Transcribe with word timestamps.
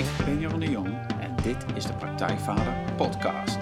Ik 0.00 0.24
ben 0.24 0.40
Jeroen 0.40 0.60
de 0.60 0.70
Jong 0.70 0.86
en 1.20 1.36
dit 1.42 1.64
is 1.74 1.86
de 1.86 1.94
Praktijkvader 1.94 2.94
Podcast. 2.96 3.58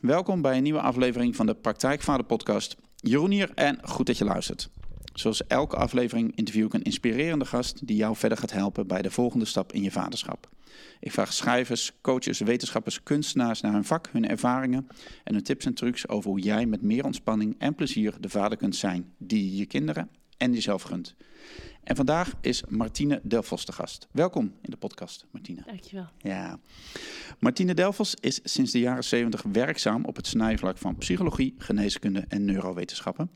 Welkom 0.00 0.42
bij 0.42 0.56
een 0.56 0.62
nieuwe 0.62 0.80
aflevering 0.80 1.36
van 1.36 1.46
de 1.46 1.54
Praktijkvader 1.54 2.26
Podcast. 2.26 2.76
Jeroen 2.96 3.30
hier 3.30 3.50
en 3.54 3.78
goed 3.82 4.06
dat 4.06 4.18
je 4.18 4.24
luistert. 4.24 4.70
Zoals 5.14 5.46
elke 5.46 5.76
aflevering 5.76 6.36
interview 6.36 6.66
ik 6.66 6.74
een 6.74 6.82
inspirerende 6.82 7.44
gast 7.44 7.86
die 7.86 7.96
jou 7.96 8.16
verder 8.16 8.38
gaat 8.38 8.52
helpen 8.52 8.86
bij 8.86 9.02
de 9.02 9.10
volgende 9.10 9.44
stap 9.44 9.72
in 9.72 9.82
je 9.82 9.90
vaderschap. 9.90 10.48
Ik 11.00 11.12
vraag 11.12 11.32
schrijvers, 11.32 11.92
coaches, 12.00 12.38
wetenschappers, 12.38 13.02
kunstenaars 13.02 13.60
naar 13.60 13.72
hun 13.72 13.84
vak, 13.84 14.08
hun 14.12 14.28
ervaringen 14.28 14.86
en 15.24 15.34
hun 15.34 15.42
tips 15.42 15.64
en 15.64 15.74
trucs 15.74 16.08
over 16.08 16.30
hoe 16.30 16.40
jij 16.40 16.66
met 16.66 16.82
meer 16.82 17.04
ontspanning 17.04 17.54
en 17.58 17.74
plezier 17.74 18.14
de 18.20 18.28
vader 18.28 18.58
kunt 18.58 18.76
zijn 18.76 19.12
die 19.18 19.50
je 19.50 19.56
je 19.56 19.66
kinderen 19.66 20.10
en 20.36 20.52
jezelf 20.52 20.82
gunt. 20.82 21.14
En 21.82 21.96
vandaag 21.96 22.34
is 22.40 22.62
Martine 22.68 23.20
Delfos 23.22 23.64
de 23.64 23.72
gast. 23.72 24.08
Welkom 24.12 24.44
in 24.62 24.70
de 24.70 24.76
podcast, 24.76 25.26
Martine. 25.30 25.62
Dankjewel. 25.66 26.08
Ja. 26.18 26.58
Martine 27.38 27.74
Delfos 27.74 28.14
is 28.14 28.40
sinds 28.42 28.72
de 28.72 28.78
jaren 28.78 29.04
70 29.04 29.42
werkzaam 29.42 30.04
op 30.04 30.16
het 30.16 30.26
snijvlak 30.26 30.78
van 30.78 30.96
psychologie, 30.96 31.54
geneeskunde 31.58 32.24
en 32.28 32.44
neurowetenschappen. 32.44 33.30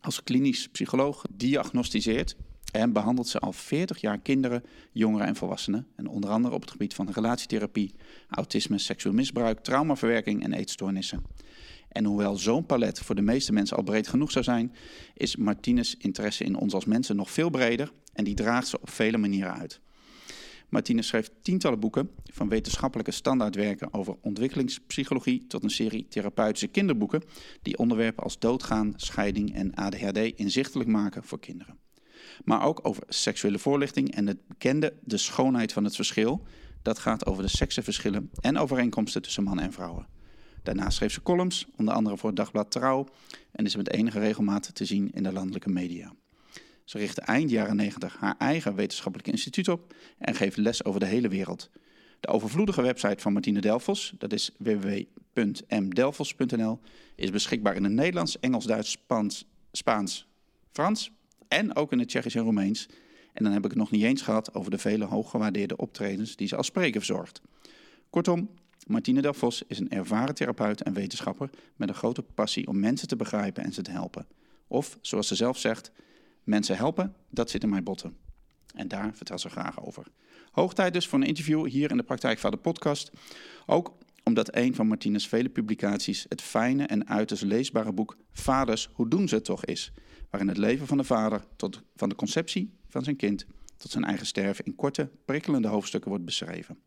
Als 0.00 0.22
klinisch 0.22 0.68
psycholoog 0.68 1.24
diagnosticeert 1.30 2.36
en 2.70 2.92
behandelt 2.92 3.28
ze 3.28 3.38
al 3.38 3.52
40 3.52 4.00
jaar 4.00 4.18
kinderen, 4.18 4.62
jongeren 4.92 5.26
en 5.26 5.36
volwassenen. 5.36 5.86
En 5.96 6.06
onder 6.06 6.30
andere 6.30 6.54
op 6.54 6.60
het 6.60 6.70
gebied 6.70 6.94
van 6.94 7.10
relatietherapie, 7.10 7.94
autisme, 8.28 8.78
seksueel 8.78 9.14
misbruik, 9.14 9.60
traumaverwerking 9.60 10.42
en 10.44 10.52
eetstoornissen. 10.52 11.22
En 11.88 12.04
hoewel 12.04 12.36
zo'n 12.36 12.66
palet 12.66 12.98
voor 12.98 13.14
de 13.14 13.22
meeste 13.22 13.52
mensen 13.52 13.76
al 13.76 13.82
breed 13.82 14.08
genoeg 14.08 14.30
zou 14.30 14.44
zijn, 14.44 14.74
is 15.14 15.36
Martines 15.36 15.96
interesse 15.96 16.44
in 16.44 16.56
ons 16.56 16.74
als 16.74 16.84
mensen 16.84 17.16
nog 17.16 17.30
veel 17.30 17.50
breder 17.50 17.92
en 18.12 18.24
die 18.24 18.34
draagt 18.34 18.68
ze 18.68 18.80
op 18.80 18.90
vele 18.90 19.18
manieren 19.18 19.54
uit. 19.54 19.80
Martine 20.68 21.02
schreef 21.02 21.30
tientallen 21.42 21.80
boeken, 21.80 22.10
van 22.24 22.48
wetenschappelijke 22.48 23.10
standaardwerken 23.10 23.94
over 23.94 24.16
ontwikkelingspsychologie 24.20 25.46
tot 25.46 25.62
een 25.62 25.70
serie 25.70 26.06
therapeutische 26.08 26.66
kinderboeken 26.66 27.22
die 27.62 27.78
onderwerpen 27.78 28.24
als 28.24 28.38
doodgaan, 28.38 28.92
scheiding 28.96 29.54
en 29.54 29.74
ADHD 29.74 30.18
inzichtelijk 30.18 30.88
maken 30.88 31.24
voor 31.24 31.40
kinderen. 31.40 31.79
Maar 32.44 32.64
ook 32.64 32.80
over 32.82 33.02
seksuele 33.08 33.58
voorlichting 33.58 34.14
en 34.14 34.26
het 34.26 34.46
bekende 34.46 34.94
De 35.04 35.16
schoonheid 35.16 35.72
van 35.72 35.84
het 35.84 35.94
verschil. 35.94 36.42
Dat 36.82 36.98
gaat 36.98 37.26
over 37.26 37.42
de 37.42 37.48
seksenverschillen 37.48 38.30
en 38.40 38.58
overeenkomsten 38.58 39.22
tussen 39.22 39.42
mannen 39.42 39.64
en 39.64 39.72
vrouwen. 39.72 40.06
Daarnaast 40.62 40.96
schreef 40.96 41.12
ze 41.12 41.22
columns, 41.22 41.66
onder 41.76 41.94
andere 41.94 42.16
voor 42.16 42.28
het 42.28 42.38
dagblad 42.38 42.70
Trouw, 42.70 43.06
en 43.52 43.64
is 43.64 43.76
met 43.76 43.90
enige 43.90 44.18
regelmaat 44.18 44.74
te 44.74 44.84
zien 44.84 45.10
in 45.12 45.22
de 45.22 45.32
landelijke 45.32 45.70
media. 45.70 46.12
Ze 46.84 46.98
richtte 46.98 47.20
eind 47.20 47.50
jaren 47.50 47.76
90 47.76 48.16
haar 48.18 48.34
eigen 48.38 48.74
wetenschappelijk 48.74 49.28
instituut 49.28 49.68
op 49.68 49.94
en 50.18 50.34
geeft 50.34 50.56
les 50.56 50.84
over 50.84 51.00
de 51.00 51.06
hele 51.06 51.28
wereld. 51.28 51.70
De 52.20 52.28
overvloedige 52.28 52.82
website 52.82 53.22
van 53.22 53.32
Martine 53.32 53.60
Delfos, 53.60 54.14
dat 54.18 54.32
is 54.32 54.50
www.mdelfos.nl, 54.58 56.80
is 57.14 57.30
beschikbaar 57.30 57.76
in 57.76 57.84
het 57.84 57.92
Nederlands, 57.92 58.40
Engels, 58.40 58.64
Duits, 58.64 58.96
Spaans, 59.72 60.28
Frans 60.72 61.12
en 61.50 61.76
ook 61.76 61.92
in 61.92 61.98
het 61.98 62.08
Tsjechisch 62.08 62.34
en 62.34 62.42
Roemeens. 62.42 62.88
En 63.32 63.44
dan 63.44 63.52
heb 63.52 63.64
ik 63.64 63.70
het 63.70 63.78
nog 63.78 63.90
niet 63.90 64.02
eens 64.02 64.22
gehad 64.22 64.54
over 64.54 64.70
de 64.70 64.78
vele 64.78 65.04
hooggewaardeerde 65.04 65.76
optredens 65.76 66.36
die 66.36 66.48
ze 66.48 66.56
als 66.56 66.66
spreker 66.66 67.00
verzorgt. 67.00 67.40
Kortom, 68.10 68.50
Martine 68.86 69.22
Delfos 69.22 69.62
is 69.66 69.78
een 69.78 69.90
ervaren 69.90 70.34
therapeut 70.34 70.82
en 70.82 70.92
wetenschapper 70.92 71.50
met 71.76 71.88
een 71.88 71.94
grote 71.94 72.22
passie 72.22 72.66
om 72.66 72.80
mensen 72.80 73.08
te 73.08 73.16
begrijpen 73.16 73.64
en 73.64 73.72
ze 73.72 73.82
te 73.82 73.90
helpen. 73.90 74.26
Of, 74.66 74.98
zoals 75.00 75.28
ze 75.28 75.34
zelf 75.34 75.58
zegt, 75.58 75.90
mensen 76.44 76.76
helpen, 76.76 77.14
dat 77.30 77.50
zit 77.50 77.62
in 77.62 77.68
mijn 77.68 77.84
botten. 77.84 78.16
En 78.74 78.88
daar 78.88 79.14
vertelt 79.14 79.40
ze 79.40 79.48
graag 79.48 79.84
over. 79.86 80.06
Hoog 80.50 80.74
tijd 80.74 80.92
dus 80.92 81.08
voor 81.08 81.18
een 81.18 81.26
interview 81.26 81.66
hier 81.66 81.90
in 81.90 81.96
de 81.96 82.02
Praktijkvader 82.02 82.58
podcast. 82.58 83.10
Ook 83.66 83.92
omdat 84.24 84.56
een 84.56 84.74
van 84.74 84.86
Martines 84.86 85.28
vele 85.28 85.48
publicaties 85.48 86.26
het 86.28 86.42
fijne 86.42 86.84
en 86.84 87.08
uiterst 87.08 87.42
leesbare 87.42 87.92
boek 87.92 88.16
Vaders, 88.32 88.88
hoe 88.92 89.08
doen 89.08 89.28
ze 89.28 89.34
het 89.34 89.44
toch 89.44 89.64
is. 89.64 89.92
Waarin 90.30 90.48
het 90.48 90.58
leven 90.58 90.86
van 90.86 90.96
de 90.96 91.04
vader, 91.04 91.44
tot, 91.56 91.82
van 91.96 92.08
de 92.08 92.14
conceptie 92.14 92.78
van 92.88 93.04
zijn 93.04 93.16
kind 93.16 93.46
tot 93.76 93.90
zijn 93.90 94.04
eigen 94.04 94.26
sterven 94.26 94.64
in 94.64 94.74
korte, 94.74 95.08
prikkelende 95.24 95.68
hoofdstukken 95.68 96.10
wordt 96.10 96.24
beschreven. 96.24 96.78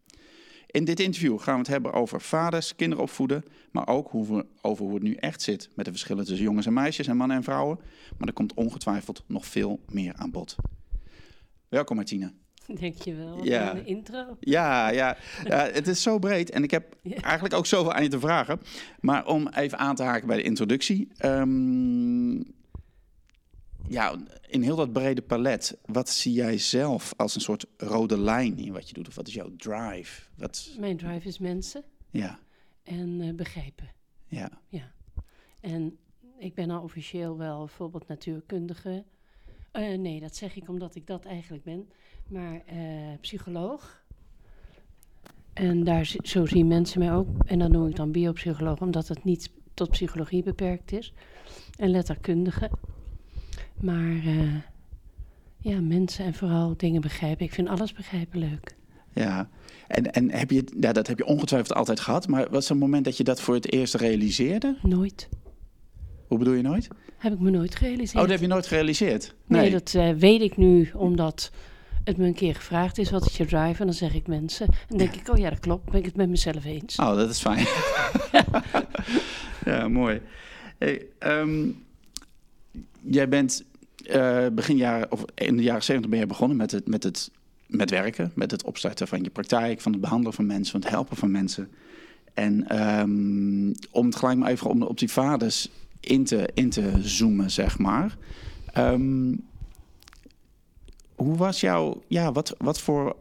In 0.68 0.86
dit 0.86 1.00
interview 1.00 1.40
gaan 1.40 1.54
we 1.54 1.60
het 1.60 1.68
hebben 1.68 1.94
over 1.94 2.22
vaders, 2.22 2.76
kinderen 2.76 3.04
opvoeden, 3.04 3.44
maar 3.72 3.88
ook 3.88 4.10
hoe 4.12 4.36
we, 4.36 4.46
over 4.62 4.86
hoe 4.86 4.94
het 4.94 5.04
nu 5.04 5.14
echt 5.14 5.42
zit 5.42 5.70
met 5.76 5.86
de 5.86 5.92
verschillen 5.92 6.26
tussen 6.26 6.46
jongens 6.46 6.66
en 6.66 6.74
meisjes 6.74 7.08
en 7.08 7.18
mannen 7.18 7.38
en 7.38 7.44
vrouwen. 7.44 7.80
Maar 8.18 8.28
er 8.28 8.34
komt 8.34 8.54
ongetwijfeld 8.54 9.24
nog 9.28 9.46
veel 9.46 9.80
meer 9.92 10.14
aan 10.16 10.32
bod. 10.32 10.56
Welkom 11.70 11.96
Martine. 11.96 12.34
Dankjewel 12.68 13.44
Ja. 13.46 13.74
de 13.74 13.84
intro. 13.84 14.38
Ja, 14.40 14.90
ja, 14.90 15.18
ja, 15.44 15.58
het 15.72 15.88
is 15.88 16.02
zo 16.02 16.20
breed 16.20 16.50
en 16.50 16.64
ik 16.64 16.72
heb 16.72 16.96
Ja. 17.04 17.16
eigenlijk 17.22 17.54
ook 17.54 17.66
zoveel 17.66 17.94
aan 17.94 18.04
je 18.04 18.10
te 18.10 18.20
vragen. 18.20 18.60
Maar 19.00 19.28
om 19.28 19.48
even 19.48 19.78
aan 19.78 19.96
te 19.96 20.04
haken 20.04 20.28
bij 20.28 20.38
de 20.38 20.44
introductie. 20.44 21.08
ehm, 21.18 22.42
ja, 23.88 24.16
in 24.48 24.62
heel 24.62 24.76
dat 24.76 24.94
brede 24.94 25.22
palet, 25.22 25.78
wat 25.86 26.10
zie 26.10 26.34
jij 26.34 26.58
zelf 26.58 27.14
als 27.18 27.36
een 27.36 27.42
soort 27.42 27.66
rode 27.78 28.18
lijn 28.20 28.58
in 28.58 28.74
wat 28.74 28.88
je 28.88 28.94
doet? 28.94 29.08
Of 29.08 29.16
wat 29.16 29.28
is 29.28 29.34
jouw 29.34 29.56
drive? 29.56 30.22
Wat, 30.38 30.76
Mijn 30.80 30.98
drive 30.98 31.28
is 31.28 31.40
mensen 31.40 31.84
ja, 32.10 32.40
en 32.84 33.22
eh, 33.22 33.34
begrijpen. 33.34 33.92
ja, 34.28 34.92
En 35.60 35.98
ik 36.38 36.54
ben 36.56 36.70
al 36.70 36.82
officieel 36.82 37.38
wel 37.38 37.60
bijvoorbeeld 37.60 38.08
natuurkundige. 38.08 39.04
Eh, 39.72 39.98
nee, 39.98 40.20
dat 40.20 40.36
zeg 40.36 40.56
ik 40.56 40.70
omdat 40.70 40.96
ik 40.96 41.08
dat 41.08 41.26
eigenlijk 41.26 41.64
ben. 41.64 41.90
Maar 42.28 42.62
eh, 42.66 43.20
psycholoog. 43.22 44.02
En 45.54 45.84
daar, 45.84 46.16
zo 46.24 46.46
zien 46.46 46.68
mensen 46.68 47.00
mij 47.00 47.14
ook. 47.14 47.28
En 47.46 47.60
dan 47.60 47.72
noem 47.72 47.88
ik 47.88 47.96
dan 47.96 48.12
biopsycholoog, 48.12 48.82
omdat 48.82 49.08
het 49.08 49.24
niet 49.24 49.52
tot 49.74 49.90
psychologie 49.90 50.44
beperkt 50.44 50.92
is. 50.92 51.14
En 51.76 51.90
letterkundige. 51.90 52.72
Maar 53.84 54.18
eh, 54.26 54.56
ja, 55.58 55.82
mensen 55.82 56.26
en 56.26 56.34
vooral 56.34 56.74
dingen 56.78 57.02
begrijpen. 57.02 57.46
Ik 57.46 57.54
vind 57.54 57.68
alles 57.68 57.94
begrijpen 57.94 58.40
leuk. 58.40 58.76
ja. 59.14 59.50
En, 59.88 60.12
en 60.12 60.32
heb 60.32 60.52
je, 60.52 60.64
ja, 60.80 60.92
dat 60.92 61.08
heb 61.08 61.18
je 61.18 61.26
ongetwijfeld 61.26 61.74
altijd 61.78 62.00
gehad. 62.00 62.28
Maar 62.28 62.50
was 62.50 62.66
er 62.66 62.72
een 62.72 62.78
moment 62.78 63.06
dat 63.06 63.18
je 63.18 63.24
dat 63.24 63.42
voor 63.42 63.54
het 63.54 63.72
eerst 63.72 63.94
realiseerde? 63.96 64.78
Nooit. 64.82 65.30
Hoe 66.28 66.38
bedoel 66.38 66.54
je 66.54 66.62
nooit? 66.62 66.88
Heb 67.18 67.34
ik 67.34 67.40
me 67.40 67.50
nooit 67.50 67.76
gerealiseerd. 67.76 68.16
Oh, 68.16 68.22
dat 68.22 68.30
heb 68.30 68.40
je 68.40 68.48
nooit 68.48 68.68
gerealiseerd? 68.68 69.36
Nee, 69.46 69.72
dat 69.72 69.94
eh, 69.94 70.12
weet 70.12 70.42
ik 70.42 70.58
nu 70.58 70.90
omdat 70.94 71.52
het 72.04 72.18
me 72.18 72.26
een 72.26 72.34
keer 72.34 72.56
gevraagd 72.56 72.98
is. 72.98 73.12
Wat 73.12 73.26
is 73.26 73.38
je 73.38 73.46
drive? 73.46 73.80
En 73.80 73.86
dan 73.86 73.94
zeg 73.94 74.14
ik 74.14 74.28
mensen. 74.28 74.68
En 74.68 74.76
dan 74.88 74.98
denk 74.98 75.16
ik, 75.16 75.30
oh 75.30 75.38
ja, 75.38 75.50
dat 75.50 75.60
klopt. 75.60 75.86
Ben 75.86 76.00
ik 76.00 76.06
het 76.06 76.16
met 76.16 76.30
mezelf 76.30 76.66
eens. 76.66 76.96
Oh, 76.96 77.16
dat 77.16 77.30
is 77.30 77.40
fijn. 77.40 77.66
ja, 79.76 79.88
mooi. 79.88 80.22
Hey, 80.78 81.06
ehm, 81.20 81.70
jij 83.02 83.30
bent 83.30 83.64
eh, 84.08 84.46
begin 84.54 84.78
jaren, 84.78 85.12
of 85.12 85.26
in 85.34 85.58
de 85.58 85.64
jaren 85.64 85.84
70 85.84 86.12
ben 86.12 86.20
je 86.20 86.26
begonnen 86.26 86.58
met 86.58 86.72
het, 86.72 86.88
met 86.88 87.04
het 87.04 87.32
met 87.68 87.90
werken, 87.90 88.32
met 88.36 88.52
het 88.52 88.64
opstarten 88.64 89.08
van 89.08 89.24
je 89.24 89.30
praktijk, 89.30 89.82
van 89.82 89.92
het 89.92 90.02
behandelen 90.02 90.34
van 90.34 90.46
mensen, 90.46 90.72
van 90.72 90.82
het 90.82 90.90
helpen 90.90 91.18
van 91.18 91.32
mensen. 91.32 91.70
En 92.34 92.68
ehm, 92.68 93.74
om 93.92 94.06
het 94.06 94.16
gelijk 94.16 94.38
maar 94.38 94.52
even 94.52 94.70
om, 94.70 94.82
op 94.82 95.00
die 95.00 95.12
vaders 95.12 95.70
in 96.00 96.24
te, 96.24 96.50
in 96.54 96.70
te 96.70 96.92
zoomen, 97.02 97.52
zeg 97.52 97.78
maar. 97.78 98.18
Ehm, 98.74 99.36
hoe 101.16 101.38
was 101.38 101.60
jouw, 101.60 102.02
ja, 102.08 102.32
wat, 102.32 102.56
wat 102.58 102.80
voor 102.80 103.16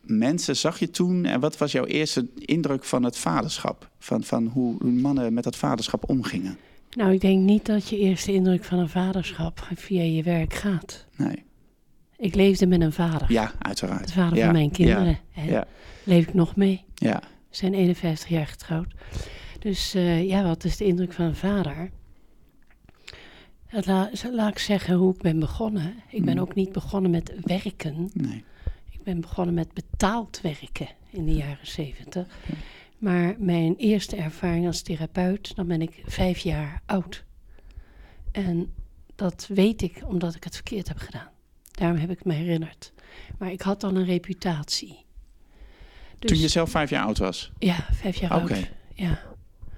mensen 0.00 0.56
zag 0.56 0.78
je 0.78 0.90
toen 0.90 1.24
en 1.24 1.40
wat 1.40 1.58
was 1.58 1.72
jouw 1.72 1.84
eerste 1.84 2.26
indruk 2.34 2.84
van 2.84 3.02
het 3.02 3.18
vaderschap? 3.18 3.90
Van, 3.98 4.24
van 4.24 4.46
hoe 4.46 4.84
mannen 4.84 5.32
met 5.32 5.44
dat 5.44 5.56
vaderschap 5.56 6.08
omgingen? 6.08 6.58
Nou, 6.98 7.12
ik 7.12 7.20
denk 7.20 7.42
niet 7.42 7.66
dat 7.66 7.88
je 7.88 7.98
eerste 7.98 8.32
indruk 8.32 8.64
van 8.64 8.78
een 8.78 8.88
vaderschap 8.88 9.68
via 9.74 10.02
je 10.02 10.22
werk 10.22 10.54
gaat. 10.54 11.06
Nee. 11.16 11.44
Ik 12.16 12.34
leefde 12.34 12.66
met 12.66 12.80
een 12.80 12.92
vader. 12.92 13.32
Ja, 13.32 13.52
uiteraard. 13.58 14.06
De 14.06 14.12
vader 14.12 14.38
Ja, 14.38 14.44
van 14.44 14.52
mijn 14.52 14.70
kinderen. 14.70 15.18
Ja, 15.34 15.42
ja, 15.42 15.66
leef 16.04 16.26
ik 16.26 16.34
nog 16.34 16.56
mee. 16.56 16.84
ja. 16.94 17.20
We 17.48 17.56
zijn 17.56 17.74
51 17.74 18.28
jaar 18.28 18.46
getrouwd. 18.46 18.94
Dus 19.58 19.94
eh, 19.94 20.28
ja, 20.28 20.42
wat 20.44 20.64
is 20.64 20.76
de 20.76 20.84
indruk 20.84 21.12
van 21.12 21.24
een 21.24 21.34
vader? 21.36 21.90
La- 23.70 24.10
laat 24.32 24.50
ik 24.50 24.58
zeggen 24.58 24.94
hoe 24.94 25.14
ik 25.14 25.22
ben 25.22 25.38
begonnen. 25.38 25.94
Ik 26.10 26.24
ben 26.24 26.34
Mm. 26.34 26.40
ook 26.40 26.54
niet 26.54 26.72
begonnen 26.72 27.10
met 27.10 27.32
werken. 27.44 28.10
nee. 28.14 28.44
Ik 28.90 29.02
ben 29.02 29.20
begonnen 29.20 29.54
met 29.54 29.72
betaald 29.74 30.40
werken 30.42 30.88
in 31.10 31.24
de 31.24 31.34
jaren 31.34 31.66
70. 31.66 32.26
Maar 32.98 33.34
mijn 33.38 33.76
eerste 33.76 34.16
ervaring 34.16 34.66
als 34.66 34.82
therapeut, 34.82 35.56
dan 35.56 35.66
ben 35.66 35.82
ik 35.82 36.02
vijf 36.06 36.38
jaar 36.38 36.82
oud. 36.86 37.24
En 38.32 38.72
dat 39.14 39.46
weet 39.54 39.82
ik 39.82 40.02
omdat 40.06 40.34
ik 40.34 40.44
het 40.44 40.54
verkeerd 40.54 40.88
heb 40.88 40.98
gedaan. 40.98 41.28
Daarom 41.70 41.98
heb 41.98 42.10
ik 42.10 42.24
me 42.24 42.32
herinnerd. 42.32 42.92
Maar 43.38 43.52
ik 43.52 43.62
had 43.62 43.80
dan 43.80 43.96
een 43.96 44.04
reputatie. 44.04 45.04
Dus, 46.18 46.30
Toen 46.30 46.40
je 46.40 46.48
zelf 46.48 46.70
vijf 46.70 46.90
jaar 46.90 47.04
oud 47.04 47.18
was? 47.18 47.52
Ja, 47.58 47.86
vijf 47.92 48.16
jaar 48.16 48.30
oud. 48.30 48.70
Ja. 48.94 49.22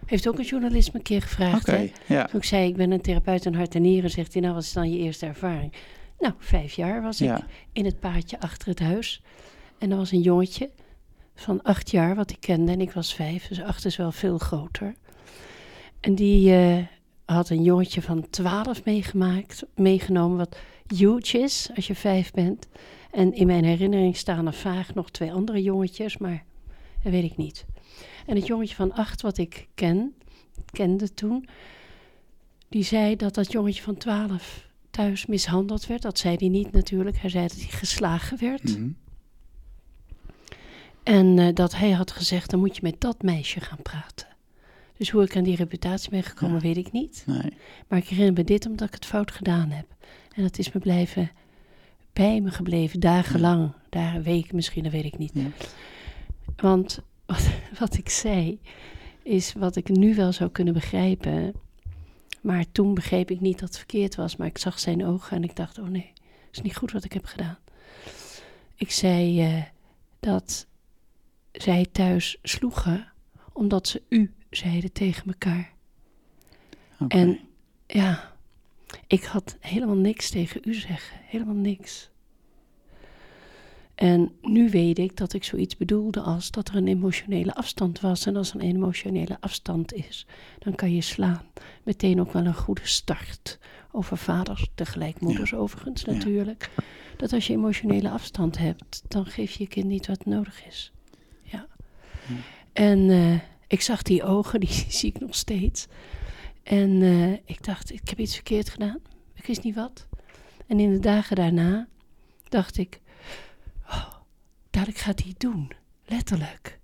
Heeft 0.07 0.29
ook 0.29 0.39
een 0.39 0.45
journalist 0.45 0.93
me 0.93 0.99
een 0.99 1.05
keer 1.05 1.23
gevraagd. 1.23 1.69
Oké, 1.69 1.77
hè? 1.77 2.15
ja. 2.15 2.25
Toen 2.25 2.41
ik 2.41 2.47
zei, 2.47 2.69
ik 2.69 2.77
ben 2.77 2.91
een 2.91 3.01
therapeut 3.01 3.47
aan 3.47 3.55
hart 3.55 3.75
en 3.75 3.83
nieren, 3.83 4.11
zegt 4.11 4.33
hij, 4.33 4.43
nou, 4.43 4.55
wat 4.55 4.63
is 4.63 4.73
dan 4.73 4.91
je 4.91 4.99
eerste 4.99 5.27
ervaring? 5.27 5.73
Nou, 6.19 6.35
vijf 6.39 6.73
jaar 6.73 7.03
was 7.03 7.21
ik 7.21 7.37
in 7.73 7.85
het 7.85 8.01
paadje 8.01 8.41
achter 8.41 8.69
het 8.69 8.79
huis. 8.79 9.23
En 9.79 9.91
er 9.91 9.97
was 9.97 10.13
een 10.13 10.21
jongetje 10.21 10.71
van 11.41 11.63
acht 11.63 11.91
jaar, 11.91 12.15
wat 12.15 12.31
ik 12.31 12.41
kende, 12.41 12.73
en 12.73 12.81
ik 12.81 12.93
was 12.93 13.15
vijf, 13.15 13.49
dus 13.49 13.63
acht 13.63 13.85
is 13.85 13.97
wel 13.97 14.13
veel 14.13 14.39
groter. 14.39 14.95
En 16.01 16.15
die 16.15 16.55
eh, 16.55 16.85
had 17.25 17.51
een 17.51 17.63
jongetje 17.63 18.03
van 18.03 18.31
twaalf 18.31 18.85
meegemaakt, 18.85 19.63
meegenomen, 19.75 20.39
wat 20.39 20.57
huge 20.87 21.39
is 21.39 21.71
als 21.77 21.87
je 21.87 21.95
vijf 21.95 22.31
bent. 22.31 22.69
En 23.11 23.33
in 23.35 23.47
mijn 23.47 23.65
herinnering 23.65 24.17
staan 24.17 24.47
er 24.47 24.55
vaag 24.55 24.95
nog 24.95 25.11
twee 25.11 25.33
andere 25.33 25.63
jongetjes, 25.63 26.19
maar 26.19 26.45
dat 27.03 27.13
weet 27.13 27.31
ik 27.31 27.37
niet. 27.37 27.67
En 28.27 28.37
het 28.37 28.47
jongetje 28.47 28.75
van 28.75 28.93
acht, 28.93 29.23
wat 29.23 29.39
ik 29.39 29.69
ken, 29.75 30.15
kende 30.73 31.15
toen, 31.15 31.49
die 32.69 32.85
zei 32.85 33.17
dat 33.17 33.35
dat 33.35 33.53
jongetje 33.53 33.83
van 33.83 33.97
twaalf 33.97 34.69
thuis 34.91 35.27
mishandeld 35.27 35.87
werd. 35.87 36.03
Dat 36.03 36.19
zei 36.19 36.37
hij 36.39 36.49
niet 36.49 36.73
natuurlijk. 36.73 37.17
Hij 37.19 37.31
zei 37.31 37.47
dat 37.47 37.57
hij 37.57 37.69
geslagen 37.69 38.39
werd. 38.41 38.79
Mhm. 38.79 38.91
En 41.11 41.39
eh, 41.39 41.55
dat 41.55 41.77
hij 41.77 41.91
had 41.91 42.11
gezegd, 42.11 42.51
dan 42.51 42.61
moet 42.61 42.77
je 42.77 42.83
met 42.83 43.01
dat 43.01 43.23
meisje 43.23 43.61
gaan 43.61 43.83
praten. 43.83 44.27
Dus 44.97 45.11
hoe 45.11 45.23
ik 45.23 45.37
aan 45.37 45.43
die 45.43 45.57
reputatie 45.57 46.11
ben 46.11 46.23
gekomen, 46.23 46.57
Ja. 46.57 46.63
weet 46.63 46.77
ik 46.77 46.93
niet. 46.93 47.23
Nee. 47.27 47.53
Maar 47.89 47.99
ik 47.99 48.09
herinner 48.09 48.33
me 48.33 48.45
dit 48.45 48.67
omdat 48.67 48.89
ik 48.89 48.95
het 48.95 49.07
fout 49.07 49.31
gedaan 49.31 49.71
heb. 49.71 49.87
En 50.35 50.43
dat 50.43 50.59
is 50.59 50.73
me 50.73 50.81
blijven 50.81 51.31
bij 52.13 52.41
me 52.41 52.51
gebleven, 52.51 53.01
dagenlang. 53.01 53.73
Dagen, 53.89 54.23
weken 54.23 54.57
misschien, 54.57 54.83
dat 54.83 54.93
weet 54.93 55.05
ik 55.05 55.19
niet. 55.19 55.31
Ja. 55.35 55.47
Want 56.57 57.01
wat, 57.27 57.49
wat 57.81 57.97
ik 57.97 58.09
zei, 58.09 58.61
is 59.23 59.53
wat 59.53 59.77
ik 59.77 59.89
nu 59.89 60.15
wel 60.15 60.33
zou 60.33 60.51
kunnen 60.51 60.75
begrijpen. 60.75 61.53
Maar 62.41 62.65
toen 62.73 62.95
begreep 62.95 63.31
ik 63.31 63.41
niet 63.41 63.59
dat 63.59 63.69
het 63.69 63.79
verkeerd 63.79 64.15
was. 64.15 64.37
Maar 64.37 64.47
ik 64.47 64.59
zag 64.59 64.79
zijn 64.79 65.07
ogen 65.07 65.37
en 65.37 65.45
ik 65.45 65.57
dacht, 65.57 65.79
oh 65.79 65.89
nee, 65.89 66.13
het 66.47 66.57
is 66.57 66.61
niet 66.63 66.77
goed 66.77 66.93
wat 66.93 67.05
ik 67.05 67.13
heb 67.13 67.25
gedaan. 67.25 67.59
Ik 68.75 68.91
zei 68.91 69.41
eh, 69.43 69.63
dat 70.21 70.69
zij 71.53 71.87
thuis 71.93 72.39
sloegen 72.43 73.13
omdat 73.53 73.89
ze 73.89 74.03
u 74.09 74.33
zeiden 74.51 74.93
tegen 74.93 75.27
elkaar. 75.27 75.73
En 77.09 77.39
ja, 77.87 78.33
ik 79.07 79.25
had 79.25 79.57
helemaal 79.61 79.97
niks 79.97 80.31
tegen 80.31 80.61
u 80.65 80.75
zeggen. 80.75 81.19
Helemaal 81.23 81.55
niks. 81.55 82.11
En 83.95 84.33
nu 84.43 84.71
weet 84.71 84.99
ik 84.99 85.17
dat 85.17 85.33
ik 85.33 85.45
zoiets 85.45 85.77
bedoelde 85.77 86.21
als 86.21 86.51
dat 86.51 86.69
er 86.69 86.75
een 86.75 86.89
emotionele 86.89 87.55
afstand 87.55 88.01
was. 88.01 88.27
En 88.27 88.37
als 88.37 88.51
er 88.51 88.61
een 88.61 88.75
emotionele 88.75 89.37
afstand 89.41 89.93
is, 89.93 90.27
dan 90.59 90.75
kan 90.75 90.95
je 90.95 91.01
slaan. 91.01 91.43
Meteen 91.83 92.21
ook 92.21 92.33
wel 92.33 92.47
een 92.47 92.55
goede 92.55 92.87
start. 92.87 93.59
Over 93.93 94.17
vaders, 94.17 94.69
tegelijk 94.75 95.21
moeders 95.21 95.55
overigens 95.55 96.03
Ja. 96.03 96.13
natuurlijk. 96.13 96.71
Dat 97.17 97.33
als 97.33 97.47
je 97.47 97.53
emotionele 97.53 98.11
afstand 98.11 98.59
hebt, 98.59 99.03
dan 99.09 99.27
geef 99.27 99.53
je 99.53 99.63
je 99.63 99.69
kind 99.69 99.87
niet 99.87 100.07
wat 100.07 100.25
nodig 100.25 100.67
is. 100.67 100.93
En 102.73 103.11
eh, 103.11 103.41
ik 103.67 103.81
zag 103.81 104.03
die 104.03 104.23
ogen, 104.23 104.61
die 104.67 104.85
zie 104.89 105.09
ik 105.09 105.21
nog 105.21 105.35
steeds. 105.35 105.87
En 106.63 107.03
eh, 107.03 107.33
ik 107.33 107.65
dacht, 107.65 107.93
ik 107.93 108.09
heb 108.09 108.19
iets 108.19 108.35
verkeerd 108.35 108.69
gedaan. 108.69 108.99
Ik 109.35 109.47
wist 109.47 109.63
niet 109.63 109.75
wat. 109.75 110.07
En 110.67 110.81
in 110.81 110.93
de 110.93 110.99
dagen 110.99 111.37
daarna 111.37 111.89
dacht 112.49 112.79
ik, 112.79 113.01
oh, 113.87 114.13
dadelijk 114.71 114.99
gaat 114.99 115.23
hij 115.23 115.35
doen. 115.39 115.73
Letterlijk. 116.07 116.79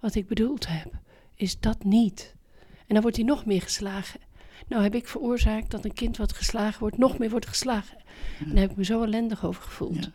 Wat 0.00 0.14
ik 0.14 0.26
bedoeld 0.26 0.68
heb, 0.68 0.92
is 1.34 1.60
dat 1.60 1.84
niet. 1.84 2.34
En 2.86 2.94
dan 2.94 3.02
wordt 3.02 3.16
hij 3.16 3.26
nog 3.26 3.44
meer 3.46 3.62
geslagen. 3.62 4.20
Nou 4.68 4.82
heb 4.82 4.94
ik 4.94 5.08
veroorzaakt 5.08 5.70
dat 5.70 5.84
een 5.84 5.92
kind 5.92 6.16
wat 6.16 6.32
geslagen 6.32 6.80
wordt, 6.80 6.98
nog 6.98 7.18
meer 7.18 7.30
wordt 7.30 7.46
geslagen. 7.46 7.98
En 8.38 8.48
daar 8.48 8.60
heb 8.60 8.70
ik 8.70 8.76
me 8.76 8.84
zo 8.84 9.02
ellendig 9.02 9.44
over 9.44 9.62
gevoeld. 9.62 10.04
Ja. 10.04 10.12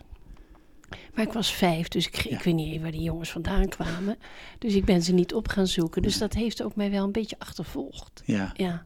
Maar 1.13 1.25
ik 1.25 1.33
was 1.33 1.53
vijf, 1.53 1.87
dus 1.87 2.07
ik, 2.07 2.15
Ja. 2.15 2.37
ik 2.37 2.43
weet 2.43 2.53
niet 2.55 2.81
waar 2.81 2.91
die 2.91 3.01
jongens 3.01 3.31
vandaan 3.31 3.67
kwamen. 3.67 4.17
Dus 4.59 4.73
ik 4.73 4.85
ben 4.85 5.01
ze 5.01 5.13
niet 5.13 5.33
op 5.33 5.47
gaan 5.47 5.67
zoeken. 5.67 6.01
Dus 6.01 6.17
dat 6.17 6.33
heeft 6.33 6.63
ook 6.63 6.75
mij 6.75 6.91
wel 6.91 7.03
een 7.03 7.11
beetje 7.11 7.39
achtervolgd. 7.39 8.21
Ja. 8.25 8.51
Ja. 8.55 8.85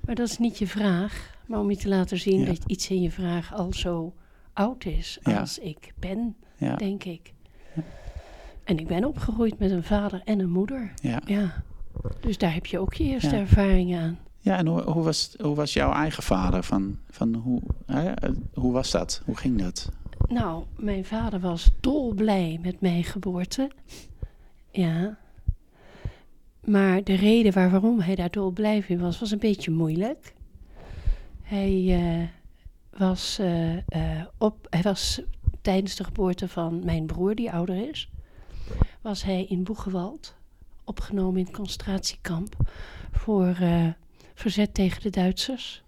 Maar 0.00 0.14
dat 0.14 0.28
is 0.28 0.38
niet 0.38 0.58
je 0.58 0.66
vraag. 0.66 1.38
Maar 1.46 1.60
om 1.60 1.70
je 1.70 1.76
te 1.76 1.88
laten 1.88 2.18
zien 2.18 2.40
Ja. 2.40 2.46
dat 2.46 2.58
iets 2.66 2.88
in 2.90 3.02
je 3.02 3.10
vraag 3.10 3.54
al 3.54 3.72
zo 3.72 4.14
oud 4.52 4.84
is 4.84 5.18
als 5.22 5.58
ik 5.58 5.92
ben, 5.98 6.36
denk 6.76 7.04
ik. 7.04 7.32
En 8.64 8.78
ik 8.78 8.86
ben 8.86 9.04
opgegroeid 9.04 9.58
met 9.58 9.70
een 9.70 9.84
vader 9.84 10.22
en 10.24 10.38
een 10.40 10.50
moeder. 10.50 10.92
Ja. 11.02 11.20
Ja. 11.26 11.62
Dus 12.20 12.38
daar 12.38 12.54
heb 12.54 12.66
je 12.66 12.78
ook 12.78 12.94
je 12.94 13.04
eerste 13.04 13.36
ervaring 13.36 13.96
aan. 13.96 14.18
Ja, 14.38 14.56
en 14.56 14.66
hoe, 14.66 14.82
hoe, 14.82 15.02
was, 15.02 15.34
hoe 15.40 15.54
was 15.54 15.72
jouw 15.72 15.92
eigen 15.92 16.22
vader? 16.22 16.62
Van, 16.62 16.98
van 17.10 17.34
hoe, 17.34 17.60
hè, 17.86 18.12
hoe 18.54 18.72
was 18.72 18.90
dat? 18.90 19.22
Hoe 19.24 19.36
ging 19.36 19.58
dat? 19.62 19.88
Nou, 20.28 20.64
mijn 20.76 21.04
vader 21.04 21.40
was 21.40 21.70
dolblij 21.80 22.58
met 22.62 22.80
mijn 22.80 23.04
geboorte. 23.04 23.70
Ja. 24.70 25.18
Maar 26.64 27.04
de 27.04 27.14
reden 27.14 27.52
waar, 27.52 27.70
waarom 27.70 28.00
hij 28.00 28.14
daar 28.14 28.30
dolblij 28.30 28.84
in 28.86 28.98
was, 28.98 29.18
was 29.18 29.30
een 29.30 29.38
beetje 29.38 29.70
moeilijk. 29.70 30.34
Hij, 31.42 31.86
eh, 31.88 32.28
was, 32.98 33.38
eh, 33.38 33.76
eh, 33.76 34.26
op, 34.38 34.66
hij 34.70 34.82
was 34.82 35.20
tijdens 35.60 35.96
de 35.96 36.04
geboorte 36.04 36.48
van 36.48 36.84
mijn 36.84 37.06
broer, 37.06 37.34
die 37.34 37.52
ouder 37.52 37.88
is, 37.88 38.10
was 39.00 39.22
hij 39.22 39.44
in 39.44 39.64
Boegewald 39.64 40.36
opgenomen 40.84 41.38
in 41.38 41.46
het 41.46 41.56
concentratiekamp 41.56 42.56
voor 43.12 43.56
verzet 44.34 44.74
tegen 44.74 45.02
de 45.02 45.10
Duitsers. 45.10 45.82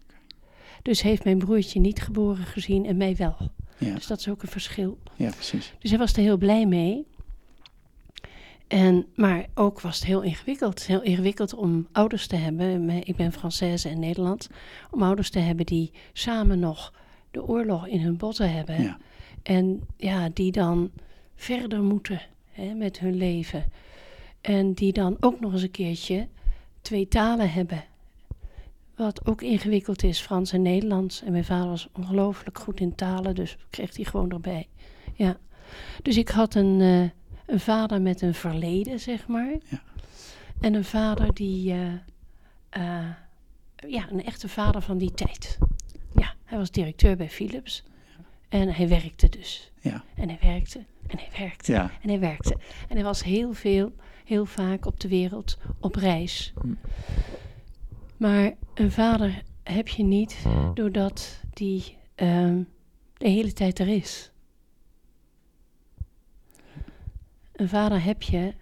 Dus 0.82 1.02
heeft 1.02 1.24
mijn 1.24 1.38
broertje 1.38 1.80
niet 1.80 2.02
geboren 2.02 2.44
gezien 2.44 2.86
en 2.86 2.96
mij 2.96 3.16
wel. 3.16 3.36
Ja, 3.84 3.94
Dus 3.94 4.06
dat 4.06 4.18
is 4.18 4.28
ook 4.28 4.42
een 4.42 4.48
verschil. 4.48 4.98
ja 5.16 5.30
precies. 5.30 5.74
Dus 5.78 5.90
hij 5.90 5.98
was 5.98 6.12
er 6.12 6.22
heel 6.22 6.36
blij 6.36 6.66
mee. 6.66 7.06
En, 8.68 9.06
maar 9.14 9.46
ook 9.54 9.80
was 9.80 9.96
het 9.96 10.04
heel 10.04 10.22
ingewikkeld. 10.22 10.86
Heel 10.86 11.02
ingewikkeld 11.02 11.54
om 11.54 11.88
ouders 11.92 12.26
te 12.26 12.36
hebben. 12.36 12.90
Ik 13.06 13.16
ben 13.16 13.32
Française 13.32 13.90
en 13.90 13.98
Nederlands. 13.98 14.46
Om 14.90 15.02
ouders 15.02 15.30
te 15.30 15.38
hebben 15.38 15.66
die 15.66 15.90
samen 16.12 16.58
nog 16.58 16.92
de 17.30 17.46
oorlog 17.46 17.86
in 17.86 18.00
hun 18.00 18.16
botten 18.16 18.52
hebben. 18.52 18.82
Ja. 18.82 18.98
En 19.42 19.80
ja, 19.96 20.28
die 20.32 20.52
dan 20.52 20.90
verder 21.34 21.82
moeten 21.82 22.20
hè, 22.50 22.74
met 22.74 22.98
hun 22.98 23.14
leven. 23.14 23.64
En 24.40 24.72
die 24.72 24.92
dan 24.92 25.16
ook 25.20 25.40
nog 25.40 25.52
eens 25.52 25.62
een 25.62 25.70
keertje 25.70 26.28
twee 26.80 27.08
talen 27.08 27.52
hebben. 27.52 27.84
Wat 29.02 29.26
ook 29.26 29.42
ingewikkeld 29.42 30.02
is, 30.02 30.20
Frans 30.20 30.52
en 30.52 30.62
Nederlands. 30.62 31.22
En 31.22 31.32
mijn 31.32 31.44
vader 31.44 31.68
was 31.68 31.88
ongelooflijk 31.92 32.58
goed 32.58 32.80
in 32.80 32.94
talen, 32.94 33.34
dus 33.34 33.56
kreeg 33.70 33.96
hij 33.96 34.04
gewoon 34.04 34.30
erbij. 34.30 34.68
Ja. 35.14 35.36
Dus 36.02 36.16
ik 36.16 36.28
had 36.28 36.54
een, 36.54 36.80
eh, 36.80 37.00
een 37.54 37.60
vader 37.60 38.00
met 38.00 38.20
een 38.20 38.34
verleden, 38.34 39.00
zeg 39.00 39.26
maar. 39.26 39.56
Ja. 39.68 39.82
En 40.60 40.74
een 40.74 40.84
vader 40.84 41.34
die, 41.34 41.72
eh, 41.72 41.92
eh, 42.68 43.08
ja, 43.86 44.10
een 44.10 44.24
echte 44.24 44.48
vader 44.48 44.82
van 44.82 44.98
die 44.98 45.14
tijd. 45.14 45.58
Ja, 46.14 46.34
hij 46.44 46.58
was 46.58 46.70
directeur 46.70 47.16
bij 47.16 47.30
Philips. 47.30 47.84
En 48.48 48.68
hij 48.68 48.88
werkte 48.88 49.28
dus. 49.28 49.70
Ja. 49.80 50.04
En 50.14 50.28
hij 50.28 50.38
werkte, 50.42 50.78
en 51.06 51.18
hij 51.18 51.28
werkte, 51.38 51.72
Ja. 51.72 51.90
en 52.02 52.08
hij 52.08 52.20
werkte. 52.20 52.56
En 52.88 52.94
hij 52.96 53.04
was 53.04 53.24
heel 53.24 53.52
veel, 53.52 53.92
heel 54.24 54.44
vaak 54.46 54.86
op 54.86 55.00
de 55.00 55.08
wereld 55.08 55.58
op 55.80 55.94
reis. 55.94 56.52
Hm. 56.60 56.74
Maar 58.22 58.52
een 58.74 58.92
vader 58.92 59.42
heb 59.62 59.88
je 59.88 60.02
niet 60.02 60.44
doordat 60.74 61.40
die 61.50 61.96
ehm, 62.14 62.62
de 63.16 63.28
hele 63.28 63.52
tijd 63.52 63.78
er 63.78 63.88
is. 63.88 64.30
Een 67.52 67.68
vader 67.68 68.02
heb 68.02 68.22
je 68.22 68.54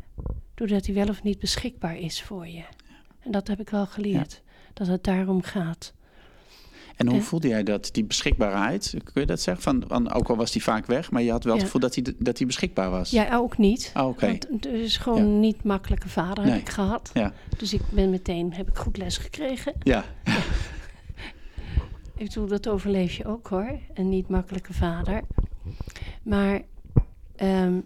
doordat 0.54 0.86
hij 0.86 0.94
wel 0.94 1.08
of 1.08 1.22
niet 1.22 1.38
beschikbaar 1.38 1.96
is 1.96 2.22
voor 2.22 2.46
je. 2.46 2.64
En 3.18 3.30
dat 3.30 3.48
heb 3.48 3.60
ik 3.60 3.70
wel 3.70 3.86
geleerd. 3.86 4.42
Dat 4.74 4.86
het 4.86 5.04
daarom 5.04 5.42
gaat. 5.42 5.94
En 7.00 7.08
hoe 7.08 7.22
voelde 7.22 7.48
jij 7.48 7.62
dat, 7.62 7.88
die 7.92 8.04
beschikbaarheid? 8.04 8.94
Kun 9.12 9.20
je 9.20 9.26
dat 9.26 9.40
zeggen? 9.40 9.62
Van, 9.62 9.84
van, 9.88 10.12
ook 10.12 10.28
al 10.28 10.36
was 10.36 10.52
hij 10.52 10.62
vaak 10.62 10.86
weg, 10.86 11.10
maar 11.10 11.22
je 11.22 11.30
had 11.30 11.44
wel 11.44 11.52
het 11.52 11.60
Ja. 11.62 11.66
gevoel 11.66 11.82
dat 11.88 11.94
hij, 11.94 12.14
dat 12.18 12.38
hij 12.38 12.46
beschikbaar 12.46 12.90
was. 12.90 13.10
Jij 13.10 13.34
ook 13.34 13.58
niet. 13.58 13.92
Oké. 13.96 14.26
Want 14.26 14.46
het 14.50 14.66
is 14.66 14.96
gewoon 14.96 15.18
Ja. 15.32 15.38
niet 15.38 15.64
makkelijke 15.64 16.08
vader 16.08 16.44
Nee. 16.44 16.52
heb 16.52 16.60
ik 16.60 16.68
gehad. 16.68 17.10
Ja. 17.14 17.32
Dus 17.56 17.72
ik 17.74 17.80
ben 17.90 18.10
meteen, 18.10 18.52
heb 18.54 18.68
ik 18.68 18.76
goed 18.76 18.96
les 18.96 19.16
gekregen. 19.18 19.72
Ja. 19.82 20.04
Ik 22.16 22.26
bedoel, 22.26 22.46
dat 22.46 22.68
overleef 22.68 23.12
je 23.12 23.24
ook 23.24 23.46
hoor. 23.48 23.78
Een 23.94 24.08
niet 24.08 24.28
makkelijke 24.28 24.72
vader. 24.72 25.20
Maar 26.22 26.60
ehm, 27.36 27.78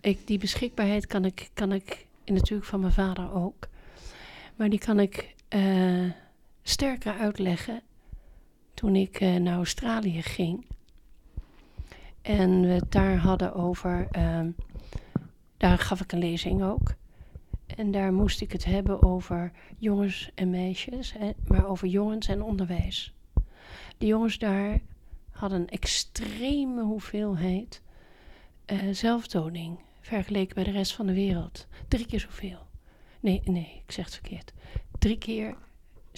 ik, 0.00 0.26
die 0.26 0.38
beschikbaarheid 0.38 1.06
kan 1.06 1.24
ik, 1.24 1.50
kan 1.54 1.72
ik 1.72 2.06
en 2.24 2.34
natuurlijk 2.34 2.68
van 2.68 2.80
mijn 2.80 2.92
vader 2.92 3.32
ook. 3.32 3.68
Maar 4.56 4.68
die 4.68 4.78
kan 4.78 5.00
ik 5.00 5.34
eh, 5.48 5.60
sterker 6.62 7.14
uitleggen 7.18 7.80
toen 8.78 8.96
ik 8.96 9.20
eh, 9.20 9.34
naar 9.34 9.56
Australië 9.56 10.22
ging. 10.22 10.66
En 12.22 12.60
we 12.60 12.66
het 12.66 12.92
daar 12.92 13.16
hadden 13.16 13.54
over 13.54 14.08
ehm, 14.10 14.50
daar 15.56 15.78
gaf 15.78 16.00
ik 16.00 16.12
een 16.12 16.18
lezing 16.18 16.62
ook. 16.62 16.94
En 17.66 17.90
daar 17.90 18.12
moest 18.12 18.40
ik 18.40 18.52
het 18.52 18.64
hebben 18.64 19.02
over 19.02 19.52
jongens 19.78 20.30
en 20.34 20.50
meisjes, 20.50 21.12
hè, 21.12 21.30
maar 21.46 21.66
over 21.66 21.88
jongens 21.88 22.28
en 22.28 22.42
onderwijs. 22.42 23.14
De 23.96 24.06
jongens 24.06 24.38
daar 24.38 24.80
hadden 25.30 25.60
een 25.60 25.68
extreme 25.68 26.82
hoeveelheid 26.82 27.82
uh, 28.66 28.78
zelfdoding 28.92 29.78
vergeleken 30.00 30.54
bij 30.54 30.64
de 30.64 30.70
rest 30.70 30.92
van 30.92 31.06
de 31.06 31.14
wereld. 31.14 31.66
Drie 31.88 32.06
keer 32.06 32.20
zoveel. 32.20 32.66
Nee, 33.20 33.42
nee, 33.44 33.82
ik 33.86 33.92
zeg 33.92 34.04
het 34.04 34.14
verkeerd. 34.14 34.52
Drie 34.98 35.18
keer 35.18 35.56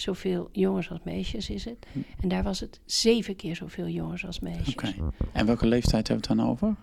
zoveel 0.01 0.49
jongens 0.51 0.89
als 0.89 0.99
meisjes 1.03 1.49
is 1.49 1.65
het. 1.65 1.85
Hm. 1.91 1.99
En 2.19 2.29
daar 2.29 2.43
was 2.43 2.59
het 2.59 2.79
zeven 2.85 3.35
keer 3.35 3.55
zoveel 3.55 3.87
jongens 3.87 4.25
als 4.25 4.39
meisjes. 4.39 4.73
Oké. 4.73 4.93
En 5.31 5.45
welke 5.45 5.67
leeftijd 5.67 6.07
hebben 6.07 6.27
we 6.27 6.33
het 6.33 6.39
dan 6.39 6.49
over? 6.49 6.75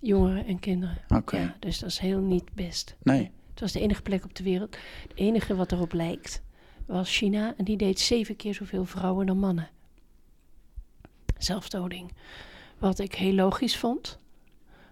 Jongeren 0.00 0.46
en 0.46 0.58
kinderen. 0.58 0.98
Oké. 1.08 1.36
Ja, 1.36 1.56
dus 1.58 1.78
dat 1.78 1.88
is 1.88 1.98
heel 1.98 2.20
niet 2.20 2.54
best. 2.54 2.96
Nee. 3.02 3.30
Het 3.50 3.60
was 3.60 3.72
de 3.72 3.80
enige 3.80 4.02
plek 4.02 4.24
op 4.24 4.34
de 4.34 4.42
wereld. 4.42 4.76
Het 5.02 5.12
enige 5.14 5.54
wat 5.54 5.72
erop 5.72 5.92
lijkt 5.92 6.42
was 6.86 7.16
China. 7.16 7.54
En 7.56 7.64
die 7.64 7.76
deed 7.76 8.00
zeven 8.00 8.36
keer 8.36 8.54
zoveel 8.54 8.84
vrouwen 8.84 9.26
dan 9.26 9.38
mannen. 9.38 9.68
Zelfdoding. 11.38 12.12
Wat 12.78 12.98
ik 12.98 13.14
heel 13.14 13.32
logisch 13.32 13.76
vond. 13.76 14.18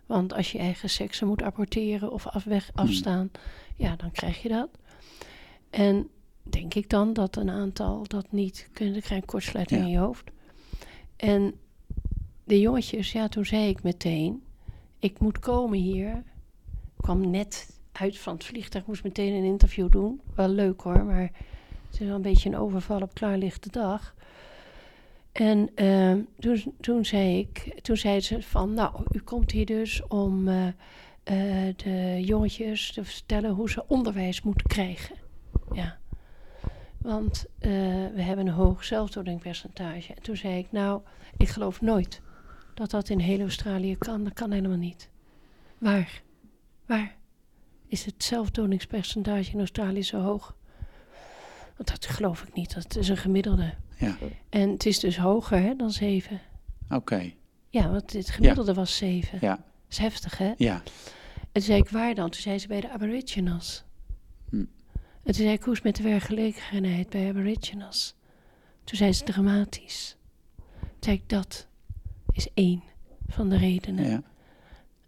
Want 0.07 0.33
als 0.33 0.53
je 0.53 0.59
eigen 0.59 0.91
seksen 0.91 1.27
moet 1.27 1.43
apporteren 1.43 2.13
of 2.13 2.27
afweg, 2.27 2.71
afstaan, 2.75 3.31
ja, 3.77 3.97
dan 3.97 4.11
krijg 4.11 4.43
je 4.43 4.49
dat. 4.49 4.69
En 5.71 6.09
denk 6.43 6.75
ik 6.75 6.91
dan 6.91 7.13
dat 7.13 7.37
een 7.37 7.51
aantal 7.51 8.05
dat 8.09 8.33
niet 8.33 8.69
kunnen, 8.73 8.93
dan 8.93 9.03
krijg 9.03 9.21
je 9.21 9.27
een 9.27 9.33
kortsluiting 9.33 9.81
Ja. 9.81 9.87
in 9.87 9.93
je 9.93 9.99
hoofd. 9.99 10.31
En 11.17 11.55
de 12.45 12.61
jongetjes, 12.61 13.13
ja, 13.13 13.29
toen 13.29 13.45
zei 13.47 13.69
ik 13.69 13.83
meteen, 13.83 14.43
ik 14.99 15.19
moet 15.19 15.39
komen 15.39 15.79
hier. 15.79 16.23
Ik 16.97 17.03
kwam 17.09 17.31
net 17.31 17.81
uit 17.93 18.19
van 18.19 18.35
het 18.35 18.45
vliegtuig, 18.45 18.87
moest 18.87 19.03
meteen 19.05 19.33
een 19.35 19.45
interview 19.45 19.91
doen. 19.91 20.21
Wel 20.35 20.49
leuk 20.49 20.81
hoor, 20.81 21.05
maar 21.05 21.23
het 21.91 22.01
is 22.01 22.07
wel 22.07 22.15
een 22.15 22.23
beetje 22.23 22.49
een 22.49 22.57
overval 22.57 23.01
op 23.01 23.15
klaarlichte 23.15 23.71
dag. 23.71 24.15
En 25.33 25.71
ehm, 25.75 26.21
toen, 26.39 26.75
toen, 26.81 27.05
zei 27.05 27.39
ik, 27.39 27.79
toen 27.83 27.97
zei 27.97 28.21
ze 28.21 28.43
van, 28.43 28.75
nou, 28.75 29.03
u 29.13 29.19
komt 29.19 29.51
hier 29.51 29.67
dus 29.67 30.07
om 30.07 30.49
eh, 30.49 30.67
eh, 31.23 31.75
de 31.77 32.23
jongetjes 32.25 32.93
te 32.93 33.05
vertellen 33.05 33.51
hoe 33.51 33.71
ze 33.71 33.85
onderwijs 33.89 34.43
moeten 34.43 34.67
krijgen. 34.67 35.17
Ja. 35.73 35.99
Want 37.03 37.45
eh, 37.59 37.71
we 38.15 38.23
hebben 38.23 38.47
een 38.47 38.53
hoog 38.53 38.85
zelfdodingpercentage. 38.85 40.15
En 40.15 40.23
toen 40.23 40.37
zei 40.37 40.59
ik, 40.59 40.73
nou, 40.73 41.01
ik 41.37 41.49
geloof 41.49 41.81
nooit 41.81 42.21
dat 42.75 42.91
dat 42.91 43.09
in 43.09 43.19
heel 43.19 43.41
Australië 43.41 43.97
kan. 43.97 44.25
Dat 44.25 44.33
kan 44.33 44.51
helemaal 44.51 44.77
niet. 44.77 45.11
Waar? 45.79 46.23
Waar 46.87 47.17
is 47.87 48.05
het 48.05 48.25
zelfdodingspercentage 48.25 49.53
in 49.53 49.59
Australië 49.59 50.03
zo 50.03 50.21
hoog? 50.21 50.57
Want 51.77 51.89
dat 51.89 52.07
geloof 52.07 52.43
ik 52.43 52.55
niet. 52.55 52.75
Dat 52.75 52.97
is 52.97 53.09
een 53.09 53.17
gemiddelde. 53.17 53.75
Ja. 53.99 54.17
En 54.49 54.71
het 54.71 54.87
is 54.87 54.99
dus 54.99 55.17
hoger 55.17 55.59
hè, 55.59 55.77
dan 55.77 55.91
7. 55.91 56.41
Oké. 56.91 57.33
Ja, 57.69 57.91
want 57.91 58.13
het 58.13 58.31
gemiddelde 58.31 58.75
was 58.75 58.97
7. 58.97 59.39
Ja. 59.41 59.57
Dat 59.57 59.65
is 59.89 59.99
heftig, 59.99 60.39
hè? 60.39 60.53
Ja. 60.57 60.83
En 61.35 61.49
toen 61.53 61.63
zei 61.63 61.79
ik, 61.79 61.89
waar 61.89 62.15
dan? 62.15 62.31
Toen 62.31 62.41
zei 62.41 62.59
ze 62.59 62.67
bij 62.69 62.81
de 62.81 62.91
Aboriginals. 62.91 63.85
En 65.23 65.33
toen 65.33 65.45
zei 65.45 65.53
ik, 65.53 65.63
hoe 65.63 65.73
is 65.73 65.79
het 65.79 65.87
met 65.87 65.97
de 65.97 66.03
werkgelegenheid 66.03 67.11
bij 67.11 67.29
Aboriginals? 67.29 68.15
Toen 68.85 68.97
zei 68.97 69.13
ze, 69.13 69.25
dramatisch. 69.25 70.17
Toen 70.79 70.89
zei 71.01 71.17
ik, 71.17 71.29
dat 71.29 71.67
is 72.33 72.49
één 72.55 72.83
van 73.29 73.49
de 73.49 73.57
redenen. 73.57 74.11
Ja. 74.11 74.23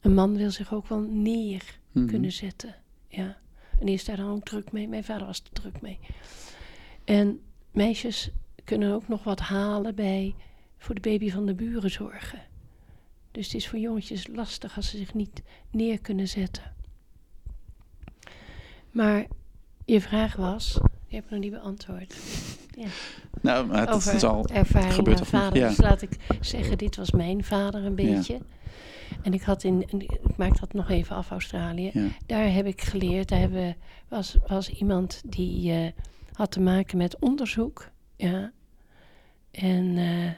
Een 0.01 0.15
man 0.15 0.37
wil 0.37 0.51
zich 0.51 0.73
ook 0.75 0.89
wel 0.89 1.01
neer 1.01 1.79
Mhm. 1.93 2.07
kunnen 2.07 2.33
zetten. 2.33 2.75
Ja. 3.09 3.37
En 3.79 3.87
die 3.87 3.95
is 3.95 4.05
daar 4.05 4.17
dan 4.17 4.31
ook 4.31 4.45
druk 4.45 4.73
mee. 4.73 4.89
Mijn 4.89 5.05
vader 5.05 5.27
was 5.27 5.39
er 5.39 5.53
druk 5.53 5.81
mee. 5.81 5.99
En 7.05 7.41
meisjes 7.71 8.31
kunnen 8.65 8.93
ook 8.93 9.09
nog 9.09 9.25
wat 9.25 9.41
halen 9.41 9.95
bij 9.95 10.35
voor 10.79 10.95
de 10.95 11.01
baby 11.01 11.31
van 11.31 11.47
de 11.47 11.55
buren 11.55 11.91
zorgen. 11.91 12.43
Dus 13.31 13.47
het 13.47 13.55
is 13.55 13.69
voor 13.69 13.79
jongetjes 13.79 14.27
lastig 14.27 14.77
als 14.77 14.91
ze 14.91 14.97
zich 14.97 15.15
niet 15.15 15.43
neer 15.71 16.01
kunnen 16.01 16.29
zetten. 16.29 16.75
Maar 18.91 19.27
je 19.85 20.01
vraag 20.01 20.37
was, 20.37 20.73
die 21.09 21.17
heb 21.17 21.25
ik 21.25 21.31
nog 21.31 21.41
niet 21.41 21.53
beantwoord. 21.53 22.15
Ja. 22.77 22.87
Nou, 23.41 23.67
maar 23.67 23.81
het 23.81 23.91
Over 23.91 24.15
is 24.15 24.23
al 24.23 24.47
ervaring 24.49 25.07
niet? 25.07 25.21
vader. 25.21 25.59
Ja. 25.59 25.69
Dus 25.69 25.77
laat 25.77 26.03
ik 26.03 26.17
zeggen, 26.41 26.79
dit 26.79 26.97
was 26.97 27.11
mijn 27.11 27.45
vader 27.45 27.85
een 27.85 27.95
beetje. 27.95 28.41
En 29.23 29.33
ik 29.33 29.43
had 29.43 29.65
in, 29.65 29.85
ik 29.99 30.37
maak 30.37 30.61
dat 30.61 30.73
nog 30.73 30.91
even 30.91 31.17
af, 31.17 31.31
Australië. 31.31 31.91
Ja. 31.93 32.07
Daar 32.27 32.53
heb 32.53 32.67
ik 32.67 32.81
geleerd, 32.81 33.29
daar 33.29 33.39
hebben, 33.39 33.77
was, 34.09 34.37
was 34.47 34.69
iemand 34.69 35.23
die 35.27 35.73
eh, 35.73 35.91
had 36.33 36.51
te 36.51 36.61
maken 36.61 36.99
met 36.99 37.19
onderzoek. 37.19 37.91
Ja. 38.17 38.53
En 39.51 39.97
eh, 39.97 40.31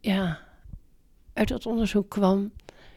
ja, 0.00 0.38
uit 1.32 1.48
dat 1.48 1.66
onderzoek 1.66 2.10
kwam 2.10 2.52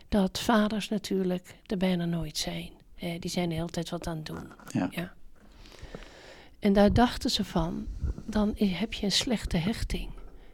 dat 0.10 0.40
vaders 0.40 0.90
natuurlijk 0.90 1.56
er 1.66 1.78
bijna 1.78 2.06
nooit 2.06 2.38
zijn. 2.38 2.70
Eh, 2.96 3.20
die 3.20 3.32
zijn 3.32 3.50
de 3.50 3.56
hele 3.56 3.68
tijd 3.68 3.90
wat 3.90 4.08
aan 4.08 4.16
het 4.18 4.26
doen. 4.26 4.52
Ja. 4.92 5.14
En 6.66 6.74
daar 6.74 6.94
dachten 6.94 7.30
ze 7.30 7.44
van, 7.44 7.88
dan 8.26 8.54
heb 8.58 8.94
je 8.94 9.06
een 9.06 9.12
slechte 9.12 9.58
hechting. 9.58 10.10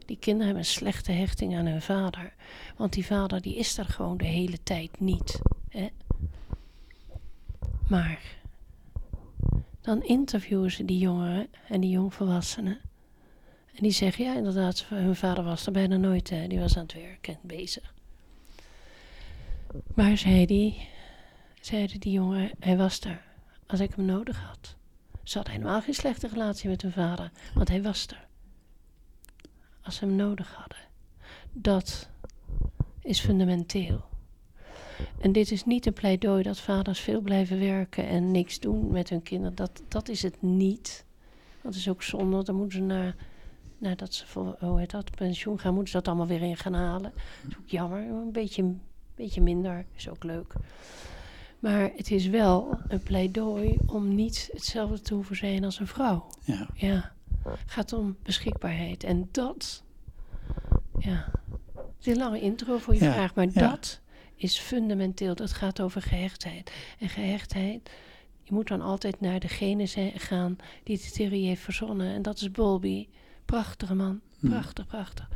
Die 0.06 0.18
kinderen 0.18 0.46
hebben 0.46 0.64
een 0.64 0.70
slechte 0.70 1.12
hechting 1.12 1.58
aan 1.58 1.66
hun 1.66 1.82
vader. 1.82 2.34
Want 2.78 2.94
die 2.94 3.06
vader 3.06 3.42
die 3.42 3.56
is 3.56 3.78
er 3.78 3.86
gewoon 3.86 4.18
de 4.18 4.26
hele 4.26 4.64
tijd 4.64 5.00
niet. 5.00 5.42
Hè? 5.70 5.88
Maar 7.88 8.22
dan 9.82 10.04
interviewen 10.04 10.72
ze 10.72 10.86
die 10.86 10.98
jongeren 10.98 11.48
en 11.68 11.82
die 11.82 11.90
jongvolwassenen. 11.90 12.80
En 13.74 13.84
die 13.84 13.92
zeggen, 13.92 14.26
ja 14.26 14.36
inderdaad, 14.36 14.86
hun 14.86 15.16
vader 15.16 15.44
was 15.44 15.66
er 15.66 15.72
bijna 15.72 15.98
nooit. 15.98 16.30
Hè? 16.30 16.48
Die 16.48 16.60
was 16.60 16.78
aan 16.78 16.84
het 16.84 16.94
werk 16.94 17.28
en 17.28 17.40
bezig. 17.42 17.94
Maar 19.96 20.18
zei 20.18 20.46
die, 20.46 20.88
zeiden 21.62 22.00
die 22.00 22.12
jongeren, 22.12 22.52
hij 22.60 22.78
was 22.78 23.00
er 23.00 23.22
als 23.68 23.80
ik 23.80 23.96
hem 23.96 24.06
nodig 24.06 24.40
had. 24.40 24.80
Ze 25.24 25.38
hadden 25.38 25.54
helemaal 25.54 25.82
geen 25.82 25.94
slechte 25.94 26.28
relatie 26.28 26.70
met 26.70 26.82
hun 26.82 26.92
vader, 26.92 27.32
want 27.54 27.68
hij 27.68 27.82
was 27.82 28.08
er. 28.08 28.28
Als 29.82 29.96
ze 29.96 30.06
hem 30.06 30.16
nodig 30.16 30.54
hadden. 30.54 30.78
Dat 31.52 32.10
is 33.02 33.20
fundamenteel. 33.20 34.10
En 35.20 35.32
dit 35.32 35.52
is 35.52 35.66
niet 35.66 35.86
een 35.86 35.94
pleidooi 35.94 36.44
dat 36.44 36.60
vaders 36.60 37.00
veel 37.00 37.22
blijven 37.22 37.60
werken 37.60 38.08
en 38.08 38.32
niks 38.32 38.60
doen 38.60 38.92
met 38.92 39.10
hun 39.10 39.24
kinderen. 39.24 39.56
Dat, 39.56 39.82
dat 39.88 40.10
is 40.10 40.22
het 40.22 40.42
niet. 40.42 41.06
Dat 41.62 41.76
is 41.76 41.90
ook 41.90 42.04
zonde. 42.04 42.44
Dan 42.44 42.56
moeten 42.56 42.78
ze 42.78 42.84
naar, 42.86 43.16
nadat 43.78 44.14
ze 44.14 44.28
voor, 44.28 44.56
hoe 44.60 44.80
heet 44.80 44.92
dat, 44.92 45.16
pensioen 45.16 45.60
gaan, 45.60 45.74
moeten 45.74 45.92
ze 45.92 45.98
dat 45.98 46.08
allemaal 46.08 46.28
weer 46.28 46.42
in 46.42 46.58
gaan 46.58 46.74
halen. 46.74 47.12
Dat 47.42 47.52
is 47.52 47.58
ook 47.58 47.70
jammer. 47.70 48.00
Een 48.00 48.32
beetje, 48.32 48.62
een 48.62 48.82
beetje 49.16 49.42
minder 49.42 49.86
is 49.96 50.10
ook 50.10 50.24
leuk. 50.24 50.54
Maar 51.62 51.92
het 51.96 52.12
is 52.12 52.28
wel 52.28 52.78
een 52.88 53.04
pleidooi 53.04 53.78
om 53.86 54.16
niet 54.16 54.50
hetzelfde 54.54 55.02
te 55.02 55.14
hoeven 55.14 55.36
zijn 55.36 55.64
als 55.64 55.80
een 55.80 55.88
vrouw. 55.88 56.28
Ja. 56.44 56.68
Ja, 56.74 57.12
gaat 57.66 57.94
om 57.94 58.18
beschikbaarheid. 58.24 59.04
En 59.04 59.30
dat, 59.32 59.84
ja, 61.00 61.32
het 61.76 61.84
is 62.00 62.06
een 62.14 62.18
lange 62.18 62.42
intro 62.42 62.78
voor 62.78 62.94
je 62.96 63.04
Ja, 63.04 63.14
vraag, 63.14 63.36
maar 63.36 63.48
ja. 63.54 63.70
dat 63.70 64.00
is 64.36 64.60
fundamenteel. 64.60 65.36
Dat 65.36 65.52
gaat 65.52 65.82
over 65.82 66.02
gehechtheid. 66.02 66.72
En 67.00 67.10
gehechtheid, 67.10 67.90
je 68.44 68.54
moet 68.54 68.68
dan 68.68 68.82
altijd 68.82 69.20
naar 69.20 69.40
degene 69.40 69.86
zijn- 69.86 70.20
gaan 70.20 70.56
die 70.84 70.98
de 70.98 71.12
theorie 71.12 71.48
heeft 71.48 71.62
verzonnen. 71.62 72.14
En 72.14 72.22
dat 72.22 72.36
is 72.42 72.52
Bowlby. 72.52 73.08
Prachtige 73.46 73.94
man. 73.96 74.20
Hm. 74.40 74.50
Prachtig, 74.50 74.88
prachtig. 74.88 75.30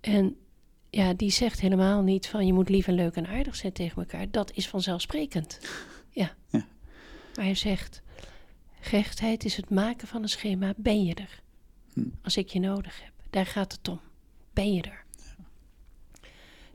En 0.00 0.36
ja, 0.96 1.14
die 1.14 1.30
zegt 1.30 1.60
helemaal 1.60 2.02
niet 2.02 2.26
van 2.28 2.46
je 2.46 2.52
moet 2.52 2.68
lief 2.68 2.86
en 2.86 2.94
leuk 2.94 3.14
en 3.14 3.26
aardig 3.26 3.56
zijn 3.56 3.72
tegen 3.72 3.96
elkaar. 3.96 4.30
Dat 4.30 4.52
is 4.52 4.68
vanzelfsprekend. 4.68 5.60
Ja. 6.10 6.34
Ja. 6.48 6.66
Maar 7.34 7.44
hij 7.44 7.54
zegt, 7.54 8.02
gehechtheid 8.80 9.44
is 9.44 9.56
het 9.56 9.70
maken 9.70 10.08
van 10.08 10.22
een 10.22 10.28
schema. 10.28 10.74
Ben 10.76 11.04
je 11.04 11.14
er? 11.14 11.42
Hm. 11.92 12.08
Als 12.22 12.36
ik 12.36 12.48
je 12.48 12.60
nodig 12.60 13.02
heb. 13.02 13.12
Daar 13.30 13.46
gaat 13.46 13.72
het 13.72 13.88
om. 13.88 14.00
Ben 14.52 14.74
je 14.74 14.82
er? 14.82 15.04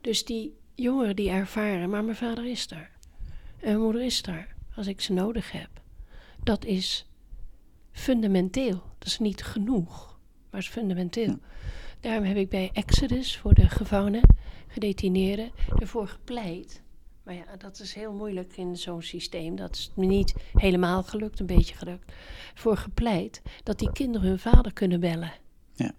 Dus 0.02 0.26
die 0.26 0.58
jongeren 0.76 1.16
die 1.16 1.30
ervaren, 1.30 1.90
maar 1.90 2.04
mijn 2.04 2.18
vader 2.18 2.46
is 2.46 2.72
er. 2.72 2.90
En 3.60 3.68
mijn 3.68 3.80
moeder 3.80 4.04
is 4.04 4.24
er. 4.24 4.56
Als 4.76 4.88
ik 4.88 5.02
ze 5.02 5.14
nodig 5.14 5.52
heb. 5.52 5.70
Dat 6.44 6.66
is 6.66 7.08
fundamenteel. 7.92 8.84
Dat 8.98 9.08
is 9.08 9.20
niet 9.20 9.44
genoeg. 9.44 10.20
Maar 10.50 10.60
is 10.60 10.70
fundamenteel. 10.70 11.28
Ja. 11.28 11.40
Daarom 12.02 12.24
heb 12.24 12.38
ik 12.38 12.50
bij 12.50 12.70
Exodus 12.74 13.38
voor 13.38 13.54
de 13.54 13.70
gevangenen, 13.70 14.22
gedetineerden, 14.68 15.52
ervoor 15.80 16.08
gepleit. 16.08 16.82
Maar 17.24 17.34
ja, 17.34 17.56
dat 17.58 17.80
is 17.80 17.94
heel 17.94 18.14
moeilijk 18.14 18.58
in 18.58 18.78
zo'n 18.78 19.02
systeem. 19.02 19.56
Dat 19.56 19.76
is 19.76 19.92
me 19.96 20.06
niet 20.06 20.34
helemaal 20.54 21.04
gelukt, 21.04 21.40
een 21.40 21.46
beetje 21.46 21.76
gelukt. 21.76 22.12
Voor 22.54 22.78
gepleit 22.78 23.42
dat 23.64 23.80
die 23.80 23.92
kinderen 23.92 24.28
hun 24.28 24.40
vader 24.40 24.74
kunnen 24.74 25.00
bellen. 25.00 25.32
Ja. 25.74 25.92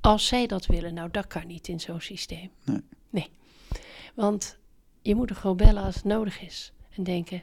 Als 0.00 0.26
zij 0.26 0.46
dat 0.46 0.66
willen. 0.66 0.94
Nou, 0.94 1.10
dat 1.10 1.26
kan 1.26 1.46
niet 1.46 1.68
in 1.68 1.80
zo'n 1.80 2.00
systeem. 2.00 2.50
Nee. 2.64 2.80
Nee. 3.10 3.28
Want 4.14 4.58
je 5.02 5.14
moet 5.14 5.30
er 5.30 5.36
gewoon 5.36 5.56
bellen 5.56 5.82
als 5.82 5.94
het 5.94 6.04
nodig 6.04 6.40
is. 6.40 6.72
En 6.90 7.02
denken, 7.02 7.42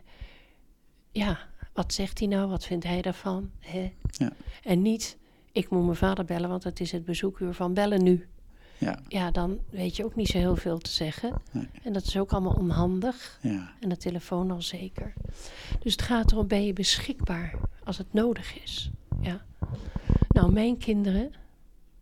ja, 1.11 1.39
wat 1.73 1.93
zegt 1.93 2.19
hij 2.19 2.27
nou? 2.27 2.49
Wat 2.49 2.65
vindt 2.65 2.85
hij 2.85 3.01
daarvan? 3.01 3.51
Hè? 3.59 3.93
Ja. 4.11 4.31
En 4.63 4.81
niet, 4.81 5.17
ik 5.51 5.69
moet 5.69 5.83
mijn 5.85 5.95
vader 5.95 6.25
bellen, 6.25 6.49
want 6.49 6.63
het 6.63 6.79
is 6.79 6.91
het 6.91 7.05
bezoekuur 7.05 7.53
van 7.53 7.73
bellen 7.73 8.03
nu. 8.03 8.27
Ja, 8.77 8.99
Ja, 9.07 9.31
dan 9.31 9.59
weet 9.69 9.95
je 9.95 10.05
ook 10.05 10.15
niet 10.15 10.27
zo 10.27 10.37
heel 10.37 10.55
veel 10.55 10.77
te 10.77 10.91
zeggen. 10.91 11.41
Nee. 11.51 11.67
En 11.83 11.93
dat 11.93 12.03
is 12.03 12.17
ook 12.17 12.31
allemaal 12.31 12.53
onhandig. 12.53 13.39
ja, 13.41 13.71
En 13.79 13.89
de 13.89 13.97
telefoon 13.97 14.51
al 14.51 14.61
zeker. 14.61 15.13
Dus 15.79 15.91
het 15.91 16.01
gaat 16.01 16.31
erom, 16.31 16.47
ben 16.47 16.65
je 16.65 16.73
beschikbaar 16.73 17.53
als 17.83 17.97
het 17.97 18.13
nodig 18.13 18.63
is? 18.63 18.91
Ja. 19.21 19.45
Nou, 20.27 20.51
mijn 20.51 20.77
kinderen 20.77 21.31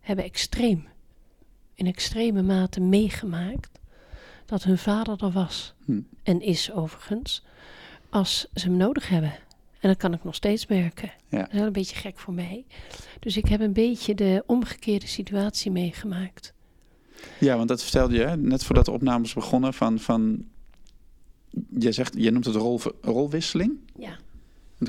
hebben 0.00 0.24
extreem, 0.24 0.88
in 1.74 1.86
extreme 1.86 2.42
mate 2.42 2.80
meegemaakt 2.80 3.80
dat 4.46 4.62
hun 4.62 4.78
vader 4.78 5.22
er 5.24 5.30
was. 5.30 5.74
Hm. 5.84 6.00
En 6.22 6.40
is 6.40 6.72
overigens, 6.72 7.44
als 8.08 8.46
ze 8.54 8.66
hem 8.68 8.76
nodig 8.76 9.08
hebben. 9.08 9.32
En 9.80 9.88
dat 9.88 9.96
kan 9.96 10.12
ik 10.14 10.24
nog 10.24 10.34
steeds 10.34 10.66
merken. 10.66 11.12
Ja. 11.28 11.38
Dat 11.38 11.48
is 11.52 11.56
wel 11.58 11.66
een 11.66 11.72
beetje 11.72 11.96
gek 11.96 12.18
voor 12.18 12.34
mij. 12.34 12.64
Dus 13.20 13.36
ik 13.36 13.46
heb 13.48 13.60
een 13.60 13.72
beetje 13.72 14.14
de 14.14 14.42
omgekeerde 14.46 15.06
situatie 15.06 15.70
meegemaakt. 15.70 16.52
ja, 17.38 17.56
want 17.56 17.68
dat 17.68 17.82
vertelde 17.82 18.14
je 18.14 18.22
hè, 18.22 18.36
net 18.36 18.64
voordat 18.64 18.84
de 18.84 18.90
opnames 18.90 19.34
begonnen. 19.34 19.74
Van, 19.74 19.98
van, 19.98 20.44
je, 21.78 21.92
zegt, 21.92 22.14
je 22.16 22.30
noemt 22.30 22.44
het 22.44 22.54
rol, 22.54 22.80
rolwisseling. 23.00 23.78
Ja. 23.98 24.16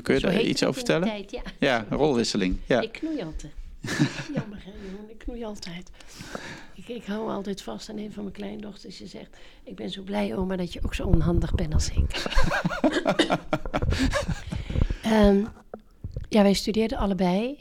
Kun 0.02 0.14
je 0.14 0.20
Zo 0.20 0.26
daar 0.26 0.40
iets 0.40 0.62
over 0.62 0.74
vertellen? 0.74 1.08
tijd, 1.08 1.30
ja. 1.30 1.42
Ja, 1.58 1.86
rolwisseling. 1.90 2.56
Ja. 2.66 2.80
Ik 2.80 2.92
knoei 2.92 3.22
altijd. 3.22 3.52
Jammer 4.34 4.62
hè, 4.64 4.70
jongen. 4.90 5.10
Ik 5.10 5.18
knoei 5.18 5.44
altijd. 5.44 5.90
Ik, 6.74 6.88
ik 6.88 7.04
hou 7.04 7.30
altijd 7.30 7.62
vast 7.62 7.88
aan 7.90 7.98
een 7.98 8.12
van 8.12 8.22
mijn 8.22 8.34
kleindochters. 8.34 8.98
Je 8.98 9.06
zegt, 9.06 9.36
ik 9.64 9.76
ben 9.76 9.90
zo 9.90 10.02
blij 10.02 10.36
oma 10.36 10.56
dat 10.56 10.72
je 10.72 10.80
ook 10.84 10.94
zo 10.94 11.06
onhandig 11.06 11.54
bent 11.54 11.74
als 11.74 11.88
ik. 11.90 12.10
Ehm, 15.12 15.44
ja, 16.28 16.42
wij 16.42 16.52
studeerden 16.52 16.98
allebei. 16.98 17.58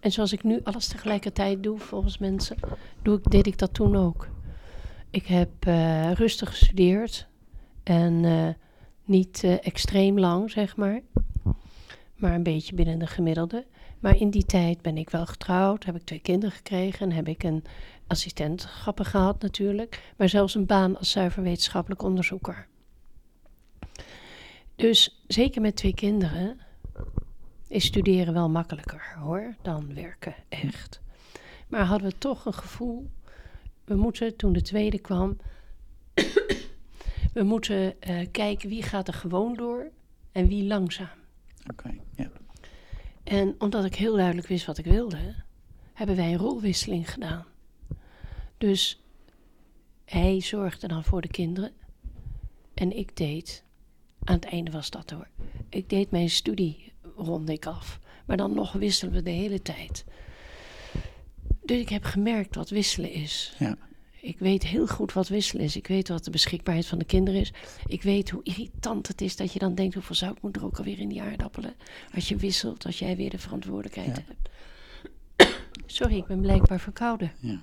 En 0.00 0.12
zoals 0.12 0.32
ik 0.32 0.42
nu 0.42 0.60
alles 0.62 0.86
tegelijkertijd 0.86 1.62
doe, 1.62 1.78
volgens 1.78 2.18
mensen, 2.18 2.56
doe 3.02 3.18
ik, 3.18 3.30
deed 3.30 3.46
ik 3.46 3.58
dat 3.58 3.74
toen 3.74 3.96
ook. 3.96 4.28
Ik 5.10 5.26
heb 5.26 5.50
eh, 5.60 6.12
rustig 6.12 6.48
gestudeerd. 6.48 7.26
En 7.82 8.24
eh, 8.24 8.48
niet 9.04 9.44
eh, 9.44 9.66
extreem 9.66 10.18
lang, 10.18 10.50
zeg 10.50 10.76
maar. 10.76 11.00
Maar 12.16 12.34
een 12.34 12.42
beetje 12.42 12.74
binnen 12.74 12.98
de 12.98 13.06
gemiddelde. 13.06 13.66
Maar 13.98 14.16
in 14.16 14.30
die 14.30 14.44
tijd 14.44 14.82
ben 14.82 14.96
ik 14.96 15.10
wel 15.10 15.26
getrouwd, 15.26 15.84
heb 15.84 15.96
ik 15.96 16.02
twee 16.02 16.20
kinderen 16.20 16.54
gekregen 16.54 17.10
en 17.10 17.16
heb 17.16 17.28
ik 17.28 17.42
een 17.42 17.64
assistentschapper 18.06 19.04
gehad 19.04 19.42
natuurlijk, 19.42 20.12
maar 20.16 20.28
zelfs 20.28 20.54
een 20.54 20.66
baan 20.66 20.98
als 20.98 21.10
zuiver 21.10 21.42
wetenschappelijk 21.42 22.02
onderzoeker. 22.02 22.66
Dus 24.76 25.22
zeker 25.26 25.60
met 25.60 25.76
twee 25.76 25.94
kinderen 25.94 26.60
is 27.68 27.84
studeren 27.84 28.34
wel 28.34 28.48
makkelijker 28.48 29.16
hoor, 29.18 29.54
dan 29.62 29.94
werken 29.94 30.34
echt. 30.48 31.00
Maar 31.68 31.84
hadden 31.84 32.08
we 32.08 32.18
toch 32.18 32.44
een 32.44 32.54
gevoel, 32.54 33.10
we 33.84 33.94
moeten 33.94 34.36
toen 34.36 34.52
de 34.52 34.62
tweede 34.62 34.98
kwam, 34.98 35.36
we 37.32 37.42
moeten 37.42 38.00
eh, 38.00 38.26
kijken 38.30 38.68
wie 38.68 38.82
gaat 38.82 39.08
er 39.08 39.14
gewoon 39.14 39.54
door 39.54 39.90
en 40.32 40.48
wie 40.48 40.64
langzaam. 40.64 41.08
Oké, 41.70 41.94
ja. 42.16 42.30
En 43.24 43.54
omdat 43.58 43.84
ik 43.84 43.94
heel 43.94 44.16
duidelijk 44.16 44.46
wist 44.46 44.66
wat 44.66 44.78
ik 44.78 44.84
wilde, 44.84 45.34
hebben 45.92 46.16
wij 46.16 46.32
een 46.32 46.38
rolwisseling 46.38 47.12
gedaan. 47.12 47.44
Dus 48.58 49.02
hij 50.04 50.40
zorgde 50.40 50.88
dan 50.88 51.04
voor 51.04 51.20
de 51.20 51.28
kinderen. 51.28 51.72
En 52.74 52.96
ik 52.96 53.16
deed, 53.16 53.64
aan 54.24 54.34
het 54.34 54.44
einde 54.44 54.70
was 54.70 54.90
dat 54.90 55.10
hoor, 55.10 55.28
ik 55.68 55.88
deed 55.88 56.10
mijn 56.10 56.30
studie 56.30 56.92
rond 57.16 57.48
ik 57.48 57.66
af. 57.66 57.98
Maar 58.26 58.36
dan 58.36 58.54
nog 58.54 58.72
wisselen 58.72 59.14
we 59.14 59.22
de 59.22 59.30
hele 59.30 59.62
tijd. 59.62 60.04
Dus 61.64 61.78
ik 61.80 61.88
heb 61.88 62.04
gemerkt 62.04 62.54
wat 62.54 62.68
wisselen 62.70 63.12
is. 63.12 63.54
Ja. 63.58 63.76
Ik 64.20 64.38
weet 64.38 64.62
heel 64.66 64.86
goed 64.86 65.12
wat 65.12 65.28
wisselen 65.28 65.64
is. 65.64 65.76
Ik 65.76 65.86
weet 65.86 66.08
wat 66.08 66.24
de 66.24 66.30
beschikbaarheid 66.30 66.86
van 66.86 66.98
de 66.98 67.04
kinderen 67.04 67.40
is. 67.40 67.52
Ik 67.86 68.02
weet 68.02 68.30
hoe 68.30 68.42
irritant 68.42 69.08
het 69.08 69.20
is 69.20 69.36
dat 69.36 69.52
je 69.52 69.58
dan 69.58 69.74
denkt... 69.74 69.94
hoeveel 69.94 70.14
zout 70.14 70.42
moet 70.42 70.56
er 70.56 70.64
ook 70.64 70.78
alweer 70.78 70.98
in 70.98 71.08
die 71.08 71.22
aardappelen? 71.22 71.74
Als 72.14 72.28
je 72.28 72.36
wisselt, 72.36 72.86
als 72.86 72.98
jij 72.98 73.16
weer 73.16 73.30
de 73.30 73.38
verantwoordelijkheid 73.38 74.16
Ja. 74.16 74.22
hebt. 74.26 75.54
Sorry, 75.98 76.16
ik 76.16 76.26
ben 76.26 76.40
blijkbaar 76.40 76.80
verkouden. 76.80 77.32
Ja. 77.40 77.60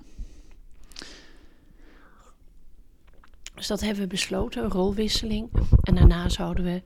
Dus 3.55 3.67
dat 3.67 3.81
hebben 3.81 4.03
we 4.03 4.07
besloten, 4.09 4.63
een 4.63 4.69
rolwisseling. 4.69 5.49
En 5.81 5.95
daarna 5.95 6.29
zouden 6.29 6.63
we, 6.63 6.81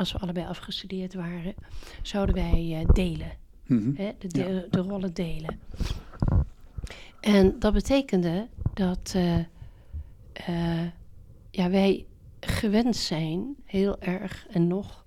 als 0.00 0.12
we 0.12 0.18
allebei 0.18 0.46
afgestudeerd 0.46 1.14
waren... 1.14 1.54
zouden 2.02 2.34
wij 2.34 2.76
eh, 2.80 2.88
delen. 2.94 3.32
Mhm. 3.66 3.94
Hè, 3.94 4.12
de, 4.18 4.28
de, 4.28 4.66
de 4.70 4.80
rollen 4.80 5.14
delen. 5.14 5.60
En 7.20 7.58
dat 7.58 7.72
betekende 7.72 8.48
dat 8.74 9.12
eh, 9.16 9.38
eh, 10.32 10.86
ja, 11.50 11.70
wij 11.70 12.06
gewend 12.40 12.96
zijn, 12.96 13.54
heel 13.64 14.00
erg 14.00 14.46
en 14.50 14.66
nog, 14.66 15.04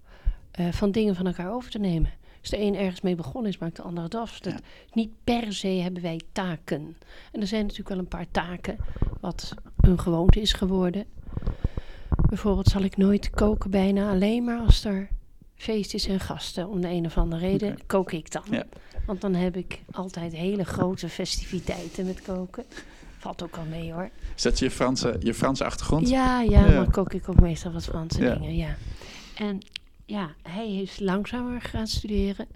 van 0.72 0.92
dingen 0.92 1.16
van 1.16 1.28
elkaar 1.28 1.54
over 1.54 1.72
te 1.72 1.80
nemen. 1.80 2.12
Als 2.40 2.50
de 2.50 2.60
een 2.60 2.76
ergens 2.76 3.02
mee 3.02 3.16
begonnen 3.16 3.52
is, 3.52 3.58
maakt 3.58 3.76
de 3.76 3.82
ander 3.82 4.04
het 4.04 4.16
af. 4.16 4.40
Dat, 4.40 4.54
Ja. 4.54 4.60
Niet 4.94 5.12
per 5.24 5.54
se 5.54 5.68
hebben 5.68 6.02
wij 6.02 6.22
taken. 6.32 6.98
En 7.32 7.42
er 7.42 7.48
zijn 7.48 7.62
natuurlijk 7.62 7.90
wel 7.90 7.98
een 7.98 8.08
paar 8.08 8.32
taken 8.32 8.78
wat 9.22 9.54
een 9.78 10.00
gewoonte 10.00 10.42
is 10.42 10.54
geworden. 10.54 11.06
Bijvoorbeeld 12.34 12.68
zal 12.68 12.82
ik 12.82 12.98
nooit 12.98 13.30
koken 13.30 13.70
bijna 13.70 14.10
alleen 14.12 14.44
maar 14.44 14.60
als 14.60 14.86
er 14.86 15.08
feest 15.56 15.94
is 15.94 16.08
en 16.08 16.20
gasten. 16.20 16.68
Om 16.70 16.82
de 16.82 16.88
een 16.90 17.06
of 17.06 17.18
andere 17.18 17.42
reden 17.42 17.78
kook 17.86 18.12
ik 18.12 18.32
dan. 18.32 18.44
Ja. 18.52 18.64
Want 19.06 19.22
dan 19.22 19.34
heb 19.34 19.56
ik 19.56 19.80
altijd 19.92 20.34
hele 20.34 20.64
grote 20.64 21.10
festiviteiten 21.10 22.06
met 22.06 22.22
koken. 22.22 22.64
Valt 23.18 23.44
ook 23.44 23.56
al 23.58 23.64
mee 23.70 23.94
hoor. 23.94 24.10
Is 24.36 24.42
dat 24.42 24.60
je 24.60 24.72
Franse, 24.72 25.16
je 25.20 25.34
Franse 25.34 25.66
achtergrond? 25.66 26.10
Ja, 26.10 26.42
ja, 26.42 26.66
Ja. 26.66 26.76
maar 26.76 26.92
kook 26.92 27.14
ik 27.14 27.30
ook 27.30 27.40
meestal 27.40 27.72
wat 27.72 27.84
Franse 27.84 28.22
Ja. 28.24 28.34
dingen, 28.34 28.56
ja. 28.56 28.76
En 29.36 29.60
ja, 30.06 30.30
hij 30.42 30.76
is 30.76 31.00
langzamer 31.00 31.62
gaan 31.62 31.88
studeren. 31.88 32.48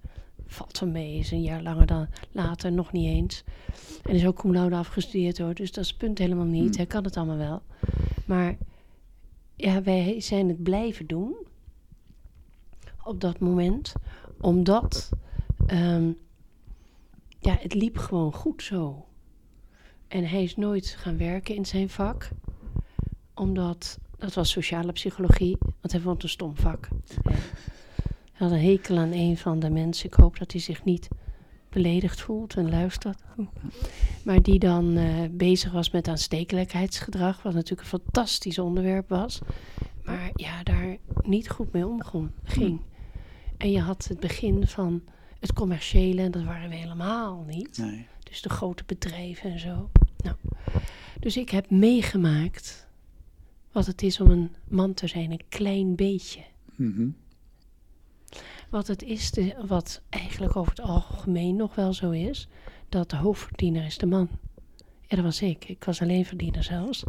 Valt 0.47 0.79
wel 0.79 0.89
mee, 0.89 1.17
is 1.17 1.31
een 1.31 1.41
jaar 1.43 1.61
langer 1.61 1.85
dan 1.85 2.07
later, 2.31 2.71
nog 2.71 2.91
niet 2.91 3.07
eens. 3.07 3.43
En 4.03 4.15
is 4.15 4.25
ook 4.25 4.39
cum 4.39 4.53
laude 4.53 4.75
afgestudeerd 4.75 5.37
hoor, 5.37 5.53
dus 5.53 5.71
dat 5.71 5.83
is 5.83 5.89
het 5.89 5.99
punt 5.99 6.17
helemaal 6.17 6.45
niet. 6.45 6.67
Hmm. 6.67 6.75
Hij 6.77 6.85
kan 6.85 7.03
het 7.03 7.17
allemaal 7.17 7.37
wel. 7.37 7.61
Maar 8.25 8.55
ja, 9.57 9.81
wij 9.81 10.21
zijn 10.21 10.47
het 10.47 10.63
blijven 10.63 11.07
doen 11.07 11.35
op 13.03 13.21
dat 13.21 13.39
moment, 13.39 13.93
omdat 14.41 15.09
ehm, 15.65 16.11
ja, 17.39 17.57
het 17.59 17.73
liep 17.73 17.97
gewoon 17.97 18.33
goed 18.33 18.63
zo. 18.63 19.05
En 20.07 20.27
hij 20.27 20.43
is 20.43 20.55
nooit 20.55 20.87
gaan 20.87 21.17
werken 21.17 21.55
in 21.55 21.65
zijn 21.65 21.89
vak, 21.89 22.29
omdat 23.33 23.99
dat 24.17 24.33
was 24.33 24.49
sociale 24.49 24.91
psychologie, 24.91 25.57
want 25.59 25.91
hij 25.91 26.01
vond 26.01 26.13
het 26.13 26.23
een 26.23 26.29
stom 26.29 26.55
vak. 26.55 26.87
Hij 27.23 28.47
had 28.47 28.51
een 28.51 28.65
hekel 28.65 28.97
aan 28.97 29.11
een 29.11 29.37
van 29.37 29.59
de 29.59 29.69
mensen. 29.69 30.05
Ik 30.05 30.13
hoop 30.13 30.39
dat 30.39 30.51
hij 30.51 30.61
zich 30.61 30.83
niet 30.83 31.07
beledigd 31.81 32.21
voelt 32.21 32.55
en 32.55 32.69
luistert. 32.69 33.23
Maar 34.23 34.41
die 34.41 34.59
dan 34.59 34.97
eh, 34.97 35.05
bezig 35.31 35.71
was 35.71 35.91
met 35.91 36.07
aanstekelijkheidsgedrag, 36.07 37.41
wat 37.41 37.53
natuurlijk 37.53 37.81
een 37.81 37.99
fantastisch 37.99 38.59
onderwerp 38.59 39.09
was. 39.09 39.39
Maar 40.03 40.31
ja, 40.35 40.63
daar 40.63 40.97
niet 41.23 41.49
goed 41.49 41.71
mee 41.73 41.87
omging. 41.87 42.29
ging. 42.43 42.81
En 43.57 43.71
je 43.71 43.79
had 43.79 44.07
het 44.07 44.19
begin 44.19 44.67
van 44.67 45.01
het 45.39 45.53
commerciële, 45.53 46.21
en 46.21 46.31
dat 46.31 46.43
waren 46.43 46.69
we 46.69 46.75
helemaal 46.75 47.45
niet. 47.47 47.77
Nee. 47.77 48.07
Dus 48.23 48.41
de 48.41 48.49
grote 48.49 48.83
bedrijven 48.85 49.51
en 49.51 49.59
zo. 49.59 49.89
Nou, 50.23 50.35
dus 51.19 51.37
ik 51.37 51.49
heb 51.49 51.69
meegemaakt 51.69 52.87
wat 53.71 53.85
het 53.85 54.01
is 54.01 54.19
om 54.19 54.29
een 54.29 54.55
man 54.67 54.93
te 54.93 55.07
zijn, 55.07 55.31
een 55.31 55.45
klein 55.49 55.95
beetje. 55.95 56.41
Mhm. 56.75 57.09
Wat 58.69 58.87
het 58.87 59.03
is, 59.03 59.31
de, 59.31 59.55
wat 59.67 60.01
eigenlijk 60.09 60.55
over 60.55 60.71
het 60.71 60.81
algemeen 60.81 61.55
nog 61.55 61.75
wel 61.75 61.93
zo 61.93 62.11
is, 62.11 62.47
dat 62.89 63.09
de 63.09 63.15
hoofdverdiener 63.15 63.85
is 63.85 63.97
de 63.97 64.05
man. 64.05 64.29
Ja, 65.01 65.15
dat 65.15 65.25
was 65.25 65.41
ik. 65.41 65.69
Ik 65.69 65.83
was 65.83 66.01
alleen 66.01 66.25
verdiener 66.25 66.63
zelfs. 66.63 67.03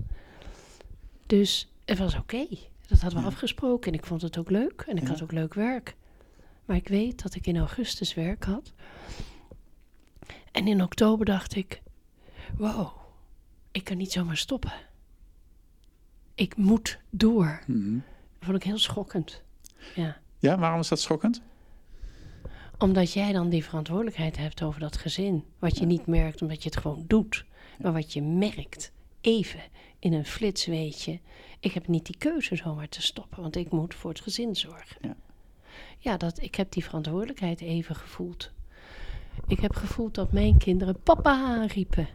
Dus 1.27 1.69
het 1.85 1.99
was 1.99 2.15
oké. 2.17 2.47
Dat 2.87 3.01
hadden 3.01 3.19
we 3.19 3.25
Ja. 3.25 3.31
afgesproken 3.31 3.93
en 3.93 3.99
ik 3.99 4.07
vond 4.07 4.23
het 4.23 4.39
ook 4.39 4.51
leuk 4.51 4.85
en 4.89 4.97
ik 4.97 5.03
Ja. 5.03 5.09
had 5.09 5.23
ook 5.23 5.33
leuk 5.33 5.55
werk. 5.55 5.97
Maar 6.65 6.77
ik 6.77 6.89
weet 6.89 7.23
dat 7.23 7.35
ik 7.35 7.47
in 7.47 7.57
augustus 7.57 8.15
werk 8.15 8.45
had. 8.45 8.73
En 10.53 10.67
in 10.67 10.83
oktober 10.83 11.27
dacht 11.27 11.55
ik, 11.55 11.83
wow, 12.57 12.89
ik 13.73 13.85
kan 13.85 13.97
niet 13.97 14.13
zomaar 14.13 14.37
stoppen. 14.37 14.73
Ik 16.35 16.57
moet 16.57 16.99
door. 17.11 17.63
Mhm. 17.67 17.93
Dat 17.95 18.03
vond 18.41 18.57
ik 18.57 18.63
heel 18.63 18.79
schokkend. 18.79 19.43
Ja. 19.95 20.17
Ja, 20.39 20.59
waarom 20.59 20.81
is 20.81 20.89
dat 20.89 21.01
schokkend? 21.01 21.41
Omdat 22.79 23.13
jij 23.13 23.33
dan 23.33 23.49
die 23.49 23.65
verantwoordelijkheid 23.65 24.37
hebt 24.37 24.63
over 24.63 24.81
dat 24.81 24.97
gezin. 24.97 25.45
Wat 25.59 25.79
je 25.79 25.87
niet 25.87 26.07
merkt 26.07 26.43
omdat 26.43 26.63
je 26.63 26.69
het 26.69 26.79
gewoon 26.79 27.05
doet. 27.07 27.45
Maar 27.79 27.93
wat 27.93 28.13
je 28.13 28.23
merkt, 28.23 28.93
even 29.21 29.61
in 29.99 30.13
een 30.13 30.25
flits 30.25 30.67
weet 30.67 31.03
je... 31.03 31.19
ik 31.61 31.73
heb 31.73 31.89
niet 31.89 32.07
die 32.07 32.17
keuze 32.17 32.57
zomaar 32.57 32.89
te 32.89 33.03
stoppen, 33.03 33.43
want 33.43 33.57
ik 33.57 33.71
moet 33.71 33.95
voor 33.95 34.11
het 34.11 34.21
gezin 34.21 34.57
zorgen. 34.57 34.97
Ja. 35.01 35.17
ja, 35.99 36.17
dat, 36.17 36.43
ik 36.43 36.55
heb 36.55 36.73
die 36.73 36.85
verantwoordelijkheid 36.85 37.61
even 37.61 37.97
gevoeld. 37.97 38.51
Ik 39.47 39.61
heb 39.61 39.75
gevoeld 39.75 40.15
dat 40.15 40.33
mijn 40.33 40.59
kinderen 40.59 41.01
papa 41.03 41.65
riepen 41.65 42.09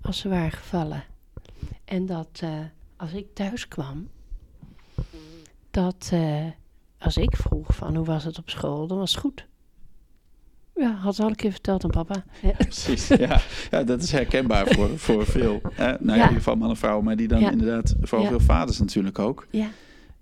als 0.00 0.18
ze 0.18 0.28
waren 0.28 0.52
gevallen. 0.52 1.04
En 1.84 2.06
dat 2.06 2.40
uh, 2.44 2.58
als 2.96 3.12
ik 3.12 3.34
thuis 3.34 3.68
kwam, 3.68 4.08
dat 5.70 6.10
uh, 6.12 6.46
als 6.98 7.16
ik 7.16 7.36
vroeg 7.36 7.74
van 7.74 7.96
hoe 7.96 8.04
was 8.04 8.24
het 8.24 8.38
op 8.38 8.50
school, 8.50 8.86
dan 8.86 8.98
was 8.98 9.12
het 9.12 9.20
goed. 9.20 9.46
Ja, 10.74 10.90
had 10.94 11.14
ze 11.14 11.22
al 11.22 11.28
een 11.28 11.34
keer 11.34 11.50
verteld 11.50 11.84
aan 11.84 11.90
papa. 11.90 12.24
Ja. 12.42 12.50
Precies, 12.68 13.08
ja. 13.08 13.40
ja. 13.70 13.82
Dat 13.82 14.02
is 14.02 14.12
herkenbaar 14.12 14.66
voor, 14.66 14.98
voor 14.98 15.26
veel. 15.26 15.60
Hè? 15.72 15.86
Nou, 15.86 16.04
ja. 16.06 16.14
in 16.14 16.20
ieder 16.20 16.36
geval 16.36 16.54
mannen 16.54 16.70
en 16.70 16.76
vrouwen, 16.76 17.04
maar 17.04 17.16
die 17.16 17.28
dan 17.28 17.40
inderdaad, 17.40 17.94
voor 18.00 18.26
veel 18.26 18.40
vaders 18.40 18.78
natuurlijk 18.78 19.18
ook. 19.18 19.46
Ja. 19.50 19.68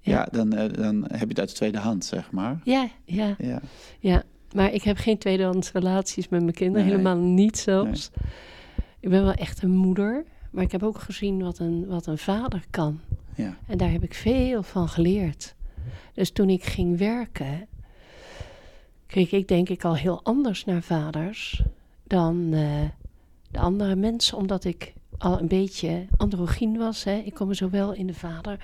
Ja, 0.00 0.28
dan, 0.30 0.54
uh, 0.54 0.72
dan 0.72 1.02
heb 1.02 1.20
je 1.20 1.26
het 1.28 1.38
uit 1.38 1.48
de 1.48 1.54
tweede 1.54 1.78
hand, 1.78 2.04
zeg 2.04 2.30
maar. 2.30 2.60
Ja, 2.64 2.88
ja. 3.04 3.34
Ja, 3.38 3.60
ja. 3.98 4.22
maar 4.54 4.72
ik 4.72 4.82
heb 4.82 4.96
geen 4.96 5.18
tweedehands 5.18 5.72
relaties 5.72 6.28
met 6.28 6.42
mijn 6.42 6.54
kinderen, 6.54 6.86
helemaal 6.86 7.16
niet 7.16 7.58
zelfs. 7.58 8.10
Nee. 8.14 8.30
Ik 9.00 9.08
ben 9.08 9.22
wel 9.22 9.32
echt 9.32 9.62
een 9.62 9.76
moeder, 9.76 10.24
maar 10.50 10.64
ik 10.64 10.72
heb 10.72 10.82
ook 10.82 10.98
gezien 10.98 11.42
wat 11.42 11.58
een, 11.58 11.86
wat 11.86 12.06
een 12.06 12.18
vader 12.18 12.64
kan. 12.70 13.00
Ja. 13.34 13.56
En 13.66 13.78
daar 13.78 13.90
heb 13.90 14.02
ik 14.02 14.14
veel 14.14 14.62
van 14.62 14.88
geleerd. 14.88 15.54
Dus 16.14 16.30
toen 16.30 16.50
ik 16.50 16.64
ging 16.64 16.98
werken, 16.98 17.68
keek 19.10 19.32
ik 19.32 19.48
denk 19.48 19.68
ik 19.68 19.84
al 19.84 19.96
heel 19.96 20.20
anders 20.22 20.64
naar 20.64 20.82
vaders 20.82 21.62
dan 22.04 22.36
uh, 22.36 22.82
de 23.50 23.58
andere 23.58 23.96
mensen, 23.96 24.36
omdat 24.36 24.64
ik 24.64 24.92
al 25.18 25.40
een 25.40 25.48
beetje 25.48 26.06
androgyn 26.16 26.76
was. 26.76 27.04
Hè. 27.04 27.16
Ik 27.16 27.34
kon 27.34 27.48
me 27.48 27.54
zowel 27.54 27.92
in 27.92 28.06
de 28.06 28.14
vader 28.14 28.60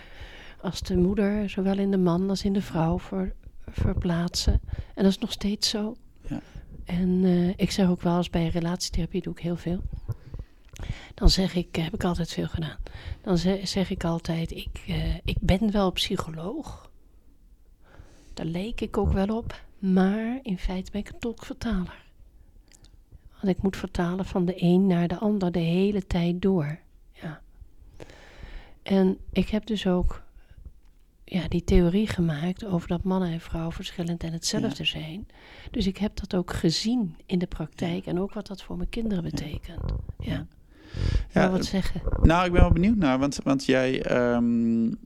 als 0.60 0.80
de 0.80 0.96
moeder, 0.96 1.50
zowel 1.50 1.78
in 1.78 1.90
de 1.90 1.98
man 1.98 2.30
als 2.30 2.44
in 2.44 2.52
de 2.52 2.62
vrouw 2.62 2.98
ver, 2.98 3.34
verplaatsen. 3.66 4.60
En 4.94 5.02
dat 5.02 5.12
is 5.12 5.18
nog 5.18 5.32
steeds 5.32 5.68
zo. 5.68 5.96
Ja. 6.28 6.40
En 6.84 7.08
uh, 7.08 7.48
ik 7.48 7.70
zeg 7.70 7.88
ook 7.88 8.02
wel 8.02 8.16
eens 8.16 8.30
bij 8.30 8.48
relatietherapie 8.48 9.22
doe 9.22 9.32
ik 9.32 9.38
heel 9.38 9.56
veel. 9.56 9.82
Dan 11.14 11.30
zeg 11.30 11.54
ik, 11.54 11.76
heb 11.76 11.94
ik 11.94 12.04
altijd 12.04 12.32
veel 12.32 12.46
gedaan. 12.46 12.78
Dan 13.22 13.38
zeg, 13.38 13.68
zeg 13.68 13.90
ik 13.90 14.04
altijd, 14.04 14.50
ik, 14.50 14.84
uh, 14.88 15.14
ik 15.14 15.36
ben 15.40 15.72
wel 15.72 15.92
psycholoog. 15.92 16.90
Daar 18.34 18.46
leek 18.46 18.80
ik 18.80 18.96
ook 18.96 19.12
wel 19.12 19.36
op. 19.36 19.64
Maar 19.78 20.38
in 20.42 20.58
feite 20.58 20.90
ben 20.90 21.00
ik 21.00 21.08
een 21.08 21.18
tolkvertaler. 21.18 22.04
Want 23.30 23.56
ik 23.56 23.62
moet 23.62 23.76
vertalen 23.76 24.24
van 24.24 24.44
de 24.44 24.62
een 24.62 24.86
naar 24.86 25.08
de 25.08 25.18
ander 25.18 25.52
de 25.52 25.58
hele 25.58 26.06
tijd 26.06 26.42
door. 26.42 26.78
Ja. 27.12 27.40
En 28.82 29.18
ik 29.32 29.48
heb 29.48 29.66
dus 29.66 29.86
ook 29.86 30.22
ja, 31.24 31.48
die 31.48 31.64
theorie 31.64 32.06
gemaakt 32.06 32.64
over 32.64 32.88
dat 32.88 33.02
mannen 33.02 33.30
en 33.30 33.40
vrouwen 33.40 33.72
verschillend 33.72 34.22
en 34.22 34.32
hetzelfde 34.32 34.82
ja. 34.82 34.84
zijn. 34.84 35.28
Dus 35.70 35.86
ik 35.86 35.96
heb 35.96 36.16
dat 36.16 36.34
ook 36.34 36.52
gezien 36.52 37.16
in 37.26 37.38
de 37.38 37.46
praktijk 37.46 38.06
en 38.06 38.20
ook 38.20 38.32
wat 38.32 38.46
dat 38.46 38.62
voor 38.62 38.76
mijn 38.76 38.88
kinderen 38.88 39.24
betekent. 39.24 39.92
Ja. 40.18 40.46
ja. 41.32 41.50
wat 41.50 41.64
zeggen? 41.64 42.00
Nou, 42.22 42.46
ik 42.46 42.52
ben 42.52 42.60
wel 42.60 42.72
benieuwd 42.72 42.96
naar, 42.96 43.18
want, 43.18 43.38
want 43.42 43.64
jij. 43.64 44.10
Um, 44.34 44.98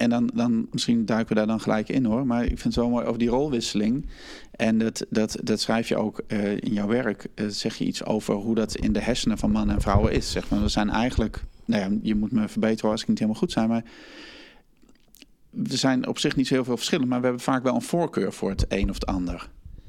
en 0.00 0.10
dan, 0.10 0.30
dan 0.34 0.66
misschien 0.70 1.04
duiken 1.04 1.28
we 1.28 1.34
daar 1.34 1.46
dan 1.46 1.60
gelijk 1.60 1.88
in 1.88 2.04
hoor. 2.04 2.26
Maar 2.26 2.42
ik 2.42 2.48
vind 2.48 2.62
het 2.62 2.72
zo 2.72 2.88
mooi 2.88 3.06
over 3.06 3.18
die 3.18 3.28
rolwisseling. 3.28 4.06
En 4.50 4.78
dat, 4.78 5.06
dat, 5.10 5.36
dat 5.42 5.60
schrijf 5.60 5.88
je 5.88 5.96
ook 5.96 6.22
uh, 6.28 6.50
in 6.50 6.72
jouw 6.72 6.86
werk. 6.86 7.26
Uh, 7.34 7.46
zeg 7.48 7.76
je 7.76 7.84
iets 7.84 8.04
over 8.04 8.34
hoe 8.34 8.54
dat 8.54 8.76
in 8.76 8.92
de 8.92 9.00
hersenen 9.00 9.38
van 9.38 9.50
mannen 9.50 9.74
en 9.74 9.82
vrouwen 9.82 10.12
is. 10.12 10.30
Zeg 10.30 10.48
maar. 10.48 10.60
We 10.60 10.68
zijn 10.68 10.90
eigenlijk. 10.90 11.44
Nou 11.64 11.82
ja, 11.82 11.98
je 12.02 12.14
moet 12.14 12.32
me 12.32 12.48
verbeteren 12.48 12.90
als 12.90 13.02
ik 13.02 13.08
niet 13.08 13.18
helemaal 13.18 13.40
goed 13.40 13.52
zijn. 13.52 13.68
Maar 13.68 13.84
er 15.70 15.78
zijn 15.78 16.06
op 16.06 16.18
zich 16.18 16.36
niet 16.36 16.46
zo 16.46 16.54
heel 16.54 16.64
veel 16.64 16.76
verschillen, 16.76 17.08
maar 17.08 17.18
we 17.18 17.26
hebben 17.26 17.44
vaak 17.44 17.62
wel 17.62 17.74
een 17.74 17.82
voorkeur 17.82 18.32
voor 18.32 18.50
het 18.50 18.64
een 18.68 18.88
of 18.88 18.94
het 18.94 19.06
ander. 19.06 19.48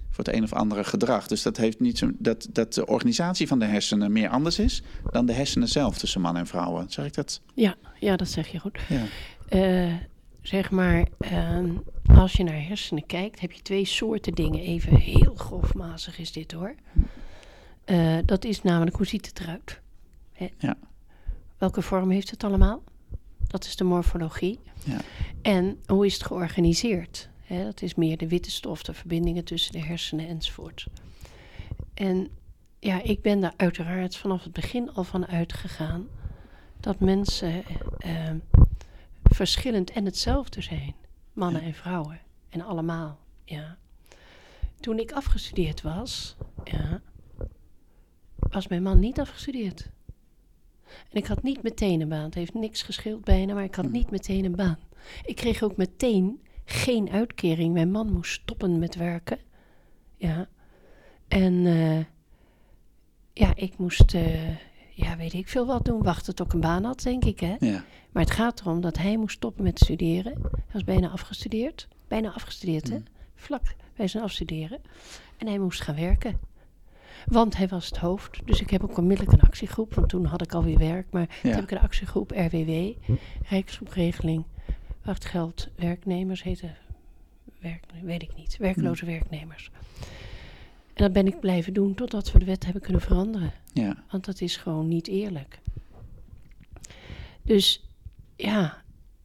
Voor 0.10 0.24
het 0.24 0.34
een 0.34 0.44
of 0.44 0.54
andere 0.54 0.84
gedrag. 0.84 1.28
Dus 1.28 1.42
dat 1.42 1.58
heeft 1.58 1.80
niet 1.80 1.98
zo, 1.98 2.10
dat, 2.18 2.48
dat 2.52 2.74
de 2.74 2.88
organisatie 2.88 3.48
van 3.48 3.60
de 3.60 3.66
hersenen 3.66 4.12
meer 4.12 4.30
anders 4.30 4.60
is 4.60 4.84
dan 5.12 5.26
de 5.26 5.34
hersenen 5.34 5.68
zelf 5.68 5.98
tussen 5.98 6.22
mannen 6.22 6.42
en 6.42 6.48
vrouwen. 6.48 6.86
Zeg 6.90 7.06
ik 7.06 7.14
dat? 7.14 7.42
Ja, 7.54 7.76
ja 8.00 8.16
dat 8.16 8.28
zeg 8.28 8.48
je 8.48 8.60
goed. 8.60 8.80
Ja. 8.90 9.04
Uh, 9.54 9.94
zeg 10.42 10.72
maar, 10.72 11.08
uh, 11.32 11.60
als 12.16 12.34
je 12.34 12.44
naar 12.44 12.68
hersenen 12.68 13.06
kijkt, 13.06 13.40
heb 13.40 13.52
je 13.52 13.62
twee 13.62 13.86
soorten 13.86 14.34
dingen. 14.34 14.62
Even 14.62 14.96
heel 14.96 15.36
grofmazig 15.36 16.20
is 16.20 16.32
dit 16.32 16.52
hoor. 16.52 16.76
Uh, 17.86 18.18
dat 18.26 18.46
is 18.46 18.62
namelijk, 18.62 18.96
hoe 18.96 19.06
ziet 19.06 19.26
het 19.26 19.40
eruit? 19.40 19.82
Hè? 20.32 20.50
Ja. 20.58 20.78
Welke 21.58 21.82
vorm 21.82 22.10
heeft 22.10 22.32
het 22.32 22.44
allemaal? 22.44 22.84
Dat 23.48 23.66
is 23.66 23.76
de 23.76 23.84
morfologie. 23.84 24.60
Ja. 24.86 24.98
En 25.42 25.80
hoe 25.86 26.06
is 26.06 26.14
het 26.14 26.24
georganiseerd? 26.24 27.30
He, 27.42 27.64
dat 27.64 27.82
is 27.82 27.96
meer 27.96 28.18
de 28.18 28.28
witte 28.28 28.52
stof, 28.52 28.84
de 28.84 28.94
verbindingen 28.94 29.44
tussen 29.44 29.72
de 29.72 29.82
hersenen 29.84 30.28
enzovoort. 30.28 30.88
En 31.94 32.30
ja, 32.80 33.02
ik 33.04 33.22
ben 33.22 33.40
daar 33.40 33.54
uiteraard 33.58 34.18
vanaf 34.18 34.44
het 34.44 34.54
begin 34.54 34.94
al 34.94 35.04
van 35.04 35.28
uitgegaan 35.28 36.08
dat 36.80 37.00
mensen 37.00 37.64
eh, 37.98 38.30
verschillend 39.36 39.92
en 39.92 40.06
hetzelfde 40.06 40.62
zijn. 40.62 40.96
Mannen 41.34 41.62
ja. 41.62 41.68
en 41.68 41.74
vrouwen. 41.74 42.20
En 42.50 42.62
allemaal, 42.62 43.20
ja. 43.44 43.78
Toen 44.80 45.00
ik 45.00 45.12
afgestudeerd 45.12 45.82
was, 45.82 46.36
ja, 46.64 47.02
was 48.38 48.68
mijn 48.68 48.84
man 48.84 49.00
niet 49.00 49.20
afgestudeerd. 49.20 49.90
En 50.86 51.18
ik 51.18 51.26
had 51.26 51.44
niet 51.44 51.64
meteen 51.64 52.02
een 52.02 52.10
baan. 52.10 52.24
Het 52.24 52.34
heeft 52.34 52.54
niks 52.54 52.82
gescheeld 52.82 53.24
bijna, 53.24 53.54
maar 53.54 53.64
ik 53.64 53.76
had 53.76 53.92
niet 53.92 54.12
meteen 54.12 54.46
een 54.46 54.56
baan. 54.56 54.80
Ik 55.26 55.36
kreeg 55.36 55.64
ook 55.64 55.78
meteen 55.78 56.42
geen 56.66 57.10
uitkering. 57.10 57.74
Mijn 57.74 57.92
man 57.92 58.12
moest 58.12 58.42
stoppen 58.42 58.80
met 58.80 58.96
werken. 58.96 59.40
Ja. 60.18 60.50
En 61.28 61.54
uh, 61.54 62.00
ja, 63.34 63.56
ik 63.56 63.78
moest, 63.78 64.14
uh, 64.14 64.50
ja, 65.04 65.18
weet 65.18 65.34
ik 65.34 65.48
veel 65.48 65.66
wat 65.66 65.86
doen. 65.86 66.04
Wachten 66.04 66.36
tot 66.36 66.46
ik 66.46 66.54
een 66.54 66.60
baan 66.60 66.84
had, 66.84 67.02
denk 67.02 67.26
ik, 67.26 67.40
hè. 67.40 67.56
Ja. 67.60 67.84
Maar 68.12 68.24
het 68.24 68.32
gaat 68.32 68.60
erom 68.60 68.82
dat 68.82 68.98
hij 68.98 69.18
moest 69.18 69.36
stoppen 69.36 69.64
met 69.64 69.80
studeren. 69.80 70.34
Hij 70.42 70.72
was 70.72 70.84
bijna 70.84 71.10
afgestudeerd. 71.10 71.88
Bijna 72.08 72.32
afgestudeerd, 72.34 72.90
hè. 72.90 72.98
Vlak 73.36 73.76
bij 73.96 74.08
zijn 74.08 74.24
afstuderen. 74.24 74.82
En 75.38 75.48
hij 75.48 75.60
moest 75.60 75.82
gaan 75.82 75.96
werken. 75.96 76.40
Want 77.26 77.58
hij 77.58 77.68
was 77.68 77.86
het 77.86 77.98
hoofd. 77.98 78.40
Dus 78.46 78.62
ik 78.62 78.70
heb 78.70 78.84
ook 78.84 78.98
onmiddellijk 78.98 79.38
een 79.38 79.48
actiegroep. 79.48 79.94
Want 79.94 80.10
toen 80.10 80.26
had 80.26 80.42
ik 80.42 80.54
alweer 80.54 80.78
werk. 80.78 81.08
Maar 81.12 81.22
ja. 81.30 81.36
toen 81.42 81.52
heb 81.52 81.64
ik 81.64 81.72
een 81.72 81.80
actiegroep 81.80 82.32
RWW. 82.32 82.92
Rijksgroepregeling. 83.50 84.44
Wachtgeld 85.04 85.68
werknemers 85.76 86.44
heette. 86.44 86.70
Werk, 87.60 87.84
weet 88.02 88.22
ik 88.22 88.36
niet. 88.36 88.58
Werkloze 88.58 89.06
hmm. 89.06 89.14
werknemers. 89.14 89.72
En 91.02 91.14
dat 91.14 91.24
ben 91.24 91.34
ik 91.34 91.40
blijven 91.40 91.74
doen 91.74 91.94
totdat 91.94 92.32
we 92.32 92.40
de 92.40 92.46
wet 92.46 92.64
hebben 92.64 92.82
kunnen 92.82 93.02
veranderen. 93.02 93.54
Ja. 93.74 94.04
Want 94.12 94.26
dat 94.26 94.42
is 94.42 94.58
gewoon 94.58 94.88
niet 94.88 95.08
eerlijk. 95.08 95.60
Dus 97.42 97.88
ja, 98.36 98.84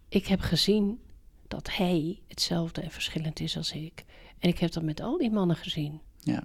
ik 0.08 0.26
heb 0.26 0.40
gezien 0.40 1.00
dat 1.48 1.76
hij 1.76 2.18
hetzelfde 2.28 2.80
en 2.80 2.90
verschillend 2.90 3.40
is 3.40 3.56
als 3.56 3.72
ik. 3.72 4.04
En 4.38 4.48
ik 4.48 4.58
heb 4.58 4.72
dat 4.72 4.82
met 4.82 5.00
al 5.00 5.18
die 5.18 5.30
mannen 5.30 5.56
gezien. 5.56 6.00
Ja 6.18 6.44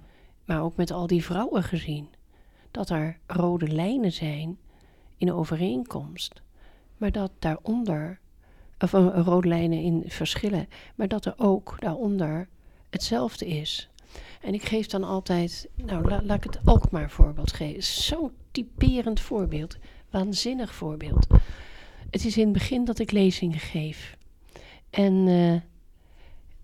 maar 0.52 0.62
ook 0.62 0.76
met 0.76 0.92
al 0.92 1.08
die 1.08 1.24
vrouwen 1.24 1.64
gezien. 1.64 2.10
Dat 2.72 2.90
er 2.90 3.18
rode 3.28 3.68
lijnen 3.68 4.12
zijn 4.12 4.58
in 5.18 5.34
overeenkomst, 5.34 6.42
maar 6.98 7.12
dat 7.12 7.32
daaronder, 7.40 8.20
of 8.80 8.94
uh, 8.94 9.20
rode 9.24 9.48
lijnen 9.48 9.80
in 9.80 10.04
verschillen, 10.08 10.68
maar 10.96 11.08
dat 11.08 11.26
er 11.26 11.34
ook 11.38 11.76
daaronder 11.80 12.48
hetzelfde 12.90 13.48
is. 13.48 13.90
En 14.42 14.54
ik 14.54 14.64
geef 14.64 14.88
dan 14.88 15.04
altijd, 15.04 15.70
nou 15.76 16.10
la, 16.10 16.22
laat 16.24 16.38
ik 16.38 16.54
het 16.54 16.60
ook 16.66 16.92
maar 16.92 17.10
voorbeeld 17.10 17.54
geven. 17.54 17.84
Zo'n 17.84 18.32
typerend 18.52 19.20
voorbeeld, 19.20 19.78
waanzinnig 20.10 20.76
voorbeeld. 20.76 21.28
Het 22.10 22.26
is 22.26 22.38
in 22.38 22.44
het 22.44 22.54
begin 22.54 22.86
dat 22.86 23.00
ik 23.00 23.12
lezingen 23.12 23.60
geef. 23.60 24.18
En 24.90 25.28
uh, 25.28 25.54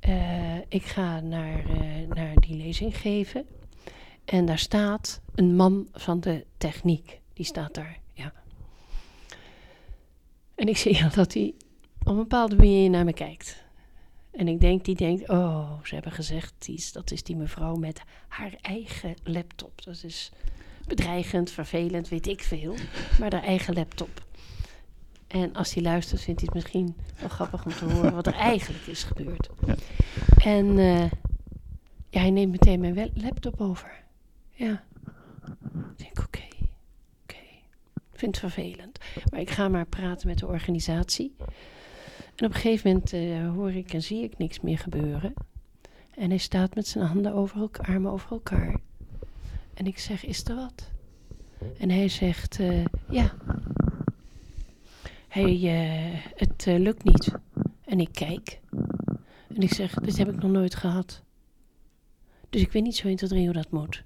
uh, 0.10 0.58
ik 0.68 0.84
ga 0.84 1.20
naar, 1.20 1.64
naar 2.16 2.36
die 2.36 2.56
lezing 2.56 2.98
geven. 2.98 3.46
En 4.26 4.46
daar 4.46 4.60
staat 4.60 5.22
een 5.36 5.56
man 5.56 5.88
van 5.92 6.20
de 6.20 6.46
techniek. 6.58 7.20
Die 7.34 7.46
staat 7.46 7.74
daar, 7.74 8.00
ja. 8.14 8.34
En 10.56 10.68
ik 10.68 10.78
zie 10.78 11.10
dat 11.16 11.34
hij 11.34 11.54
op 12.00 12.08
een 12.08 12.16
bepaalde 12.16 12.56
manier 12.56 12.90
naar 12.90 13.06
me 13.06 13.14
kijkt. 13.14 13.66
En 14.38 14.48
ik 14.48 14.60
denk, 14.62 14.86
die 14.86 14.96
denkt, 14.96 15.30
oh, 15.30 15.72
ze 15.84 15.94
hebben 15.94 16.12
gezegd, 16.12 16.54
die 16.58 16.76
is, 16.76 16.92
dat 16.92 17.12
is 17.12 17.24
die 17.24 17.36
mevrouw 17.36 17.76
met 17.76 18.02
haar 18.28 18.54
eigen 18.62 19.16
laptop. 19.24 19.84
Dat 19.84 20.04
is 20.04 20.32
bedreigend, 20.88 21.52
vervelend, 21.52 22.10
weet 22.10 22.28
ik 22.28 22.44
veel. 22.44 22.76
Maar 23.20 23.34
haar 23.34 23.44
eigen 23.44 23.74
laptop. 23.74 24.26
En 25.28 25.54
als 25.54 25.74
hij 25.74 25.84
luistert, 25.84 26.22
vindt 26.22 26.40
hij 26.40 26.50
het 26.54 26.64
misschien 26.64 26.96
wel 27.20 27.30
grappig 27.30 27.66
om 27.66 27.72
te 27.72 27.86
horen 27.86 28.14
wat 28.14 28.28
er 28.28 28.34
eigenlijk 28.54 28.88
is 28.88 29.04
gebeurd. 29.04 29.50
Ja. 29.66 29.76
En 30.44 30.66
uh, 30.66 31.04
ja, 32.10 32.20
hij 32.20 32.32
neemt 32.32 32.52
meteen 32.52 32.80
mijn 32.80 33.12
laptop 33.14 33.62
over. 33.62 34.04
Ja. 34.52 34.84
Ik 35.74 35.98
denk, 35.98 36.20
oké, 36.20 36.22
okay, 36.26 36.50
oké. 36.60 36.70
Okay. 37.24 37.62
Vind 38.14 38.42
het 38.42 38.54
vervelend. 38.54 39.00
Maar 39.32 39.40
ik 39.40 39.50
ga 39.50 39.68
maar 39.68 39.86
praten 39.86 40.28
met 40.28 40.40
de 40.40 40.48
organisatie. 40.48 41.36
En 42.38 42.46
op 42.46 42.54
een 42.54 42.60
gegeven 42.60 42.90
moment 42.90 43.14
uh, 43.14 43.54
hoor 43.54 43.72
ik 43.72 43.94
en 43.94 44.04
zie 44.04 44.24
ik 44.24 44.38
niks 44.38 44.62
meer 44.62 44.78
gebeuren. 44.78 45.34
En 46.16 46.30
hij 46.30 46.38
staat 46.38 46.76
met 46.76 46.88
zijn 46.88 47.06
handen 47.06 47.34
over 47.34 47.60
elkaar, 47.60 47.88
armen 47.88 48.12
over 48.12 48.32
elkaar. 48.32 48.80
En 49.74 49.86
ik 49.86 50.00
zeg, 50.00 50.26
is 50.26 50.46
er 50.46 50.56
wat? 50.56 50.90
En 51.78 51.90
hij 51.90 52.10
zegt, 52.10 52.60
eh, 52.60 52.86
ja. 53.10 53.34
Hij, 55.28 55.54
eh, 55.64 56.22
het 56.36 56.68
eh, 56.68 56.80
lukt 56.80 57.04
niet. 57.04 57.32
En 57.86 58.00
ik 58.00 58.10
kijk. 58.12 58.60
En 59.48 59.62
ik 59.62 59.74
zeg, 59.74 59.94
dit 59.94 60.18
heb 60.18 60.30
ik 60.30 60.42
nog 60.42 60.52
nooit 60.52 60.76
gehad. 60.76 61.24
Dus 62.50 62.62
ik 62.62 62.72
weet 62.72 62.84
niet 62.84 62.96
zo 62.96 63.08
1, 63.08 63.16
2, 63.16 63.30
3 63.30 63.46
hoe 63.46 63.54
dat 63.54 63.72
moet. 63.72 64.02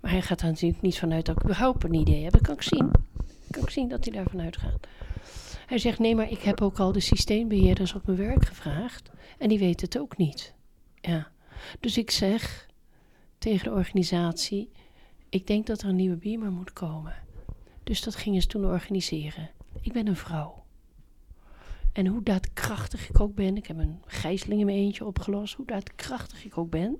Maar 0.00 0.10
hij 0.10 0.22
gaat 0.22 0.40
daar 0.40 0.50
natuurlijk 0.50 0.82
niet 0.82 0.98
vanuit 0.98 1.26
dat 1.26 1.36
ik 1.36 1.42
überhaupt 1.42 1.84
een 1.84 1.94
idee 1.94 2.22
heb. 2.22 2.32
Dat 2.32 2.40
kan 2.40 2.54
ik 2.54 2.62
zien. 2.62 2.90
kan 3.50 3.62
ik 3.62 3.70
zien 3.70 3.88
dat 3.88 4.04
hij 4.04 4.12
daarvan 4.12 4.40
uitgaat. 4.40 4.86
Hij 5.66 5.78
zegt, 5.78 5.98
nee, 5.98 6.14
maar 6.14 6.30
ik 6.30 6.40
heb 6.40 6.60
ook 6.60 6.78
al 6.78 6.92
de 6.92 7.00
systeembeheerders 7.00 7.94
op 7.94 8.06
mijn 8.06 8.18
werk 8.18 8.44
gevraagd. 8.44 9.10
En 9.38 9.48
die 9.48 9.58
weten 9.58 9.86
het 9.86 9.98
ook 9.98 10.16
niet. 10.16 10.54
Ja. 11.00 11.30
Dus 11.80 11.98
ik 11.98 12.10
zeg 12.10 12.66
tegen 13.38 13.64
de 13.64 13.76
organisatie, 13.76 14.70
ik 15.28 15.46
denk 15.46 15.66
dat 15.66 15.82
er 15.82 15.88
een 15.88 15.96
nieuwe 15.96 16.16
beamer 16.16 16.50
moet 16.50 16.72
komen. 16.72 17.14
Dus 17.82 18.02
dat 18.02 18.14
gingen 18.14 18.42
ze 18.42 18.48
toen 18.48 18.64
organiseren. 18.64 19.50
Ik 19.80 19.92
ben 19.92 20.06
een 20.06 20.16
vrouw. 20.16 20.64
En 21.92 22.06
hoe 22.06 22.22
daadkrachtig 22.22 23.08
ik 23.08 23.20
ook 23.20 23.34
ben, 23.34 23.56
ik 23.56 23.66
heb 23.66 23.78
een 23.78 24.02
gijzeling 24.06 24.60
in 24.60 24.66
mijn 24.66 24.78
eentje 24.78 25.04
opgelost, 25.04 25.54
hoe 25.54 25.66
daadkrachtig 25.66 26.44
ik 26.44 26.58
ook 26.58 26.70
ben, 26.70 26.98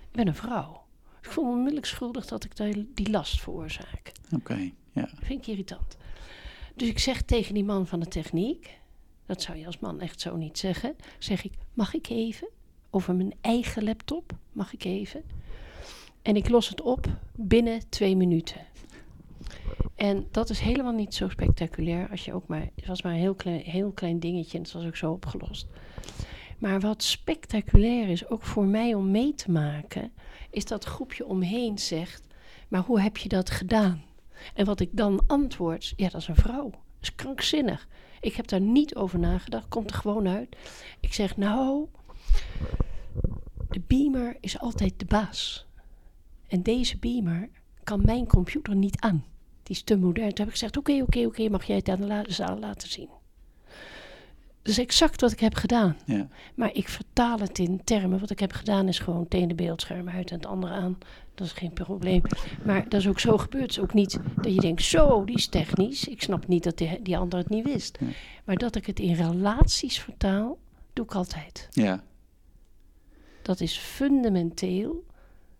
ik 0.00 0.12
ben 0.12 0.26
een 0.26 0.34
vrouw. 0.34 0.84
Ik 1.22 1.30
voel 1.30 1.44
me 1.44 1.50
onmiddellijk 1.50 1.86
schuldig 1.86 2.26
dat 2.26 2.44
ik 2.44 2.56
die, 2.94 3.10
last 3.10 3.40
veroorzaak. 3.40 4.12
Oké, 4.32 4.70
ja. 4.92 5.08
Vind 5.22 5.40
ik 5.40 5.46
irritant. 5.46 5.96
Dus 6.74 6.88
ik 6.88 6.98
zeg 6.98 7.22
tegen 7.22 7.54
die 7.54 7.64
man 7.64 7.86
van 7.86 8.00
de 8.00 8.08
techniek, 8.08 8.78
dat 9.26 9.42
zou 9.42 9.58
je 9.58 9.66
als 9.66 9.78
man 9.78 10.00
echt 10.00 10.20
zo 10.20 10.36
niet 10.36 10.58
zeggen, 10.58 10.96
zeg 11.18 11.44
ik, 11.44 11.52
mag 11.74 11.94
ik 11.94 12.08
even? 12.08 12.48
Over 12.90 13.14
mijn 13.14 13.34
eigen 13.40 13.84
laptop, 13.84 14.32
mag 14.52 14.72
ik 14.72 14.84
even? 14.84 15.22
En 16.22 16.36
ik 16.36 16.48
los 16.48 16.68
het 16.68 16.80
op 16.80 17.06
binnen 17.32 17.88
twee 17.88 18.16
minuten. 18.16 18.60
En 19.94 20.26
dat 20.30 20.50
is 20.50 20.60
helemaal 20.60 20.92
niet 20.92 21.14
zo 21.14 21.28
spectaculair 21.28 22.10
als 22.10 22.24
je 22.24 22.32
ook 22.32 22.46
maar. 22.46 22.68
Het 22.74 22.86
was 22.86 23.02
maar 23.02 23.12
een 23.12 23.18
heel 23.18 23.34
klein, 23.34 23.60
heel 23.60 23.90
klein 23.92 24.20
dingetje 24.20 24.58
en 24.58 24.64
het 24.64 24.72
was 24.72 24.84
ook 24.84 24.96
zo 24.96 25.12
opgelost. 25.12 25.66
Maar 26.58 26.80
wat 26.80 27.02
spectaculair 27.02 28.08
is, 28.08 28.28
ook 28.28 28.42
voor 28.42 28.64
mij 28.64 28.94
om 28.94 29.10
mee 29.10 29.34
te 29.34 29.50
maken, 29.50 30.12
is 30.50 30.64
dat 30.64 30.84
groepje 30.84 31.26
omheen 31.26 31.78
zegt: 31.78 32.26
Maar 32.68 32.80
hoe 32.82 33.00
heb 33.00 33.16
je 33.16 33.28
dat 33.28 33.50
gedaan? 33.50 34.02
En 34.54 34.64
wat 34.64 34.80
ik 34.80 34.88
dan 34.92 35.22
antwoord: 35.26 35.92
Ja, 35.96 36.08
dat 36.08 36.20
is 36.20 36.28
een 36.28 36.36
vrouw. 36.36 36.70
Dat 36.70 36.80
is 37.00 37.14
krankzinnig. 37.14 37.88
Ik 38.20 38.34
heb 38.34 38.46
daar 38.46 38.60
niet 38.60 38.94
over 38.94 39.18
nagedacht, 39.18 39.68
komt 39.68 39.90
er 39.90 39.96
gewoon 39.96 40.28
uit. 40.28 40.56
Ik 41.00 41.12
zeg: 41.12 41.36
Nou, 41.36 41.86
de 43.70 43.80
beamer 43.86 44.36
is 44.40 44.58
altijd 44.58 44.98
de 44.98 45.04
baas. 45.04 45.66
En 46.46 46.62
deze 46.62 46.98
beamer 46.98 47.48
kan 47.84 48.04
mijn 48.04 48.26
computer 48.26 48.76
niet 48.76 49.00
aan. 49.00 49.24
Die 49.62 49.76
is 49.76 49.82
te 49.82 49.96
modern. 49.96 50.28
Toen 50.28 50.36
heb 50.36 50.46
ik 50.46 50.52
gezegd: 50.52 50.76
Oké, 50.76 51.02
oké, 51.02 51.24
oké, 51.26 51.48
mag 51.48 51.64
jij 51.64 51.76
het 51.76 51.88
aan 51.88 52.00
de 52.00 52.24
zaal 52.26 52.58
laten 52.58 52.88
zien? 52.88 53.08
Dat 54.64 54.72
is 54.72 54.78
exact 54.78 55.20
wat 55.20 55.32
ik 55.32 55.40
heb 55.40 55.54
gedaan. 55.54 55.96
ja. 56.06 56.28
Maar 56.54 56.74
ik 56.74 56.88
vertaal 56.88 57.38
het 57.38 57.58
in 57.58 57.84
termen. 57.84 58.20
Wat 58.20 58.30
ik 58.30 58.38
heb 58.38 58.52
gedaan 58.52 58.88
is 58.88 58.98
gewoon 58.98 59.22
het 59.22 59.34
ene 59.34 59.54
beeldscherm 59.54 60.08
uit 60.08 60.30
en 60.30 60.36
het 60.36 60.46
andere 60.46 60.72
aan. 60.72 60.98
Dat 61.34 61.46
is 61.46 61.52
geen 61.52 61.72
probleem. 61.72 62.22
Maar 62.64 62.88
dat 62.88 63.00
is 63.00 63.08
ook 63.08 63.20
zo 63.20 63.38
gebeurd. 63.38 63.62
Het 63.62 63.70
is 63.70 63.78
ook 63.80 63.94
niet 63.94 64.18
dat 64.36 64.54
je 64.54 64.60
denkt, 64.60 64.82
zo, 64.82 65.24
die 65.24 65.36
is 65.36 65.46
technisch. 65.46 66.08
Ik 66.08 66.22
snap 66.22 66.46
niet 66.46 66.64
dat 66.64 66.78
die, 66.78 67.02
die 67.02 67.16
ander 67.16 67.38
het 67.38 67.48
niet 67.48 67.64
wist. 67.64 67.98
Maar 68.44 68.56
dat 68.56 68.76
ik 68.76 68.86
het 68.86 68.98
in 69.00 69.14
relaties 69.14 69.98
vertaal, 70.00 70.58
doe 70.92 71.04
ik 71.04 71.14
altijd. 71.14 71.68
Ja, 71.70 72.02
Dat 73.42 73.60
is 73.60 73.76
fundamenteel 73.76 75.04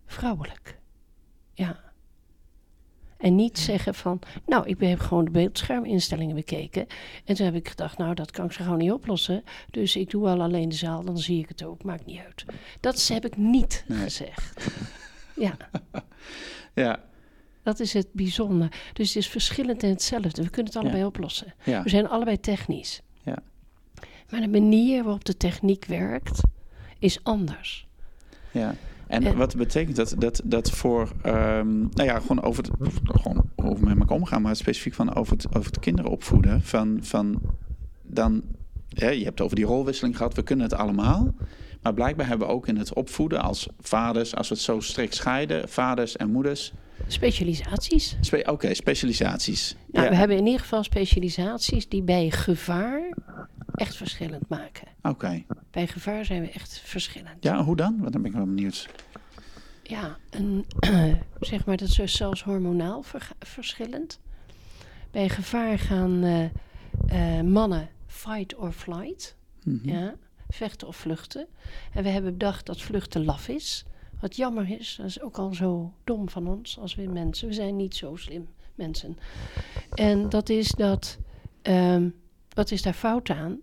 vrouwelijk. 0.05 0.79
Ja. 1.53 1.84
En 3.25 3.35
niet 3.35 3.59
zeggen 3.59 3.95
van, 3.95 4.19
nou, 4.45 4.67
ik 4.67 4.79
heb 4.79 4.99
gewoon 4.99 5.25
de 5.25 5.31
beeldscherminstellingen 5.31 6.35
bekeken. 6.35 6.87
En 7.25 7.35
toen 7.35 7.45
heb 7.45 7.55
ik 7.55 7.67
gedacht, 7.69 7.97
nou, 7.97 8.13
dat 8.13 8.31
kan 8.31 8.45
ik 8.45 8.51
zo 8.51 8.63
gewoon 8.63 8.79
niet 8.79 8.91
oplossen. 8.91 9.43
Dus 9.71 9.95
ik 9.95 10.09
doe 10.09 10.23
wel 10.23 10.41
alleen 10.41 10.69
de 10.69 10.75
zaal, 10.75 11.03
dan 11.03 11.17
zie 11.17 11.39
ik 11.39 11.47
het 11.47 11.63
ook, 11.63 11.83
maakt 11.83 12.05
niet 12.05 12.19
uit. 12.19 12.45
Dat 12.79 13.07
heb 13.07 13.25
ik 13.25 13.37
niet 13.37 13.83
Nee. 13.87 13.97
gezegd. 13.97 14.53
Ja, 15.35 15.57
ja, 16.73 17.03
dat 17.63 17.79
is 17.79 17.93
het 17.93 18.07
bijzonder. 18.11 18.71
Dus 18.93 19.07
het 19.07 19.17
is 19.17 19.27
verschillend 19.29 19.83
en 19.83 19.89
hetzelfde. 19.89 20.43
We 20.43 20.49
kunnen 20.49 20.71
het 20.73 20.81
allebei 20.81 21.01
Ja. 21.01 21.07
oplossen. 21.07 21.53
ja. 21.63 21.83
We 21.83 21.89
zijn 21.89 22.07
allebei 22.09 22.39
technisch. 22.39 23.01
Ja. 23.23 23.37
Maar 24.29 24.41
de 24.41 24.47
manier 24.47 25.03
waarop 25.03 25.25
de 25.25 25.37
techniek 25.37 25.85
werkt, 25.85 26.41
is 26.99 27.23
anders. 27.23 27.87
Ja. 28.51 28.75
En 29.07 29.37
wat 29.37 29.55
betekent 29.55 29.95
dat? 29.95 30.15
Dat, 30.17 30.41
dat 30.43 30.71
voor, 30.71 31.11
ehm, 31.21 31.79
nou 31.79 32.03
ja, 32.03 32.19
gewoon 32.19 32.43
over 32.43 32.63
het, 32.63 32.71
gewoon 33.03 33.49
hoe 33.55 33.79
we 33.79 33.85
met 33.85 33.99
elkaar 33.99 34.17
omgaan, 34.17 34.41
maar 34.41 34.55
specifiek 34.55 34.93
van 34.93 35.15
over 35.15 35.33
het, 35.33 35.47
over 35.55 35.71
het 35.71 35.79
kinderen 35.79 36.11
opvoeden. 36.11 36.61
Van, 36.61 36.97
van 37.01 37.41
dan, 38.01 38.43
hè, 38.89 39.09
je 39.09 39.23
hebt 39.23 39.37
het 39.37 39.41
over 39.41 39.55
die 39.55 39.65
rolwisseling 39.65 40.17
gehad, 40.17 40.33
we 40.33 40.43
kunnen 40.43 40.65
het 40.65 40.75
allemaal. 40.75 41.33
Maar 41.81 41.93
blijkbaar 41.93 42.27
hebben 42.27 42.47
we 42.47 42.53
ook 42.53 42.67
in 42.67 42.77
het 42.77 42.93
opvoeden 42.93 43.41
als 43.41 43.67
vaders, 43.79 44.35
als 44.35 44.47
we 44.49 44.53
het 44.53 44.63
zo 44.63 44.79
strikt 44.79 45.15
scheiden, 45.15 45.69
vaders 45.69 46.15
en 46.15 46.31
moeders. 46.31 46.73
Specialisaties. 47.07 48.17
Spe- 48.21 48.43
Oké, 48.51 48.73
specialisaties. 48.73 49.75
Nou, 49.91 50.03
ja. 50.05 50.11
We 50.11 50.17
hebben 50.17 50.37
in 50.37 50.45
ieder 50.45 50.61
geval 50.61 50.83
specialisaties 50.83 51.89
die 51.89 52.01
bij 52.03 52.31
gevaar 52.31 53.13
echt 53.73 53.95
verschillend 53.95 54.49
maken. 54.49 54.87
Oké. 55.01 55.43
Bij 55.71 55.87
gevaar 55.87 56.25
zijn 56.25 56.41
we 56.41 56.49
echt 56.49 56.79
verschillend. 56.79 57.43
Ja, 57.43 57.63
hoe 57.63 57.75
dan? 57.75 57.97
Want 57.99 58.11
dan 58.13 58.21
ben 58.21 58.31
ik 58.31 58.37
wel 58.37 58.45
benieuwd. 58.45 58.89
Ja, 59.83 60.17
en, 60.29 60.65
zeg 61.39 61.65
maar, 61.65 61.77
dat 61.77 61.87
is 61.87 61.95
dus 61.95 62.15
zelfs 62.15 62.43
hormonaal 62.43 63.03
verschillend. 63.39 64.19
Bij 65.11 65.29
gevaar 65.29 65.79
gaan 65.79 66.23
eh, 66.23 67.37
eh, 67.37 67.43
mannen 67.45 67.89
fight 68.07 68.55
or 68.55 68.71
flight, 68.71 69.35
Mhm. 69.63 69.89
ja, 69.89 70.15
vechten 70.49 70.87
of 70.87 70.95
vluchten. 70.95 71.47
En 71.93 72.03
we 72.03 72.09
hebben 72.09 72.31
bedacht 72.37 72.65
dat 72.65 72.81
vluchten 72.81 73.25
laf 73.25 73.47
is. 73.47 73.85
Wat 74.25 74.35
jammer 74.35 74.79
is, 74.79 74.95
dat 74.97 75.05
is 75.05 75.21
ook 75.21 75.37
al 75.37 75.53
zo 75.53 75.93
dom 76.03 76.29
van 76.29 76.47
ons 76.47 76.77
als 76.79 76.95
we 76.95 77.01
mensen. 77.01 77.47
We 77.47 77.53
zijn 77.53 77.75
niet 77.75 77.95
zo 77.95 78.15
slim 78.15 78.47
mensen. 78.75 79.17
En 79.93 80.29
dat 80.29 80.49
is 80.49 80.71
dat, 80.71 81.17
ehm, 81.61 82.09
wat 82.49 82.71
is 82.71 82.81
daar 82.81 82.93
fout 82.93 83.29
aan? 83.29 83.59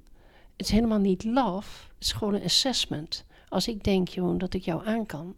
Het 0.57 0.67
is 0.67 0.71
helemaal 0.71 0.99
niet 0.99 1.25
laf, 1.25 1.91
het 1.95 2.05
is 2.05 2.13
gewoon 2.13 2.35
een 2.35 2.43
assessment. 2.43 3.25
Als 3.49 3.69
ik 3.69 3.85
denk, 3.85 4.09
Jeroen, 4.09 4.39
dat 4.39 4.55
ik 4.55 4.63
jou 4.63 4.87
aan 4.87 5.07
kan, 5.07 5.35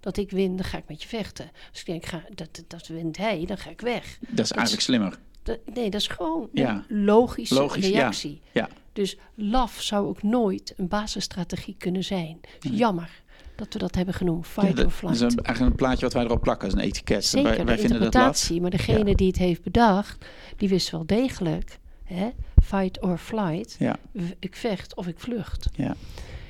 dat 0.00 0.16
ik 0.16 0.30
win, 0.30 0.56
dan 0.56 0.64
ga 0.64 0.78
ik 0.78 0.88
met 0.88 1.02
je 1.02 1.08
vechten. 1.08 1.50
Als 1.70 1.80
ik 1.80 1.86
denk, 1.86 2.06
ga, 2.06 2.24
dat, 2.34 2.56
dat, 2.56 2.64
dat 2.68 2.86
wint 2.86 3.16
hij, 3.16 3.44
dan 3.46 3.58
ga 3.58 3.70
ik 3.70 3.80
weg. 3.80 4.18
Dat 4.28 4.44
is 4.44 4.52
eigenlijk 4.52 4.82
slimmer. 4.82 5.18
Dat, 5.42 5.58
nee, 5.74 5.90
dat 5.90 6.00
is 6.00 6.06
gewoon 6.06 6.48
Ja. 6.52 6.84
een 6.88 7.04
logische 7.04 7.54
Logisch, 7.54 7.88
reactie. 7.88 8.40
Ja. 8.52 8.68
Dus 8.92 9.16
laf 9.34 9.80
zou 9.80 10.06
ook 10.06 10.22
nooit 10.22 10.74
een 10.76 10.88
basisstrategie 10.88 11.74
kunnen 11.78 12.04
zijn. 12.04 12.40
Jammer 12.60 13.22
dat 13.58 13.72
we 13.72 13.78
dat 13.78 13.94
hebben 13.94 14.14
genoemd, 14.14 14.46
Ja, 14.46 14.50
fight 14.62 14.76
dat 14.76 14.84
or 14.84 14.90
is 14.92 14.96
flight. 14.98 15.20
een, 15.20 15.28
eigenlijk 15.44 15.60
een 15.60 15.76
plaatje 15.76 16.04
wat 16.04 16.12
wij 16.12 16.24
erop 16.24 16.40
plakken, 16.42 16.64
als 16.64 16.74
een 16.78 16.84
etiket. 16.84 17.24
Zeker, 17.24 17.48
wij 17.56 17.64
wij 17.64 17.74
de 17.76 17.80
vinden 17.80 18.10
dat. 18.10 18.50
Maar 18.60 18.70
degene 18.70 19.08
Ja. 19.08 19.14
die 19.14 19.26
het 19.26 19.36
heeft 19.36 19.62
bedacht, 19.62 20.24
die 20.56 20.68
wist 20.68 20.90
wel 20.90 21.06
degelijk. 21.06 21.78
Hè? 22.04 22.28
Fight 22.62 23.00
or 23.02 23.18
flight. 23.18 23.76
Ja, 23.78 23.96
Ik 24.38 24.56
vecht 24.56 24.94
of 24.96 25.06
ik 25.06 25.18
vlucht. 25.18 25.68
ja. 25.74 25.94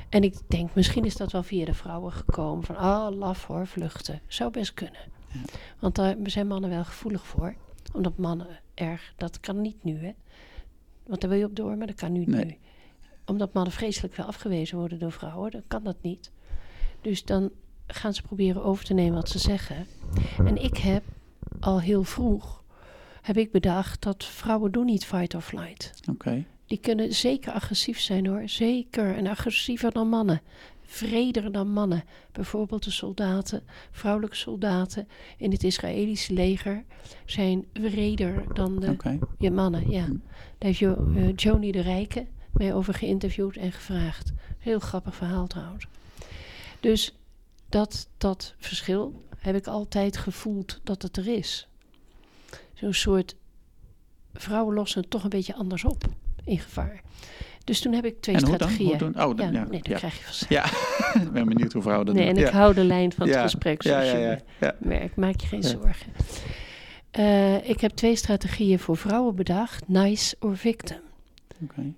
En 0.09 0.23
ik 0.23 0.35
denk, 0.47 0.75
misschien 0.75 1.05
is 1.05 1.16
dat 1.16 1.33
wel 1.33 1.42
via 1.42 1.64
de 1.64 1.75
vrouwen 1.75 2.12
gekomen. 2.12 2.64
Van, 2.64 2.77
ah, 2.77 3.16
laf 3.16 3.47
hoor, 3.47 3.66
vluchten. 3.66 4.21
Zou 4.27 4.51
best 4.51 4.75
kunnen. 4.75 5.01
Ja. 5.33 5.40
Want 5.79 5.94
daar 5.94 6.16
zijn 6.25 6.47
mannen 6.47 6.71
wel 6.71 6.85
gevoelig 6.85 7.27
voor. 7.27 7.55
Omdat 7.92 8.16
mannen 8.16 8.61
erg, 8.75 9.12
dat 9.16 9.40
kan 9.40 9.61
niet 9.61 9.85
nu 9.85 9.99
hè. 10.05 10.12
Want 11.07 11.21
daar 11.21 11.31
wil 11.31 11.38
je 11.38 11.44
op 11.44 11.57
door, 11.57 11.77
maar 11.77 11.87
dat 11.87 11.97
kan 11.97 12.12
nu 12.12 12.25
Nee. 12.25 12.44
nu. 12.44 12.57
Omdat 13.27 13.53
mannen 13.53 13.73
vreselijk 13.73 14.14
veel 14.14 14.25
afgewezen 14.25 14.79
worden 14.79 14.99
door 14.99 15.12
vrouwen, 15.12 15.51
dan 15.51 15.62
kan 15.68 15.83
dat 15.85 15.97
niet. 16.03 16.31
Dus 17.00 17.24
dan 17.24 17.50
gaan 17.87 18.14
ze 18.14 18.22
proberen 18.22 18.64
over 18.64 18.84
te 18.84 18.94
nemen 18.94 19.14
wat 19.14 19.28
ze 19.28 19.38
zeggen. 19.38 19.87
En 20.38 20.62
ik 20.62 20.76
heb 20.76 21.02
al 21.61 21.80
heel 21.80 22.04
vroeg, 22.04 22.62
heb 23.22 23.37
ik 23.37 23.52
bedacht 23.52 24.02
dat 24.02 24.24
vrouwen 24.24 24.72
doen 24.72 24.84
niet 24.84 25.04
fight 25.04 25.34
or 25.34 25.40
flight. 25.40 25.92
Oké. 26.11 26.44
Die 26.68 26.78
kunnen 26.78 27.14
zeker 27.14 27.52
agressief 27.52 28.00
zijn 28.00 28.26
hoor. 28.26 28.42
Zeker. 28.48 29.14
En 29.14 29.26
agressiever 29.26 29.92
dan 29.92 30.08
mannen. 30.08 30.40
Vreder 30.82 31.52
dan 31.52 31.70
mannen. 31.70 32.04
Bijvoorbeeld 32.32 32.84
de 32.84 32.90
soldaten, 32.90 33.62
vrouwelijke 33.90 34.37
soldaten 34.37 35.08
in 35.37 35.50
het 35.50 35.64
Israëlische 35.64 36.32
leger 36.32 36.84
zijn 37.24 37.64
vreder 37.72 38.44
dan 38.54 38.80
de 38.80 38.96
ja, 39.38 39.50
mannen. 39.50 39.90
Ja. 39.90 40.04
Hm. 40.04 40.11
Daar 40.11 40.18
heeft 40.58 40.78
jo, 40.78 41.12
eh, 41.16 41.34
Joni 41.37 41.72
de 41.72 41.80
Rijke 41.80 42.26
mij 42.52 42.74
over 42.74 42.94
geïnterviewd 42.94 43.56
en 43.56 43.72
gevraagd. 43.72 44.32
Heel 44.58 44.78
grappig 44.78 45.14
verhaal 45.14 45.46
trouwens. 45.46 45.87
Dus 46.80 47.14
dat, 47.68 48.08
dat 48.18 48.54
verschil 48.58 49.22
heb 49.38 49.56
ik 49.56 49.66
altijd 49.66 50.16
gevoeld 50.16 50.80
dat 50.84 51.02
het 51.02 51.16
er 51.16 51.26
is. 51.28 51.68
Zo'n 52.74 52.92
soort 52.92 53.34
vrouwen 54.34 54.74
lossen 54.74 55.00
het 55.00 55.10
toch 55.10 55.22
een 55.22 55.28
beetje 55.30 55.54
anders 55.54 55.84
op 55.84 56.04
in 56.44 56.58
gevaar. 56.58 57.00
Dus 57.64 57.80
toen 57.80 57.92
heb 57.92 58.04
ik 58.04 58.20
twee 58.20 58.34
En 58.36 58.40
hoe 58.46 58.50
dan? 58.50 58.68
strategieën. 58.68 58.88
Hoe 59.00 59.12
doen? 59.12 59.22
Oh, 59.24 59.36
dan- 59.36 59.52
ja, 59.52 59.60
ja, 59.60 59.66
nee, 59.68 59.78
dat 59.82 59.86
ja. 59.88 59.96
krijg 59.96 60.18
je 60.18 60.24
vanzelf. 60.24 60.50
Ja, 60.50 60.64
ik 61.22 61.32
ben 61.32 61.48
benieuwd 61.48 61.72
hoe 61.72 61.82
vrouwen 61.82 62.06
dat 62.06 62.14
Nee, 62.14 62.28
en 62.28 62.36
ik 62.36 62.46
ja. 62.46 62.50
hou 62.52 62.74
de 62.74 62.84
lijn 62.84 63.12
van 63.12 63.26
het 63.26 63.34
Ja. 63.36 63.42
gesprek 63.42 63.82
Ja, 63.82 63.90
zoals 63.90 64.06
ja, 64.10 64.16
je 64.18 64.24
ja, 64.26 64.38
ja. 64.60 64.74
merkt. 64.80 65.16
Maak 65.16 65.40
je 65.40 65.46
geen 65.46 65.62
Ja. 65.62 65.68
zorgen. 65.68 66.12
Eh, 67.10 67.68
ik 67.68 67.80
heb 67.80 67.90
twee 67.90 68.16
strategieën 68.16 68.78
voor 68.78 68.96
vrouwen 68.96 69.34
bedacht. 69.34 69.88
Nice 69.88 70.36
or 70.40 70.56
victim. 70.56 70.98
Oké. 71.62 71.94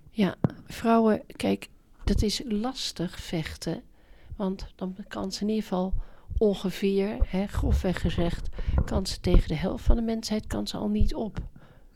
Vrouwen, 0.67 1.23
kijk, 1.37 1.69
dat 2.05 2.23
is 2.23 2.41
lastig 2.49 3.21
vechten. 3.21 3.83
Want 4.41 4.67
dan 4.75 4.97
kan 5.09 5.33
ze 5.33 5.43
in 5.43 5.49
ieder 5.49 5.63
geval 5.63 5.95
ongeveer, 6.39 7.19
hè, 7.27 7.47
grofweg 7.47 8.01
gezegd, 8.01 8.49
kan 8.85 9.07
ze 9.07 9.21
tegen 9.21 9.49
de 9.49 9.55
helft 9.55 9.85
van 9.85 9.97
de 9.97 10.03
mensheid 10.03 10.47
kan 10.47 10.67
ze 10.67 10.77
al 10.77 10.89
niet 10.89 11.15
op. 11.15 11.39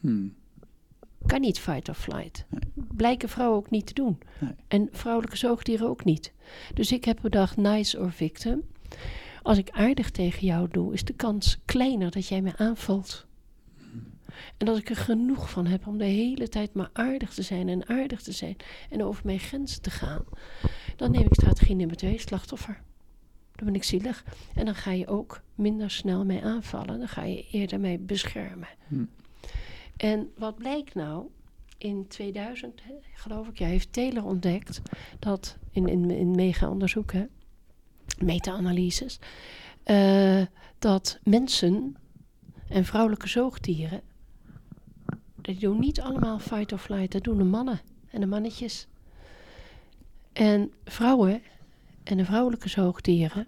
Hmm. 0.00 0.34
Kan 1.26 1.40
niet 1.40 1.58
fight 1.58 1.88
or 1.88 1.94
flight. 1.94 2.46
Nee. 2.48 2.60
Blijken 2.74 3.28
vrouwen 3.28 3.58
ook 3.58 3.70
niet 3.70 3.86
te 3.86 3.94
doen. 3.94 4.18
Nee. 4.40 4.54
En 4.68 4.88
vrouwelijke 4.92 5.36
zoogdieren 5.36 5.88
ook 5.88 6.04
niet. 6.04 6.32
Dus 6.74 6.92
ik 6.92 7.04
heb 7.04 7.18
bedacht, 7.22 7.56
nice 7.56 7.98
or 7.98 8.12
victim. 8.12 8.62
Als 9.42 9.58
ik 9.58 9.70
aardig 9.70 10.10
tegen 10.10 10.46
jou 10.46 10.68
doe, 10.70 10.92
is 10.92 11.04
de 11.04 11.14
kans 11.14 11.60
kleiner 11.64 12.10
dat 12.10 12.28
jij 12.28 12.42
me 12.42 12.56
aanvalt. 12.56 13.26
En 14.56 14.68
als 14.68 14.78
ik 14.78 14.90
er 14.90 14.96
genoeg 14.96 15.50
van 15.50 15.66
heb 15.66 15.86
om 15.86 15.98
de 15.98 16.04
hele 16.04 16.48
tijd 16.48 16.74
maar 16.74 16.90
aardig 16.92 17.34
te 17.34 17.42
zijn 17.42 17.68
en 17.68 17.88
aardig 17.88 18.22
te 18.22 18.32
zijn 18.32 18.56
en 18.90 19.02
over 19.02 19.22
mijn 19.26 19.38
grenzen 19.38 19.82
te 19.82 19.90
gaan, 19.90 20.24
dan 20.96 21.10
neem 21.10 21.26
ik 21.26 21.34
strategie 21.34 21.74
nummer 21.74 21.96
twee, 21.96 22.18
slachtoffer. 22.18 22.82
Dan 23.54 23.66
ben 23.66 23.74
ik 23.74 23.84
zielig. 23.84 24.24
En 24.54 24.64
dan 24.64 24.74
ga 24.74 24.90
je 24.90 25.06
ook 25.06 25.42
minder 25.54 25.90
snel 25.90 26.24
mij 26.24 26.42
aanvallen. 26.42 26.98
Dan 26.98 27.08
ga 27.08 27.22
je 27.22 27.46
eerder 27.50 27.80
mij 27.80 28.00
beschermen. 28.00 28.68
Hm. 28.88 29.04
En 29.96 30.30
wat 30.36 30.56
blijkt 30.56 30.94
nou? 30.94 31.26
In 31.78 32.06
2000, 32.08 32.82
hè, 32.82 32.92
geloof 33.14 33.48
ik, 33.48 33.58
ja, 33.58 33.66
heeft 33.66 33.92
Taylor 33.92 34.24
ontdekt 34.24 34.80
dat 35.18 35.58
in, 35.70 35.88
in, 35.88 36.10
in 36.10 36.30
mega-onderzoek, 36.30 37.12
hè, 37.12 37.24
meta-analyses, 38.18 39.18
eh, 39.82 40.42
dat 40.78 41.18
mensen 41.22 41.96
en 42.68 42.84
vrouwelijke 42.84 43.28
zoogdieren, 43.28 44.00
die 45.44 45.58
doen 45.58 45.78
niet 45.78 46.00
allemaal 46.00 46.38
fight 46.38 46.72
or 46.72 46.78
flight, 46.78 47.12
dat 47.12 47.24
doen 47.24 47.38
de 47.38 47.44
mannen 47.44 47.80
en 48.10 48.20
de 48.20 48.26
mannetjes. 48.26 48.86
En 50.32 50.72
vrouwen 50.84 51.42
en 52.02 52.16
de 52.16 52.24
vrouwelijke 52.24 52.68
zoogdieren, 52.68 53.46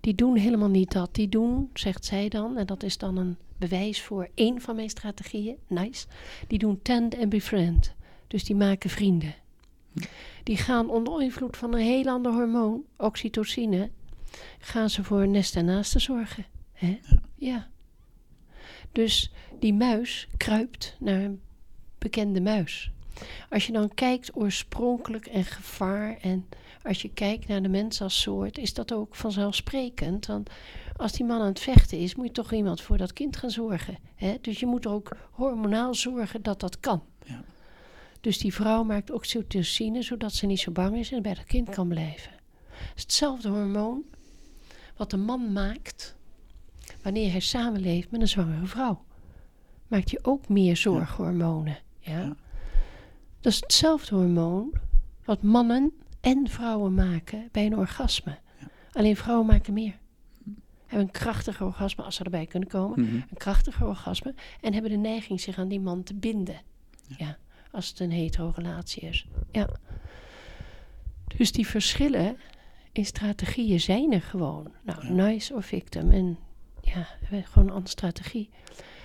die 0.00 0.14
doen 0.14 0.36
helemaal 0.36 0.68
niet 0.68 0.92
dat. 0.92 1.14
Die 1.14 1.28
doen, 1.28 1.70
zegt 1.74 2.04
zij 2.04 2.28
dan, 2.28 2.56
en 2.56 2.66
dat 2.66 2.82
is 2.82 2.98
dan 2.98 3.16
een 3.16 3.36
bewijs 3.56 4.02
voor 4.02 4.28
één 4.34 4.60
van 4.60 4.76
mijn 4.76 4.90
strategieën, 4.90 5.56
nice. 5.66 6.06
Die 6.46 6.58
doen 6.58 6.82
tend 6.82 7.14
en 7.14 7.28
befriend. 7.28 7.94
Dus 8.26 8.44
die 8.44 8.56
maken 8.56 8.90
vrienden. 8.90 9.34
Die 10.42 10.56
gaan 10.56 10.90
onder 10.90 11.22
invloed 11.22 11.56
van 11.56 11.74
een 11.74 11.80
heel 11.80 12.06
ander 12.06 12.32
hormoon, 12.32 12.84
oxytocine, 12.96 13.90
gaan 14.58 14.90
ze 14.90 15.04
voor 15.04 15.28
nest 15.28 15.56
en 15.56 15.64
naasten 15.64 16.00
zorgen. 16.00 16.46
Hè? 16.72 17.00
Ja. 17.34 17.68
Dus 18.92 19.32
die 19.60 19.74
muis 19.74 20.28
kruipt 20.36 20.96
naar 20.98 21.20
een 21.20 21.40
bekende 21.98 22.40
muis. 22.40 22.90
Als 23.50 23.66
je 23.66 23.72
dan 23.72 23.94
kijkt 23.94 24.36
oorspronkelijk 24.36 25.26
en 25.26 25.44
gevaar 25.44 26.16
en 26.20 26.48
als 26.82 27.02
je 27.02 27.12
kijkt 27.12 27.48
naar 27.48 27.62
de 27.62 27.68
mens 27.68 28.02
als 28.02 28.20
soort, 28.20 28.58
is 28.58 28.74
dat 28.74 28.92
ook 28.92 29.14
vanzelfsprekend. 29.14 30.26
Want 30.26 30.50
als 30.96 31.12
die 31.12 31.26
man 31.26 31.40
aan 31.40 31.46
het 31.46 31.60
vechten 31.60 31.98
is, 31.98 32.14
moet 32.14 32.26
je 32.26 32.32
toch 32.32 32.52
iemand 32.52 32.80
voor 32.80 32.96
dat 32.96 33.12
kind 33.12 33.36
gaan 33.36 33.50
zorgen. 33.50 33.98
Hè? 34.14 34.36
Dus 34.40 34.60
je 34.60 34.66
moet 34.66 34.86
ook 34.86 35.16
hormonaal 35.30 35.94
zorgen 35.94 36.42
dat 36.42 36.60
dat 36.60 36.80
kan. 36.80 37.02
Ja. 37.24 37.42
Dus 38.20 38.38
die 38.38 38.54
vrouw 38.54 38.82
maakt 38.82 39.10
oxytocine, 39.10 40.02
zodat 40.02 40.32
ze 40.32 40.46
niet 40.46 40.60
zo 40.60 40.70
bang 40.70 40.96
is 40.96 41.12
en 41.12 41.22
bij 41.22 41.34
dat 41.34 41.44
kind 41.44 41.68
kan 41.68 41.88
blijven. 41.88 42.32
Het 42.70 42.96
is 42.96 43.02
hetzelfde 43.02 43.48
hormoon 43.48 44.02
wat 44.96 45.10
de 45.10 45.16
man 45.16 45.52
maakt 45.52 46.16
wanneer 47.02 47.30
hij 47.30 47.40
samenleeft 47.40 48.10
met 48.10 48.20
een 48.20 48.28
zwangere 48.28 48.66
vrouw. 48.66 49.04
Maakt 49.90 50.10
hij 50.10 50.18
ook 50.22 50.48
meer 50.48 50.76
zorghormonen. 50.76 51.78
Ja? 51.98 52.20
Ja. 52.20 52.36
Dat 53.40 53.52
is 53.52 53.60
hetzelfde 53.60 54.14
hormoon 54.14 54.72
wat 55.24 55.42
mannen 55.42 55.92
en 56.20 56.48
vrouwen 56.48 56.94
maken 56.94 57.48
bij 57.52 57.66
een 57.66 57.76
orgasme. 57.76 58.38
Alleen 58.92 59.16
vrouwen 59.16 59.46
maken 59.46 59.72
meer. 59.72 59.98
Hebben 60.86 61.06
een 61.06 61.12
krachtiger 61.12 61.66
orgasme 61.66 62.04
als 62.04 62.14
ze 62.14 62.24
erbij 62.24 62.46
kunnen 62.46 62.68
komen. 62.68 63.00
Mhm. 63.00 63.14
Een 63.14 63.36
krachtiger 63.36 63.86
orgasme. 63.86 64.34
En 64.60 64.72
hebben 64.72 64.90
de 64.90 64.96
neiging 64.96 65.40
zich 65.40 65.58
aan 65.58 65.68
die 65.68 65.80
man 65.80 66.02
te 66.02 66.14
binden. 66.14 66.60
Ja. 67.16 67.38
als 67.72 67.88
het 67.88 68.00
een 68.00 68.10
hetero 68.10 68.52
relatie 68.56 69.02
is. 69.02 69.26
Ja. 69.52 69.68
Dus 71.36 71.52
die 71.52 71.66
verschillen 71.66 72.36
in 72.92 73.04
strategieën 73.04 73.80
zijn 73.80 74.12
er 74.12 74.22
gewoon. 74.22 74.72
Nou, 74.82 75.12
nice 75.12 75.54
of 75.54 75.66
victim. 75.66 76.10
En 76.10 76.38
ja, 76.80 77.06
gewoon 77.30 77.68
een 77.68 77.74
andere 77.74 77.88
strategie. 77.88 78.50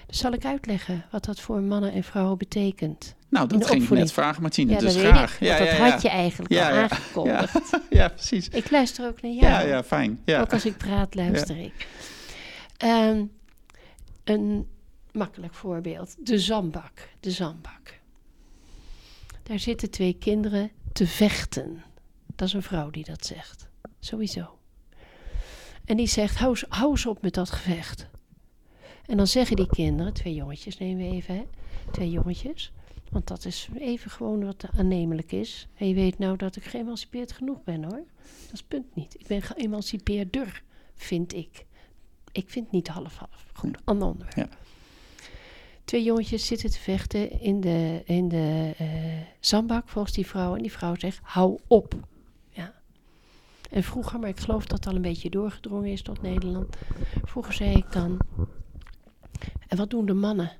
Dus 0.08 0.18
zal 0.18 0.32
ik 0.32 0.46
uitleggen 0.46 1.06
wat 1.12 1.26
dat 1.26 1.40
voor 1.40 1.62
mannen 1.62 1.92
en 1.92 2.04
vrouwen 2.04 2.38
betekent. 2.38 3.16
Nou, 3.30 3.48
dat 3.48 3.66
ging 3.68 3.84
ik 3.84 3.90
net 3.90 4.12
vragen, 4.12 4.42
Martine. 4.42 4.72
ja, 4.72 4.80
dus 4.80 4.94
dat 4.94 5.02
weet 5.02 5.12
graag. 5.12 5.40
Want 5.40 5.58
dat 5.58 5.70
had 5.70 6.02
je 6.02 6.10
eigenlijk 6.10 6.54
Ja, 6.54 6.70
al 6.70 6.76
ja. 6.76 6.82
aangekondigd. 6.82 7.80
ja, 7.90 8.08
precies. 8.08 8.48
Ik 8.50 8.72
luister 8.72 9.08
ook 9.08 9.22
naar 9.22 9.32
jou. 9.32 9.46
Ja, 9.46 9.60
ja, 9.60 9.84
fijn. 9.84 10.22
Ja. 10.26 10.42
Ook 10.42 10.54
als 10.54 10.66
ik 10.66 10.78
praat, 10.78 11.16
luister 11.16 11.58
ik. 11.58 11.88
Ehm, 12.78 13.24
een 14.24 14.68
makkelijk 15.12 15.54
voorbeeld. 15.54 16.16
De 16.20 16.40
zandbak. 16.40 17.10
De 17.20 17.32
zandbak. 17.32 18.00
Daar 19.44 19.60
zitten 19.60 19.90
twee 19.90 20.14
kinderen 20.20 20.72
te 20.94 21.08
vechten. 21.08 21.84
Dat 22.36 22.48
is 22.48 22.54
een 22.54 22.64
vrouw 22.64 22.90
die 22.90 23.04
dat 23.04 23.26
zegt. 23.26 23.68
Sowieso. 24.00 24.58
En 25.86 25.98
die 25.98 26.08
zegt, 26.08 26.38
hou, 26.38 26.58
hou 26.70 26.92
eens 26.92 27.06
op 27.06 27.22
met 27.22 27.34
dat 27.34 27.50
gevecht. 27.50 28.08
En 29.08 29.18
dan 29.18 29.28
zeggen 29.28 29.56
die 29.56 29.68
kinderen, 29.68 30.14
twee 30.14 30.34
jongetjes 30.34 30.78
nemen 30.78 31.10
we 31.10 31.16
even, 31.16 31.36
hè? 31.36 31.44
Twee 31.92 32.10
jongetjes. 32.10 32.72
Want 33.12 33.28
dat 33.28 33.46
is 33.46 33.70
even 33.78 34.12
gewoon 34.12 34.46
wat 34.46 34.66
aannemelijk 34.78 35.32
is. 35.32 35.68
En 35.76 35.88
je 35.88 35.94
weet 35.94 36.18
nou 36.18 36.38
dat 36.38 36.56
ik 36.56 36.64
geëmancipeerd 36.64 37.32
genoeg 37.32 37.64
ben 37.64 37.84
hoor. 37.84 38.04
Dat 38.46 38.54
is 38.54 38.64
punt 38.64 38.96
niet. 38.96 39.16
Ik 39.20 39.28
ben 39.28 39.42
geëmancipeerder, 39.42 40.64
vind 40.96 41.34
ik. 41.34 41.66
Ik 42.32 42.50
vind 42.50 42.72
niet 42.72 42.88
half-half. 42.88 43.46
Goed, 43.54 43.78
ander 43.84 44.08
onderwerp. 44.08 44.38
Ja. 44.38 44.58
Twee 45.86 46.04
jongetjes 46.04 46.46
zitten 46.46 46.72
te 46.72 46.80
vechten 46.80 47.42
in 47.42 47.62
de, 47.62 48.02
in 48.06 48.28
de 48.28 48.74
eh, 48.78 48.88
zandbak 49.40 49.90
volgens 49.90 50.14
die 50.14 50.28
vrouw. 50.28 50.56
En 50.56 50.62
die 50.62 50.72
vrouw 50.72 50.96
zegt, 50.96 51.20
hou 51.22 51.60
op. 51.68 51.96
Ja. 52.50 52.74
En 53.70 53.84
vroeger, 53.84 54.20
maar 54.20 54.30
ik 54.30 54.40
geloof 54.40 54.66
dat 54.66 54.78
het 54.78 54.88
al 54.88 54.96
een 54.96 55.02
beetje 55.02 55.30
doorgedrongen 55.30 55.92
is 55.92 56.02
tot 56.02 56.22
Nederland. 56.22 56.76
Vroeger 57.24 57.54
zei 57.54 57.76
ik 57.76 57.92
dan, 57.92 58.20
en 59.76 59.82
wat 59.82 59.90
doen 59.90 60.06
de 60.06 60.14
mannen? 60.14 60.52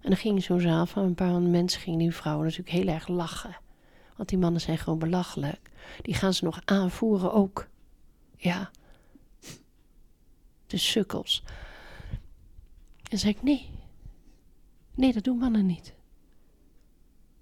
En 0.00 0.10
dan 0.10 0.16
ging 0.16 0.42
zo'n 0.42 0.60
zaal 0.60 0.86
van 0.86 1.04
een 1.04 1.14
paar 1.14 1.40
mensen, 1.40 1.80
gingen 1.80 1.98
die 1.98 2.14
vrouwen 2.14 2.44
natuurlijk 2.44 2.76
heel 2.76 2.88
erg 2.88 3.08
lachen. 3.08 3.56
Want 4.16 4.28
die 4.28 4.38
mannen 4.38 4.60
zijn 4.60 4.78
gewoon 4.78 4.98
belachelijk. 4.98 5.70
Die 6.02 6.14
gaan 6.14 6.34
ze 6.34 6.44
nog 6.44 6.60
aanvoeren 6.64 7.32
ook. 7.32 7.68
Ja. 8.36 8.70
De 10.66 10.76
sukkels. 10.76 11.42
En 13.10 13.18
zei 13.18 13.32
ik, 13.32 13.42
nee. 13.42 13.70
Nee, 14.94 15.12
dat 15.12 15.24
doen 15.24 15.38
mannen 15.38 15.66
niet. 15.66 15.94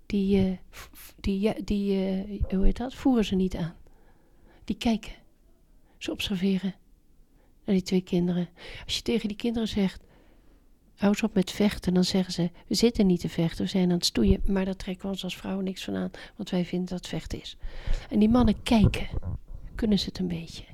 Die, 0.06 0.38
eh, 0.38 0.58
die, 1.20 1.64
die 1.64 2.06
eh, 2.06 2.42
hoe 2.54 2.64
heet 2.64 2.76
dat? 2.76 2.94
Voeren 2.94 3.24
ze 3.24 3.34
niet 3.34 3.56
aan. 3.56 3.76
Die 4.64 4.76
kijken. 4.76 5.12
Ze 5.98 6.10
observeren. 6.10 6.74
Naar 7.64 7.74
die 7.74 7.84
twee 7.84 8.02
kinderen. 8.02 8.48
Als 8.84 8.96
je 8.96 9.02
tegen 9.02 9.28
die 9.28 9.36
kinderen 9.36 9.68
zegt, 9.68 10.02
hou 10.94 11.12
eens 11.12 11.22
op 11.22 11.34
met 11.34 11.50
vechten, 11.50 11.94
dan 11.94 12.04
zeggen 12.04 12.32
ze, 12.32 12.50
we 12.66 12.74
zitten 12.74 13.06
niet 13.06 13.20
te 13.20 13.28
vechten, 13.28 13.64
we 13.64 13.70
zijn 13.70 13.90
aan 13.90 13.96
het 13.96 14.04
stoeien. 14.04 14.42
Maar 14.46 14.64
daar 14.64 14.76
trekken 14.76 15.04
we 15.04 15.12
ons 15.12 15.24
als 15.24 15.36
vrouwen 15.36 15.64
niks 15.64 15.84
van 15.84 15.96
aan, 15.96 16.10
want 16.36 16.50
wij 16.50 16.64
vinden 16.64 16.88
dat 16.88 17.06
vechten 17.06 17.40
is. 17.40 17.56
En 18.10 18.18
die 18.18 18.28
mannen 18.28 18.62
kijken. 18.62 19.06
Kunnen 19.74 19.98
ze 19.98 20.04
het 20.08 20.18
een 20.18 20.28
beetje? 20.28 20.64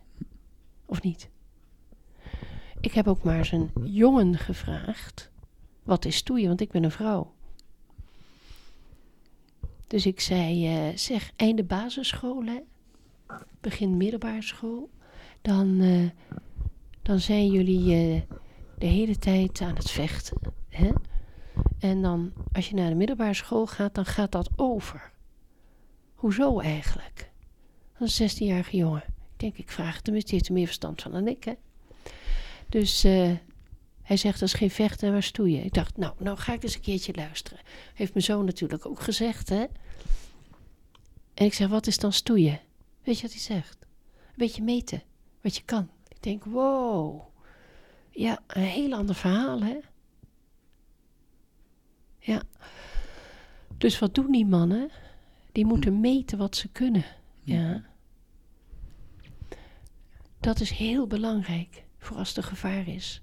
Of 0.87 1.03
niet? 1.03 1.29
Ik 2.81 2.93
heb 2.93 3.09
ook 3.09 3.23
maar 3.23 3.39
eens 3.39 3.53
een 3.53 3.71
jongen 3.83 4.39
gevraagd. 4.39 5.31
Wat 5.83 6.05
is 6.05 6.17
stoeien? 6.17 6.49
Want 6.49 6.61
ik 6.61 6.71
ben 6.71 6.85
een 6.85 6.91
vrouw. 6.91 7.33
Dus 9.87 10.07
ik 10.07 10.21
zei, 10.21 10.67
eh, 10.67 10.97
zeg, 10.97 11.33
einde 11.37 11.65
basisschool, 11.65 12.45
hè? 12.45 12.59
begin 13.61 13.97
middelbare 13.97 14.43
school. 14.43 14.91
Dan, 15.43 15.81
eh, 15.81 16.11
dan 17.03 17.21
zijn 17.21 17.51
jullie 17.51 17.95
eh, 17.95 18.37
de 18.81 18.87
hele 18.87 19.17
tijd 19.17 19.61
aan 19.61 19.77
het 19.77 19.91
vechten. 19.91 20.39
Hè? 20.69 20.91
En 21.79 22.03
dan, 22.03 22.33
als 22.53 22.69
je 22.69 22.75
naar 22.75 22.89
de 22.89 22.95
middelbare 22.95 23.35
school 23.35 23.67
gaat, 23.67 23.95
dan 23.95 24.05
gaat 24.05 24.33
dat 24.33 24.51
over. 24.57 25.13
Hoezo 26.15 26.61
eigenlijk? 26.61 27.31
Een 27.99 28.31
16-jarige 28.31 28.77
jongen. 28.77 29.05
Ik 29.07 29.39
denk, 29.39 29.57
ik 29.57 29.71
vraag 29.71 29.97
het 29.97 30.07
hem 30.07 30.15
eens, 30.15 30.25
die 30.25 30.35
heeft 30.35 30.47
er 30.47 30.53
meer 30.53 30.67
verstand 30.67 31.03
van 31.03 31.13
dan 31.13 31.29
ik, 31.29 31.45
hè? 31.45 31.53
Dus 32.69 33.05
eh, 33.05 33.31
hij 34.03 34.17
zegt, 34.17 34.41
dat 34.41 34.49
is 34.49 34.55
geen 34.55 34.71
vechten, 34.71 35.13
maar 35.13 35.23
stoeien. 35.23 35.65
Ik 35.65 35.75
dacht, 35.75 35.97
nou, 35.97 36.15
nou 36.19 36.37
ga 36.39 36.53
ik 36.53 36.63
eens 36.63 36.75
een 36.75 36.81
keertje 36.81 37.15
luisteren. 37.15 37.59
Heeft 37.95 38.13
mijn 38.13 38.25
zoon 38.25 38.45
natuurlijk 38.45 38.87
ook 38.87 39.01
gezegd, 39.01 39.49
hè? 39.49 39.65
En 41.35 41.45
ik 41.47 41.55
zeg, 41.55 41.69
wat 41.69 41.87
is 41.87 41.99
dan 41.99 42.13
stoeien? 42.13 42.61
Weet 43.03 43.17
je 43.17 43.23
wat 43.23 43.33
hij 43.33 43.41
zegt? 43.41 43.77
Een 44.17 44.35
beetje 44.37 44.63
meten, 44.63 45.03
wat 45.41 45.57
je 45.57 45.63
kan. 45.65 45.89
Ik 46.09 46.23
denk, 46.23 46.45
wow. 46.45 47.30
Ja, 48.11 48.39
een 48.47 48.63
heel 48.63 48.93
ander 48.93 49.15
verhaal, 49.15 49.63
hè? 49.63 49.79
Ja. 52.19 52.43
Dus 53.79 53.99
wat 53.99 54.15
doen 54.15 54.33
die 54.33 54.47
mannen? 54.47 54.91
Die 55.53 55.65
moeten 55.67 56.01
meten 56.01 56.39
wat 56.39 56.57
ze 56.57 56.69
kunnen. 56.69 57.05
Ja. 57.43 57.85
Dat 60.41 60.61
is 60.61 60.71
heel 60.71 61.07
belangrijk 61.07 61.85
voor 61.99 62.17
als 62.17 62.37
er 62.37 62.43
gevaar 62.43 62.89
is. 62.89 63.23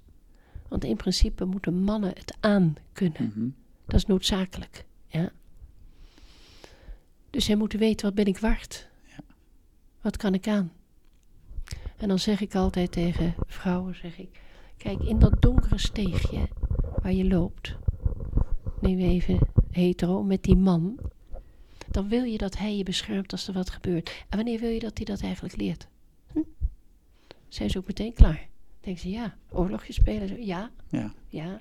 Want 0.68 0.84
in 0.84 0.96
principe 0.96 1.44
moeten 1.44 1.82
mannen 1.82 2.10
het 2.10 2.36
aan 2.40 2.76
kunnen. 2.92 3.32
Mhm. 3.34 3.48
Dat 3.86 3.94
is 3.94 4.06
noodzakelijk. 4.06 4.84
Ja. 5.06 5.32
Dus 7.30 7.44
zij 7.44 7.56
moeten 7.56 7.78
weten 7.78 8.06
wat 8.06 8.14
ben 8.14 8.26
ik 8.26 8.38
waard. 8.38 8.88
Wat 10.00 10.16
kan 10.16 10.34
ik 10.34 10.48
aan? 10.48 10.72
En 11.96 12.08
dan 12.08 12.18
zeg 12.18 12.40
ik 12.40 12.54
altijd 12.54 12.92
tegen 12.92 13.34
vrouwen, 13.46 13.94
zeg 13.94 14.18
ik, 14.18 14.40
kijk 14.78 15.00
in 15.02 15.18
dat 15.18 15.42
donkere 15.42 15.78
steegje 15.78 16.48
waar 17.02 17.12
je 17.12 17.24
loopt, 17.28 17.76
neem 18.80 18.98
even 18.98 19.38
hetero 19.70 20.22
met 20.22 20.42
die 20.42 20.56
man, 20.56 20.98
dan 21.90 22.08
wil 22.08 22.24
je 22.24 22.38
dat 22.38 22.56
hij 22.58 22.76
je 22.76 22.82
beschermt 22.82 23.32
als 23.32 23.48
er 23.48 23.54
wat 23.54 23.70
gebeurt. 23.70 24.24
En 24.28 24.36
wanneer 24.36 24.60
wil 24.60 24.70
je 24.70 24.80
dat 24.80 24.96
hij 24.96 25.06
dat 25.06 25.20
eigenlijk 25.20 25.56
leert? 25.56 25.88
Hm? 26.32 26.38
Zijn 27.48 27.70
ze 27.70 27.78
ook 27.78 27.86
meteen 27.86 28.12
klaar? 28.12 28.48
Denken 28.80 29.02
ze, 29.02 29.10
ja, 29.10 29.36
oorlogje 29.50 29.92
spelen, 29.92 30.46
ja, 30.46 30.70
Ja. 30.88 31.12
ja. 31.28 31.60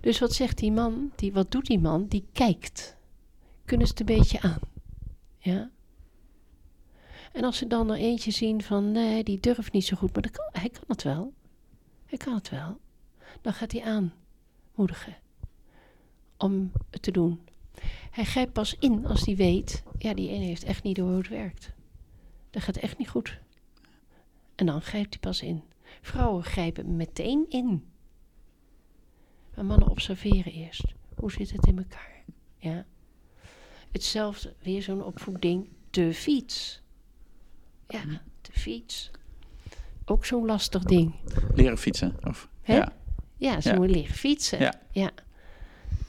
Dus 0.00 0.18
wat 0.18 0.32
zegt 0.32 0.58
die 0.58 0.72
man? 0.72 1.12
Die, 1.16 1.32
wat 1.32 1.50
doet 1.50 1.66
die 1.66 1.78
man? 1.78 2.06
Die 2.06 2.26
kijkt. 2.32 2.96
Kunnen 3.64 3.86
ze 3.86 3.92
het 3.92 4.00
een 4.00 4.16
beetje 4.16 4.40
aan? 4.40 4.60
Ja. 5.38 5.70
En 7.32 7.44
als 7.44 7.56
ze 7.56 7.66
dan 7.66 7.90
er 7.90 7.96
eentje 7.96 8.30
zien 8.30 8.62
van 8.62 8.92
nee, 8.92 9.24
die 9.24 9.40
durft 9.40 9.72
niet 9.72 9.84
zo 9.84 9.96
goed, 9.96 10.12
maar 10.12 10.22
dat 10.22 10.30
kan, 10.30 10.48
hij 10.52 10.68
kan 10.68 10.84
het 10.86 11.02
wel. 11.02 11.32
Hij 12.06 12.18
kan 12.18 12.34
het 12.34 12.48
wel. 12.48 12.80
Dan 13.40 13.52
gaat 13.52 13.72
hij 13.72 13.82
aanmoedigen 13.82 15.16
om 16.36 16.72
het 16.90 17.02
te 17.02 17.10
doen. 17.10 17.40
Hij 18.10 18.24
grijpt 18.24 18.52
pas 18.52 18.74
in 18.78 19.06
als 19.06 19.24
hij 19.24 19.36
weet, 19.36 19.82
ja, 19.98 20.14
die 20.14 20.28
ene 20.28 20.44
heeft 20.44 20.64
echt 20.64 20.82
niet 20.82 20.96
door 20.96 21.08
hoe 21.08 21.18
het 21.18 21.28
werkt. 21.28 21.72
Dat 22.50 22.62
gaat 22.62 22.76
echt 22.76 22.98
niet 22.98 23.08
goed. 23.08 23.38
En 24.54 24.66
dan 24.66 24.82
grijpt 24.82 25.10
hij 25.10 25.18
pas 25.18 25.42
in. 25.42 25.62
Vrouwen 26.00 26.44
grijpen 26.44 26.96
meteen 26.96 27.46
in. 27.48 27.86
Maar 29.54 29.64
mannen 29.64 29.88
observeren 29.88 30.52
eerst. 30.52 30.84
Hoe 31.14 31.32
zit 31.32 31.50
het 31.50 31.66
in 31.66 31.78
elkaar? 31.78 32.22
Ja. 32.58 32.86
Hetzelfde, 33.92 34.54
weer 34.62 34.82
zo'n 34.82 35.04
opvoeding. 35.04 35.68
De 35.90 36.14
fiets. 36.14 36.82
Ja, 37.88 38.04
de 38.40 38.52
fiets. 38.52 39.10
Ook 40.08 40.24
zo'n 40.24 40.46
lastig 40.46 40.82
ding. 40.82 41.14
Leren 41.54 41.78
fietsen. 41.78 42.16
Of, 42.24 42.48
Hè? 42.62 42.76
ja. 42.76 42.92
Ja, 43.36 43.60
ze 43.60 43.68
Ja. 43.68 43.76
moeten 43.76 43.96
leren 43.96 44.14
fietsen. 44.14 44.74
Ja. 44.92 45.10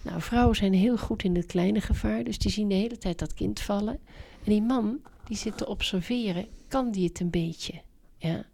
Nou, 0.01 0.21
vrouwen 0.21 0.55
zijn 0.55 0.73
heel 0.73 0.97
goed 0.97 1.23
in 1.23 1.35
het 1.35 1.45
kleine 1.45 1.81
gevaar. 1.81 2.23
Dus 2.23 2.37
die 2.37 2.51
zien 2.51 2.67
de 2.69 2.75
hele 2.75 2.97
tijd 2.97 3.19
dat 3.19 3.33
kind 3.33 3.59
vallen. 3.59 3.99
En 4.43 4.51
die 4.51 4.61
man, 4.61 4.99
die 5.23 5.37
zit 5.37 5.57
te 5.57 5.67
observeren. 5.67 6.47
Kan 6.67 6.91
die 6.91 7.07
het 7.07 7.19
een 7.19 7.29
beetje? 7.29 7.81
Ja. 8.17 8.45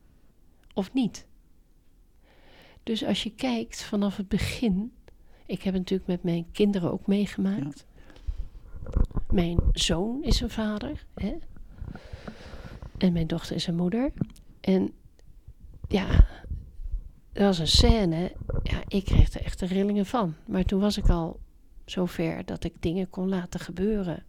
Of 0.74 0.94
niet? 0.94 1.26
Dus 2.84 3.04
als 3.06 3.24
je 3.24 3.32
kijkt 3.36 3.84
vanaf 3.84 4.18
het 4.18 4.28
begin. 4.28 4.91
Ik 5.46 5.62
heb 5.64 5.74
het 5.74 5.82
natuurlijk 5.82 6.08
met 6.10 6.24
mijn 6.24 6.46
kinderen 6.52 6.91
ook 6.91 7.08
meegemaakt. 7.08 7.86
Mijn 9.32 9.60
zoon 9.72 10.24
is 10.24 10.41
een 10.41 10.50
vader. 10.50 11.06
Hè? 11.14 11.34
En 12.98 13.14
mijn 13.14 13.28
dochter 13.28 13.56
is 13.56 13.68
een 13.68 13.76
moeder. 13.76 14.12
En 14.62 14.91
ja, 15.94 16.26
er 17.34 17.44
was 17.44 17.60
een 17.60 17.68
scène. 17.68 18.32
Ja, 18.64 18.84
ik 18.88 19.06
kreeg 19.06 19.34
er 19.34 19.44
echt 19.44 19.60
de 19.60 19.66
rillingen 19.66 20.06
van. 20.06 20.36
Maar 20.46 20.64
toen 20.64 20.80
was 20.80 20.98
ik 20.98 21.10
al 21.10 21.39
zover 21.86 22.46
dat 22.46 22.64
ik 22.64 22.74
dingen 22.80 23.10
kon 23.10 23.30
laten 23.30 23.60
gebeuren. 23.60 24.24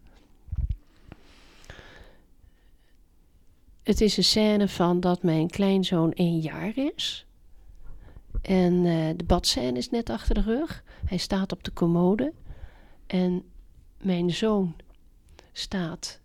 Het 3.83 4.01
is 4.01 4.17
een 4.17 4.23
scène 4.23 4.67
van 4.67 4.99
dat 4.99 5.23
mijn 5.23 5.49
kleinzoon 5.49 6.13
één 6.13 6.39
jaar 6.39 6.77
is. 6.77 7.25
En 8.41 8.73
eh, 8.85 9.17
de 9.17 9.23
badscène 9.25 9.77
is 9.77 9.89
net 9.89 10.09
achter 10.09 10.35
de 10.35 10.41
rug. 10.41 10.83
Hij 11.05 11.17
staat 11.17 11.51
op 11.51 11.63
de 11.63 11.73
commode. 11.73 12.33
En 13.07 13.43
mijn 14.01 14.31
zoon 14.31 14.75
staat 15.51 16.19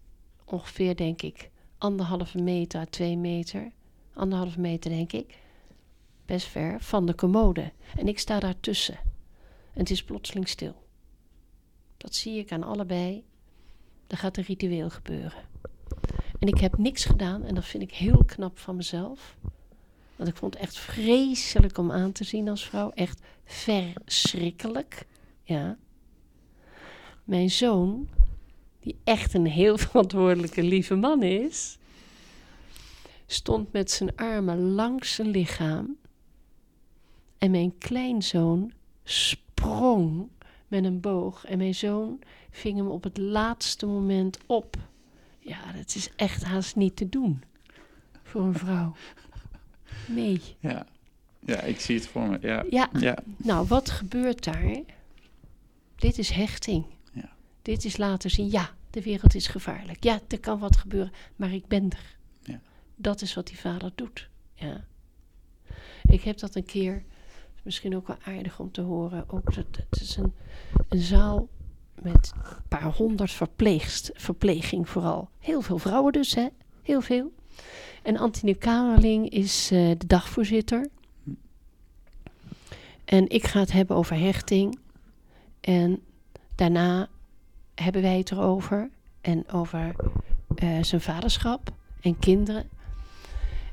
ongeveer, 0.45 0.97
denk 0.97 1.23
ik, 1.23 1.51
anderhalve 1.79 2.39
meter, 2.39 2.91
twee 2.91 3.17
meter. 3.17 3.71
Anderhalve 4.21 4.61
meter, 4.61 4.91
denk 4.91 5.13
ik. 5.13 5.39
Best 6.27 6.47
ver 6.47 6.81
van 6.81 7.07
de 7.07 7.15
commode. 7.15 7.73
En 7.97 8.09
ik 8.09 8.19
sta 8.19 8.41
daartussen. 8.41 8.99
En 9.73 9.81
het 9.81 9.91
is 9.91 10.05
plotseling 10.05 10.49
stil. 10.49 10.75
Dat 11.97 12.15
zie 12.15 12.39
ik 12.39 12.53
aan 12.53 12.63
allebei. 12.63 13.25
Er 14.07 14.17
gaat 14.17 14.37
een 14.37 14.45
ritueel 14.45 14.91
gebeuren. 14.91 15.43
En 16.39 16.49
ik 16.49 16.59
heb 16.59 16.79
niks 16.79 17.05
gedaan 17.05 17.45
en 17.45 17.55
dat 17.55 17.65
vind 17.65 17.83
ik 17.83 17.95
heel 17.95 18.25
knap 18.25 18.59
van 18.59 18.77
mezelf. 18.77 19.37
Want 20.17 20.29
ik 20.29 20.37
vond 20.37 20.55
het 20.55 20.63
echt 20.63 20.79
vreselijk 20.79 21.79
om 21.79 21.93
aan 21.93 22.13
te 22.13 22.25
zien 22.25 22.49
als 22.49 22.65
vrouw. 22.65 22.91
Echt 22.91 23.21
verschrikkelijk. 23.45 25.07
Ja. 25.43 25.79
Mijn 27.25 27.51
zoon, 27.51 28.09
die 28.81 28.97
echt 29.05 29.35
een 29.35 29.47
heel 29.47 29.79
verantwoordelijke, 29.89 30.63
lieve 30.63 30.95
man 30.95 31.23
is, 31.23 31.79
stond 33.33 33.73
met 33.73 33.91
zijn 33.91 34.17
armen 34.17 34.71
langs 34.71 35.15
zijn 35.15 35.29
lichaam. 35.29 35.97
En 37.39 37.51
mijn 37.51 37.79
kleinzoon 37.79 38.73
sprong 39.05 40.29
met 40.69 40.85
een 40.85 41.01
boog. 41.01 41.45
En 41.45 41.59
mijn 41.59 41.75
zoon 41.75 42.19
ving 42.51 42.77
hem 42.77 42.89
op 42.89 43.03
het 43.03 43.19
laatste 43.19 43.87
moment 43.87 44.39
op. 44.47 44.77
Ja, 45.39 45.73
dat 45.73 45.95
is 45.95 46.11
echt 46.17 46.45
haast 46.45 46.77
niet 46.77 46.97
te 46.97 47.09
doen 47.09 47.43
voor 48.23 48.43
een 48.43 48.55
vrouw. 48.55 48.95
Nee. 50.07 50.41
Ja. 50.59 50.87
ja, 51.45 51.61
ik 51.61 51.81
zie 51.81 51.97
het 51.97 52.07
voor 52.07 52.29
me. 52.29 52.39
Ja. 52.41 52.65
Ja, 52.71 52.89
Ja. 52.99 53.19
nou, 53.37 53.67
wat 53.67 53.91
gebeurt 53.91 54.45
daar? 54.45 54.81
Dit 55.97 56.19
is 56.19 56.31
hechting. 56.31 56.85
Ja. 57.13 57.33
Dit 57.63 57.85
is 57.85 57.97
laten 57.97 58.31
zien, 58.31 58.51
ja, 58.51 58.71
de 58.91 59.03
wereld 59.03 59.35
is 59.35 59.47
gevaarlijk. 59.47 60.05
Ja, 60.05 60.21
er 60.29 60.41
kan 60.41 60.59
wat 60.59 60.77
gebeuren, 60.77 61.13
maar 61.37 61.53
ik 61.53 61.67
ben 61.67 61.91
er. 61.91 62.19
Dat 63.01 63.21
is 63.21 63.35
wat 63.35 63.47
die 63.47 63.59
vader 63.59 63.93
doet. 63.95 64.29
Ja. 64.55 64.85
Ik 66.03 66.23
heb 66.23 66.39
dat 66.39 66.55
een 66.55 66.65
keer, 66.65 67.05
misschien 67.63 67.97
ook 67.97 68.07
wel 68.07 68.17
aardig 68.25 68.59
om 68.59 68.71
te 68.71 68.81
horen. 68.81 69.25
Ook 69.29 69.55
het 69.55 70.01
is 70.01 70.17
een, 70.17 70.33
een 70.89 71.01
zaal 71.01 71.49
met 72.03 72.33
een 72.35 72.63
paar 72.69 72.93
honderd 72.93 73.31
verpleegst, 73.31 74.11
verpleging 74.15 74.89
vooral. 74.89 75.29
Heel 75.39 75.61
veel 75.61 75.79
vrouwen 75.79 76.13
dus, 76.13 76.35
hè? 76.35 76.47
Heel 76.83 77.01
veel. 77.01 77.33
En 78.03 78.17
Antine 78.17 78.55
Kamerling 78.55 79.29
is 79.31 79.71
eh, 79.71 79.91
de 79.99 80.07
dagvoorzitter. 80.07 80.89
En 83.05 83.29
ik 83.29 83.47
ga 83.47 83.61
het 83.61 83.73
hebben 83.73 83.97
over 83.97 84.19
hechting. 84.19 84.79
En 85.61 86.03
daarna 86.55 87.09
hebben 87.75 88.03
wij 88.03 88.19
het 88.19 88.31
erover. 88.31 88.91
En 89.21 89.49
over 89.49 89.95
eh, 90.55 90.83
zijn 90.83 91.01
vaderschap 91.01 91.73
en 92.01 92.19
kinderen. 92.19 92.69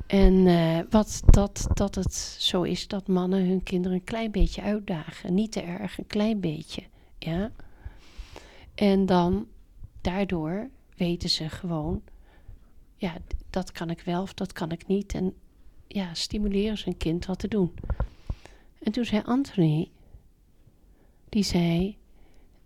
En 0.07 0.47
eh, 0.47 0.79
wat 0.89 1.21
dat, 1.25 1.67
dat 1.73 1.95
het 1.95 2.13
zo 2.39 2.61
is 2.61 2.87
dat 2.87 3.07
mannen 3.07 3.47
hun 3.47 3.63
kinderen 3.63 3.97
een 3.97 4.03
klein 4.03 4.31
beetje 4.31 4.61
uitdagen. 4.61 5.33
Niet 5.33 5.51
te 5.51 5.61
erg, 5.61 5.97
een 5.97 6.07
klein 6.07 6.39
beetje. 6.39 6.83
Ja. 7.17 7.51
En 8.75 9.05
dan 9.05 9.47
daardoor 10.01 10.69
weten 10.95 11.29
ze 11.29 11.49
gewoon, 11.49 12.01
ja, 12.95 13.17
dat 13.49 13.71
kan 13.71 13.89
ik 13.89 14.01
wel 14.01 14.21
of 14.21 14.33
dat 14.33 14.53
kan 14.53 14.71
ik 14.71 14.87
niet. 14.87 15.13
En 15.13 15.33
ja, 15.87 16.13
stimuleren 16.13 16.77
ze 16.77 16.87
een 16.87 16.97
kind 16.97 17.25
wat 17.25 17.39
te 17.39 17.47
doen. 17.47 17.73
En 18.79 18.91
toen 18.91 19.05
zei 19.05 19.21
Anthony, 19.25 19.89
die 21.29 21.43
zei, 21.43 21.97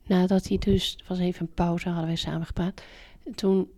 nadat 0.06 0.48
hij 0.48 0.58
dus, 0.58 0.92
het 0.98 1.08
was 1.08 1.20
even 1.20 1.42
een 1.42 1.54
pauze, 1.54 1.88
hadden 1.88 2.06
wij 2.06 2.16
samen 2.16 2.46
gepraat. 2.46 2.84
En 3.24 3.36
toen 3.36 3.70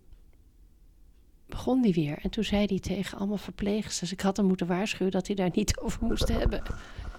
begon 1.54 1.82
hij 1.82 1.92
weer. 1.92 2.18
En 2.22 2.30
toen 2.30 2.44
zei 2.44 2.66
hij 2.66 2.80
tegen 2.80 3.18
allemaal 3.18 3.38
verpleegsters, 3.38 4.12
ik 4.12 4.22
had 4.22 4.38
hem 4.38 4.46
moeten 4.46 4.68
waarschuwen 4.68 5.12
dat 5.12 5.28
hij 5.28 5.36
daar 5.36 5.50
niet 5.54 5.78
over 5.82 6.06
moest 6.06 6.28
hebben. 6.28 6.64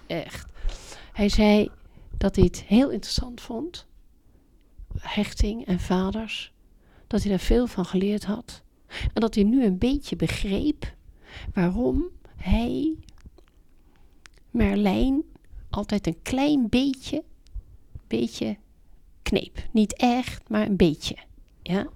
Echt. 0.07 0.51
Hij 1.13 1.29
zei 1.29 1.69
dat 2.17 2.35
hij 2.35 2.45
het 2.45 2.63
heel 2.63 2.89
interessant 2.89 3.41
vond, 3.41 3.87
hechting 4.99 5.65
en 5.65 5.79
vaders, 5.79 6.53
dat 7.07 7.21
hij 7.21 7.29
daar 7.29 7.39
veel 7.39 7.67
van 7.67 7.85
geleerd 7.85 8.25
had. 8.25 8.63
En 9.13 9.21
dat 9.21 9.35
hij 9.35 9.43
nu 9.43 9.65
een 9.65 9.77
beetje 9.77 10.15
begreep 10.15 10.93
waarom 11.53 12.09
hij 12.35 12.95
Merlijn 14.51 15.23
altijd 15.69 16.07
een 16.07 16.21
klein 16.21 16.69
beetje, 16.69 17.23
beetje 18.07 18.57
kneep. 19.21 19.67
Niet 19.71 19.95
echt, 19.95 20.49
maar 20.49 20.65
een 20.65 20.77
beetje. 20.77 21.15
Ja? 21.61 21.87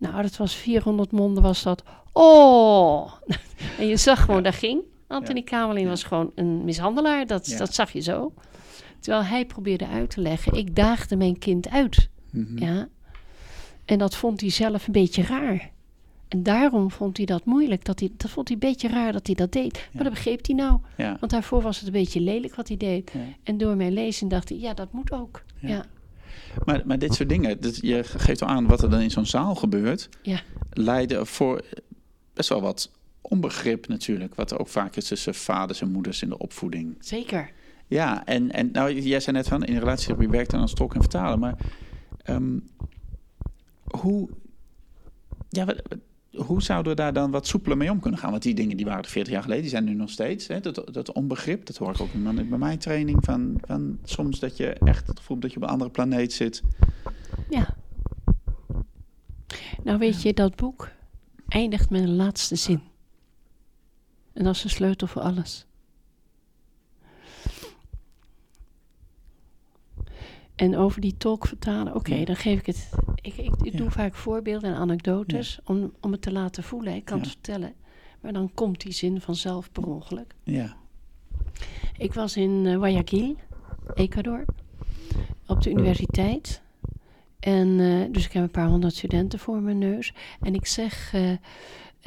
Nou, 0.00 0.22
dat 0.22 0.36
was 0.36 0.54
400 0.54 1.12
monden 1.12 1.42
was 1.42 1.62
dat. 1.62 1.82
Oh! 2.12 3.12
en 3.78 3.86
je 3.86 3.96
zag 3.96 4.24
gewoon, 4.24 4.42
daar 4.42 4.52
ging. 4.52 4.82
Anthony. 5.06 5.42
Kamerling 5.42 5.88
was 5.88 6.02
gewoon 6.02 6.32
een 6.34 6.64
mishandelaar. 6.64 7.26
Dat, 7.26 7.54
dat 7.58 7.74
zag 7.74 7.92
je 7.92 8.00
zo. 8.00 8.32
Terwijl 9.00 9.24
hij 9.24 9.46
probeerde 9.46 9.86
uit 9.86 10.10
te 10.10 10.20
leggen, 10.20 10.52
ik 10.52 10.76
daagde 10.76 11.16
mijn 11.16 11.38
kind 11.38 11.68
uit. 11.68 12.08
Mhm. 12.30 12.64
Ja. 12.64 12.88
En 13.84 13.98
dat 13.98 14.16
vond 14.16 14.40
hij 14.40 14.50
zelf 14.50 14.86
een 14.86 14.92
beetje 14.92 15.22
raar. 15.22 15.70
En 16.28 16.42
daarom 16.42 16.90
vond 16.90 17.16
hij 17.16 17.26
dat 17.26 17.44
moeilijk. 17.44 17.84
Dat, 17.84 18.00
hij, 18.00 18.10
dat 18.16 18.30
vond 18.30 18.48
hij 18.48 18.56
een 18.60 18.68
beetje 18.68 18.88
raar 18.88 19.12
dat 19.12 19.26
hij 19.26 19.34
dat 19.34 19.52
deed. 19.52 19.88
Maar 19.92 20.04
dat 20.04 20.12
begreep 20.12 20.46
hij 20.46 20.54
nou. 20.54 20.78
Ja. 20.96 21.16
Want 21.20 21.32
daarvoor 21.32 21.62
was 21.62 21.76
het 21.76 21.86
een 21.86 21.92
beetje 21.92 22.20
lelijk 22.20 22.54
wat 22.54 22.68
hij 22.68 22.76
deed. 22.76 23.10
Ja. 23.12 23.20
En 23.42 23.58
door 23.58 23.76
mijn 23.76 23.92
lezing 23.92 24.30
dacht 24.30 24.48
hij, 24.48 24.58
ja, 24.58 24.74
dat 24.74 24.92
moet 24.92 25.12
ook. 25.12 25.42
Ja. 25.60 25.84
Maar, 26.64 26.82
maar 26.84 26.98
dit 26.98 27.14
soort 27.14 27.28
dingen, 27.28 27.60
dit, 27.60 27.78
je 27.82 28.04
geeft 28.04 28.42
al 28.42 28.48
aan 28.48 28.66
wat 28.66 28.82
er 28.82 28.90
dan 28.90 29.00
in 29.00 29.10
zo'n 29.10 29.26
zaal 29.26 29.54
gebeurt, 29.54 30.08
ja. 30.22 30.40
leiden 30.72 31.26
voor 31.26 31.64
best 32.34 32.48
wel 32.48 32.60
wat 32.60 32.90
onbegrip 33.20 33.88
natuurlijk. 33.88 34.34
Wat 34.34 34.50
er 34.50 34.58
ook 34.58 34.68
vaak 34.68 34.96
is 34.96 35.06
tussen 35.08 35.34
vaders 35.34 35.80
en 35.80 35.90
moeders 35.90 36.22
in 36.22 36.28
de 36.28 36.38
opvoeding. 36.38 36.96
zeker. 37.00 37.50
Ja, 37.86 38.24
en, 38.26 38.52
en 38.52 38.70
nou, 38.72 39.00
jij 39.00 39.20
zei 39.20 39.36
net 39.36 39.48
van 39.48 39.64
in 39.64 39.78
relatie 39.78 40.14
werkt 40.28 40.50
dan 40.50 40.60
als 40.60 40.74
tolk 40.74 40.94
en 40.94 41.00
vertaler, 41.00 41.38
maar 41.38 41.54
ehm, 42.22 42.58
hoe, 43.84 44.28
ja, 45.48 45.64
wat- 45.64 45.82
hoe 46.36 46.62
zouden 46.62 46.92
we 46.92 46.98
daar 46.98 47.12
dan 47.12 47.30
wat 47.30 47.46
soepeler 47.46 47.76
mee 47.76 47.90
om 47.90 48.00
kunnen 48.00 48.20
gaan? 48.20 48.30
Want 48.30 48.42
die 48.42 48.54
dingen 48.54 48.76
die 48.76 48.86
waren 48.86 49.02
er 49.02 49.10
40 49.10 49.32
jaar 49.32 49.42
geleden, 49.42 49.62
die 49.62 49.70
zijn 49.70 49.84
nu 49.84 49.94
nog 49.94 50.10
steeds. 50.10 50.46
Hè? 50.46 50.60
Dat, 50.60 50.88
dat 50.92 51.12
onbegrip, 51.12 51.66
dat 51.66 51.76
hoor 51.76 51.90
ik 51.90 52.00
ook 52.00 52.12
in 52.12 52.48
bij 52.48 52.58
mijn 52.58 52.78
training. 52.78 53.24
Van, 53.24 53.58
van 53.64 53.98
soms 54.04 54.38
dat 54.38 54.56
je 54.56 54.72
echt 54.72 55.06
het 55.06 55.18
gevoel 55.18 55.38
dat 55.38 55.50
je 55.50 55.56
op 55.56 55.62
een 55.62 55.68
andere 55.68 55.90
planeet 55.90 56.32
zit. 56.32 56.62
Ja. 57.50 57.74
Nou 59.84 59.98
weet 59.98 60.22
je, 60.22 60.34
dat 60.34 60.56
boek 60.56 60.88
eindigt 61.48 61.90
met 61.90 62.02
een 62.02 62.16
laatste 62.16 62.56
zin. 62.56 62.80
En 64.32 64.44
dat 64.44 64.54
is 64.54 64.62
de 64.62 64.68
sleutel 64.68 65.06
voor 65.06 65.22
alles. 65.22 65.66
En 70.60 70.76
over 70.76 71.00
die 71.00 71.16
tolk 71.16 71.46
vertalen, 71.46 71.94
oké, 71.94 72.24
dan 72.24 72.36
geef 72.36 72.58
ik 72.58 72.66
het. 72.66 72.90
Ik, 73.14 73.36
ik, 73.62 73.76
doe 73.76 73.90
vaak 73.90 74.14
voorbeelden 74.14 74.70
en 74.70 74.76
anekdotes 74.76 75.58
om, 75.64 75.92
om 76.00 76.12
het 76.12 76.22
te 76.22 76.32
laten 76.32 76.62
voelen. 76.62 76.94
Ik 76.94 77.04
kan 77.04 77.18
het 77.18 77.28
vertellen. 77.28 77.74
Maar 78.20 78.32
dan 78.32 78.50
komt 78.54 78.80
die 78.80 78.92
zin 78.92 79.20
vanzelf 79.20 79.72
per 79.72 79.86
ongeluk. 79.86 80.34
Ja, 80.42 80.76
Ik 81.98 82.12
was 82.12 82.36
in 82.36 82.66
eh, 82.66 82.74
Guayaquil, 82.74 83.36
Ecuador, 83.94 84.44
op 85.46 85.62
de 85.62 85.70
universiteit. 85.70 86.62
En 87.38 87.80
eh, 87.80 88.12
dus 88.12 88.24
ik 88.24 88.32
heb 88.32 88.42
een 88.42 88.50
paar 88.50 88.68
honderd 88.68 88.94
studenten 88.94 89.38
voor 89.38 89.60
mijn 89.60 89.78
neus. 89.78 90.12
En 90.40 90.54
ik 90.54 90.66
zeg 90.66 91.12
eh, 91.14 91.32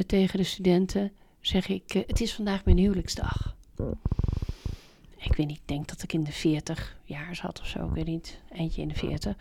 tegen 0.06 0.38
de 0.38 0.46
studenten, 0.46 1.12
zeg 1.40 1.68
ik, 1.68 1.92
het 2.08 2.22
is 2.22 2.34
vandaag 2.34 2.66
mijn 2.66 2.78
huwelijksdag. 2.78 3.56
Ik 5.24 5.36
weet 5.36 5.48
niet, 5.48 5.58
ik 5.58 5.68
denk 5.68 5.88
dat 5.88 6.04
ik 6.04 6.14
in 6.14 6.24
de 6.24 6.32
40 6.32 6.98
jaar 7.04 7.36
zat 7.36 7.62
of 7.62 7.68
zo, 7.68 7.88
ik 7.88 7.94
weet 7.94 8.06
niet, 8.06 8.42
eindje 8.52 8.82
in 8.82 8.88
de 8.88 8.96
40. 8.96 9.36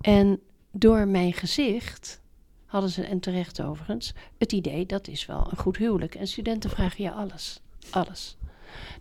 En 0.00 0.40
door 0.70 1.08
mijn 1.08 1.32
gezicht 1.32 2.20
hadden 2.66 2.90
ze, 2.90 3.02
en 3.04 3.20
terecht 3.20 3.62
overigens, 3.62 4.12
het 4.38 4.52
idee 4.52 4.86
dat 4.86 5.08
is 5.08 5.26
wel 5.26 5.46
een 5.50 5.56
goed 5.56 5.76
huwelijk. 5.76 6.14
En 6.14 6.26
studenten 6.26 6.70
vragen 6.70 7.04
je 7.04 7.12
alles, 7.12 7.60
alles. 7.90 8.36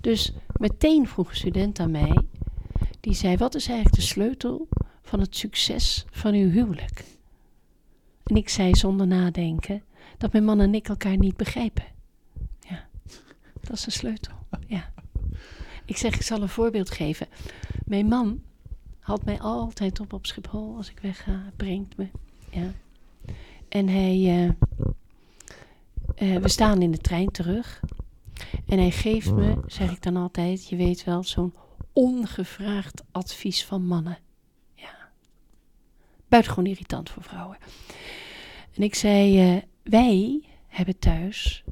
Dus 0.01 0.33
meteen 0.57 1.07
vroeg 1.07 1.29
een 1.29 1.35
student 1.35 1.79
aan 1.79 1.91
mij, 1.91 2.21
die 2.99 3.13
zei: 3.13 3.37
Wat 3.37 3.55
is 3.55 3.67
eigenlijk 3.67 3.95
de 3.95 4.07
sleutel 4.07 4.67
van 5.01 5.19
het 5.19 5.35
succes 5.35 6.05
van 6.11 6.33
uw 6.33 6.49
huwelijk? 6.49 7.03
En 8.23 8.35
ik 8.35 8.49
zei 8.49 8.75
zonder 8.75 9.07
nadenken 9.07 9.83
dat 10.17 10.31
mijn 10.31 10.45
man 10.45 10.59
en 10.59 10.75
ik 10.75 10.87
elkaar 10.87 11.17
niet 11.17 11.37
begrijpen. 11.37 11.85
Ja, 12.59 12.87
dat 13.61 13.71
is 13.71 13.83
de 13.83 13.91
sleutel. 13.91 14.36
Ik 15.87 15.97
zeg: 15.97 16.15
Ik 16.15 16.21
zal 16.21 16.41
een 16.41 16.49
voorbeeld 16.49 16.91
geven. 16.91 17.27
Mijn 17.85 18.07
man 18.07 18.41
haalt 18.99 19.25
mij 19.25 19.39
altijd 19.39 19.99
op 19.99 20.13
op 20.13 20.25
Schiphol 20.25 20.75
als 20.77 20.89
ik 20.89 20.99
wegga, 20.99 21.51
brengt 21.55 21.97
me. 21.97 22.07
Ja. 22.51 22.71
En 23.69 23.87
hij. 23.87 24.15
eh, 24.25 24.45
eh, 26.35 26.41
we 26.41 26.49
staan 26.49 26.81
in 26.81 26.91
de 26.91 26.97
trein 26.97 27.31
terug. 27.31 27.79
En 28.67 28.77
hij 28.77 28.91
geeft 28.91 29.31
me, 29.31 29.57
zeg 29.67 29.91
ik 29.91 30.01
dan 30.03 30.15
altijd, 30.15 30.67
je 30.67 30.75
weet 30.75 31.03
wel, 31.03 31.23
zo'n 31.23 31.53
ongevraagd 31.93 33.03
advies 33.11 33.65
van 33.65 33.85
mannen. 33.85 34.17
Ja. 34.73 35.09
Buitengewoon 36.27 36.69
irritant 36.69 37.09
voor 37.09 37.23
vrouwen. 37.23 37.57
En 38.75 38.83
ik 38.83 38.95
zei, 38.95 39.39
eh, 39.55 39.61
wij 39.83 40.43
hebben 40.67 40.99
thuis, 40.99 41.63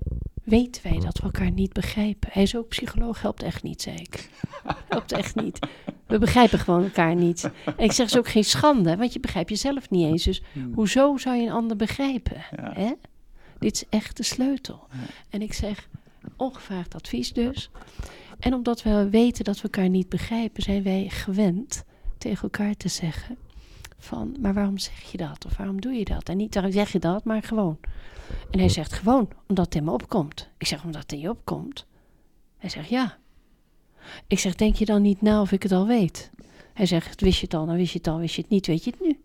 weten 0.45 0.83
wij 0.83 0.99
dat 0.99 1.17
we 1.17 1.23
elkaar 1.23 1.51
niet 1.51 1.73
begrijpen. 1.73 2.29
Hij 2.31 2.43
is 2.43 2.55
ook 2.55 2.67
psycholoog, 2.67 3.21
helpt 3.21 3.43
echt 3.43 3.63
niet, 3.63 3.81
zei 3.81 3.95
ik. 3.95 4.29
Helpt 4.89 5.11
echt 5.11 5.35
niet. 5.35 5.59
We 6.07 6.17
begrijpen 6.17 6.59
gewoon 6.59 6.83
elkaar 6.83 7.15
niet. 7.15 7.49
En 7.65 7.83
ik 7.83 7.91
zeg, 7.91 8.05
is 8.05 8.17
ook 8.17 8.27
geen 8.27 8.43
schande, 8.43 8.97
want 8.97 9.13
je 9.13 9.19
begrijpt 9.19 9.49
jezelf 9.49 9.89
niet 9.89 10.05
eens. 10.05 10.23
Dus 10.23 10.41
hoezo 10.73 11.17
zou 11.17 11.35
je 11.35 11.45
een 11.45 11.53
ander 11.53 11.77
begrijpen? 11.77 12.45
Ja. 12.55 12.73
Hè? 12.73 12.91
Dit 13.59 13.73
is 13.73 13.83
echt 13.89 14.17
de 14.17 14.23
sleutel. 14.23 14.87
Ja. 14.91 14.97
En 15.29 15.41
ik 15.41 15.53
zeg, 15.53 15.89
ongevraagd 16.35 16.95
advies 16.95 17.33
dus. 17.33 17.69
En 18.39 18.53
omdat 18.53 18.83
we 18.83 19.09
weten 19.09 19.43
dat 19.43 19.55
we 19.55 19.63
elkaar 19.63 19.89
niet 19.89 20.09
begrijpen, 20.09 20.63
zijn 20.63 20.83
wij 20.83 21.09
gewend 21.09 21.83
tegen 22.17 22.43
elkaar 22.43 22.75
te 22.75 22.87
zeggen 22.87 23.37
van, 24.05 24.35
maar 24.39 24.53
waarom 24.53 24.77
zeg 24.77 25.11
je 25.11 25.17
dat? 25.17 25.45
Of 25.45 25.57
waarom 25.57 25.81
doe 25.81 25.93
je 25.93 26.05
dat? 26.05 26.29
En 26.29 26.37
niet 26.37 26.53
waarom 26.53 26.71
zeg 26.71 26.91
je 26.91 26.99
dat, 26.99 27.23
maar 27.23 27.43
gewoon. 27.43 27.77
En 28.51 28.59
hij 28.59 28.69
zegt 28.69 28.93
gewoon, 28.93 29.29
omdat 29.47 29.65
het 29.65 29.75
in 29.75 29.83
me 29.83 29.91
opkomt. 29.91 30.49
Ik 30.57 30.67
zeg, 30.67 30.83
omdat 30.83 31.01
het 31.01 31.11
in 31.11 31.19
je 31.19 31.29
opkomt? 31.29 31.85
Hij 32.57 32.69
zegt, 32.69 32.89
ja. 32.89 33.17
Ik 34.27 34.39
zeg, 34.39 34.55
denk 34.55 34.75
je 34.75 34.85
dan 34.85 35.01
niet 35.01 35.21
na 35.21 35.41
of 35.41 35.51
ik 35.51 35.63
het 35.63 35.71
al 35.71 35.87
weet? 35.87 36.31
Hij 36.73 36.85
zegt, 36.85 37.21
wist 37.21 37.39
je 37.39 37.45
het 37.45 37.53
al, 37.53 37.65
dan 37.65 37.75
wist 37.75 37.91
je 37.91 37.97
het 37.97 38.07
al, 38.07 38.17
wist 38.19 38.35
je 38.35 38.41
het 38.41 38.49
niet, 38.49 38.67
weet 38.67 38.83
je 38.83 38.91
het 38.91 38.99
nu? 39.01 39.19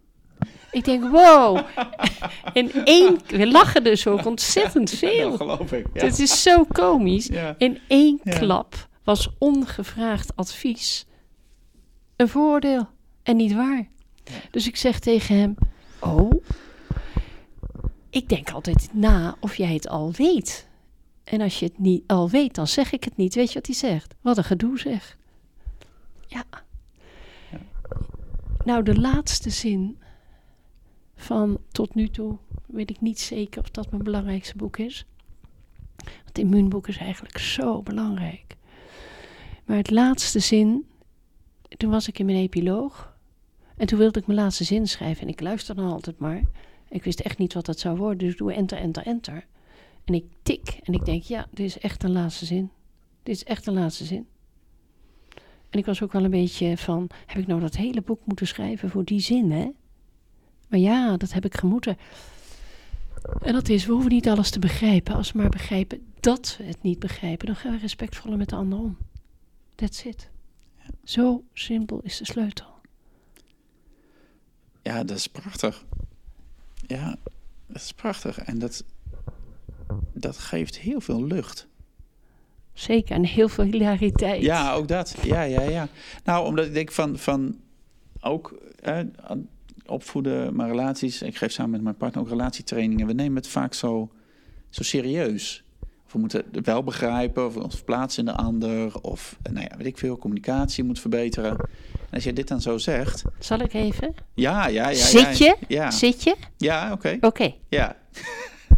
Ik 0.71 0.85
denk, 0.85 1.03
wow. 1.11 1.59
In 2.53 2.71
één, 2.85 3.19
we 3.27 3.47
lachen 3.51 3.85
dus 3.85 4.07
ook 4.07 4.27
ontzettend 4.27 4.91
dat 4.91 4.99
veel. 4.99 5.37
geloof 5.37 5.73
ik. 5.73 5.87
Ja. 5.95 6.05
Het 6.05 6.19
is 6.19 6.43
zo 6.43 6.65
komisch. 6.65 7.27
Ja. 7.27 7.55
In 7.59 7.79
één 7.89 8.21
Ja. 8.23 8.39
klap 8.39 8.89
was 9.05 9.29
ongevraagd 9.39 10.37
advies 10.37 11.07
een 12.17 12.29
voordeel 12.29 12.89
en 13.23 13.37
niet 13.37 13.53
waar. 13.55 13.89
Dus 14.51 14.67
ik 14.67 14.77
zeg 14.77 14.99
tegen 14.99 15.37
hem: 15.37 15.55
Oh, 16.01 16.45
ik 18.11 18.29
denk 18.29 18.51
altijd 18.51 18.89
na 18.93 19.37
of 19.41 19.57
jij 19.57 19.75
het 19.75 19.89
al 19.89 20.13
weet. 20.13 20.69
En 21.25 21.41
als 21.41 21.59
je 21.59 21.67
het 21.67 21.79
niet 21.79 22.03
al 22.07 22.31
weet, 22.31 22.55
dan 22.55 22.67
zeg 22.67 22.93
ik 22.93 23.05
het 23.05 23.17
niet. 23.17 23.35
Weet 23.35 23.49
je 23.49 23.55
wat 23.55 23.67
hij 23.67 23.75
zegt? 23.75 24.15
Wat 24.21 24.37
een 24.37 24.45
gedoe 24.45 24.79
zeg. 24.79 25.19
Ja. 26.27 26.45
Nou, 28.65 28.83
de 28.83 29.01
laatste 29.01 29.51
zin 29.51 29.99
van 31.17 31.59
tot 31.71 31.95
nu 31.95 32.09
toe 32.09 32.39
weet 32.67 32.91
ik 32.91 33.01
niet 33.01 33.21
zeker 33.21 33.63
of 33.63 33.71
dat 33.71 33.91
mijn 33.91 34.03
belangrijkste 34.03 34.57
boek 34.57 34.77
is. 34.77 35.07
Het 36.25 36.39
immuunboek 36.39 36.89
is 36.89 36.97
eigenlijk 36.97 37.39
zo 37.39 37.83
belangrijk. 37.83 38.57
Maar 39.65 39.77
het 39.77 39.91
laatste 39.91 40.39
zin, 40.39 40.87
toen 41.69 41.91
was 41.91 42.09
ik 42.09 42.19
in 42.19 42.27
mijn 42.27 42.39
epiloog. 42.39 43.10
En 43.81 43.87
toen 43.87 43.99
wilde 43.99 44.19
ik 44.19 44.27
mijn 44.27 44.39
laatste 44.39 44.65
zin 44.65 44.87
schrijven. 44.87 45.23
En 45.23 45.29
ik 45.29 45.41
luisterde 45.41 45.81
dan 45.81 45.91
altijd 45.91 46.19
maar. 46.19 46.43
Ik 46.89 47.05
wist 47.05 47.21
echt 47.21 47.39
niet 47.39 47.55
wat 47.55 47.67
dat 47.67 47.79
zou 47.79 47.97
worden. 47.97 48.19
Dus 48.19 48.33
ik 48.33 48.39
doe 48.39 48.53
enter, 48.53 48.79
enter, 48.79 49.07
enter. 49.07 49.47
En 50.05 50.15
ik 50.15 50.25
tik 50.43 50.79
en 50.83 50.93
ik 50.93 51.05
denk, 51.05 51.23
ja, 51.23 51.47
dit 51.51 51.67
is 51.67 51.79
echt 51.79 52.03
een 52.03 52.13
laatste 52.13 52.45
zin. 52.45 52.71
Dit 53.23 53.35
is 53.35 53.45
echt 53.45 53.67
een 53.67 53.75
laatste 53.75 54.05
zin. 54.05 54.27
En 55.71 55.79
ik 55.79 55.87
was 55.87 56.03
ook 56.03 56.13
wel 56.13 56.25
een 56.25 56.31
beetje 56.31 56.77
van, 56.77 57.11
heb 57.27 57.39
ik 57.39 57.47
nou 57.47 57.61
dat 57.61 57.77
hele 57.77 58.03
boek 58.03 58.21
moeten 58.25 58.47
schrijven 58.47 58.91
voor 58.91 59.05
die 59.05 59.21
zin, 59.21 59.51
hè? 59.51 59.71
Maar 60.69 60.81
ja, 60.81 61.17
dat 61.17 61.33
heb 61.33 61.45
ik 61.45 61.57
gemoeten. 61.57 61.97
En 63.43 63.53
dat 63.53 63.69
is, 63.69 63.87
we 63.87 63.93
hoeven 63.93 64.11
niet 64.11 64.29
alles 64.29 64.51
te 64.51 64.59
begrijpen. 64.59 65.15
Als 65.15 65.33
we 65.33 65.39
maar 65.39 65.49
begrijpen 65.49 66.13
dat 66.21 66.55
we 66.59 66.65
het 66.65 66.83
niet 66.83 66.99
begrijpen, 66.99 67.47
dan 67.47 67.57
gaan 67.57 67.73
we 67.73 67.79
respectvoller 67.79 68.39
met 68.39 68.49
de 68.49 68.57
ander 68.57 68.79
om. 68.79 68.97
That's 69.75 70.05
it. 70.05 70.31
Zo 71.05 71.45
simpel 71.53 72.01
is 72.03 72.17
de 72.17 72.25
sleutel. 72.25 72.80
Ja, 74.83 75.05
dat 75.05 75.17
is 75.17 75.27
prachtig. 75.27 75.85
Ja, 76.87 77.17
dat 77.67 77.83
is 77.83 77.93
prachtig. 77.93 78.39
En 78.39 78.59
dat, 78.59 78.85
dat 80.13 80.39
geeft 80.39 80.79
heel 80.79 81.01
veel 81.01 81.25
lucht. 81.25 81.69
Zeker, 82.73 83.15
en 83.15 83.25
heel 83.25 83.49
veel 83.49 83.65
hilariteit. 83.65 84.43
Ja, 84.43 84.73
ook 84.73 84.89
dat. 84.89 85.17
Ja, 85.23 85.43
ja, 85.43 85.63
ja. 85.63 85.89
Nou, 86.25 86.47
omdat 86.47 86.67
ik 86.67 86.75
denk 86.75 86.93
van, 86.93 87.19
van 87.19 87.61
ook 88.21 88.59
eh, 88.83 88.99
opvoeden, 89.87 90.55
maar 90.55 90.69
relaties. 90.69 91.23
Ik 91.23 91.37
geef 91.37 91.53
samen 91.53 91.71
met 91.71 91.83
mijn 91.83 91.97
partner 91.97 92.23
ook 92.23 92.29
relatietrainingen. 92.29 93.07
We 93.07 93.13
nemen 93.13 93.37
het 93.37 93.49
vaak 93.49 93.75
zo, 93.75 94.11
zo 94.69 94.83
serieus. 94.83 95.65
Of 96.07 96.13
we 96.13 96.19
moeten 96.19 96.45
het 96.53 96.67
wel 96.67 96.83
begrijpen, 96.83 97.47
of 97.47 97.57
ons 97.57 97.75
verplaatsen 97.75 98.27
in 98.27 98.33
de 98.33 98.39
ander. 98.39 99.01
Of, 99.01 99.39
nou 99.43 99.67
ja, 99.71 99.77
weet 99.77 99.87
ik 99.87 99.99
veel, 99.99 100.19
communicatie 100.19 100.85
moet 100.85 101.01
verbeteren. 101.01 101.69
Als 102.13 102.25
je 102.25 102.33
dit 102.33 102.49
dan 102.49 102.61
zo 102.61 102.79
zegt... 102.79 103.23
Zal 103.39 103.59
ik 103.59 103.73
even? 103.75 104.15
Ja, 104.35 104.67
ja, 104.67 104.89
ja. 104.89 104.95
Zit 104.95 105.39
je? 105.39 105.57
Ja, 105.69 105.91
Zit 105.91 106.23
je? 106.23 106.37
ja 106.57 106.93
oké. 106.93 107.17
Oké. 107.21 107.55
Ja, 107.69 107.97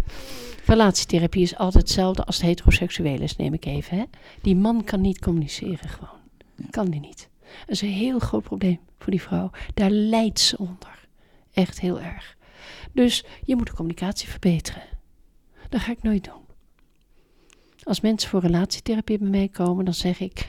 Relatietherapie 0.67 1.43
is 1.43 1.57
altijd 1.57 1.83
hetzelfde 1.83 2.25
als 2.25 2.37
het 2.37 2.47
heteroseksueel 2.47 3.21
is, 3.21 3.37
neem 3.37 3.55
ik 3.55 3.65
even. 3.65 3.99
Hè? 3.99 4.05
Die 4.43 4.57
man 4.57 4.85
kan 4.85 5.01
niet 5.01 5.19
communiceren 5.19 5.89
gewoon. 5.89 6.21
Kan 6.71 6.91
die 6.91 7.01
niet. 7.01 7.29
Dat 7.41 7.69
is 7.69 7.81
een 7.81 7.89
heel 7.89 8.19
groot 8.19 8.43
probleem 8.43 8.81
voor 8.99 9.11
die 9.11 9.23
vrouw. 9.23 9.51
Daar 9.75 9.91
lijdt 9.91 10.41
ze 10.41 10.59
onder. 10.59 11.09
Echt 11.53 11.81
heel 11.81 12.01
erg. 12.01 12.37
Dus 12.93 13.25
je 13.45 13.57
moet 13.57 13.67
de 13.67 13.75
communicatie 13.75 14.29
verbeteren. 14.29 14.83
Dat 15.69 15.81
ga 15.81 15.93
ik 15.93 16.03
nooit 16.03 16.25
doen. 16.25 16.41
Als 17.83 18.01
mensen 18.01 18.31
voor 18.31 18.41
relatietherapie 18.41 19.19
bij 19.19 19.29
mij 19.29 19.49
komen, 19.49 19.85
dan 19.85 19.95
zeg 19.95 20.21
ik: 20.21 20.49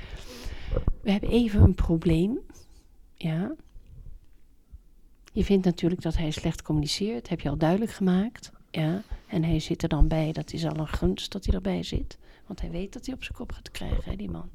We 1.02 1.12
hebben 1.12 1.30
even 1.30 1.62
een 1.62 1.76
probleem. 1.76 2.40
Ja. 3.24 3.56
Je 5.34 5.44
vindt 5.44 5.66
natuurlijk 5.66 6.02
dat 6.02 6.18
hij 6.18 6.32
slecht 6.32 6.62
communiceert, 6.62 7.30
heb 7.30 7.40
je 7.40 7.50
al 7.50 7.58
duidelijk 7.58 7.92
gemaakt. 7.92 8.52
Ja. 8.72 9.02
En 9.28 9.44
hij 9.44 9.60
zit 9.60 9.84
er 9.84 9.90
dan 9.90 10.08
bij, 10.08 10.32
dat 10.32 10.54
is 10.54 10.66
al 10.66 10.78
een 10.78 10.88
gunst 10.88 11.32
dat 11.32 11.46
hij 11.46 11.56
erbij 11.56 11.84
zit. 11.84 12.18
Want 12.46 12.62
hij 12.62 12.72
weet 12.72 12.94
dat 12.94 13.06
hij 13.06 13.16
op 13.16 13.24
zijn 13.24 13.38
kop 13.38 13.52
gaat 13.52 13.72
krijgen, 13.72 14.04
hè, 14.04 14.16
die 14.16 14.30
man. 14.30 14.50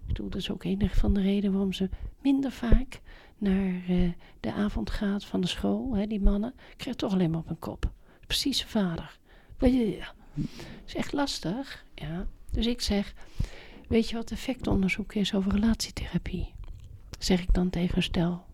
Ik 0.00 0.06
bedoel, 0.06 0.28
dat 0.28 0.40
is 0.40 0.50
ook 0.50 0.64
een 0.64 0.90
van 0.90 1.14
de 1.14 1.20
redenen 1.20 1.52
waarom 1.52 1.72
ze 1.72 1.88
minder 2.22 2.52
vaak 2.52 3.00
naar 3.38 3.82
eh, 3.88 4.12
de 4.40 4.52
avond 4.52 4.90
gaat 4.90 5.24
van 5.24 5.40
de 5.40 5.46
school. 5.46 5.94
Hè, 5.94 6.06
die 6.06 6.20
mannen 6.20 6.54
krijgen 6.76 6.96
toch 6.96 7.12
alleen 7.12 7.30
maar 7.30 7.40
op 7.40 7.46
hun 7.46 7.58
kop. 7.58 7.92
Precies 8.26 8.58
zijn 8.58 8.68
vader. 8.68 9.18
Ja. 9.58 10.14
is 10.86 10.94
echt 10.94 11.12
lastig. 11.12 11.84
Ja. 11.94 12.26
Dus 12.50 12.66
ik 12.66 12.80
zeg, 12.80 13.14
weet 13.88 14.08
je 14.08 14.16
wat 14.16 14.30
effectonderzoek 14.30 15.14
is 15.14 15.34
over 15.34 15.52
relatietherapie? 15.52 16.55
Zeg 17.18 17.42
ik 17.42 17.54
dan 17.54 17.70
tegen 17.70 17.96
een 17.96 18.02
stel. 18.02 18.44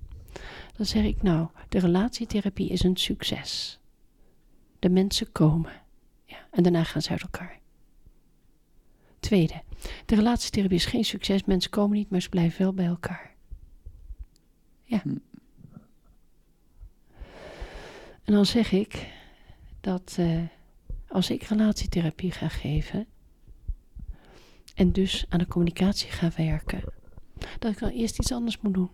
Dan 0.77 0.87
zeg 0.87 1.05
ik, 1.05 1.23
nou, 1.23 1.49
de 1.69 1.79
relatietherapie 1.79 2.69
is 2.69 2.83
een 2.83 2.97
succes. 2.97 3.81
De 4.79 4.89
mensen 4.89 5.33
komen. 5.33 5.73
Ja, 6.25 6.47
en 6.51 6.63
daarna 6.63 6.85
gaan 6.85 7.03
ze 7.03 7.11
uit 7.11 7.23
elkaar. 7.23 7.61
Tweede, 9.21 9.63
de 10.07 10.15
relatietherapie 10.15 10.77
is 10.77 10.85
geen 10.85 11.05
succes. 11.05 11.45
Mensen 11.45 11.71
komen 11.71 11.97
niet, 11.97 12.11
maar 12.11 12.23
ze 12.23 12.29
blijven 12.29 12.63
wel 12.63 12.75
bij 12.75 12.87
elkaar. 12.87 13.35
Ja. 14.83 15.01
Hm. 15.03 15.17
En 18.25 18.33
dan 18.33 18.47
zeg 18.47 18.73
ik 18.73 19.13
dat 19.81 20.17
eh, 20.19 20.43
als 21.09 21.31
ik 21.31 21.43
relatietherapie 21.43 22.31
ga 22.31 22.49
geven 22.49 23.07
en 24.75 24.93
dus 24.93 25.25
aan 25.29 25.39
de 25.39 25.47
communicatie 25.47 26.11
ga 26.11 26.31
werken, 26.37 26.83
dat 27.59 27.73
ik 27.73 27.79
dan 27.79 27.91
eerst 27.91 28.19
iets 28.19 28.33
anders 28.33 28.61
moet 28.61 28.75
doen. 28.75 28.91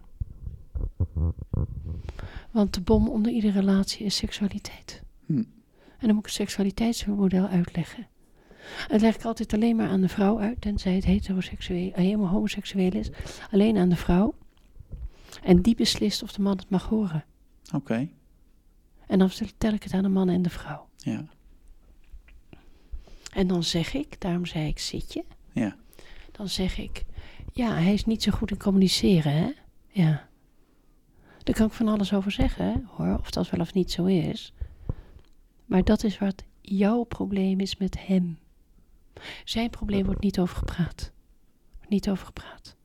Want 2.51 2.75
de 2.75 2.81
bom 2.81 3.09
onder 3.09 3.33
iedere 3.33 3.61
relatie 3.61 4.07
is 4.07 4.17
seksualiteit. 4.17 5.03
Hm. 5.27 5.33
En 5.33 6.07
dan 6.07 6.09
moet 6.09 6.19
ik 6.19 6.25
het 6.25 6.33
seksualiteitsmodel 6.35 7.47
uitleggen. 7.47 8.07
Dat 8.89 9.01
leg 9.01 9.15
ik 9.15 9.25
altijd 9.25 9.53
alleen 9.53 9.77
maar 9.77 9.89
aan 9.89 10.01
de 10.01 10.09
vrouw 10.09 10.39
uit, 10.41 10.61
tenzij 10.61 10.95
het 10.95 11.05
heteroseksueel, 11.05 11.91
eh, 11.93 11.97
helemaal 12.05 12.29
homoseksueel 12.29 12.93
is. 12.93 13.11
Alleen 13.51 13.77
aan 13.77 13.89
de 13.89 13.97
vrouw. 13.97 14.35
En 15.43 15.63
die 15.63 15.75
beslist 15.75 16.23
of 16.23 16.33
de 16.33 16.43
man 16.43 16.57
het 16.57 16.71
mag 16.71 16.89
horen. 16.89 17.25
oké. 17.75 18.09
En 19.07 19.19
dan 19.19 19.31
vertel 19.31 19.73
ik 19.73 19.83
het 19.83 19.93
aan 19.93 20.03
de 20.03 20.09
man 20.09 20.29
en 20.29 20.43
de 20.43 20.51
vrouw. 20.51 20.89
Ja, 20.97 21.25
En 23.33 23.47
dan 23.47 23.63
zeg 23.65 23.95
ik, 23.95 24.21
daarom 24.21 24.47
zei 24.47 24.67
ik 24.69 24.79
zit 24.79 25.13
je. 25.13 25.25
ja. 25.53 25.77
Dan 26.33 26.49
zeg 26.49 26.79
ik, 26.79 27.05
ja, 27.59 27.75
hij 27.75 27.93
is 27.93 28.05
niet 28.05 28.23
zo 28.23 28.33
goed 28.33 28.51
in 28.51 28.59
communiceren, 28.59 29.33
hè? 29.33 29.53
Ja. 29.89 30.29
Daar 31.43 31.55
kan 31.55 31.67
ik 31.67 31.73
van 31.73 31.89
alles 31.89 32.13
over 32.13 32.31
zeggen, 32.31 32.89
hoor, 32.91 33.19
of 33.19 33.31
dat 33.31 33.51
wel 33.51 33.61
of 33.61 33.75
niet 33.75 33.91
zo 33.91 34.05
is. 34.05 34.53
Maar 35.65 35.85
dat 35.85 36.05
is 36.05 36.19
wat 36.19 36.45
jouw 36.61 37.03
probleem 37.03 37.61
is 37.61 37.77
met 37.77 38.07
hem. 38.07 38.39
Zijn 39.45 39.71
probleem 39.71 40.05
wordt 40.05 40.23
niet 40.23 40.39
over 40.39 40.57
gepraat. 40.57 41.13
Wordt 41.77 41.91
niet 41.91 42.11
over 42.11 42.27
gepraat. 42.27 42.77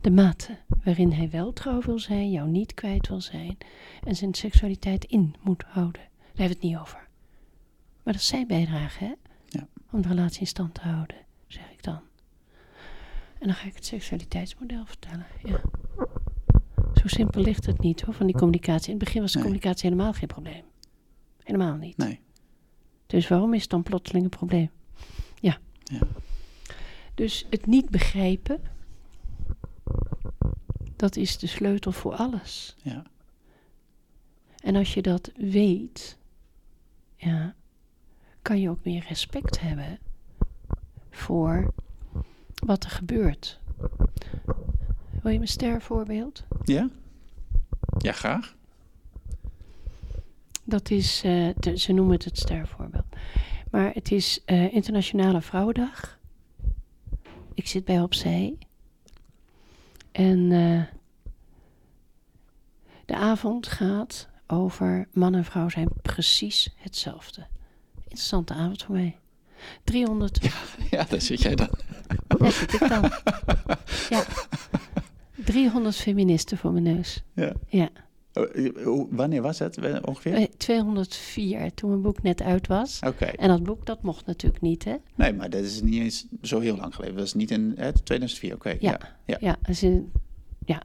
De 0.00 0.10
mate 0.10 0.58
waarin 0.84 1.12
hij 1.12 1.30
wel 1.30 1.52
trouw 1.52 1.80
wil 1.80 1.98
zijn, 1.98 2.30
jou 2.30 2.48
niet 2.48 2.74
kwijt 2.74 3.08
wil 3.08 3.20
zijn 3.20 3.56
en 4.04 4.16
zijn 4.16 4.34
seksualiteit 4.34 5.04
in 5.04 5.34
moet 5.42 5.64
houden. 5.66 6.02
Daar 6.02 6.26
hebben 6.26 6.46
we 6.46 6.52
het 6.52 6.62
niet 6.62 6.76
over. 6.76 7.08
Maar 8.02 8.12
dat 8.12 8.22
is 8.22 8.26
zijn 8.26 8.46
bijdrage, 8.46 9.04
hè? 9.04 9.12
Ja. 9.48 9.68
Om 9.90 10.02
de 10.02 10.08
relatie 10.08 10.40
in 10.40 10.46
stand 10.46 10.74
te 10.74 10.80
houden, 10.80 11.16
zeg 11.46 11.70
ik 11.70 11.82
dan. 11.82 12.00
En 13.44 13.50
dan 13.50 13.58
ga 13.58 13.66
ik 13.66 13.74
het 13.74 13.86
seksualiteitsmodel 13.86 14.86
vertellen. 14.86 15.26
Ja. 15.42 15.60
Zo 16.94 17.06
simpel 17.08 17.42
ligt 17.42 17.66
het 17.66 17.80
niet 17.80 18.00
hoor, 18.00 18.14
van 18.14 18.26
die 18.26 18.36
communicatie. 18.36 18.92
In 18.92 18.96
het 18.96 19.04
begin 19.04 19.20
was 19.20 19.32
de 19.32 19.38
Nee. 19.38 19.46
communicatie 19.46 19.90
helemaal 19.90 20.12
geen 20.12 20.28
probleem. 20.28 20.64
Helemaal 21.42 21.76
niet. 21.76 21.96
Nee. 21.96 22.20
Dus 23.06 23.28
waarom 23.28 23.54
is 23.54 23.60
het 23.60 23.70
dan 23.70 23.82
plotseling 23.82 24.24
een 24.24 24.30
probleem? 24.30 24.70
Ja. 25.34 25.58
Ja. 25.82 25.98
Dus 27.14 27.46
het 27.50 27.66
niet 27.66 27.90
begrijpen, 27.90 28.60
dat 30.96 31.16
is 31.16 31.38
de 31.38 31.46
sleutel 31.46 31.92
voor 31.92 32.14
alles. 32.14 32.76
Ja. 32.82 33.02
En 34.62 34.76
als 34.76 34.94
je 34.94 35.02
dat 35.02 35.30
weet, 35.36 36.18
ja, 37.16 37.54
kan 38.42 38.60
je 38.60 38.70
ook 38.70 38.84
meer 38.84 39.04
respect 39.08 39.60
hebben 39.60 39.98
voor 41.10 41.72
wat 42.54 42.84
er 42.84 42.90
gebeurt. 42.90 43.60
Wil 45.22 45.32
je 45.32 45.38
mijn 45.38 45.48
sterrenvoorbeeld? 45.48 46.44
Ja? 46.64 46.88
Ja, 47.98 48.12
graag. 48.12 48.54
Dat 50.64 50.90
is, 50.90 51.22
eh, 51.24 51.48
de- 51.60 51.78
ze 51.78 51.92
noemen 51.92 52.14
het 52.14 52.24
het 52.24 52.38
sterrenvoorbeeld. 52.38 53.04
Maar 53.70 53.90
het 53.94 54.10
is 54.12 54.42
eh, 54.44 54.74
Internationale 54.74 55.40
Vrouwendag. 55.40 56.18
Ik 57.54 57.66
zit 57.66 57.84
bij 57.84 58.00
opzij. 58.00 58.58
En 60.12 60.52
eh, 60.52 60.82
de 63.04 63.14
avond 63.16 63.66
gaat 63.66 64.28
over 64.46 65.08
man 65.12 65.34
en 65.34 65.44
vrouw 65.44 65.68
zijn 65.68 65.88
precies 66.02 66.74
hetzelfde. 66.76 67.46
Interessante 68.02 68.54
avond 68.54 68.82
voor 68.82 68.94
mij. 68.94 69.18
300, 69.84 70.38
Ja, 70.90 71.04
daar 71.04 71.20
zit 71.20 71.42
jij 71.42 71.54
dan. 71.54 71.70
Daar 72.38 72.52
zit 72.52 72.72
ik 72.72 72.88
dan. 72.88 73.10
Ja. 74.08 74.24
300 75.44 75.96
feministen 75.96 76.58
voor 76.58 76.72
mijn 76.72 76.84
neus. 76.84 77.22
Ja. 77.32 77.52
Ja. 77.68 77.90
Oh, 78.34 78.56
eh, 78.56 79.04
Wanneer 79.10 79.42
was 79.42 79.58
het 79.58 79.78
eh, 79.78 79.96
ongeveer? 80.04 80.34
Eh, 80.34 80.44
204 80.56 81.74
toen 81.74 81.88
mijn 81.90 82.02
boek 82.02 82.22
net 82.22 82.42
uit 82.42 82.66
was. 82.66 83.00
Oké. 83.06 83.24
En 83.24 83.48
dat 83.48 83.62
boek, 83.62 83.86
dat 83.86 84.02
mocht 84.02 84.26
natuurlijk 84.26 84.62
niet, 84.62 84.84
hè? 84.84 84.94
Nee, 85.14 85.32
maar 85.32 85.50
dat 85.50 85.62
is 85.62 85.82
niet 85.82 86.02
eens 86.02 86.26
zo 86.42 86.60
heel 86.60 86.76
lang 86.76 86.94
geleden. 86.94 87.16
Dat 87.16 87.24
is 87.24 87.34
niet 87.34 87.50
in 87.50 87.72
hè, 87.76 87.92
2004. 87.92 88.54
Oké. 88.54 88.68
Ja. 88.68 88.76
Ja. 88.78 88.98
Ja. 89.24 89.36
Ja, 89.40 89.56
als 89.62 89.82
in, 89.82 90.12
ja. 90.64 90.82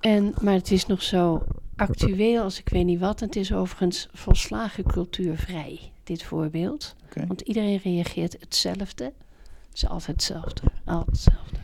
En, 0.00 0.34
maar 0.40 0.54
het 0.54 0.70
is 0.70 0.86
nog 0.86 1.02
zo 1.02 1.44
actueel 1.76 2.42
als 2.42 2.58
ik 2.58 2.68
weet 2.68 2.84
niet 2.84 3.00
wat. 3.00 3.20
Het 3.20 3.36
is 3.36 3.52
overigens 3.52 4.08
volslagen 4.12 4.84
cultuurvrij, 4.84 5.92
dit 6.06 6.22
voorbeeld. 6.22 6.96
Want 7.26 7.40
iedereen 7.40 7.80
reageert 7.82 8.36
hetzelfde. 8.40 9.04
Het 9.04 9.74
is 9.82 9.86
altijd 9.86 10.16
hetzelfde. 10.16 10.62
Altijd 10.84 11.10
hetzelfde. 11.10 11.56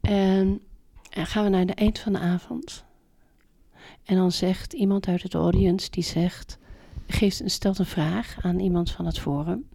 En, 0.00 0.60
en 1.10 1.26
gaan 1.26 1.44
we 1.44 1.50
naar 1.50 1.60
het 1.60 1.74
eind 1.74 1.98
van 1.98 2.12
de 2.12 2.18
avond. 2.18 2.84
En 4.04 4.16
dan 4.16 4.32
zegt 4.32 4.72
iemand 4.72 5.08
uit 5.08 5.22
het 5.22 5.34
audience, 5.34 5.90
die 5.90 6.02
zegt... 6.02 6.58
Geeft, 7.06 7.42
stelt 7.44 7.78
een 7.78 7.86
vraag 7.86 8.36
aan 8.42 8.58
iemand 8.58 8.90
van 8.90 9.06
het 9.06 9.18
forum. 9.18 9.68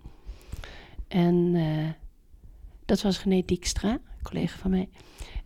En 1.08 1.56
eh, 1.56 1.90
dat 2.86 3.02
was 3.02 3.24
René 3.24 3.42
Dijkstra, 3.46 3.92
een 3.92 4.24
collega 4.24 4.58
van 4.58 4.70
mij. 4.70 4.90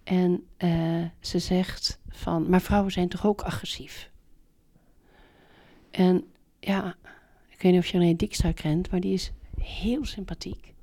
En 0.03 0.43
eh, 0.57 1.05
ze 1.19 1.39
zegt 1.39 1.99
van, 2.09 2.49
maar 2.49 2.61
vrouwen 2.61 2.91
zijn 2.91 3.09
toch 3.09 3.25
ook 3.25 3.41
agressief? 3.41 4.11
En 5.91 6.25
ja, 6.59 6.95
ik 7.57 7.63
weet 7.63 7.71
niet 7.71 7.81
of 7.81 7.87
je 7.87 7.97
René 7.97 8.15
Dijkstra 8.15 8.51
kent, 8.51 8.91
maar 8.91 8.99
die 8.99 9.13
is 9.13 9.31
heel 9.59 10.05
sympathiek. 10.05 10.73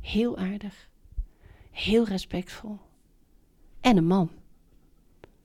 Heel 0.00 0.38
aardig. 0.38 0.88
Heel 1.70 2.04
respectvol. 2.04 2.78
En 3.80 3.96
een 3.96 4.06
man. 4.06 4.30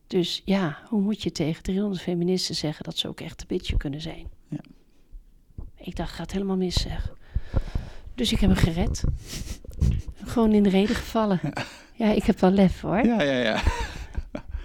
Dus 0.08 0.42
ja, 0.46 0.78
hoe 0.86 1.02
moet 1.02 1.24
je 1.24 1.32
tegen 1.32 1.64
300 1.64 2.02
feministen 2.02 2.56
zeggen 2.56 2.84
dat 2.84 2.98
ze 2.98 3.08
ook 3.08 3.22
echt 3.22 3.42
een 3.42 3.48
bitchje 3.48 3.78
kunnen 3.78 4.02
zijn? 4.02 4.28
Ja. 4.48 4.60
Ik 5.76 5.96
dacht, 5.96 6.14
gaat 6.14 6.32
helemaal 6.32 6.58
mis 6.58 6.82
zeg. 6.82 7.14
Dus 8.16 8.32
ik 8.32 8.40
heb 8.40 8.50
hem 8.50 8.60
gered. 8.60 9.04
Gewoon 10.24 10.52
in 10.52 10.64
de 10.64 10.70
reden 10.70 10.96
gevallen. 10.96 11.40
Ja, 11.94 12.12
ik 12.12 12.24
heb 12.24 12.40
wel 12.40 12.52
lef 12.52 12.82
hoor. 12.82 13.06
Ja, 13.06 13.22
ja, 13.22 13.38
ja. 13.38 13.64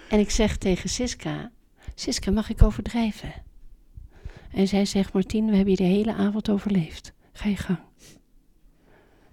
En 0.09 0.19
ik 0.19 0.31
zeg 0.31 0.57
tegen 0.57 0.89
Siska: 0.89 1.51
Siska, 1.95 2.31
mag 2.31 2.51
ik 2.51 2.63
overdrijven? 2.63 3.33
En 4.53 4.69
zij 4.69 4.85
zegt: 4.85 5.13
Martien, 5.13 5.47
we 5.47 5.57
hebben 5.57 5.71
je 5.71 5.77
de 5.77 5.83
hele 5.83 6.15
avond 6.15 6.51
overleefd. 6.51 7.13
Ga 7.33 7.49
je 7.49 7.57
gang. 7.57 7.79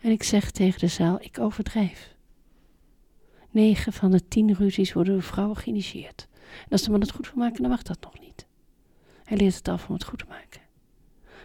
En 0.02 0.12
ik 0.12 0.24
zeg 0.24 0.52
tegen 0.52 0.80
de 0.80 0.88
zaal: 0.88 1.22
Ik 1.22 1.40
overdrijf. 1.40 2.16
9 3.52 3.94
van 3.94 4.12
de 4.12 4.28
10 4.28 4.54
ruzies 4.54 4.94
worden 4.94 5.14
door 5.14 5.24
vrouwen 5.24 5.58
geïnitieerd. 5.58 6.28
En 6.64 6.70
als 6.70 6.82
de 6.82 6.92
man 6.92 7.02
het 7.02 7.12
goed 7.12 7.26
wil 7.34 7.44
maken, 7.44 7.62
dan 7.62 7.72
mag 7.72 7.84
dat 7.84 8.02
nog 8.02 8.20
niet. 8.20 8.48
Hij 9.24 9.38
leert 9.38 9.56
het 9.56 9.68
af 9.68 9.88
om 9.88 9.94
het 9.94 10.04
goed 10.04 10.20
te 10.20 10.26
maken. 10.30 10.62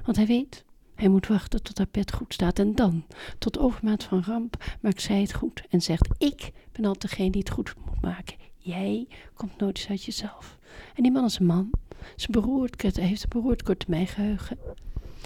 Want 0.04 0.16
hij 0.16 0.26
weet, 0.26 0.64
hij 0.94 1.08
moet 1.08 1.26
wachten 1.26 1.62
tot 1.62 1.78
haar 1.78 1.86
pet 1.86 2.12
goed 2.12 2.34
staat. 2.34 2.58
En 2.58 2.74
dan, 2.74 3.04
tot 3.38 3.58
overmaat 3.58 4.04
van 4.04 4.22
ramp, 4.22 4.76
maakt 4.80 5.02
zij 5.02 5.20
het 5.20 5.34
goed. 5.34 5.62
En 5.68 5.82
zegt, 5.82 6.08
ik 6.18 6.50
ben 6.72 6.84
al 6.84 6.98
degene 6.98 7.30
die 7.30 7.40
het 7.40 7.50
goed 7.50 7.74
moet 7.86 8.00
maken. 8.00 8.36
Jij 8.56 9.08
komt 9.34 9.58
nooit 9.58 9.78
eens 9.78 9.88
uit 9.88 10.04
jezelf. 10.04 10.58
En 10.94 11.02
die 11.02 11.12
man 11.12 11.24
is 11.24 11.38
een 11.38 11.46
man. 11.46 11.70
Zijn 12.16 12.32
beroerd, 12.32 12.82
heeft 12.96 13.22
een 13.22 13.28
beroerd 13.28 13.62
geheugen. 13.88 14.58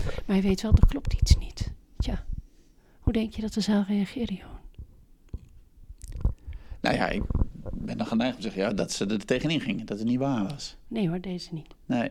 Maar 0.05 0.37
hij 0.37 0.43
weet 0.43 0.63
wel, 0.63 0.73
er 0.73 0.87
klopt 0.87 1.13
iets 1.13 1.37
niet. 1.37 1.73
Tja, 1.99 2.25
hoe 3.01 3.13
denk 3.13 3.35
je 3.35 3.41
dat 3.43 3.53
de 3.53 3.61
zaal 3.61 3.85
reageerde, 3.89 4.35
Johan? 4.35 4.57
Nou 6.81 6.97
ja, 6.97 7.09
ik 7.09 7.23
ben 7.73 7.99
dan 7.99 8.07
geneigd 8.07 8.35
om 8.37 8.41
te 8.41 8.47
zeggen 8.49 8.63
ja, 8.63 8.73
dat 8.73 8.93
ze 8.93 9.07
er 9.07 9.25
tegenin 9.25 9.61
gingen, 9.61 9.87
dat 9.87 9.99
het 9.99 10.07
niet 10.07 10.19
waar 10.19 10.49
was. 10.49 10.77
Nee 10.89 11.09
hoor, 11.09 11.21
deze 11.21 11.55
niet. 11.55 11.75
Nee. 11.87 12.09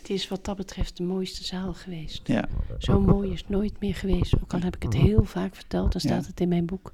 Het 0.00 0.10
is 0.18 0.28
wat 0.28 0.44
dat 0.44 0.56
betreft 0.56 0.96
de 0.96 1.02
mooiste 1.02 1.44
zaal 1.44 1.74
geweest. 1.74 2.26
Ja. 2.26 2.48
Zo 2.78 3.00
mooi 3.00 3.32
is 3.32 3.40
het 3.40 3.48
nooit 3.48 3.80
meer 3.80 3.94
geweest. 3.94 4.34
Ook 4.42 4.52
al 4.52 4.60
heb 4.60 4.76
ik 4.76 4.82
het 4.82 4.94
heel 4.94 5.24
vaak 5.24 5.54
verteld, 5.54 5.92
dan 5.92 6.00
staat 6.00 6.22
Ja. 6.22 6.28
het 6.28 6.40
in 6.40 6.48
mijn 6.48 6.66
boek. 6.66 6.92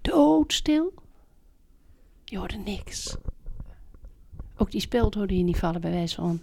Doodstil. 0.00 0.92
Je 2.32 2.38
hoorde 2.38 2.56
niks. 2.56 3.16
Ook 4.56 4.70
die 4.70 4.80
speld 4.80 5.14
hoorde 5.14 5.36
je 5.36 5.42
niet 5.42 5.58
vallen 5.58 5.80
bij 5.80 5.90
wijze 5.90 6.14
van 6.14 6.42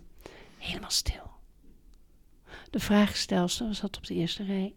helemaal 0.57 0.89
stil. 0.89 1.31
De 2.69 2.79
vraagstelster 2.79 3.75
zat 3.75 3.97
op 3.97 4.05
de 4.05 4.13
eerste 4.13 4.43
rij. 4.43 4.73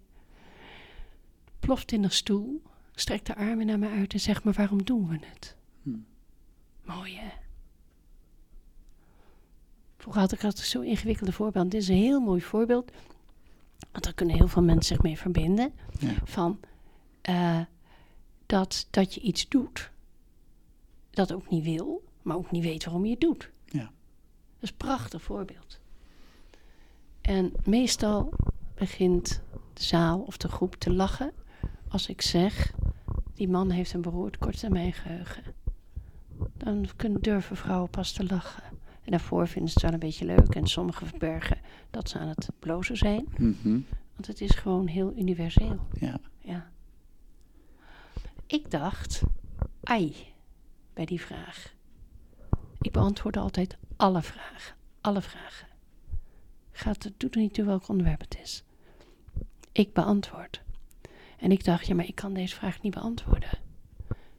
Ploft 1.58 1.92
in 1.92 2.02
de 2.02 2.08
stoel, 2.08 2.62
strekt 2.94 3.26
de 3.26 3.36
armen 3.36 3.66
naar 3.66 3.78
me 3.78 3.88
uit 3.88 4.12
en 4.12 4.20
zegt 4.20 4.44
me 4.44 4.52
waarom 4.52 4.84
doen 4.84 5.08
we 5.08 5.18
het? 5.20 5.56
Mooi 6.82 7.16
hè? 7.16 7.30
Vroeger 9.96 10.20
had 10.20 10.32
ik 10.32 10.44
altijd 10.44 10.66
zo'n 10.66 10.84
ingewikkelde 10.84 11.32
voorbeeld. 11.32 11.70
Dit 11.70 11.82
is 11.82 11.88
een 11.88 11.96
heel 11.96 12.20
mooi 12.20 12.40
voorbeeld. 12.40 12.90
Want 13.90 14.04
daar 14.04 14.14
kunnen 14.14 14.36
heel 14.36 14.48
veel 14.48 14.62
mensen 14.62 14.94
zich 14.94 15.02
mee 15.02 15.18
verbinden. 15.18 15.72
Ja. 15.98 16.14
Van 16.24 16.60
eh, 17.20 17.60
dat, 18.46 18.86
dat 18.90 19.14
je 19.14 19.20
iets 19.20 19.48
doet. 19.48 19.91
Dat 21.12 21.32
ook 21.32 21.50
niet 21.50 21.64
wil, 21.64 22.04
maar 22.22 22.36
ook 22.36 22.50
niet 22.50 22.62
weet 22.62 22.84
waarom 22.84 23.04
je 23.04 23.10
het 23.10 23.20
doet. 23.20 23.50
Ja. 23.64 23.80
Dat 23.80 23.90
is 24.60 24.70
een 24.70 24.76
prachtig 24.76 25.22
voorbeeld. 25.22 25.80
En 27.20 27.52
meestal 27.64 28.32
begint 28.74 29.42
de 29.72 29.82
zaal 29.82 30.20
of 30.20 30.36
de 30.36 30.48
groep 30.48 30.74
te 30.74 30.92
lachen 30.92 31.32
als 31.88 32.08
ik 32.08 32.22
zeg: 32.22 32.72
die 33.34 33.48
man 33.48 33.70
heeft 33.70 33.92
een 33.92 34.00
beroerd 34.02 34.38
korttermijn 34.38 34.92
geheugen. 34.92 35.42
Dan 36.56 36.88
kunnen, 36.96 37.22
durven 37.22 37.56
vrouwen 37.56 37.90
pas 37.90 38.12
te 38.12 38.26
lachen. 38.26 38.62
En 39.04 39.10
daarvoor 39.10 39.48
vinden 39.48 39.70
ze 39.70 39.74
het 39.74 39.82
wel 39.82 39.92
een 39.92 40.06
beetje 40.08 40.24
leuk. 40.24 40.54
En 40.54 40.66
sommigen 40.66 41.06
verbergen 41.06 41.58
dat 41.90 42.08
ze 42.08 42.18
aan 42.18 42.28
het 42.28 42.48
blozen 42.58 42.96
zijn. 42.96 43.26
Mhm. 43.38 43.80
Want 44.14 44.26
het 44.26 44.40
is 44.40 44.50
gewoon 44.50 44.86
heel 44.86 45.12
universeel. 45.16 45.78
ja. 46.00 46.20
Ja. 46.38 46.70
Ik 48.46 48.70
dacht, 48.70 49.22
ai, 49.82 50.14
bij 50.94 51.04
die 51.04 51.20
vraag. 51.20 51.74
Ik 52.80 52.92
beantwoordde 52.92 53.40
altijd 53.40 53.76
alle 53.96 54.22
vragen. 54.22 54.76
Alle 55.00 55.22
vragen. 55.22 55.68
Gaat, 56.72 57.02
het 57.02 57.20
doet 57.20 57.34
er 57.34 57.40
niet 57.40 57.54
toe 57.54 57.64
welk 57.64 57.88
onderwerp 57.88 58.20
het 58.20 58.38
is. 58.42 58.64
Ik 59.72 59.92
beantwoord. 59.92 60.62
En 61.38 61.52
ik 61.52 61.64
dacht, 61.64 61.86
ja, 61.86 61.94
maar 61.94 62.06
ik 62.06 62.14
kan 62.14 62.32
deze 62.32 62.54
vraag 62.54 62.82
niet 62.82 62.94
beantwoorden. 62.94 63.58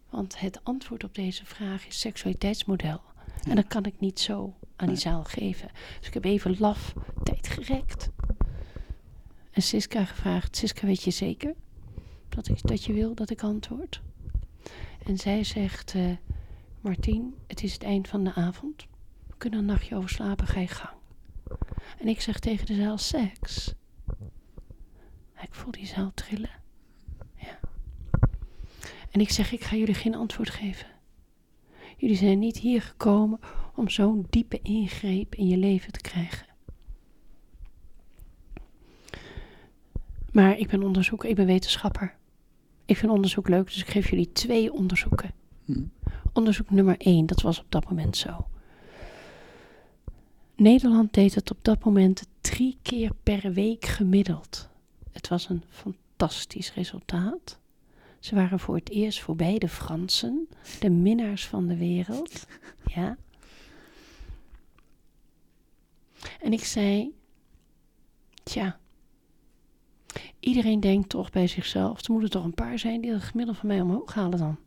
Want 0.09 0.39
het 0.39 0.63
antwoord 0.63 1.03
op 1.03 1.15
deze 1.15 1.45
vraag 1.45 1.87
is 1.87 1.99
seksualiteitsmodel. 1.99 3.01
En 3.47 3.55
dat 3.55 3.67
kan 3.67 3.85
ik 3.85 3.99
niet 3.99 4.19
zo 4.19 4.53
aan 4.75 4.87
die 4.87 4.97
zaal 4.97 5.23
geven. 5.23 5.69
Dus 5.97 6.07
ik 6.07 6.13
heb 6.13 6.23
even 6.23 6.55
laf 6.59 6.93
tijd 7.23 7.47
gerekt. 7.47 8.09
En 9.51 9.61
Siska 9.61 10.05
gevraagd, 10.05 10.55
Siska, 10.55 10.85
weet 10.85 11.03
je 11.03 11.11
zeker 11.11 11.53
dat, 12.29 12.47
ik, 12.47 12.67
dat 12.67 12.83
je 12.83 12.93
wil 12.93 13.15
dat 13.15 13.29
ik 13.29 13.43
antwoord? 13.43 14.01
En 15.05 15.17
zij 15.17 15.43
zegt, 15.43 15.93
eh 15.95 16.11
Martien, 16.83 17.35
het 17.47 17.63
is 17.63 17.73
het 17.73 17.83
eind 17.83 18.07
van 18.07 18.23
de 18.23 18.33
avond. 18.33 18.87
We 19.27 19.33
kunnen 19.37 19.59
een 19.59 19.65
nachtje 19.65 19.95
over 19.95 20.09
slapen, 20.09 20.47
ga 20.47 20.59
je 20.59 20.67
gang. 20.67 20.97
En 21.97 22.07
ik 22.07 22.21
zeg 22.21 22.39
tegen 22.39 22.65
de 22.65 22.75
zaal, 22.75 22.97
seks. 22.97 23.73
Ik 25.41 25.53
voel 25.53 25.71
die 25.71 25.85
zaal 25.85 26.11
trillen. 26.13 26.49
Ja. 27.35 27.59
En 29.11 29.21
ik 29.21 29.29
zeg, 29.29 29.51
ik 29.51 29.63
ga 29.63 29.75
jullie 29.75 29.93
geen 29.93 30.15
antwoord 30.15 30.49
geven. 30.49 30.87
Jullie 31.97 32.17
zijn 32.17 32.39
niet 32.39 32.57
hier 32.57 32.81
gekomen 32.81 33.39
om 33.75 33.89
zo'n 33.89 34.25
diepe 34.29 34.59
ingreep 34.61 35.35
in 35.35 35.47
je 35.47 35.57
leven 35.57 35.91
te 35.91 36.01
krijgen. 36.01 36.47
Maar 40.31 40.57
ik 40.57 40.67
ben 40.67 40.83
onderzoeker, 40.83 41.29
ik 41.29 41.35
ben 41.35 41.45
wetenschapper. 41.45 42.15
Ik 42.85 42.97
vind 42.97 43.11
onderzoek 43.11 43.47
leuk, 43.47 43.65
dus 43.65 43.79
ik 43.79 43.89
geef 43.89 44.09
jullie 44.09 44.31
twee 44.31 44.73
onderzoeken. 44.73 45.41
Hm. 45.65 45.83
Onderzoek 46.33 46.69
nummer 46.69 46.95
één, 46.97 47.25
dat 47.25 47.41
was 47.41 47.59
op 47.59 47.65
dat 47.69 47.89
moment 47.89 48.17
zo. 48.17 48.47
Nederland 50.55 51.13
deed 51.13 51.35
het 51.35 51.51
op 51.51 51.57
dat 51.61 51.83
moment 51.83 52.27
drie 52.41 52.77
keer 52.81 53.11
per 53.23 53.53
week 53.53 53.85
gemiddeld. 53.85 54.69
Het 55.11 55.27
was 55.27 55.49
een 55.49 55.63
fantastisch 55.69 56.73
resultaat. 56.73 57.59
Ze 58.19 58.35
waren 58.35 58.59
voor 58.59 58.75
het 58.75 58.89
eerst 58.89 59.21
voorbij 59.21 59.57
de 59.57 59.69
Fransen, 59.69 60.47
de 60.79 60.89
minnaars 60.89 61.47
van 61.47 61.67
de 61.67 61.77
wereld. 61.77 62.45
Ja. 62.85 63.17
En 66.41 66.53
ik 66.53 66.63
zei, 66.63 67.13
tja, 68.43 68.79
iedereen 70.39 70.79
denkt 70.79 71.09
toch 71.09 71.29
bij 71.29 71.47
zichzelf, 71.47 72.05
er 72.05 72.11
moeten 72.11 72.29
toch 72.29 72.43
een 72.43 72.53
paar 72.53 72.79
zijn 72.79 73.01
die 73.01 73.11
het 73.11 73.23
gemiddelde 73.23 73.59
van 73.59 73.69
mij 73.69 73.81
omhoog 73.81 74.13
halen 74.13 74.39
dan. 74.39 74.57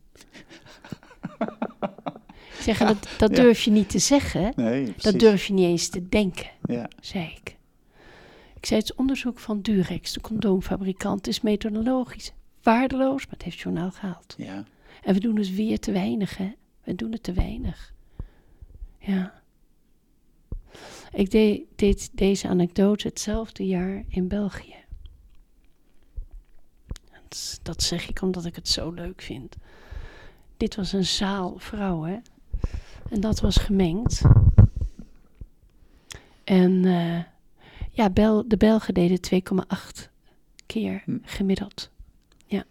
Ik 2.57 2.63
zeg, 2.63 2.79
en 2.79 2.87
dat, 2.87 3.07
dat 3.17 3.29
ja. 3.29 3.35
durf 3.43 3.61
je 3.61 3.71
niet 3.71 3.89
te 3.89 3.99
zeggen, 3.99 4.53
Nee, 4.55 4.93
dat 4.97 5.19
durf 5.19 5.45
je 5.45 5.53
niet 5.53 5.65
eens 5.65 5.87
te 5.87 6.09
denken, 6.09 6.49
Ja. 6.63 6.89
zei 7.01 7.25
ik. 7.25 7.55
Ik 8.55 8.65
zei, 8.65 8.79
het 8.79 8.95
onderzoek 8.95 9.39
van 9.39 9.61
Durex, 9.61 10.13
de 10.13 10.21
condoomfabrikant, 10.21 11.27
is 11.27 11.41
methodologisch 11.41 12.31
waardeloos, 12.61 13.25
maar 13.25 13.33
het 13.33 13.43
heeft 13.43 13.59
journaal 13.59 13.91
gehaald. 13.91 14.35
Ja. 14.37 14.63
En 15.03 15.13
we 15.13 15.19
doen 15.19 15.35
het 15.37 15.55
weer 15.55 15.79
te 15.79 15.91
weinig, 15.91 16.37
hè? 16.37 16.51
We 16.83 16.95
doen 16.95 17.11
het 17.11 17.23
te 17.23 17.33
weinig. 17.33 17.93
Ja. 18.99 19.41
Ik 21.11 21.31
deed, 21.31 21.63
deed 21.75 22.09
deze 22.13 22.47
anekdote 22.47 23.07
hetzelfde 23.07 23.65
jaar 23.65 24.03
in 24.07 24.27
België. 24.27 24.75
Dat, 27.11 27.59
dat 27.63 27.83
zeg 27.83 28.09
ik 28.09 28.21
omdat 28.21 28.45
ik 28.45 28.55
het 28.55 28.67
zo 28.67 28.91
leuk 28.91 29.21
vind. 29.21 29.55
Dit 30.57 30.75
was 30.75 30.93
een 30.93 31.05
zaal 31.05 31.53
vrouwen. 31.57 32.23
En 33.09 33.21
dat 33.21 33.39
was 33.39 33.57
gemengd. 33.57 34.21
En 36.43 36.85
eh, 36.85 37.23
ja, 37.91 38.09
Bel, 38.09 38.47
de 38.47 38.57
Belgen 38.57 38.93
deden 38.93 39.19
2,8 39.19 40.09
keer 40.65 41.01
Hm. 41.05 41.17
gemiddeld. 41.21 41.89
Ja. 42.45 42.63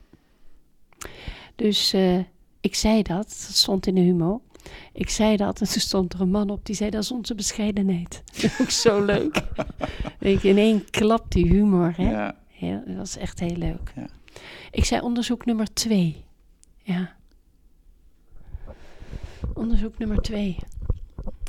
Dus 1.57 1.93
eh, 1.93 2.19
ik 2.61 2.75
zei 2.75 3.03
dat, 3.03 3.27
dat 3.29 3.57
stond 3.57 3.87
in 3.87 3.95
de 3.95 4.01
humo. 4.01 4.41
Ik 4.93 5.11
zei 5.11 5.37
dat 5.37 5.61
en 5.61 5.67
toen 5.69 5.81
stond 5.91 6.13
er 6.13 6.21
een 6.21 6.31
man 6.31 6.51
op 6.51 6.67
die 6.67 6.75
zei: 6.75 6.91
Dat 6.91 7.03
is 7.03 7.11
onze 7.13 7.35
bescheidenheid. 7.35 8.23
Ook 8.61 8.71
zo 8.71 9.05
leuk. 9.05 9.43
Weet 10.19 10.43
je, 10.43 10.49
in 10.49 10.59
één 10.59 10.91
klap 10.91 11.31
die 11.31 11.47
humor. 11.49 11.93
Hè? 11.97 12.11
Ja. 12.11 12.35
Dat 12.87 12.97
was 12.97 13.17
echt 13.17 13.41
heel 13.41 13.57
leuk. 13.57 13.93
Ja. 13.95 14.07
Ik 14.71 14.85
zei 14.85 15.01
onderzoek 15.01 15.45
nummer 15.45 15.73
twee. 15.73 16.25
Ja. 16.83 17.16
Onderzoek 19.57 19.99
nummer 19.99 20.21
twee. 20.23 20.57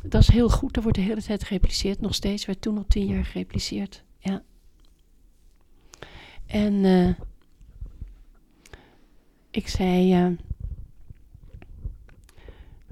Dat 0.04 0.22
is 0.22 0.28
heel 0.28 0.50
goed, 0.50 0.76
er 0.76 0.82
wordt 0.82 0.98
de 0.98 1.04
hele 1.04 1.22
tijd 1.22 1.44
gerepliceerd. 1.44 2.02
Nog 2.02 2.16
steeds, 2.16 2.46
werd 2.46 2.62
toen 2.62 2.78
al 2.78 2.86
tien 2.88 3.06
jaar 3.06 3.26
gerepliceerd. 3.26 4.04
Ja. 4.20 4.44
En 6.46 6.86
eh, 6.86 7.14
ik 9.52 9.68
zei, 9.68 10.14
eh, 10.14 10.32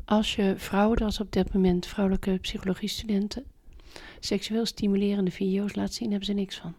als 0.06 0.36
je 0.36 0.54
vrouwen, 0.58 0.98
dat 0.98 1.06
was 1.06 1.20
op 1.20 1.32
dat 1.32 1.54
moment 1.54 1.86
vrouwelijke 1.86 2.38
psychologiestudenten, 2.42 3.46
seksueel 4.20 4.66
stimulerende 4.66 5.32
video's 5.32 5.76
laat 5.76 5.94
zien, 5.94 6.10
hebben 6.10 6.28
ze 6.28 6.34
niks 6.34 6.58
van. 6.58 6.76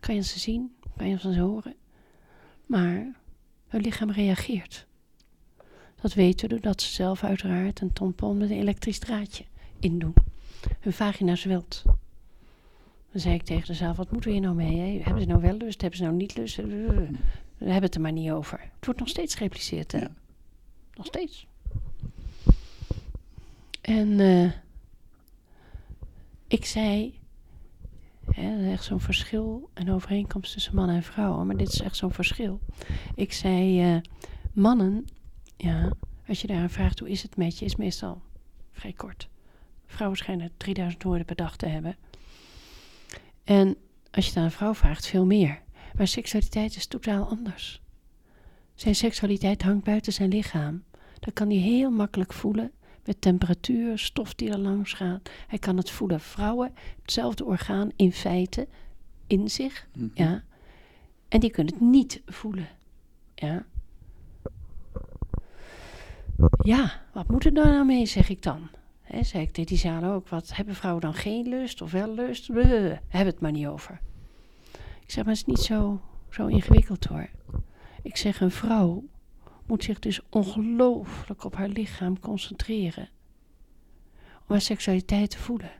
Kan 0.00 0.14
je 0.14 0.22
ze 0.22 0.38
zien, 0.38 0.74
kan 0.96 1.08
je 1.08 1.18
ze 1.18 1.40
horen. 1.40 1.74
Maar 2.66 3.16
hun 3.68 3.80
lichaam 3.80 4.10
reageert. 4.10 4.86
Dat 6.04 6.14
weten 6.14 6.48
we 6.48 6.54
doordat 6.54 6.82
ze 6.82 6.92
zelf 6.92 7.24
uiteraard 7.24 7.80
een 7.80 7.92
tampon 7.92 8.36
met 8.36 8.50
een 8.50 8.58
elektrisch 8.58 8.98
draadje 8.98 9.44
indoen. 9.80 10.14
Hun 10.80 10.92
vagina 10.92 11.34
zwelt. 11.34 11.82
Dan 13.12 13.20
zei 13.20 13.34
ik 13.34 13.42
tegen 13.42 13.66
de 13.66 13.74
zaal, 13.74 13.94
wat 13.94 14.10
moeten 14.10 14.30
we 14.30 14.36
hier 14.36 14.44
nou 14.44 14.54
mee? 14.56 14.78
Hè? 14.78 15.02
Hebben 15.02 15.22
ze 15.22 15.28
nou 15.28 15.40
wel 15.40 15.56
lust? 15.56 15.80
Hebben 15.80 15.98
ze 15.98 16.04
nou 16.04 16.16
niet 16.16 16.36
lust? 16.36 16.56
We 16.56 17.08
hebben 17.58 17.82
het 17.82 17.94
er 17.94 18.00
maar 18.00 18.12
niet 18.12 18.30
over. 18.30 18.60
Het 18.60 18.84
wordt 18.84 19.00
nog 19.00 19.08
steeds 19.08 19.34
gerepliceerd, 19.34 19.92
hè? 19.92 19.98
Ja. 19.98 20.10
Nog 20.94 21.06
steeds. 21.06 21.46
En 23.80 24.20
eh, 24.20 24.50
ik 26.48 26.64
zei, 26.64 27.18
hè, 28.30 28.42
er 28.42 28.66
is 28.66 28.72
echt 28.72 28.84
zo'n 28.84 29.00
verschil 29.00 29.70
en 29.74 29.90
overeenkomst 29.90 30.52
tussen 30.52 30.74
mannen 30.74 30.96
en 30.96 31.02
vrouwen, 31.02 31.46
maar 31.46 31.56
dit 31.56 31.72
is 31.72 31.80
echt 31.80 31.96
zo'n 31.96 32.12
verschil. 32.12 32.60
Ik 33.14 33.32
zei, 33.32 33.82
eh, 33.82 34.00
mannen, 34.52 35.06
ja, 35.56 35.92
als 36.28 36.40
je 36.40 36.46
daar 36.46 36.70
vraagt 36.70 36.98
hoe 36.98 37.10
is 37.10 37.22
het 37.22 37.36
met 37.36 37.58
je, 37.58 37.64
is 37.64 37.76
meestal 37.76 38.22
vrij 38.72 38.92
kort. 38.92 39.28
Vrouwen 39.86 40.18
schijnen 40.18 40.50
3000 40.56 41.02
woorden 41.02 41.24
per 41.26 41.36
dag 41.36 41.56
te 41.56 41.66
hebben. 41.66 41.96
En 43.44 43.76
als 44.10 44.24
je 44.24 44.30
het 44.30 44.38
aan 44.38 44.44
een 44.44 44.50
vrouw 44.50 44.74
vraagt, 44.74 45.06
veel 45.06 45.26
meer. 45.26 45.62
Maar 45.96 46.08
seksualiteit 46.08 46.76
is 46.76 46.86
totaal 46.86 47.28
anders. 47.28 47.82
Zijn 48.74 48.94
seksualiteit 48.94 49.62
hangt 49.62 49.84
buiten 49.84 50.12
zijn 50.12 50.28
lichaam. 50.28 50.84
Dat 51.20 51.34
kan 51.34 51.48
hij 51.48 51.58
heel 51.58 51.90
makkelijk 51.90 52.32
voelen 52.32 52.72
met 53.04 53.20
temperatuur, 53.20 53.98
stof 53.98 54.34
die 54.34 54.50
er 54.50 54.58
langs 54.58 54.92
gaat. 54.92 55.30
Hij 55.46 55.58
kan 55.58 55.76
het 55.76 55.90
voelen. 55.90 56.20
Vrouwen, 56.20 56.74
hetzelfde 57.02 57.44
orgaan 57.44 57.90
in 57.96 58.12
feite, 58.12 58.68
in 59.26 59.50
zich. 59.50 59.88
Mhm. 59.94 60.08
Ja. 60.14 60.44
En 61.28 61.40
die 61.40 61.50
kunnen 61.50 61.74
het 61.74 61.82
niet 61.82 62.22
voelen. 62.26 62.68
Ja. 63.34 63.66
Ja, 66.62 67.02
wat 67.12 67.28
moet 67.28 67.44
er 67.44 67.54
dan 67.54 67.68
nou 67.68 67.84
mee, 67.84 68.06
zeg 68.06 68.28
ik 68.28 68.42
dan. 68.42 68.68
Zei 69.20 69.42
ik 69.42 69.52
tegen 69.52 69.66
die 69.70 69.78
zaal 69.78 70.04
ook. 70.04 70.28
Wat 70.28 70.56
hebben 70.56 70.74
vrouwen 70.74 71.02
dan 71.02 71.14
geen 71.14 71.48
lust 71.48 71.82
of 71.82 71.90
wel 71.90 72.14
lust? 72.14 72.52
Bleh, 72.52 72.98
hebben 73.08 73.32
het 73.32 73.40
maar 73.40 73.52
niet 73.52 73.66
over. 73.66 74.00
Ik 74.72 75.10
zeg, 75.10 75.24
maar 75.24 75.34
het 75.34 75.42
is 75.42 75.54
niet 75.54 75.64
zo, 75.64 76.00
zo 76.30 76.46
ingewikkeld 76.46 77.04
hoor. 77.04 77.28
Ik 78.02 78.16
zeg, 78.16 78.40
een 78.40 78.50
vrouw 78.50 79.04
moet 79.66 79.84
zich 79.84 79.98
dus 79.98 80.20
ongelooflijk 80.30 81.44
op 81.44 81.56
haar 81.56 81.68
lichaam 81.68 82.20
concentreren. 82.20 83.08
Om 84.14 84.46
haar 84.46 84.60
seksualiteit 84.60 85.30
te 85.30 85.38
voelen. 85.38 85.70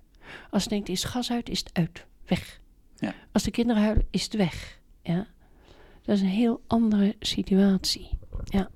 Als 0.50 0.62
ze 0.62 0.68
denkt, 0.68 0.88
is 0.88 1.02
het 1.02 1.10
gas 1.10 1.30
uit, 1.30 1.48
is 1.48 1.58
het 1.58 1.70
uit. 1.72 2.06
Weg. 2.26 2.60
Ja. 2.96 3.14
Als 3.32 3.42
de 3.42 3.50
kinderen 3.50 3.82
huilen, 3.82 4.06
is 4.10 4.22
het 4.22 4.34
weg. 4.34 4.80
Ja. 5.02 5.26
Dat 6.02 6.16
is 6.16 6.20
een 6.20 6.26
heel 6.26 6.62
andere 6.66 7.16
situatie. 7.18 8.08
Ja. 8.44 8.70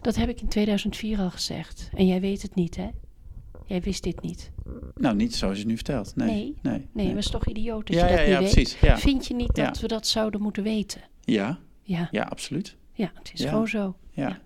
Dat 0.00 0.16
heb 0.16 0.28
ik 0.28 0.40
in 0.40 0.48
2004 0.48 1.18
al 1.18 1.30
gezegd. 1.30 1.90
En 1.94 2.06
jij 2.06 2.20
weet 2.20 2.42
het 2.42 2.54
niet, 2.54 2.76
hè? 2.76 2.88
Jij 3.66 3.80
wist 3.80 4.02
dit 4.02 4.20
niet. 4.22 4.50
Nou, 4.94 5.16
niet 5.16 5.34
zoals 5.34 5.54
je 5.54 5.60
het 5.60 5.68
nu 5.68 5.74
vertelt. 5.74 6.16
Nee. 6.16 6.26
Nee. 6.28 6.54
Nee. 6.62 6.86
Nee, 6.92 7.06
maar 7.06 7.14
het 7.14 7.24
is 7.24 7.30
toch 7.30 7.46
idioot 7.46 7.86
dat 7.86 7.96
ja, 7.96 8.06
je 8.06 8.16
dat 8.16 8.18
ja, 8.18 8.24
niet 8.24 8.32
ja, 8.32 8.40
weet? 8.40 8.52
precies. 8.52 8.80
Ja. 8.80 8.98
Vind 8.98 9.26
je 9.26 9.34
niet 9.34 9.54
dat 9.54 9.80
we 9.80 9.86
dat 9.88 10.06
zouden 10.06 10.42
moeten 10.42 10.62
weten? 10.62 11.00
Ja, 11.20 11.58
Ja, 11.82 12.08
ja, 12.10 12.22
absoluut. 12.22 12.76
ja 12.92 13.10
het 13.14 13.30
is 13.34 13.44
gewoon 13.44 13.68
zo. 13.68 13.94
Ja. 14.10 14.38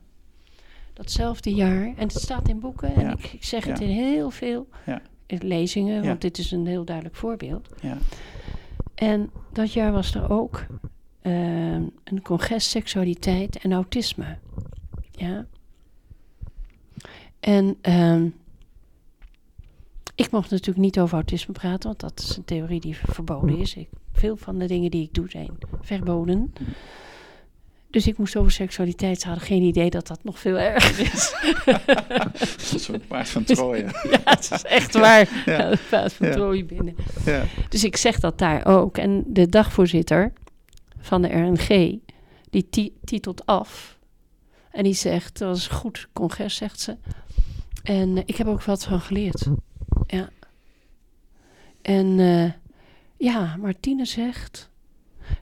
Datzelfde 0.93 1.55
jaar, 1.55 1.85
en 1.87 1.95
het 2.09 2.13
staat 2.13 2.49
in 2.49 2.61
boeken, 2.61 2.95
en 2.95 3.11
ik, 3.11 3.25
ik 3.33 3.45
zeg 3.45 3.65
het 3.65 3.81
in 3.81 3.89
heel 3.89 4.31
veel 4.31 4.69
Ja. 4.87 5.03
lezingen, 5.27 6.05
want 6.05 6.21
dit 6.21 6.39
is 6.39 6.51
een 6.51 6.67
heel 6.67 6.85
duidelijk 6.85 7.17
voorbeeld. 7.17 7.69
Ja. 7.81 7.99
En 8.95 9.31
dat 9.53 9.73
jaar 9.73 9.93
was 9.93 10.15
er 10.15 10.31
ook 10.31 10.67
eh, 11.21 11.33
een 12.05 12.23
congres 12.23 12.71
seksualiteit 12.71 13.57
en 13.59 13.73
autisme. 13.73 14.39
Ja. 15.27 15.47
En 17.41 17.77
ehm, 17.81 18.29
ik 20.15 20.31
mocht 20.31 20.51
natuurlijk 20.51 20.79
niet 20.79 21.01
over 21.01 21.15
autisme 21.15 21.53
praten, 21.53 21.89
want 21.89 22.01
dat 22.01 22.21
is 22.21 22.37
een 22.37 22.45
theorie 22.45 22.81
die 22.81 22.97
verboden 22.97 23.59
is. 23.59 23.75
Ik, 23.75 23.89
veel 24.13 24.37
van 24.37 24.59
de 24.59 24.67
dingen 24.67 24.91
die 24.91 25.03
ik 25.03 25.15
doe 25.15 25.29
zijn 25.31 25.51
verboden. 25.81 26.53
Dus 27.91 28.07
ik 28.07 28.19
moest 28.19 28.37
over 28.37 28.53
seksualiteit. 28.53 29.21
Ze 29.21 29.27
hadden 29.29 29.47
geen 29.47 29.63
idee 29.63 29.91
dat 29.91 30.07
dat 30.07 30.25
nog 30.25 30.39
veel 30.39 30.59
erger 30.59 31.01
is. 31.13 31.35
Een 32.73 32.81
soort 32.81 33.07
paard 33.07 33.29
van 33.29 33.45
Troje. 33.45 33.83
ja, 34.11 34.21
het 34.25 34.51
is 34.53 34.63
echt 34.65 34.95
waar. 34.95 35.29
Ja. 35.47 35.59
Ja. 35.59 35.71
de 35.71 35.79
paard 35.91 36.13
van 36.13 36.27
Ja. 36.27 36.33
Troje 36.33 36.65
binnen. 36.65 36.97
Ja. 37.25 37.45
Dus 37.69 37.85
ik 37.85 37.97
zeg 37.97 38.21
dat 38.21 38.39
daar 38.39 38.67
ook. 38.67 38.99
En 38.99 39.25
de 39.27 39.49
dagvoorzitter 39.49 40.33
van 40.99 41.23
de 41.23 41.29
RNG, 41.29 41.99
die 42.51 42.69
ti- 42.71 42.93
titelt 43.05 43.47
af. 43.47 43.92
En 44.73 44.83
die 44.83 44.95
zegt, 44.95 45.39
dat 45.39 45.49
was 45.49 45.69
een 45.69 45.77
goed 45.77 46.09
congres, 46.13 46.57
zegt 46.57 46.81
ze. 46.81 46.97
En 47.83 48.17
eh, 48.17 48.23
ik 48.27 48.37
heb 48.37 48.47
ook 48.47 48.63
wat 48.63 48.85
van 48.85 49.01
geleerd. 49.01 49.47
Ja. 50.07 50.29
En 51.83 52.21
eh, 52.21 52.53
ja, 53.17 53.57
Martine 53.57 54.05
zegt 54.05 54.71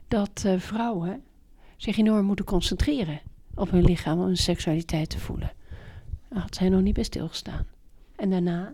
dat 0.07 0.43
eh, 0.45 0.59
vrouwen 0.59 1.23
zich 1.77 1.97
enorm 1.97 2.25
moeten 2.25 2.45
concentreren 2.45 3.21
op 3.55 3.71
hun 3.71 3.83
lichaam 3.83 4.19
om 4.19 4.25
hun 4.25 4.37
seksualiteit 4.37 5.09
te 5.09 5.19
voelen. 5.19 5.51
Daar 6.29 6.41
had 6.41 6.55
zij 6.55 6.69
nog 6.69 6.81
niet 6.81 6.93
bij 6.93 7.03
stilgestaan. 7.03 7.65
En 8.15 8.29
daarna, 8.29 8.73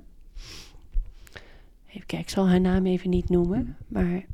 even 1.87 2.05
kijken, 2.05 2.19
ik 2.19 2.29
zal 2.29 2.49
haar 2.49 2.61
naam 2.61 2.85
even 2.85 3.09
niet 3.09 3.29
noemen, 3.29 3.77
maar 3.87 4.25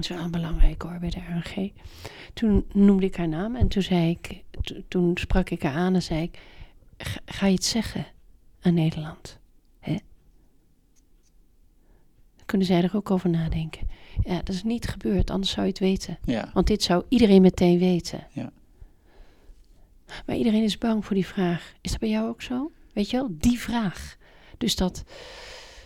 het 0.00 0.10
is 0.10 0.16
wel 0.16 0.30
belangrijk 0.30 0.82
hoor 0.82 0.98
bij 0.98 1.10
de 1.10 1.18
RNG. 1.20 1.72
Toen 2.34 2.64
noemde 2.72 3.06
ik 3.06 3.16
haar 3.16 3.28
naam 3.28 3.56
en 3.56 3.68
toen 3.68 3.82
zei 3.82 4.10
ik, 4.10 4.44
to- 4.60 4.80
toen 4.88 5.16
sprak 5.16 5.50
ik 5.50 5.62
haar 5.62 5.74
aan 5.74 5.94
en 5.94 6.02
zei 6.02 6.22
ik, 6.22 6.38
"Ga- 6.98 7.20
ga 7.24 7.46
je 7.46 7.54
het 7.54 7.64
zeggen 7.64 8.06
aan 8.60 8.74
Nederland? 8.74 9.38
Hè? 9.80 9.92
Dan 12.36 12.46
kunnen 12.46 12.66
zij 12.66 12.82
er 12.82 12.96
ook 12.96 13.10
over 13.10 13.30
nadenken. 13.30 13.88
Ja, 14.22 14.36
dat 14.36 14.48
is 14.54 14.62
niet 14.62 14.88
gebeurd, 14.88 15.30
anders 15.30 15.50
zou 15.52 15.62
je 15.66 15.70
het 15.72 15.80
weten. 15.80 16.18
Ja. 16.24 16.50
Want 16.54 16.66
dit 16.66 16.82
zou 16.82 17.04
iedereen 17.08 17.42
meteen 17.42 17.78
weten. 17.78 18.26
Ja. 18.32 18.52
Maar 20.26 20.36
iedereen 20.36 20.62
is 20.62 20.78
bang 20.78 21.04
voor 21.04 21.14
die 21.14 21.26
vraag. 21.26 21.72
Is 21.80 21.90
dat 21.90 22.00
bij 22.00 22.08
jou 22.08 22.28
ook 22.28 22.42
zo? 22.42 22.70
Weet 22.92 23.10
je 23.10 23.16
wel, 23.16 23.28
die 23.30 23.58
vraag. 23.60 24.16
Dus 24.58 24.76
dat 24.76 25.04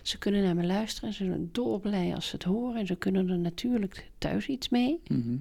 ze 0.04 0.18
kunnen 0.18 0.42
naar 0.42 0.54
me 0.54 0.64
luisteren 0.64 1.08
en 1.08 1.14
ze 1.14 1.24
zijn 1.24 1.48
dolblij 1.52 2.14
als 2.14 2.26
ze 2.28 2.34
het 2.34 2.44
horen. 2.44 2.80
En 2.80 2.86
ze 2.86 2.96
kunnen 2.96 3.28
er 3.28 3.38
natuurlijk 3.38 4.10
thuis 4.18 4.46
iets 4.46 4.68
mee. 4.68 5.00
Mhm. 5.08 5.36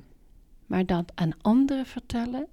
Maar 0.66 0.86
dat 0.86 1.12
aan 1.16 1.32
anderen 1.42 1.86
vertellen 1.86 2.48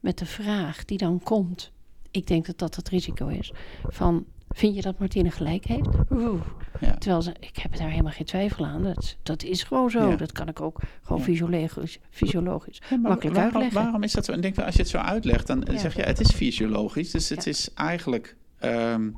met 0.00 0.18
de 0.18 0.26
vraag 0.26 0.84
die 0.84 0.98
dan 0.98 1.20
komt. 1.22 1.72
Ik 2.10 2.26
denk 2.26 2.46
dat 2.46 2.58
dat 2.58 2.74
het 2.74 2.88
risico 2.88 3.26
is. 3.26 3.52
Van, 3.82 4.24
vind 4.48 4.74
je 4.74 4.82
dat 4.82 4.98
Martine 4.98 5.30
gelijk 5.30 5.64
heeft? 5.64 5.88
Oeh. 6.10 6.42
Ja. 6.80 6.94
Terwijl 6.94 7.22
ze, 7.22 7.34
ik 7.40 7.56
heb 7.56 7.76
daar 7.76 7.90
helemaal 7.90 8.12
geen 8.12 8.26
twijfel 8.26 8.66
aan. 8.66 8.82
Dat, 8.82 9.16
dat 9.22 9.42
is 9.42 9.62
gewoon 9.62 9.90
zo. 9.90 10.08
Ja. 10.08 10.16
Dat 10.16 10.32
kan 10.32 10.48
ik 10.48 10.60
ook 10.60 10.80
gewoon 11.02 11.18
Ja. 11.18 11.24
fysiologisch, 11.24 11.98
fysiologisch 12.10 12.80
maar 12.90 13.00
makkelijk 13.00 13.36
waarom, 13.36 13.52
uitleggen. 13.54 13.82
waarom 13.82 14.02
is 14.02 14.12
dat 14.12 14.24
zo? 14.24 14.32
En 14.32 14.40
denk, 14.40 14.58
als 14.58 14.74
je 14.74 14.80
het 14.80 14.90
zo 14.90 14.98
uitlegt, 14.98 15.46
dan 15.46 15.68
zeg 15.74 15.94
je, 15.94 16.02
het 16.02 16.20
is 16.20 16.30
fysiologisch. 16.30 17.10
Dus 17.10 17.28
het 17.28 17.46
is 17.46 17.74
eigenlijk, 17.74 18.36
ehm, 18.58 19.10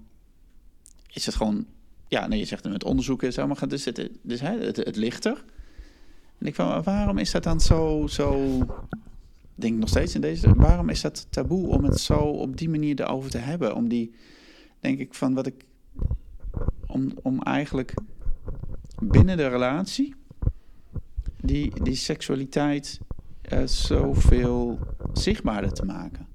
is 1.13 1.27
het 1.27 1.35
gewoon, 1.35 1.67
ja, 2.11 2.27
nee, 2.27 2.39
je 2.39 2.45
zegt 2.45 2.69
met 2.69 2.85
onderzoeken 2.85 3.27
en 3.27 3.33
zo, 3.33 3.47
maar 3.47 3.69
dus 3.69 3.85
het, 3.85 4.11
dus, 4.23 4.41
hè, 4.41 4.59
het, 4.59 4.77
het 4.77 4.97
ligt 4.97 5.25
er. 5.25 5.45
En 6.39 6.47
ik 6.47 6.55
van, 6.55 6.83
waarom 6.83 7.19
is 7.19 7.31
dat 7.31 7.43
dan 7.43 7.61
zo, 7.61 8.07
zo, 8.07 8.59
denk 9.55 9.79
nog 9.79 9.89
steeds 9.89 10.15
in 10.15 10.21
deze, 10.21 10.55
waarom 10.55 10.89
is 10.89 11.01
dat 11.01 11.27
taboe 11.31 11.69
om 11.69 11.85
het 11.85 12.01
zo 12.01 12.19
op 12.19 12.57
die 12.57 12.69
manier 12.69 13.01
erover 13.01 13.31
te 13.31 13.39
hebben? 13.39 13.75
Om 13.75 13.89
die, 13.89 14.15
denk 14.81 14.99
ik, 14.99 15.15
van 15.15 15.35
wat 15.35 15.47
ik, 15.47 15.65
om, 16.87 17.13
om 17.23 17.43
eigenlijk 17.43 17.95
binnen 19.03 19.37
de 19.37 19.49
relatie 19.49 20.15
die, 21.41 21.83
die 21.83 21.95
seksualiteit 21.95 23.01
eh, 23.43 23.65
zoveel 23.65 24.79
zichtbaarder 25.13 25.73
te 25.73 25.85
maken. 25.85 26.27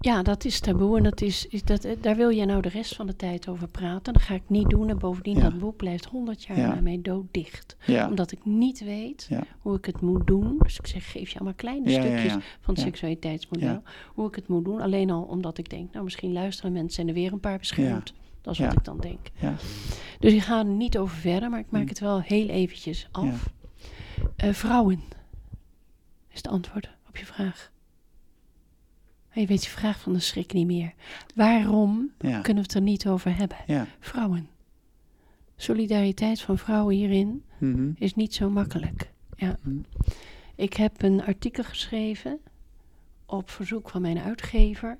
Ja, 0.00 0.22
dat 0.22 0.44
is 0.44 0.60
taboe 0.60 0.96
en 0.96 1.02
dat 1.02 1.20
is, 1.20 1.46
is 1.46 1.62
dat, 1.62 1.84
eh, 1.84 1.96
daar 2.00 2.16
wil 2.16 2.32
jij 2.32 2.44
nou 2.44 2.62
de 2.62 2.68
rest 2.68 2.94
van 2.96 3.06
de 3.06 3.16
tijd 3.16 3.48
over 3.48 3.68
praten. 3.68 4.12
Dat 4.12 4.22
ga 4.22 4.34
ik 4.34 4.42
niet 4.46 4.68
doen. 4.68 4.88
En 4.88 4.98
bovendien, 4.98 5.36
Ja. 5.36 5.42
dat 5.42 5.58
boek 5.58 5.76
blijft 5.76 6.04
100 6.04 6.44
jaar 6.44 6.58
Ja. 6.58 6.80
mij 6.80 6.98
dooddicht. 7.02 7.76
Ja, 7.86 8.08
Omdat 8.08 8.32
ik 8.32 8.44
niet 8.44 8.80
weet 8.84 9.28
hoe 9.60 9.76
ik 9.76 9.84
het 9.84 10.00
moet 10.00 10.26
doen. 10.26 10.56
Dus 10.58 10.78
ik 10.78 10.86
zeg, 10.86 11.10
geef 11.10 11.28
je 11.30 11.34
allemaal 11.34 11.54
kleine 11.56 11.90
stukjes 11.90 12.32
van 12.60 12.74
het 12.74 12.82
seksualiteitsmodel. 12.82 13.82
Hoe 14.14 14.28
ik 14.28 14.34
het 14.34 14.48
moet 14.48 14.64
doen. 14.64 14.80
Alleen 14.80 15.10
al 15.10 15.22
omdat 15.22 15.58
ik 15.58 15.70
denk, 15.70 15.92
nou 15.92 16.04
misschien 16.04 16.32
luisteren 16.32 16.72
mensen 16.72 17.02
en 17.02 17.08
er 17.08 17.14
weer 17.14 17.32
een 17.32 17.40
paar 17.40 17.58
beschermd. 17.58 18.14
Dat 18.42 18.52
is 18.52 18.58
wat 18.58 18.72
ik 18.72 18.84
dan 18.84 18.98
denk. 19.00 19.18
ja, 19.40 19.54
Dus 20.18 20.32
ik 20.32 20.42
ga 20.42 20.58
er 20.58 20.64
niet 20.64 20.98
over 20.98 21.16
verder, 21.16 21.50
maar 21.50 21.58
ik 21.60 21.70
maak 21.70 21.82
Hm. 21.82 21.88
het 21.88 21.98
wel 21.98 22.20
heel 22.20 22.48
eventjes 22.48 23.08
af. 23.12 23.52
Eh, 24.36 24.52
vrouwen 24.52 25.00
is 26.28 26.36
het 26.36 26.48
antwoord 26.48 26.88
op 27.08 27.16
je 27.16 27.26
vraag. 27.26 27.70
Maar 29.28 29.38
je 29.40 29.46
weet 29.46 29.64
je 29.64 29.70
vraag 29.70 30.00
van 30.00 30.12
de 30.12 30.18
schrik 30.20 30.52
niet 30.52 30.66
meer. 30.66 30.92
Waarom 31.34 32.10
ja, 32.18 32.40
kunnen 32.40 32.62
we 32.62 32.68
het 32.68 32.74
er 32.74 32.80
niet 32.82 33.06
over 33.08 33.36
hebben? 33.36 33.56
ja. 33.66 33.86
Vrouwen. 34.00 34.48
Solidariteit 35.56 36.40
van 36.40 36.58
vrouwen 36.58 36.94
hierin 36.94 37.42
Mhm. 37.58 37.90
is 37.94 38.14
niet 38.14 38.34
zo 38.34 38.50
makkelijk. 38.50 39.10
Ja. 39.36 39.56
Mhm. 39.62 39.76
Ik 40.54 40.72
heb 40.74 41.02
een 41.02 41.24
artikel 41.24 41.64
geschreven 41.64 42.38
op 43.26 43.50
verzoek 43.50 43.90
van 43.90 44.00
mijn 44.02 44.18
uitgever. 44.18 44.98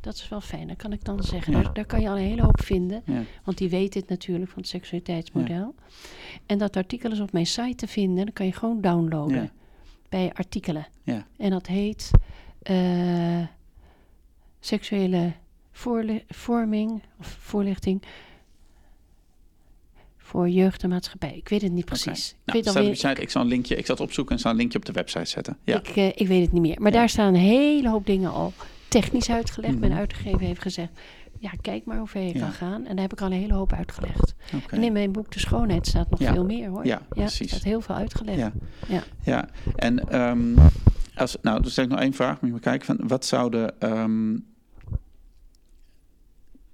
Dat 0.00 0.14
is 0.14 0.28
wel 0.28 0.40
fijn, 0.40 0.68
dat 0.68 0.76
kan 0.76 0.92
ik 0.92 1.04
dan 1.04 1.22
zeggen. 1.22 1.52
Ja. 1.56 1.62
Daar, 1.62 1.72
daar 1.72 1.84
kan 1.84 2.00
je 2.00 2.08
al 2.08 2.16
een 2.18 2.24
hele 2.24 2.42
hoop 2.42 2.60
vinden. 2.62 3.02
Ja. 3.04 3.22
Want 3.44 3.58
die 3.58 3.68
weet 3.68 3.94
het 3.94 4.08
natuurlijk 4.08 4.50
van 4.50 4.58
het 4.60 4.68
seksualiteitsmodel. 4.70 5.74
En 6.46 6.58
dat 6.58 6.76
artikel 6.76 7.10
is 7.12 7.20
op 7.20 7.32
mijn 7.32 7.46
site 7.46 7.74
te 7.74 7.86
vinden. 7.86 8.24
Dan 8.24 8.32
kan 8.34 8.46
je 8.46 8.52
gewoon 8.52 8.80
downloaden 8.80 9.50
bij 10.08 10.32
artikelen. 10.32 10.86
Ja. 11.02 11.26
En 11.36 11.50
dat 11.50 11.66
heet 11.66 12.10
eh, 12.62 13.46
seksuele 14.60 15.32
vorming 16.28 17.02
of 17.18 17.36
voorlichting 17.40 18.02
voor 20.16 20.48
jeugd 20.48 20.82
en 20.82 20.88
maatschappij. 20.88 21.36
Ik 21.36 21.48
weet 21.48 21.62
het 21.62 21.72
niet 21.72 21.84
precies. 21.84 22.30
Ik, 22.30 22.36
Nou, 22.44 22.52
weet 22.58 22.62
staat 22.62 22.74
op 22.74 22.80
alweer, 22.80 22.90
je 23.00 23.08
site. 23.08 23.20
Ik 23.22 23.30
zal 23.30 23.42
een 23.42 23.48
linkje, 23.48 23.76
ik 23.76 23.86
zal 23.86 23.94
het 23.94 24.04
opzoeken 24.04 24.34
en 24.34 24.40
zal 24.40 24.50
een 24.50 24.56
linkje 24.56 24.78
op 24.78 24.84
de 24.84 24.92
website 24.92 25.24
zetten. 25.24 25.58
Ja. 25.64 25.76
ik, 25.78 25.88
eh, 25.88 26.06
ik 26.06 26.26
weet 26.26 26.42
het 26.42 26.52
niet 26.52 26.62
meer. 26.62 26.80
Maar 26.80 26.92
Ja. 26.92 26.98
daar 26.98 27.08
staan 27.08 27.34
een 27.34 27.40
hele 27.40 27.88
hoop 27.88 28.06
dingen 28.06 28.30
al 28.30 28.52
technisch 28.88 29.30
uitgelegd. 29.30 29.72
Mhm. 29.78 29.88
Mijn 29.88 30.08
heeft 30.40 30.62
gezegd, 30.62 30.90
ja, 31.38 31.50
kijk 31.60 31.84
maar 31.84 31.98
hoe 31.98 32.06
ver 32.06 32.22
je 32.22 32.34
Ja. 32.34 32.40
kan 32.40 32.52
gaan. 32.52 32.86
En 32.86 32.92
daar 32.94 33.02
heb 33.02 33.12
ik 33.12 33.20
al 33.20 33.26
een 33.26 33.32
hele 33.40 33.54
hoop 33.54 33.72
uitgelegd. 33.72 34.34
En 34.70 34.82
in 34.82 34.92
mijn 34.92 35.12
boek 35.12 35.32
De 35.32 35.38
Schoonheid 35.38 35.86
staat 35.86 36.10
nog 36.10 36.20
Ja. 36.20 36.32
veel 36.32 36.44
meer 36.44 36.68
hoor. 36.68 36.86
Ja, 36.86 36.98
er 36.98 37.04
precies. 37.08 37.50
staat 37.50 37.62
heel 37.62 37.80
veel 37.80 37.94
uitgelegd. 37.94 38.38
Ja. 38.38 38.52
Ja. 38.88 39.02
Ja, 39.24 39.48
en 39.76 40.08
ehm, 40.08 40.54
als, 41.20 41.36
nou, 41.42 41.60
dan 41.62 41.70
stel 41.70 41.84
ik 41.84 41.90
nog 41.90 42.00
één 42.00 42.12
vraag. 42.12 42.32
Moet 42.32 42.40
je 42.44 42.50
maar 42.50 42.60
kijken 42.60 42.86
van 42.86 43.08
wat 43.08 43.24
zouden. 43.24 43.80
ehm, 43.80 44.36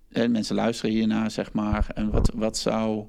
eh, 0.09 0.29
mensen 0.29 0.55
luisteren 0.55 0.91
hiernaar, 0.95 1.31
zeg 1.31 1.53
maar. 1.53 1.87
En 1.95 2.11
wat, 2.11 2.33
wat, 2.35 2.57
zou, 2.59 3.05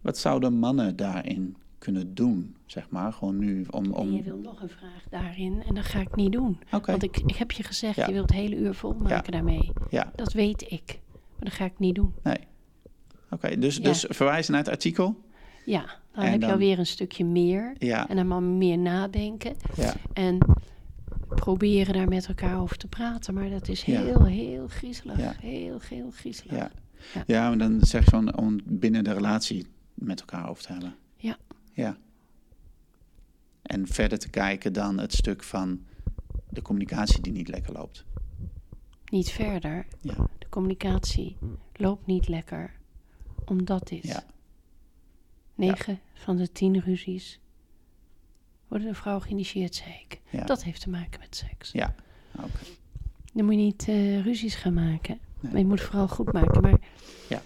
wat 0.00 0.18
zouden 0.18 0.52
mannen 0.52 0.96
daarin 0.96 1.56
kunnen 1.78 2.14
doen, 2.14 2.56
zeg 2.66 2.90
maar? 2.90 3.12
Gewoon 3.12 3.38
nu 3.38 3.66
om. 3.70 3.92
om... 3.92 4.06
En 4.08 4.14
je 4.14 4.22
wil 4.22 4.36
nog 4.38 4.62
een 4.62 4.68
vraag 4.68 5.02
daarin 5.10 5.62
en 5.68 5.74
dat 5.74 5.84
ga 5.84 6.00
ik 6.00 6.16
niet 6.16 6.32
doen. 6.32 6.58
Oké, 6.72 6.90
Want 6.90 7.02
ik, 7.02 7.16
ik 7.16 7.36
heb 7.36 7.50
je 7.50 7.62
gezegd, 7.62 7.96
Ja. 7.96 8.06
je 8.06 8.12
wilt 8.12 8.28
het 8.30 8.38
hele 8.38 8.56
uur 8.56 8.74
vol 8.74 8.94
maken 8.94 9.32
daarmee. 9.32 9.72
ja, 9.90 10.12
Dat 10.16 10.32
weet 10.32 10.70
ik. 10.70 11.00
Maar 11.12 11.44
dat 11.50 11.52
ga 11.52 11.64
ik 11.64 11.78
niet 11.78 11.94
doen. 11.94 12.14
nee. 12.22 12.38
Oké, 13.30 13.58
dus, 13.58 13.80
dus 13.82 14.06
verwijzen 14.08 14.52
naar 14.52 14.62
het 14.62 14.70
artikel. 14.70 15.20
Ja, 15.64 15.84
dan 16.12 16.24
En 16.24 16.30
heb 16.30 16.40
dan- 16.40 16.48
je 16.48 16.54
alweer 16.54 16.78
een 16.78 16.86
stukje 16.86 17.24
meer. 17.24 17.74
Ja, 17.78 18.08
En 18.08 18.16
dan 18.16 18.26
maar 18.26 18.42
meer 18.42 18.78
nadenken. 18.78 19.54
ja, 19.76 19.94
En 20.12 20.38
proberen 21.28 21.94
daar 21.94 22.08
met 22.08 22.26
elkaar 22.26 22.60
over 22.60 22.76
te 22.76 22.88
praten. 22.88 23.34
Maar 23.34 23.50
dat 23.50 23.68
is 23.68 23.84
Ja. 23.84 24.02
heel, 24.02 24.24
heel 24.24 24.68
griezelig. 24.68 25.18
Ja. 25.18 25.34
Heel, 25.40 25.78
heel 25.88 26.10
griezelig. 26.10 26.52
ja. 26.56 26.70
Ja. 27.14 27.22
Ja, 27.26 27.48
maar 27.48 27.58
dan 27.58 27.80
zeg 27.80 28.04
je 28.04 28.10
gewoon 28.10 28.36
om 28.36 28.60
binnen 28.64 29.04
de 29.04 29.12
relatie 29.12 29.66
met 29.94 30.20
elkaar 30.20 30.48
over 30.48 30.62
te 30.62 30.72
hebben. 30.72 30.94
Ja. 31.16 31.36
Ja. 31.72 31.96
En 33.62 33.86
verder 33.86 34.18
te 34.18 34.28
kijken 34.30 34.72
dan 34.72 34.98
het 34.98 35.12
stuk 35.12 35.42
van 35.42 35.80
de 36.48 36.62
communicatie 36.62 37.20
die 37.20 37.32
niet 37.32 37.48
lekker 37.48 37.72
loopt. 37.72 38.04
Niet 39.10 39.30
verder. 39.30 39.86
Ja, 40.00 40.14
De 40.38 40.48
communicatie 40.48 41.36
loopt 41.72 42.06
niet 42.06 42.28
lekker. 42.28 42.72
Omdat 43.44 43.88
dit. 43.88 44.02
ja, 44.02 44.24
9 45.66 46.00
van 46.14 46.36
de 46.36 46.52
10 46.52 46.80
ruzies 46.80 47.40
worden 48.68 48.86
door 48.86 48.96
vrouw 48.96 49.20
geïnitieerd, 49.20 49.74
zei 49.74 49.90
ik. 50.08 50.20
Dat 50.46 50.62
heeft 50.64 50.80
te 50.80 50.90
maken 50.90 51.20
met 51.20 51.36
seks. 51.36 51.70
Ja, 51.72 51.94
oké. 52.36 52.48
Dan 53.32 53.44
moet 53.44 53.54
je 53.54 53.60
niet 53.60 53.84
eh, 53.88 54.24
ruzies 54.24 54.54
gaan 54.54 54.74
maken. 54.74 55.18
Nee. 55.40 55.52
Maar 55.52 55.60
je 55.60 55.66
moet 55.66 55.80
vooral 55.80 56.08
goed 56.08 56.32
maken. 56.32 56.60
Maar 56.62 56.78
Ja. 57.28 57.42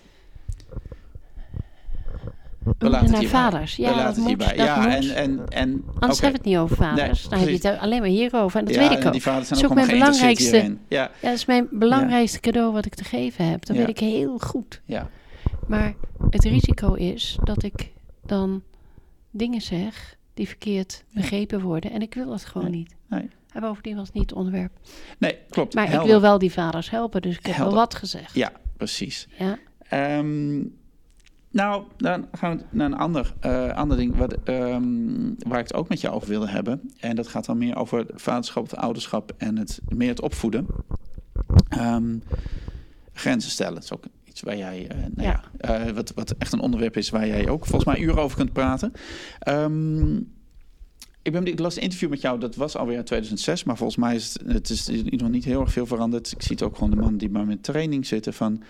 we 2.78 2.88
laten 2.88 3.10
naar 3.10 3.24
vaders. 3.24 3.76
Ja, 3.76 3.88
We 3.88 3.94
dat 3.94 4.04
laten 4.04 4.22
moet. 4.22 4.30
het 4.30 4.38
hierbij. 4.50 4.66
Dat 4.66 4.66
Ja, 4.76 4.80
moet. 4.82 5.08
en, 5.10 5.16
en, 5.16 5.48
en 5.48 5.82
Anders 5.86 5.92
oké. 6.00 6.08
hebben 6.08 6.20
we 6.20 6.26
het 6.26 6.44
niet 6.44 6.56
over 6.56 6.76
vaders. 6.76 7.20
Nee, 7.20 7.30
dan 7.30 7.38
heb 7.38 7.62
je 7.62 7.68
het 7.68 7.78
alleen 7.80 8.00
maar 8.00 8.08
hierover. 8.08 8.58
En 8.58 8.64
dat 8.64 8.74
ja, 8.74 8.80
weet 8.80 8.90
ik 8.90 8.98
en 8.98 9.06
ook. 9.06 9.12
die 9.12 9.22
vaders 9.22 9.48
zijn 9.48 9.60
Dat 9.60 9.70
is 9.70 9.76
ook 9.78 9.86
mijn 9.86 9.98
belangrijkste-. 9.98 10.56
Ja, 10.56 10.76
Ja, 10.88 11.10
dat 11.20 11.32
is 11.32 11.44
mijn 11.46 11.66
belangrijkste 11.70 12.40
cadeau 12.40 12.72
wat 12.72 12.86
ik 12.86 12.94
te 12.94 13.04
geven 13.04 13.50
heb. 13.50 13.66
Dat 13.66 13.76
weet 13.76 13.88
ik 13.88 13.98
heel 13.98 14.38
goed. 14.38 14.82
ja, 14.84 15.08
Maar 15.66 15.94
het 16.30 16.44
risico 16.44 16.92
is 16.94 17.38
dat 17.44 17.62
ik 17.62 17.92
dan 18.28 18.62
dingen 19.30 19.60
zeg 19.60 20.16
die 20.34 20.46
verkeerd 20.48 21.04
Ja. 21.08 21.20
begrepen 21.20 21.60
worden. 21.60 21.90
En 21.90 22.02
ik 22.02 22.14
wil 22.14 22.26
dat 22.28 22.44
gewoon 22.44 22.70
Nee. 22.70 22.78
niet. 22.78 22.94
Nee. 23.08 23.28
En 23.52 23.60
bovendien 23.60 23.96
was 23.96 24.06
het 24.06 24.14
niet 24.14 24.30
het 24.30 24.38
onderwerp. 24.38 24.72
nee, 25.18 25.38
klopt. 25.50 25.74
Maar 25.74 25.92
ik 25.92 26.00
wil 26.00 26.20
wel 26.20 26.38
die 26.38 26.52
vaders 26.52 26.90
helpen, 26.90 27.22
dus 27.22 27.36
ik 27.38 27.46
heb 27.46 27.54
Helder. 27.54 27.74
wel 27.74 27.82
wat 27.82 27.94
gezegd. 27.94 28.34
Ja, 28.34 28.52
precies. 28.76 29.28
Ja. 29.38 29.58
Ehm, 29.88 30.62
nou, 31.50 31.84
dan 31.96 32.28
gaan 32.32 32.56
we 32.58 32.64
naar 32.70 32.86
een 32.86 32.96
ander, 32.96 33.34
eh, 33.40 33.72
ander 33.72 33.96
ding 33.96 34.16
wat, 34.16 34.32
ehm, 34.44 35.32
waar 35.38 35.58
ik 35.58 35.66
het 35.66 35.74
ook 35.74 35.88
met 35.88 36.00
jou 36.00 36.14
over 36.14 36.28
wilde 36.28 36.48
hebben. 36.48 36.90
En 37.00 37.16
dat 37.16 37.26
gaat 37.28 37.44
dan 37.44 37.58
meer 37.58 37.76
over 37.76 38.06
vaderschap 38.14 38.62
of 38.62 38.74
ouderschap 38.74 39.32
en 39.36 39.56
het, 39.58 39.80
meer 39.88 40.08
het 40.08 40.20
opvoeden. 40.20 40.66
Ehm, 41.68 42.18
grenzen 43.12 43.50
stellen. 43.50 43.74
Dat 43.74 43.82
is 43.82 43.92
ook 43.92 44.04
iets 44.36 44.44
waar 44.44 44.56
jij, 44.56 44.88
eh, 44.88 44.96
nou 45.14 45.28
ja, 45.28 45.42
eh, 45.58 45.92
wat, 45.92 46.12
wat 46.14 46.34
echt 46.38 46.52
een 46.52 46.60
onderwerp 46.60 46.96
is 46.96 47.10
waar 47.10 47.26
jij 47.26 47.48
ook 47.48 47.66
volgens 47.66 47.84
mij 47.84 48.04
uren 48.04 48.22
over 48.22 48.36
kunt 48.36 48.52
praten. 48.52 48.92
Ehm, 49.38 50.16
ik, 51.22 51.32
ben, 51.32 51.46
ik 51.46 51.58
las 51.58 51.76
een 51.76 51.82
interview 51.82 52.10
met 52.10 52.20
jou, 52.20 52.40
dat 52.40 52.54
was 52.54 52.76
alweer 52.76 52.98
in 52.98 53.04
2006, 53.04 53.64
maar 53.64 53.76
volgens 53.76 53.98
mij 53.98 54.14
is 54.14 54.32
het, 54.32 54.52
het 54.52 54.70
is 54.88 55.02
nog 55.02 55.30
niet 55.30 55.44
heel 55.44 55.60
erg 55.60 55.72
veel 55.72 55.86
veranderd. 55.86 56.32
Ik 56.32 56.42
zie 56.42 56.50
het 56.50 56.62
ook 56.62 56.74
gewoon 56.74 56.90
de 56.90 56.96
mannen 56.96 57.18
die 57.18 57.30
maar 57.30 57.46
met 57.46 57.62
training 57.62 58.06
zitten 58.06 58.34
van, 58.34 58.62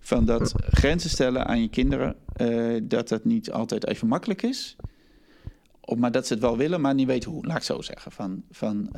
van 0.00 0.24
dat 0.24 0.52
grenzen 0.56 1.10
stellen 1.10 1.46
aan 1.46 1.60
je 1.60 1.68
kinderen, 1.68 2.16
eh, 2.32 2.80
dat 2.82 3.08
dat 3.08 3.24
niet 3.24 3.50
altijd 3.50 3.86
even 3.86 4.08
makkelijk 4.08 4.42
is. 4.42 4.76
Of, 5.80 5.98
maar 5.98 6.12
dat 6.12 6.26
ze 6.26 6.32
het 6.32 6.42
wel 6.42 6.56
willen, 6.56 6.80
maar 6.80 6.94
niet 6.94 7.06
weten 7.06 7.30
hoe. 7.30 7.46
Laat 7.46 7.56
ik 7.56 7.62
zo 7.62 7.80
zeggen. 7.80 8.12
Van, 8.12 8.42
van, 8.50 8.88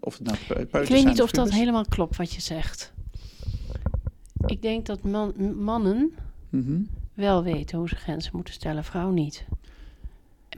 of 0.00 0.18
het 0.18 0.26
nou 0.26 0.66
Ik 0.82 0.88
weet 0.88 1.04
niet 1.04 1.22
of 1.22 1.30
dat 1.30 1.50
helemaal 1.50 1.84
klopt 1.84 2.16
wat 2.16 2.32
je 2.32 2.40
zegt. 2.40 2.93
Ik 4.46 4.62
denk 4.62 4.86
dat 4.86 5.02
man- 5.02 5.62
mannen 5.64 6.14
Mhm. 6.48 6.80
wel 7.14 7.42
weten 7.42 7.78
hoe 7.78 7.88
ze 7.88 7.94
grenzen 7.96 8.30
moeten 8.34 8.54
stellen, 8.54 8.84
vrouwen 8.84 9.14
niet. 9.14 9.44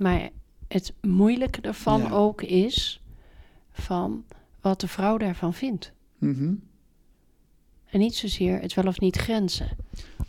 Maar 0.01 0.29
het 0.69 0.93
moeilijke 1.01 1.61
ervan 1.61 2.01
Ja. 2.01 2.11
ook 2.11 2.43
is 2.43 3.01
van 3.73 4.25
wat 4.61 4.81
de 4.81 4.89
vrouw 4.89 5.17
daarvan 5.17 5.55
vindt. 5.55 5.93
Mhm. 6.19 6.55
En 7.91 7.99
niet 7.99 8.15
zozeer 8.15 8.61
het 8.61 8.75
wel 8.75 8.87
of 8.87 9.01
niet 9.01 9.17
grenzen. 9.17 9.69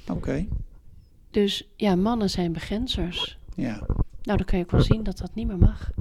Oké, 0.09 0.45
Dus 1.31 1.67
ja, 1.75 1.95
mannen 1.95 2.29
zijn 2.29 2.51
begrenzers. 2.53 3.37
ja. 3.55 3.85
Nou, 4.21 4.37
dan 4.37 4.45
kun 4.47 4.57
je 4.57 4.63
ook 4.63 4.71
wel 4.71 4.81
zien 4.81 5.03
dat 5.03 5.17
dat 5.17 5.35
niet 5.35 5.47
meer 5.47 5.57
mag. 5.57 5.91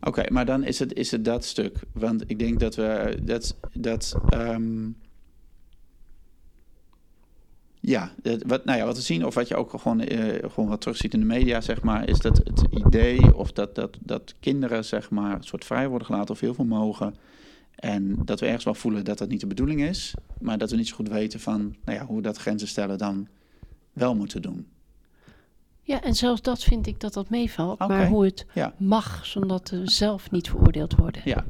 Oké, 0.00 0.30
maar 0.32 0.46
dan 0.46 0.64
is 0.64 0.78
het, 0.78 0.92
is 0.94 1.10
het 1.10 1.24
dat 1.24 1.44
stuk. 1.44 1.80
Want 1.92 2.30
ik 2.30 2.38
denk 2.38 2.60
dat 2.60 2.74
we. 2.74 3.18
Dat, 3.22 3.56
dat, 3.72 4.14
ehm, 4.28 4.88
ja, 7.88 8.12
wat, 8.46 8.64
nou 8.64 8.78
ja, 8.78 8.84
wat 8.84 8.96
we 8.96 9.02
zien, 9.02 9.26
of 9.26 9.34
wat 9.34 9.48
je 9.48 9.56
ook 9.56 9.70
gewoon, 9.70 10.00
eh, 10.00 10.50
gewoon 10.52 10.68
wat 10.68 10.80
terugziet 10.80 11.14
in 11.14 11.20
de 11.20 11.26
media, 11.26 11.60
zeg 11.60 11.82
maar, 11.82 12.08
is 12.08 12.18
dat 12.18 12.36
het 12.36 12.64
idee 12.70 13.36
of 13.36 13.52
dat, 13.52 13.74
dat, 13.74 13.96
dat 14.00 14.34
kinderen, 14.40 14.84
zeg 14.84 15.10
maar, 15.10 15.34
een 15.36 15.42
soort 15.42 15.64
vrij 15.64 15.88
worden 15.88 16.06
gelaten 16.06 16.34
of 16.34 16.40
heel 16.40 16.54
veel 16.54 16.64
mogen. 16.64 17.14
En 17.74 18.16
dat 18.24 18.40
we 18.40 18.46
ergens 18.46 18.64
wel 18.64 18.74
voelen 18.74 19.04
dat 19.04 19.18
dat 19.18 19.28
niet 19.28 19.40
de 19.40 19.46
bedoeling 19.46 19.82
is, 19.82 20.14
maar 20.40 20.58
dat 20.58 20.70
we 20.70 20.76
niet 20.76 20.88
zo 20.88 20.94
goed 20.94 21.08
weten 21.08 21.40
van, 21.40 21.76
nou 21.84 21.98
ja, 21.98 22.06
hoe 22.06 22.16
we 22.16 22.22
dat 22.22 22.36
grenzen 22.36 22.68
stellen 22.68 22.98
dan 22.98 23.28
wel 23.92 24.14
moeten 24.14 24.42
doen. 24.42 24.66
Ja, 25.82 26.02
en 26.02 26.14
zelfs 26.14 26.42
dat 26.42 26.62
vind 26.62 26.86
ik 26.86 27.00
dat 27.00 27.12
dat 27.12 27.30
meevalt. 27.30 27.78
Maar 27.78 28.08
hoe 28.08 28.24
het 28.24 28.46
Ja. 28.54 28.74
mag, 28.78 29.26
zodat 29.26 29.70
we 29.70 29.80
zelf 29.90 30.30
niet 30.30 30.48
veroordeeld 30.48 30.94
worden. 30.96 31.22
Ja, 31.24 31.44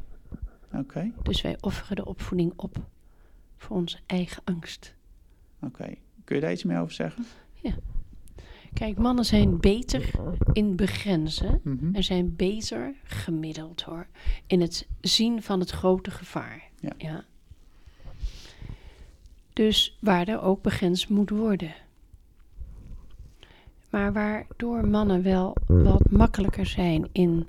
oké, 0.73 1.11
Dus 1.23 1.41
wij 1.41 1.57
offeren 1.59 1.95
de 1.95 2.05
opvoeding 2.05 2.53
op 2.55 2.77
voor 3.57 3.75
onze 3.77 3.97
eigen 4.05 4.41
angst. 4.45 4.93
oké. 5.61 5.93
Kun 6.29 6.37
je 6.37 6.43
daar 6.43 6.53
iets 6.53 6.63
meer 6.63 6.79
over 6.79 6.93
zeggen? 6.93 7.25
Kijk, 8.73 8.97
mannen 8.97 9.25
zijn 9.25 9.59
beter 9.59 10.11
in 10.53 10.75
begrenzen 10.75 11.59
Mhm. 11.63 11.95
en 11.95 12.03
zijn 12.03 12.35
beter 12.35 12.93
gemiddeld 13.03 13.81
hoor. 13.81 14.07
In 14.47 14.61
het 14.61 14.87
zien 15.01 15.41
van 15.41 15.59
het 15.59 15.69
grote 15.69 16.11
gevaar. 16.11 16.63
Ja. 16.97 17.23
Dus 19.53 19.97
waar 20.01 20.27
er 20.27 20.41
ook 20.41 20.61
begrensd 20.61 21.09
moet 21.09 21.29
worden. 21.29 21.73
Maar 23.89 24.13
waardoor 24.13 24.87
mannen 24.87 25.23
wel 25.23 25.55
wat 25.67 26.09
makkelijker 26.11 26.65
zijn 26.65 27.09
in 27.11 27.47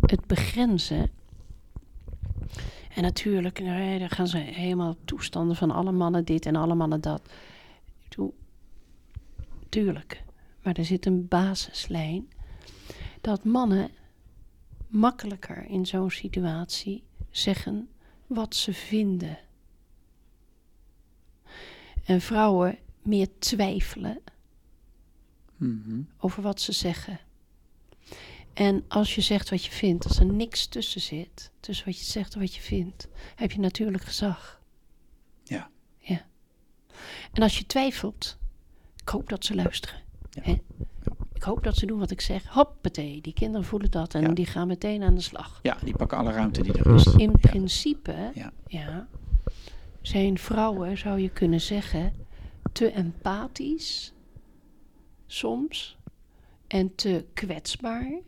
het 0.00 0.26
begrenzen. 0.26 1.10
En 2.94 3.02
natuurlijk, 3.02 3.60
nou, 3.60 3.98
dan 3.98 4.10
gaan 4.10 4.28
ze 4.28 4.38
helemaal 4.38 4.96
toestanden 5.04 5.56
van 5.56 5.70
alle 5.70 5.92
mannen 5.92 6.24
dit 6.24 6.46
en 6.46 6.56
alle 6.56 6.74
mannen 6.74 7.00
dat. 7.00 7.22
Toe, 8.08 8.32
tuurlijk. 9.68 10.24
Maar 10.62 10.74
er 10.74 10.84
zit 10.84 11.06
een 11.06 11.28
basislijn 11.28 12.28
dat 13.20 13.44
mannen 13.44 13.90
makkelijker 14.88 15.64
in 15.66 15.86
zo'n 15.86 16.10
situatie 16.10 17.04
zeggen 17.30 17.88
wat 18.26 18.54
ze 18.54 18.72
vinden. 18.74 19.38
En 22.04 22.20
vrouwen 22.20 22.78
meer 23.02 23.28
twijfelen 23.38 24.18
Mhm. 25.56 26.00
over 26.18 26.42
wat 26.42 26.60
ze 26.60 26.72
zeggen. 26.72 27.20
En 28.52 28.84
als 28.88 29.14
je 29.14 29.20
zegt 29.20 29.50
wat 29.50 29.64
je 29.64 29.70
vindt, 29.70 30.04
als 30.04 30.18
er 30.18 30.26
niks 30.26 30.66
tussen 30.66 31.00
zit, 31.00 31.50
tussen 31.60 31.86
wat 31.86 31.98
je 31.98 32.04
zegt 32.04 32.34
en 32.34 32.40
wat 32.40 32.54
je 32.54 32.60
vindt, 32.60 33.08
heb 33.34 33.52
je 33.52 33.58
natuurlijk 33.60 34.02
gezag. 34.04 34.60
Ja. 35.42 35.56
Ja. 35.56 35.70
En 37.32 37.42
als 37.42 37.58
je 37.58 37.66
twijfelt, 37.66 38.38
ik 39.02 39.08
hoop 39.08 39.28
dat 39.28 39.44
ze 39.44 39.54
luisteren. 39.54 39.98
Ja. 40.30 40.42
Hè? 40.42 40.60
Ik 41.32 41.42
hoop 41.42 41.64
dat 41.64 41.76
ze 41.76 41.86
doen 41.86 41.98
wat 41.98 42.10
ik 42.10 42.20
zeg. 42.20 42.46
Hoppatee, 42.48 43.20
die 43.20 43.32
kinderen 43.32 43.66
voelen 43.66 43.90
dat 43.90 44.14
en 44.14 44.20
Ja. 44.22 44.28
die 44.28 44.46
gaan 44.46 44.66
meteen 44.66 45.02
aan 45.02 45.14
de 45.14 45.20
slag. 45.20 45.60
Ja, 45.62 45.76
die 45.84 45.96
pakken 45.96 46.18
alle 46.18 46.32
ruimte 46.32 46.62
die 46.62 46.72
er 46.72 46.94
is. 46.94 47.04
Dus 47.04 47.14
in 47.14 47.30
Ja. 47.30 47.48
principe 47.50 48.30
Ja. 48.34 48.52
ja, 48.66 49.08
zijn 50.02 50.38
vrouwen, 50.38 50.98
zou 50.98 51.20
je 51.20 51.28
kunnen 51.28 51.60
zeggen, 51.60 52.12
te 52.72 52.90
empathisch 52.90 54.12
soms 55.26 55.96
en 56.66 56.94
te 56.94 57.24
kwetsbaar. 57.34 58.20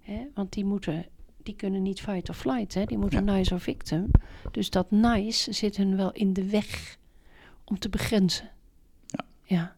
Hè? 0.00 0.26
Want 0.34 0.52
die, 0.52 0.64
moeten, 0.64 1.06
die 1.42 1.54
kunnen 1.54 1.82
niet 1.82 2.00
fight 2.00 2.28
or 2.28 2.34
flight, 2.34 2.74
hè? 2.74 2.84
die 2.84 2.98
moeten 2.98 3.24
Ja. 3.26 3.32
nice 3.32 3.54
or 3.54 3.60
victim. 3.60 4.10
Dus 4.50 4.70
dat 4.70 4.90
nice 4.90 5.52
zit 5.52 5.76
hun 5.76 5.96
wel 5.96 6.12
in 6.12 6.32
de 6.32 6.44
weg 6.44 6.98
om 7.70 7.78
te 7.78 7.88
begrenzen. 7.88 8.50
Ja. 9.06 9.24
ja. 9.44 9.74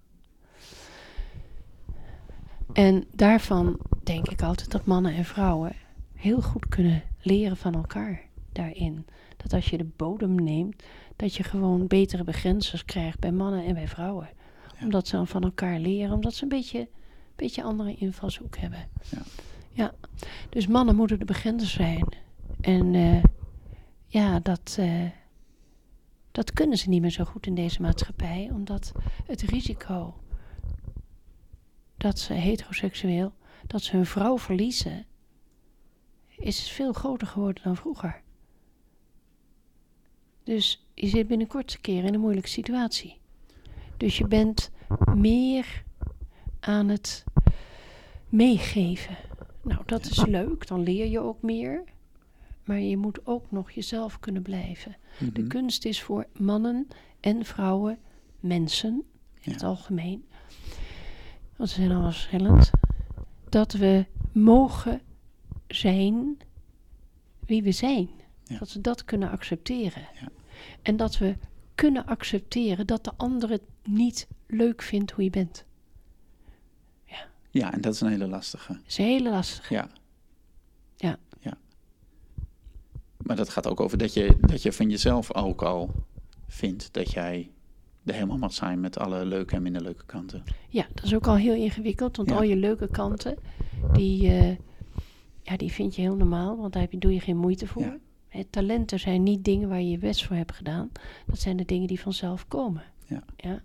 En 2.72 3.04
daarvan 3.14 3.78
denk 4.02 4.28
ik 4.28 4.42
altijd 4.42 4.70
dat 4.70 4.84
mannen 4.84 5.14
en 5.14 5.24
vrouwen 5.24 5.72
heel 6.14 6.42
goed 6.42 6.68
kunnen 6.68 7.02
leren 7.22 7.56
van 7.56 7.74
elkaar 7.74 8.20
daarin. 8.52 9.06
Dat 9.36 9.52
als 9.52 9.68
je 9.68 9.76
de 9.76 9.90
bodem 9.96 10.34
neemt, 10.34 10.82
dat 11.16 11.34
je 11.34 11.42
gewoon 11.42 11.86
betere 11.86 12.24
begrenzers 12.24 12.84
krijgt 12.84 13.18
bij 13.18 13.32
mannen 13.32 13.64
en 13.64 13.74
bij 13.74 13.88
vrouwen. 13.88 14.28
Ja. 14.78 14.84
Omdat 14.84 15.08
ze 15.08 15.16
dan 15.16 15.26
van 15.26 15.42
elkaar 15.42 15.78
leren, 15.78 16.14
omdat 16.14 16.34
ze 16.34 16.42
een 16.42 16.48
beetje, 16.48 16.88
beetje 17.36 17.62
andere 17.62 17.94
invalshoek 17.94 18.56
hebben. 18.56 18.88
Ja. 19.10 19.22
ja. 19.70 19.94
Dus 20.48 20.66
mannen 20.66 20.96
moeten 20.96 21.18
de 21.18 21.24
begrenzers 21.24 21.72
zijn. 21.72 22.14
En 22.60 22.94
eh, 22.94 23.22
ja, 24.06 24.40
dat, 24.40 24.76
eh, 24.78 25.02
dat 26.32 26.52
kunnen 26.52 26.78
ze 26.78 26.88
niet 26.88 27.00
meer 27.00 27.10
zo 27.10 27.24
goed 27.24 27.46
in 27.46 27.54
deze 27.54 27.82
maatschappij, 27.82 28.50
omdat 28.52 28.92
het 29.26 29.42
risico 29.42 30.14
dat 31.96 32.18
ze 32.18 32.32
heteroseksueel, 32.32 33.32
dat 33.66 33.82
ze 33.82 33.96
hun 33.96 34.06
vrouw 34.06 34.38
verliezen, 34.38 35.06
is 36.28 36.70
veel 36.70 36.92
groter 36.92 37.26
geworden 37.26 37.62
dan 37.62 37.76
vroeger. 37.76 38.22
Dus 40.42 40.86
je 40.94 41.06
zit 41.06 41.26
binnenkort 41.26 41.74
een 41.74 41.80
keer 41.80 42.04
in 42.04 42.14
een 42.14 42.20
moeilijke 42.20 42.48
situatie. 42.48 43.20
Dus 43.96 44.18
je 44.18 44.26
bent 44.26 44.70
meer 45.14 45.84
aan 46.60 46.88
het 46.88 47.24
meegeven. 48.28 49.16
Nou, 49.62 49.82
dat 49.86 50.04
is 50.04 50.24
leuk, 50.26 50.66
dan 50.66 50.82
leer 50.82 51.06
je 51.06 51.20
ook 51.20 51.42
meer. 51.42 51.84
Maar 52.64 52.80
je 52.80 52.96
moet 52.96 53.26
ook 53.26 53.50
nog 53.50 53.70
jezelf 53.70 54.20
kunnen 54.20 54.42
blijven. 54.42 54.96
De 55.18 55.40
Mhm. 55.40 55.48
kunst 55.48 55.84
is 55.84 56.02
voor 56.02 56.26
mannen 56.38 56.88
en 57.20 57.44
vrouwen, 57.44 57.98
mensen 58.40 58.92
in 59.34 59.40
Ja. 59.40 59.52
het 59.52 59.62
algemeen, 59.62 60.24
want 61.56 61.70
ze 61.70 61.74
zijn 61.76 61.90
allemaal 61.90 62.10
verschillend, 62.12 62.70
dat 63.48 63.72
we 63.72 64.06
mogen 64.32 65.00
zijn 65.66 66.36
wie 67.46 67.62
we 67.62 67.72
zijn. 67.72 68.08
Ja. 68.44 68.58
Dat 68.58 68.72
we 68.72 68.80
dat 68.80 69.04
kunnen 69.04 69.30
accepteren. 69.30 70.02
Ja. 70.20 70.28
En 70.82 70.96
dat 70.96 71.18
we 71.18 71.36
kunnen 71.74 72.06
accepteren 72.06 72.86
dat 72.86 73.04
de 73.04 73.12
ander 73.16 73.50
het 73.50 73.62
niet 73.84 74.28
leuk 74.46 74.82
vindt 74.82 75.10
hoe 75.10 75.24
je 75.24 75.30
bent. 75.30 75.64
Ja, 77.50 77.72
en 77.72 77.80
dat 77.80 77.94
is 77.94 78.00
een 78.00 78.08
hele 78.08 78.26
lastige. 78.28 78.72
Dat 78.72 78.82
is 78.86 78.96
heel 78.96 79.22
lastig. 79.22 79.68
Ja. 79.68 79.88
Ja. 80.96 81.18
ja. 81.40 81.56
Maar 83.22 83.36
dat 83.36 83.48
gaat 83.48 83.66
ook 83.66 83.80
over 83.80 83.98
dat 83.98 84.14
je, 84.14 84.36
dat 84.40 84.62
je 84.62 84.72
van 84.72 84.90
jezelf 84.90 85.34
ook 85.34 85.62
al 85.62 85.90
vindt 86.48 86.88
dat 86.92 87.12
jij 87.12 87.50
er 88.04 88.14
helemaal 88.14 88.38
mag 88.38 88.52
zijn 88.52 88.80
met 88.80 88.98
alle 88.98 89.24
leuke 89.24 89.54
en 89.54 89.62
minder 89.62 89.82
leuke 89.82 90.04
kanten. 90.06 90.42
Ja, 90.68 90.86
dat 90.94 91.04
is 91.04 91.14
ook 91.14 91.26
al 91.26 91.36
heel 91.36 91.54
ingewikkeld, 91.54 92.16
want 92.16 92.28
Ja. 92.28 92.34
al 92.34 92.42
je 92.42 92.56
leuke 92.56 92.88
kanten, 92.88 93.36
die, 93.92 94.28
eh, 94.28 94.56
ja, 95.42 95.56
die 95.56 95.72
vind 95.72 95.94
je 95.94 96.02
heel 96.02 96.16
normaal, 96.16 96.56
want 96.56 96.72
daar 96.72 96.86
doe 96.90 97.12
je 97.14 97.20
geen 97.20 97.36
moeite 97.36 97.66
voor. 97.66 97.82
Ja. 98.30 98.42
Talenten 98.50 99.00
zijn 99.00 99.22
niet 99.22 99.44
dingen 99.44 99.68
waar 99.68 99.80
je 99.80 99.90
je 99.90 99.98
best 99.98 100.24
voor 100.26 100.36
hebt 100.36 100.52
gedaan. 100.52 100.90
Dat 101.26 101.38
zijn 101.38 101.56
de 101.56 101.64
dingen 101.64 101.86
die 101.86 102.00
vanzelf 102.00 102.48
komen. 102.48 102.82
Ja. 103.36 103.62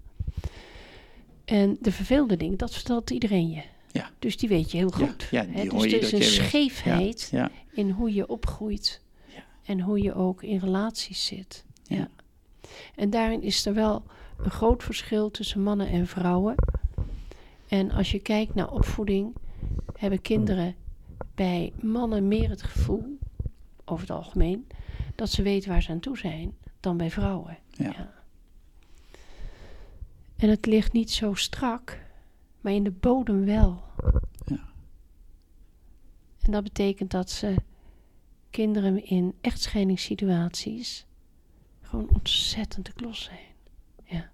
En 1.46 1.78
de 1.82 1.92
vervelende 1.92 2.38
dingen, 2.38 2.58
dat 2.58 2.74
vertelt 2.74 3.10
iedereen 3.10 3.50
je. 3.50 3.62
Ja. 3.92 4.10
Dus 4.20 4.38
die 4.38 4.50
weet 4.50 4.72
je 4.72 4.78
heel 4.78 4.92
Ja, 4.98 5.08
goed. 5.08 5.28
ja, 5.32 5.44
die 5.44 5.54
dus 5.64 5.72
hoor 5.72 5.88
je 5.88 5.96
er 5.98 6.02
is 6.04 6.12
een 6.12 6.24
scheefheid 6.24 7.30
Ja, 7.32 7.52
in 7.72 7.90
hoe 7.90 8.14
je 8.14 8.28
opgroeit. 8.28 9.02
En 9.68 9.82
hoe 9.82 10.02
je 10.02 10.14
ook 10.14 10.44
in 10.44 10.60
relaties 10.60 11.26
zit. 11.26 11.66
Ja. 11.84 11.96
Ja. 11.96 12.10
En 12.96 13.10
daarin 13.10 13.42
is 13.42 13.66
er 13.66 13.74
wel 13.74 14.04
een 14.38 14.52
groot 14.52 14.84
verschil 14.84 15.32
tussen 15.32 15.64
mannen 15.64 15.88
en 15.88 16.08
vrouwen. 16.08 16.56
En 17.68 17.92
als 17.92 18.12
je 18.12 18.20
kijkt 18.20 18.56
naar 18.56 18.72
opvoeding, 18.72 19.36
hebben 19.94 20.22
kinderen 20.22 20.76
bij 21.36 21.74
mannen 21.82 22.28
meer 22.28 22.50
het 22.50 22.64
gevoel, 22.64 23.18
over 23.86 24.08
het 24.08 24.18
algemeen, 24.18 24.68
dat 25.16 25.30
ze 25.30 25.42
weten 25.42 25.70
waar 25.70 25.82
ze 25.82 25.92
aan 25.92 26.00
toe 26.00 26.18
zijn, 26.18 26.58
dan 26.80 26.98
bij 26.98 27.12
vrouwen. 27.12 27.58
Ja. 27.72 28.14
En 30.36 30.50
het 30.50 30.66
ligt 30.66 30.94
niet 30.94 31.12
zo 31.12 31.34
strak, 31.34 32.00
maar 32.62 32.74
in 32.74 32.84
de 32.84 32.92
bodem 32.92 33.46
wel. 33.46 33.84
Ja. 34.46 34.60
En 36.42 36.52
dat 36.52 36.64
betekent 36.64 37.12
dat 37.12 37.30
ze 37.30 37.56
kinderen 38.58 39.06
in 39.06 39.34
echtscheidingssituaties 39.42 41.06
gewoon 41.82 42.10
ontzettend 42.14 42.86
de 42.86 42.94
klos 42.94 43.24
zijn. 43.24 43.56
Ja. 44.04 44.30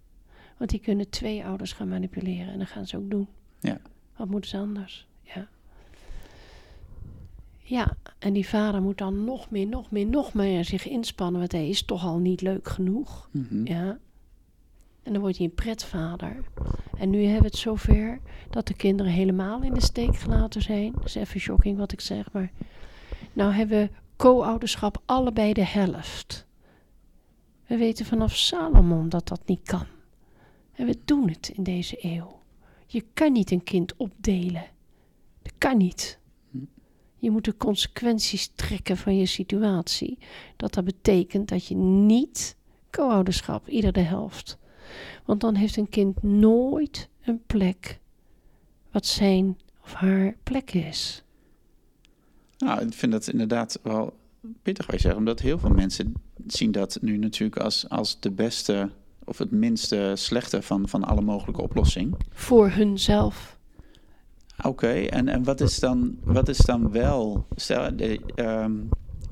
Want 0.57 0.69
die 0.69 0.79
kunnen 0.79 1.09
twee 1.09 1.45
ouders 1.45 1.73
gaan 1.73 1.87
manipuleren 1.87 2.53
en 2.53 2.59
dat 2.59 2.67
gaan 2.67 2.87
ze 2.87 2.97
ook 2.97 3.09
doen. 3.09 3.27
Ja. 3.59 3.77
Wat 4.17 4.29
moeten 4.29 4.49
ze 4.49 4.57
anders? 4.57 5.07
Ja. 5.21 5.47
Ja, 7.57 7.97
en 8.19 8.33
die 8.33 8.47
vader 8.47 8.81
moet 8.81 8.97
dan 8.97 9.23
nog 9.23 9.49
meer, 9.49 9.67
nog 9.67 9.91
meer, 9.91 10.05
nog 10.05 10.33
meer 10.33 10.65
zich 10.65 10.87
inspannen, 10.87 11.39
want 11.39 11.51
hij 11.51 11.69
is 11.69 11.83
toch 11.83 12.03
al 12.05 12.17
niet 12.17 12.41
leuk 12.41 12.67
genoeg. 12.67 13.29
Mhm. 13.31 13.65
Ja. 13.65 13.99
En 15.03 15.13
dan 15.13 15.21
wordt 15.21 15.37
hij 15.37 15.45
een 15.45 15.53
pretvader. 15.53 16.43
En 16.97 17.09
nu 17.09 17.21
hebben 17.23 17.41
we 17.41 17.47
het 17.47 17.57
zover 17.57 18.19
dat 18.49 18.67
de 18.67 18.73
kinderen 18.73 19.11
helemaal 19.11 19.61
in 19.61 19.73
de 19.73 19.81
steek 19.81 20.15
gelaten 20.15 20.61
zijn. 20.61 20.91
Dat 20.91 21.05
is 21.05 21.15
even 21.15 21.39
shocking 21.39 21.77
wat 21.77 21.91
ik 21.91 22.01
zeg, 22.01 22.31
maar... 22.31 22.51
Nou 23.33 23.53
hebben 23.53 23.79
we 23.79 23.89
co-ouderschap 24.15 25.01
allebei 25.05 25.53
de 25.53 25.65
helft. 25.65 26.45
We 27.67 27.77
weten 27.77 28.05
vanaf 28.05 28.35
Salomon 28.35 29.09
dat 29.09 29.27
dat 29.27 29.41
niet 29.45 29.63
kan. 29.63 29.85
En 30.73 30.85
we 30.85 30.97
doen 31.05 31.29
het 31.29 31.51
in 31.53 31.63
deze 31.63 31.97
eeuw. 32.01 32.41
Je 32.87 33.05
kan 33.13 33.31
niet 33.31 33.51
een 33.51 33.63
kind 33.63 33.95
opdelen. 33.95 34.65
Dat 35.41 35.53
kan 35.57 35.77
niet. 35.77 36.19
Je 37.17 37.31
moet 37.31 37.45
de 37.45 37.57
consequenties 37.57 38.47
trekken 38.47 38.97
van 38.97 39.17
je 39.17 39.25
situatie. 39.25 40.17
Dat 40.55 40.73
dat 40.73 40.85
betekent 40.85 41.49
dat 41.49 41.65
je 41.65 41.75
niet 41.75 42.57
co-ouderschap, 42.89 43.67
ieder 43.67 43.93
de 43.93 43.99
helft. 43.99 44.57
Want 45.25 45.41
dan 45.41 45.55
heeft 45.55 45.77
een 45.77 45.89
kind 45.89 46.23
nooit 46.23 47.09
een 47.21 47.43
plek 47.45 47.99
wat 48.91 49.05
zijn 49.05 49.57
of 49.83 49.93
haar 49.93 50.35
plek 50.43 50.73
is. 50.73 51.22
Nou, 52.63 52.81
ik 52.85 52.93
vind 52.93 53.11
dat 53.11 53.27
inderdaad 53.27 53.79
wel 53.81 54.13
pittig 54.61 54.85
wat 54.85 54.95
je 54.95 55.01
zegt, 55.01 55.15
omdat 55.15 55.39
heel 55.39 55.59
veel 55.59 55.69
mensen 55.69 56.13
zien 56.47 56.71
dat 56.71 56.97
nu 57.01 57.17
natuurlijk 57.17 57.61
als, 57.61 57.89
als 57.89 58.19
de 58.19 58.31
beste 58.31 58.89
of 59.23 59.37
het 59.37 59.51
minste 59.51 60.11
slechte 60.15 60.61
van, 60.61 60.87
van 60.87 61.03
alle 61.03 61.21
mogelijke 61.21 61.61
oplossing. 61.61 62.15
Voor 62.29 62.69
hunzelf. 62.69 63.57
Oké, 64.63 64.91
en, 64.91 65.27
en 65.27 65.43
wat, 65.43 65.61
is 65.61 65.79
dan, 65.79 66.17
wat 66.23 66.49
is 66.49 66.57
dan 66.57 66.91
wel, 66.91 67.45
stel, 67.55 67.95
de, 67.95 68.19
ehm, 68.35 68.71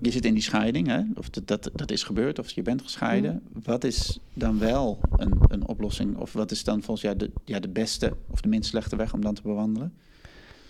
je 0.02 0.12
zit 0.12 0.26
in 0.26 0.34
die 0.34 0.44
scheiding, 0.44 0.88
hè? 0.88 1.02
of 1.16 1.30
dat, 1.30 1.48
dat, 1.48 1.70
dat 1.74 1.92
is 1.92 2.04
gebeurd, 2.04 2.40
of 2.40 2.50
je 2.50 2.62
bent 2.62 2.82
gescheiden. 2.82 3.42
Wat 3.64 3.84
is 3.84 4.20
dan 4.34 4.60
wel 4.60 5.00
een, 5.18 5.34
een 5.48 5.68
oplossing, 5.68 6.18
of 6.18 6.34
wat 6.34 6.52
is 6.52 6.64
dan 6.64 6.82
volgens 6.82 7.02
jou 7.02 7.18
de, 7.18 7.32
ja, 7.46 7.60
de 7.60 7.70
beste 7.70 8.14
of 8.30 8.42
de 8.42 8.50
minst 8.50 8.70
slechte 8.70 8.96
weg 8.96 9.14
om 9.14 9.22
dan 9.22 9.34
te 9.34 9.42
bewandelen? 9.42 9.94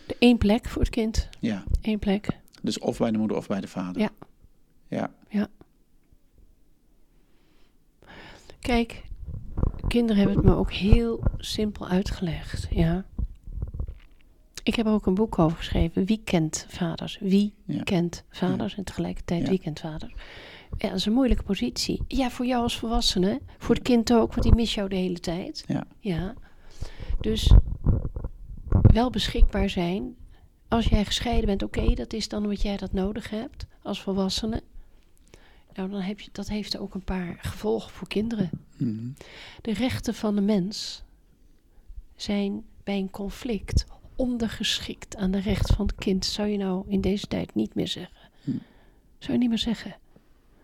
De 0.07 0.15
één 0.19 0.37
plek 0.37 0.67
voor 0.67 0.81
het 0.81 0.91
kind. 0.91 1.29
Ja, 1.39 1.63
Eén 1.81 1.99
plek. 1.99 2.40
Dus 2.61 2.79
of 2.79 2.97
bij 2.97 3.11
de 3.11 3.17
moeder 3.17 3.37
of 3.37 3.47
bij 3.47 3.61
de 3.61 3.67
vader. 3.67 4.01
Ja. 4.01 4.09
Ja, 5.29 5.47
Kijk, 8.59 9.03
kinderen 9.87 10.17
hebben 10.17 10.35
het 10.37 10.45
me 10.45 10.55
ook 10.55 10.71
heel 10.71 11.23
simpel 11.37 11.87
uitgelegd. 11.87 12.67
Ja. 12.71 13.05
Ik 14.63 14.75
heb 14.75 14.85
er 14.85 14.91
ook 14.91 15.05
een 15.05 15.13
boek 15.13 15.39
over 15.39 15.57
geschreven. 15.57 16.05
Wie 16.05 16.21
kent 16.23 16.65
vaders? 16.69 17.17
Wie 17.21 17.53
Ja. 17.65 17.83
kent 17.83 18.23
vaders? 18.29 18.75
En 18.75 18.83
tegelijkertijd 18.83 19.41
Ja. 19.43 19.49
wie 19.49 19.59
kent 19.59 19.79
vaders? 19.79 20.13
Ja, 20.77 20.87
dat 20.89 20.97
is 20.97 21.05
een 21.05 21.13
moeilijke 21.13 21.43
positie. 21.43 22.01
Ja, 22.07 22.29
voor 22.29 22.45
jou 22.45 22.63
als 22.63 22.77
volwassene. 22.77 23.41
Voor 23.57 23.75
het 23.75 23.83
kind 23.83 24.13
ook, 24.13 24.29
want 24.31 24.43
die 24.43 24.55
mist 24.55 24.73
jou 24.73 24.89
de 24.89 24.95
hele 24.95 25.19
tijd. 25.19 25.63
ja, 25.67 25.83
Ja. 25.99 26.33
Dus 27.19 27.51
wel 28.71 29.09
beschikbaar 29.09 29.69
zijn. 29.69 30.15
Als 30.71 30.85
jij 30.85 31.05
gescheiden 31.05 31.45
bent, 31.45 31.63
oké, 31.63 31.93
dat 31.93 32.13
is 32.13 32.27
dan 32.27 32.47
wat 32.47 32.61
jij 32.61 32.77
dat 32.77 32.93
nodig 32.93 33.29
hebt 33.29 33.65
als 33.81 34.01
volwassene. 34.01 34.63
Nou, 35.73 35.89
dan 35.89 36.01
heb 36.01 36.19
je, 36.19 36.29
dat 36.31 36.49
heeft 36.49 36.77
ook 36.77 36.93
een 36.93 37.03
paar 37.03 37.37
gevolgen 37.41 37.91
voor 37.91 38.07
kinderen. 38.07 38.49
Mhm. 38.77 39.09
De 39.61 39.73
rechten 39.73 40.13
van 40.13 40.35
de 40.35 40.41
mens 40.41 41.03
zijn 42.15 42.63
bij 42.83 42.97
een 42.97 43.09
conflict 43.09 43.85
ondergeschikt 44.15 45.15
aan 45.15 45.31
de 45.31 45.39
rechten 45.39 45.75
van 45.75 45.85
het 45.85 45.95
kind. 45.95 46.25
Zou 46.25 46.47
je 46.47 46.57
nou 46.57 46.85
in 46.87 47.01
deze 47.01 47.27
tijd 47.27 47.55
niet 47.55 47.75
meer 47.75 47.87
zeggen? 47.87 48.29
Hm. 48.43 48.51
Zou 49.17 49.33
je 49.33 49.37
niet 49.37 49.49
meer 49.49 49.57
zeggen? 49.57 49.95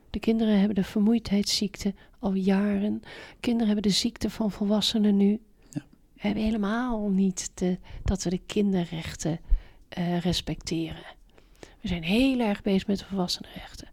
De 0.10 0.20
kinderen 0.20 0.58
hebben 0.58 0.76
de 0.76 0.84
vermoeidheidsziekte 0.84 1.94
al 2.20 2.34
jaren. 2.34 3.02
Kinderen 3.40 3.66
hebben 3.66 3.92
de 3.92 3.98
ziekte 3.98 4.30
van 4.30 4.52
volwassenen 4.52 5.18
nu. 5.18 5.40
Ja. 5.72 5.86
We 6.14 6.22
hebben 6.22 6.44
helemaal 6.44 7.10
niet 7.10 7.52
de, 7.54 7.78
dat 8.04 8.24
we 8.24 8.30
de 8.30 8.42
kinderrechten 8.46 9.40
eh, 9.90 10.20
respecteren. 10.20 11.04
We 11.82 11.88
zijn 11.88 12.04
heel 12.04 12.40
erg 12.40 12.62
bezig 12.62 12.88
met 12.88 13.00
de 13.00 13.06
volwassenenrechten. 13.06 13.88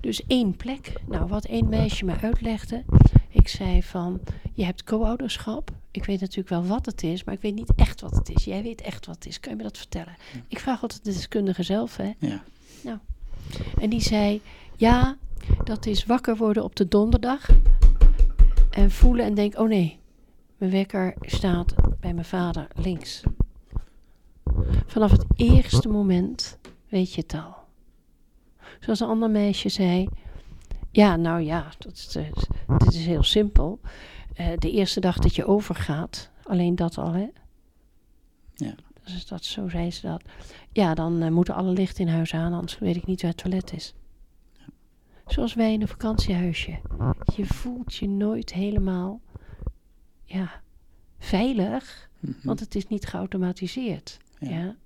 Dus 0.00 0.26
één 0.26 0.56
plek. 0.56 0.92
Nou, 1.06 1.26
wat 1.26 1.44
één 1.44 1.68
meisje 1.68 2.04
me 2.04 2.16
uitlegde. 2.20 2.84
Ik 3.28 3.48
zei 3.48 3.82
van, 3.82 4.20
je 4.54 4.64
hebt 4.64 4.84
co-ouderschap. 4.84 5.70
Ik 5.90 6.04
weet 6.04 6.20
natuurlijk 6.20 6.48
wel 6.48 6.64
wat 6.64 6.86
het 6.86 7.02
is, 7.02 7.24
maar 7.24 7.34
ik 7.34 7.40
weet 7.40 7.54
niet 7.54 7.74
echt 7.76 8.00
wat 8.00 8.16
het 8.16 8.28
is. 8.28 8.44
Jij 8.44 8.62
weet 8.62 8.80
echt 8.80 9.06
wat 9.06 9.14
het 9.14 9.26
is. 9.26 9.40
Kun 9.40 9.50
je 9.50 9.56
me 9.56 9.62
dat 9.62 9.78
vertellen? 9.78 10.16
Ik 10.48 10.58
vraag 10.58 10.82
altijd 10.82 11.04
de 11.04 11.12
deskundige 11.12 11.62
zelf, 11.62 11.96
hè. 11.96 12.12
Ja. 12.18 12.42
En 13.80 13.90
die 13.90 14.00
zei, 14.00 14.40
ja, 14.76 15.16
dat 15.64 15.86
is 15.86 16.04
wakker 16.04 16.36
worden 16.36 16.64
op 16.64 16.76
de 16.76 16.88
donderdag. 16.88 17.48
En 18.70 18.90
voelen 18.90 19.24
en 19.24 19.34
denken, 19.34 19.60
oh 19.60 19.68
nee, 19.68 19.98
mijn 20.56 20.70
wekker 20.70 21.14
staat 21.20 21.74
bij 22.00 22.14
mijn 22.14 22.26
vader 22.26 22.68
links. 22.74 23.22
Vanaf 24.86 25.10
het 25.10 25.24
eerste 25.36 25.88
moment 25.88 26.58
weet 26.88 27.12
je 27.14 27.20
het 27.20 27.34
al. 27.34 27.54
Zoals 28.80 29.00
een 29.00 29.08
ander 29.08 29.30
meisje 29.30 29.68
zei, 29.68 30.08
ja, 30.90 31.16
nou 31.16 31.40
ja, 31.40 31.72
dat 31.78 31.92
is, 31.92 32.16
eh, 32.16 32.32
dit 32.78 32.94
is 32.94 33.06
heel 33.06 33.22
simpel. 33.22 33.80
Eh, 34.34 34.48
de 34.58 34.70
eerste 34.70 35.00
dag 35.00 35.18
dat 35.18 35.34
je 35.34 35.46
overgaat, 35.46 36.30
alleen 36.44 36.74
dat 36.76 36.98
al, 36.98 37.12
hè? 37.12 37.26
Ja. 38.54 38.74
Dus 39.04 39.26
dat, 39.26 39.44
zo 39.44 39.68
zei 39.68 39.90
ze 39.90 40.06
dat. 40.06 40.22
Ja, 40.72 40.94
dan 40.94 41.22
eh, 41.22 41.30
moeten 41.30 41.54
alle 41.54 41.70
lichten 41.72 42.06
in 42.06 42.12
huis 42.12 42.34
aan, 42.34 42.52
anders 42.52 42.78
weet 42.78 42.96
ik 42.96 43.06
niet 43.06 43.22
waar 43.22 43.30
het 43.30 43.40
toilet 43.40 43.72
is. 43.72 43.94
Zoals 45.26 45.54
wij 45.54 45.72
in 45.72 45.80
een 45.80 45.88
vakantiehuisje. 45.88 46.78
Je 47.36 47.44
voelt 47.46 47.94
je 47.94 48.08
nooit 48.08 48.52
helemaal 48.52 49.20
ja, 50.24 50.60
veilig, 51.18 52.08
Mhm. 52.20 52.46
want 52.46 52.60
het 52.60 52.74
is 52.74 52.86
niet 52.88 53.06
geautomatiseerd. 53.06 54.18
Ja. 54.38 54.48
Ja. 54.50 54.76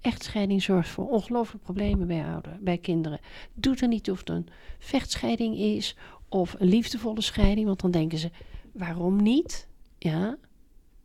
Echtscheiding 0.00 0.62
zorgt 0.62 0.88
voor 0.88 1.08
ongelooflijke 1.08 1.64
problemen 1.64 2.06
bij, 2.06 2.24
ouder, 2.24 2.58
bij 2.60 2.78
kinderen. 2.78 3.20
Doet 3.54 3.80
er 3.80 3.88
niet 3.88 4.10
of 4.10 4.18
het 4.18 4.28
een 4.28 4.48
vechtscheiding 4.78 5.56
is 5.56 5.96
of 6.28 6.54
een 6.58 6.66
liefdevolle 6.68 7.20
scheiding, 7.20 7.66
want 7.66 7.80
dan 7.80 7.90
denken 7.90 8.18
ze: 8.18 8.30
waarom 8.72 9.22
niet? 9.22 9.68
Ja. 9.98 10.36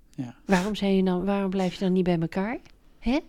Ja. 0.10 0.35
Waarom, 0.45 0.76
zijn 0.76 0.95
je 0.95 1.03
dan, 1.03 1.26
waarom 1.26 1.49
blijf 1.49 1.73
je 1.73 1.80
dan 1.80 1.93
niet 1.93 2.03
bij 2.03 2.19
elkaar? 2.19 2.60
Hè? 2.99 3.19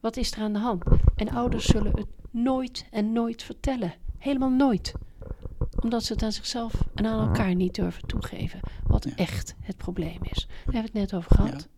Wat 0.00 0.16
is 0.16 0.32
er 0.32 0.40
aan 0.42 0.52
de 0.52 0.58
hand? 0.58 0.84
En 1.16 1.28
ouders 1.30 1.64
zullen 1.64 1.96
het 1.96 2.06
nooit 2.30 2.86
en 2.90 3.12
nooit 3.12 3.42
vertellen. 3.42 3.94
Helemaal 4.18 4.50
nooit. 4.50 4.92
Omdat 5.80 6.04
ze 6.04 6.12
het 6.12 6.22
aan 6.22 6.32
zichzelf 6.32 6.72
en 6.94 7.06
aan 7.06 7.28
elkaar 7.28 7.54
niet 7.54 7.74
durven 7.74 8.06
toegeven. 8.06 8.60
Wat 8.86 9.04
Ja. 9.04 9.16
echt 9.16 9.54
het 9.60 9.76
probleem 9.76 10.18
is. 10.22 10.46
Daar 10.46 10.74
hebben 10.74 10.92
we 10.92 10.98
het 11.00 11.10
net 11.10 11.14
over 11.14 11.34
gehad. 11.36 11.68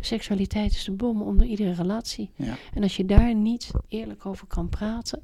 Seksualiteit 0.00 0.72
is 0.72 0.84
de 0.84 0.92
bom 0.92 1.22
onder 1.22 1.46
iedere 1.46 1.72
relatie. 1.72 2.30
Ja. 2.36 2.56
En 2.74 2.82
als 2.82 2.96
je 2.96 3.04
daar 3.04 3.34
niet 3.34 3.70
eerlijk 3.88 4.26
over 4.26 4.46
kan 4.46 4.68
praten 4.68 5.22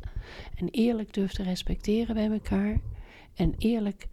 en 0.55 0.69
eerlijk 0.69 1.13
durft 1.13 1.35
te 1.35 1.43
respecteren 1.43 2.15
bij 2.15 2.31
elkaar 2.31 2.81
en 3.35 3.55
eerlijk 3.59 4.09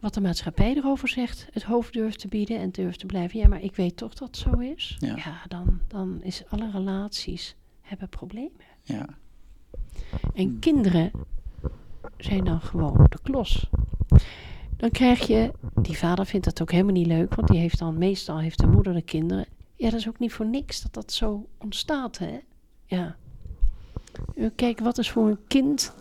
wat 0.00 0.14
de 0.14 0.20
maatschappij 0.20 0.74
erover 0.74 1.08
zegt, 1.08 1.48
het 1.52 1.62
hoofd 1.62 1.92
durft 1.92 2.18
te 2.18 2.28
bieden 2.28 2.58
en 2.58 2.70
durft 2.70 2.98
te 2.98 3.06
blijven. 3.06 3.38
Ja, 3.38 3.48
maar 3.48 3.62
ik 3.62 3.76
weet 3.76 3.96
toch 3.96 4.14
dat 4.14 4.28
het 4.28 4.36
zo 4.36 4.50
is. 4.50 4.96
Ja. 4.98 5.42
dan, 5.48 5.80
dan 5.88 6.22
is 6.22 6.42
alle 6.48 6.70
relaties 6.70 7.56
hebben 7.80 8.08
problemen. 8.08 8.66
Ja. 8.82 9.06
En 10.34 10.58
kinderen 10.58 11.10
zijn 12.16 12.44
dan 12.44 12.60
gewoon 12.60 13.06
de 13.08 13.18
klos. 13.22 13.68
Dan 14.78 14.90
krijg 14.90 15.26
je, 15.26 15.52
die 15.82 15.96
vader 15.98 16.26
vindt 16.26 16.44
dat 16.44 16.62
ook 16.62 16.70
helemaal 16.70 16.92
niet 16.92 17.06
leuk, 17.06 17.34
want 17.34 17.48
die 17.48 17.58
heeft 17.58 17.78
dan 17.78 17.98
meestal 17.98 18.38
heeft 18.38 18.58
de 18.58 18.66
moeder 18.66 18.92
de 18.92 19.02
kinderen. 19.02 19.46
Ja, 19.74 19.90
dat 19.90 19.98
is 19.98 20.08
ook 20.08 20.18
niet 20.18 20.32
voor 20.32 20.46
niks 20.46 20.82
dat 20.82 20.94
dat 20.94 21.12
zo 21.12 21.46
ontstaat, 21.58 22.18
hè? 22.18 22.38
Ja. 22.84 23.16
Uh, 24.34 24.48
Kijk, 24.54 24.80
wat 24.80 24.98
is 24.98 25.10
voor 25.10 25.28
een 25.28 25.38
kind, 25.46 25.94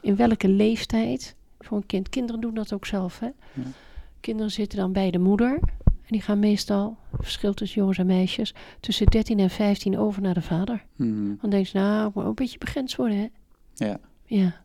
in 0.00 0.16
welke 0.16 0.48
leeftijd, 0.48 1.36
voor 1.58 1.76
een 1.76 1.86
kind. 1.86 2.08
Kinderen 2.08 2.40
doen 2.40 2.54
dat 2.54 2.72
ook 2.72 2.86
zelf, 2.86 3.18
hè? 3.18 3.26
Ja. 3.52 3.62
Kinderen 4.20 4.50
zitten 4.50 4.78
dan 4.78 4.92
bij 4.92 5.10
de 5.10 5.18
moeder. 5.18 5.58
En 5.84 6.12
die 6.12 6.20
gaan 6.20 6.38
meestal, 6.38 6.96
verschil 7.20 7.54
tussen 7.54 7.80
jongens 7.80 7.98
en 7.98 8.06
meisjes, 8.06 8.54
tussen 8.80 9.06
13 9.06 9.38
en 9.38 9.50
15 9.50 9.98
over 9.98 10.22
naar 10.22 10.34
de 10.34 10.42
vader. 10.42 10.84
Mhm. 10.96 11.34
Dan 11.40 11.50
denken 11.50 11.70
ze, 11.70 11.76
nou, 11.76 12.08
ik 12.08 12.14
moet 12.14 12.24
ook 12.24 12.28
een 12.28 12.34
beetje 12.34 12.58
begrensd 12.58 12.96
worden, 12.96 13.18
hè? 13.18 13.28
Ja. 13.86 13.98
Ja. 14.24 14.64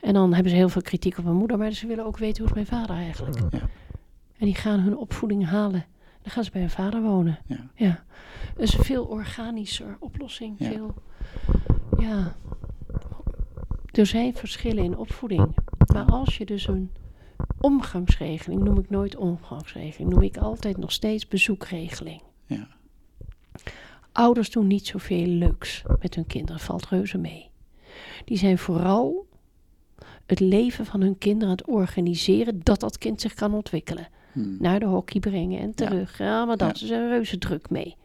En 0.00 0.14
dan 0.14 0.32
hebben 0.32 0.50
ze 0.50 0.58
heel 0.58 0.68
veel 0.68 0.82
kritiek 0.82 1.18
op 1.18 1.24
mijn 1.24 1.36
moeder, 1.36 1.58
maar 1.58 1.72
ze 1.72 1.86
willen 1.86 2.04
ook 2.04 2.18
weten 2.18 2.38
hoe 2.38 2.48
is 2.48 2.54
mijn 2.54 2.80
vader 2.80 2.96
eigenlijk. 2.96 3.38
Ja. 3.50 3.68
En 4.38 4.46
die 4.46 4.54
gaan 4.54 4.80
hun 4.80 4.96
opvoeding 4.96 5.46
halen. 5.46 5.84
Dan 6.22 6.32
gaan 6.32 6.44
ze 6.44 6.50
bij 6.50 6.60
hun 6.60 6.70
vader 6.70 7.02
wonen. 7.02 7.38
Ja. 7.46 7.70
Ja. 7.74 8.04
Dus 8.56 8.78
een 8.78 8.84
veel 8.84 9.04
organischer 9.04 9.96
oplossing. 10.00 10.54
Ja. 10.58 10.70
Veel, 10.70 10.94
ja. 11.98 12.34
Er 13.90 14.06
zijn 14.06 14.34
verschillen 14.34 14.84
in 14.84 14.96
opvoeding. 14.96 15.54
Maar 15.92 16.04
als 16.04 16.36
je 16.36 16.46
dus 16.46 16.66
een 16.66 16.90
omgangsregeling, 17.60 18.62
noem 18.62 18.78
ik 18.78 18.90
nooit 18.90 19.16
omgangsregeling, 19.16 20.10
noem 20.10 20.22
ik 20.22 20.36
altijd 20.36 20.76
nog 20.76 20.92
steeds 20.92 21.28
bezoekregeling. 21.28 22.22
Ja. 22.46 22.68
Ouders 24.12 24.50
doen 24.50 24.66
niet 24.66 24.86
zoveel 24.86 25.26
leuks 25.26 25.82
met 26.00 26.14
hun 26.14 26.26
kinderen, 26.26 26.60
valt 26.60 26.88
reuze 26.88 27.18
mee. 27.18 27.50
Die 28.24 28.38
zijn 28.38 28.58
vooral 28.58 29.26
het 30.30 30.40
leven 30.40 30.86
van 30.86 31.00
hun 31.00 31.18
kinderen 31.18 31.48
aan 31.48 31.56
het 31.56 31.66
organiseren 31.66 32.60
dat 32.62 32.80
dat 32.80 32.98
kind 32.98 33.20
zich 33.20 33.34
kan 33.34 33.54
ontwikkelen. 33.54 34.08
Mhm. 34.32 34.56
Naar 34.58 34.80
de 34.80 34.86
hockey 34.86 35.20
brengen 35.20 35.60
en 35.60 35.74
terug. 35.74 36.18
Ja, 36.18 36.44
maar 36.44 36.56
dat 36.56 36.74
is 36.74 36.90
een 36.90 37.08
reuze 37.08 37.38
druk 37.38 37.70
mee. 37.70 37.96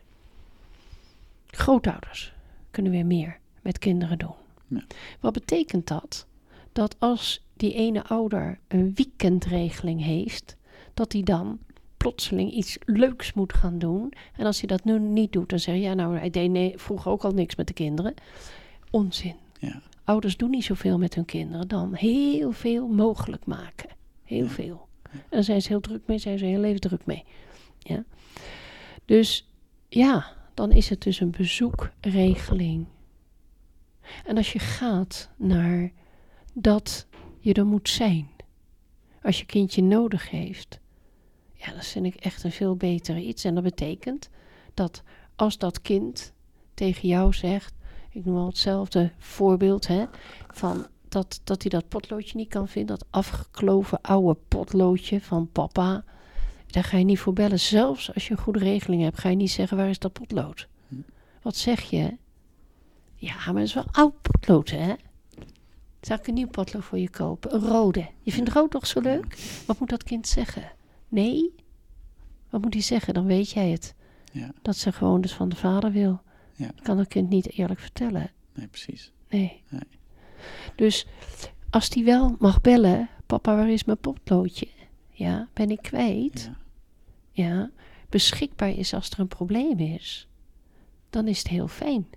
Grootouders 1.47 2.33
kunnen 2.71 2.91
weer 2.91 3.05
meer 3.05 3.39
met 3.61 3.79
kinderen 3.79 4.17
doen. 4.17 4.35
Ja. 4.67 4.83
Wat 5.19 5.33
betekent 5.33 5.87
dat? 5.87 6.25
Dat 6.71 6.95
als 6.99 7.45
die 7.53 7.73
ene 7.73 8.03
ouder 8.03 8.59
een 8.67 8.93
weekendregeling 8.95 10.03
heeft, 10.03 10.55
dat 10.93 11.13
hij 11.13 11.23
dan 11.23 11.59
plotseling 11.97 12.51
iets 12.51 12.77
leuks 12.85 13.33
moet 13.33 13.53
gaan 13.53 13.79
doen. 13.79 14.13
En 14.35 14.45
als 14.45 14.59
hij 14.59 14.67
dat 14.67 14.83
nu 14.83 14.99
niet 14.99 15.31
doet, 15.31 15.49
dan 15.49 15.59
zeg 15.59 15.75
je, 15.75 15.81
ja, 15.81 15.93
nou, 15.93 16.17
hij 16.17 16.29
deed 16.29 16.49
nee, 16.49 16.73
vroeger 16.77 17.11
ook 17.11 17.23
al 17.23 17.31
niks 17.31 17.55
met 17.55 17.67
de 17.67 17.73
kinderen. 17.73 18.13
Onzin. 18.89 19.35
Ja. 19.59 19.81
Ouders 20.05 20.37
doen 20.37 20.49
niet 20.49 20.63
zoveel 20.63 20.97
met 20.97 21.15
hun 21.15 21.25
kinderen 21.25 21.67
dan 21.67 21.93
heel 21.93 22.51
veel 22.51 22.87
mogelijk 22.87 23.45
maken. 23.45 23.89
Heel 24.23 24.47
veel. 24.47 24.87
En 25.11 25.21
daar 25.29 25.43
zijn 25.43 25.61
ze 25.61 25.67
heel 25.67 25.79
druk 25.79 26.01
mee, 26.05 26.17
zijn 26.17 26.37
ze 26.37 26.45
heel 26.45 26.59
leven 26.59 26.81
druk 26.81 27.05
mee. 27.05 27.23
Ja. 27.79 28.03
Dus 29.05 29.49
ja, 29.87 30.33
dan 30.53 30.71
is 30.71 30.89
het 30.89 31.01
dus 31.01 31.19
een 31.19 31.31
bezoekregeling. 31.31 32.85
En 34.25 34.37
als 34.37 34.53
je 34.53 34.59
gaat 34.59 35.29
naar 35.35 35.91
dat 36.53 37.07
je 37.39 37.53
er 37.53 37.65
moet 37.65 37.89
zijn, 37.89 38.29
als 39.21 39.39
je 39.39 39.45
kindje 39.45 39.81
nodig 39.81 40.29
heeft, 40.29 40.79
ja, 41.53 41.71
dat 41.71 41.85
vind 41.85 42.05
ik 42.05 42.15
echt 42.15 42.43
een 42.43 42.51
veel 42.51 42.75
betere 42.75 43.21
iets. 43.21 43.43
En 43.43 43.53
dat 43.53 43.63
betekent 43.63 44.29
dat 44.73 45.03
als 45.35 45.57
dat 45.57 45.81
kind 45.81 46.33
tegen 46.73 47.07
jou 47.07 47.33
zegt, 47.33 47.73
ik 48.15 48.25
noem 48.25 48.37
al 48.37 48.47
hetzelfde 48.47 49.11
voorbeeld, 49.17 49.87
hè, 49.87 50.05
van 50.47 50.87
dat, 51.09 51.41
dat 51.43 51.61
hij 51.61 51.71
dat 51.71 51.87
potloodje 51.87 52.37
niet 52.37 52.49
kan 52.49 52.67
vinden, 52.67 52.97
dat 52.97 53.07
afgekloven 53.09 54.01
oude 54.01 54.39
potloodje 54.47 55.21
van 55.21 55.49
papa. 55.51 56.03
Daar 56.67 56.83
ga 56.83 56.97
je 56.97 57.03
niet 57.03 57.19
voor 57.19 57.33
bellen. 57.33 57.59
Zelfs 57.59 58.13
als 58.13 58.27
je 58.27 58.31
een 58.31 58.39
goede 58.39 58.59
regeling 58.59 59.01
hebt, 59.01 59.19
ga 59.19 59.29
je 59.29 59.35
niet 59.35 59.51
zeggen 59.51 59.77
waar 59.77 59.89
is 59.89 59.99
dat 59.99 60.13
potlood. 60.13 60.67
Hm. 60.87 60.95
Wat 61.41 61.55
zeg 61.55 61.81
je? 61.81 62.17
Ja, 63.15 63.35
maar 63.35 63.55
het 63.55 63.63
is 63.63 63.73
wel 63.73 63.87
oud 63.91 64.21
potlood, 64.21 64.69
hè? 64.69 64.93
Zal 66.01 66.17
ik 66.17 66.27
een 66.27 66.33
nieuw 66.33 66.47
potlood 66.47 66.83
voor 66.83 66.97
je 66.97 67.09
kopen? 67.09 67.53
Een 67.53 67.61
rode. 67.61 68.07
Je 68.21 68.31
vindt 68.31 68.49
rood 68.49 68.71
toch 68.71 68.87
zo 68.87 68.99
leuk? 68.99 69.37
Wat 69.65 69.79
moet 69.79 69.89
dat 69.89 70.03
kind 70.03 70.27
zeggen? 70.27 70.71
Nee? 71.07 71.55
Wat 72.49 72.61
moet 72.61 72.73
hij 72.73 72.83
zeggen? 72.83 73.13
Dan 73.13 73.25
weet 73.25 73.49
jij 73.51 73.69
het. 73.69 73.95
Ja. 74.31 74.51
Dat 74.61 74.75
ze 74.75 74.91
gewoon 74.91 75.21
dus 75.21 75.33
van 75.33 75.49
de 75.49 75.55
vader 75.55 75.91
wil. 75.91 76.21
Ja. 76.55 76.71
Kan 76.81 76.97
dat 76.97 77.07
kind 77.07 77.29
niet 77.29 77.51
eerlijk 77.51 77.79
vertellen. 77.79 78.31
Nee, 78.53 78.67
precies. 78.67 79.11
Nee. 79.29 79.61
Nee. 79.69 79.81
Dus 80.75 81.07
als 81.69 81.89
die 81.89 82.03
wel 82.03 82.35
mag 82.39 82.61
bellen, 82.61 83.09
papa, 83.25 83.55
waar 83.55 83.69
is 83.69 83.83
mijn 83.83 83.97
potloodje? 83.97 84.67
Ja, 85.09 85.47
ben 85.53 85.71
ik 85.71 85.81
kwijt? 85.81 86.51
Ja. 87.31 87.45
Ja. 87.45 87.71
Beschikbaar 88.09 88.69
is 88.69 88.93
als 88.93 89.09
er 89.09 89.19
een 89.19 89.27
probleem 89.27 89.79
is, 89.79 90.27
dan 91.09 91.27
is 91.27 91.37
het 91.37 91.47
heel 91.47 91.67
fijn. 91.67 92.07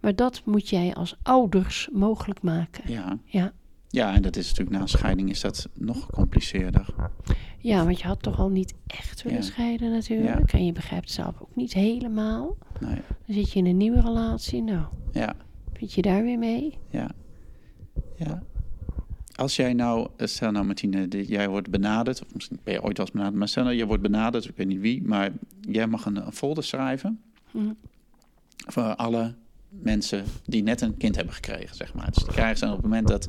Maar 0.00 0.14
dat 0.14 0.42
moet 0.44 0.68
jij 0.68 0.94
als 0.94 1.16
ouders 1.22 1.88
mogelijk 1.92 2.42
maken. 2.42 2.92
Ja. 2.92 3.18
Ja. 3.24 3.52
Ja, 3.96 4.14
en 4.14 4.22
dat 4.22 4.36
is 4.36 4.48
natuurlijk 4.48 4.78
na 4.78 4.86
scheiding 4.86 5.30
is 5.30 5.40
dat 5.40 5.68
nog 5.74 6.04
gecompliceerder. 6.04 6.86
Ja, 7.58 7.84
want 7.84 8.00
je 8.00 8.06
had 8.06 8.22
toch 8.22 8.38
al 8.38 8.48
niet 8.48 8.74
echt 8.86 9.22
willen 9.22 9.38
Ja. 9.38 9.44
scheiden 9.44 9.90
natuurlijk. 9.90 10.52
En 10.52 10.64
je 10.66 10.72
begrijpt 10.72 11.10
zelf 11.10 11.40
ook 11.40 11.56
niet 11.56 11.72
helemaal. 11.72 12.56
Nee. 12.80 12.94
Dan 13.26 13.34
zit 13.34 13.52
je 13.52 13.58
in 13.58 13.66
een 13.66 13.76
nieuwe 13.76 14.00
relatie. 14.00 14.62
Nou, 14.62 14.84
Ja, 15.12 15.34
vind 15.72 15.92
je 15.92 16.02
daar 16.02 16.22
weer 16.22 16.38
mee? 16.38 16.78
ja. 16.90 17.10
Ja. 18.16 18.42
Als 19.34 19.56
jij 19.56 19.72
nou, 19.72 20.08
eh, 20.16 20.26
stel 20.26 20.50
nou 20.50 20.64
Martine, 20.66 21.08
jij 21.26 21.48
wordt 21.48 21.70
benaderd, 21.70 22.22
of 22.22 22.34
misschien 22.34 22.58
ben 22.64 22.72
je 22.74 22.82
ooit 22.82 22.96
wel 22.96 23.06
eens 23.06 23.14
benaderd, 23.14 23.38
maar 23.38 23.48
stel 23.48 23.64
nou, 23.64 23.76
je 23.76 23.86
wordt 23.86 24.02
benaderd, 24.02 24.44
ik 24.44 24.56
weet 24.56 24.66
niet 24.66 24.80
wie, 24.80 25.02
maar 25.02 25.30
jij 25.60 25.86
mag 25.86 26.04
een, 26.06 26.16
een 26.26 26.32
folder 26.32 26.64
schrijven 26.64 27.20
Hm. 27.50 27.58
voor 28.66 28.82
alle 28.96 29.34
mensen 29.68 30.24
die 30.44 30.62
net 30.62 30.80
een 30.80 30.96
kind 30.96 31.16
hebben 31.16 31.34
gekregen, 31.34 31.76
zeg 31.76 31.94
maar. 31.94 32.06
Dus 32.06 32.22
die 32.22 32.32
krijgen 32.32 32.56
ze 32.58 32.64
op 32.66 32.72
het 32.72 32.82
moment 32.82 33.08
dat 33.08 33.28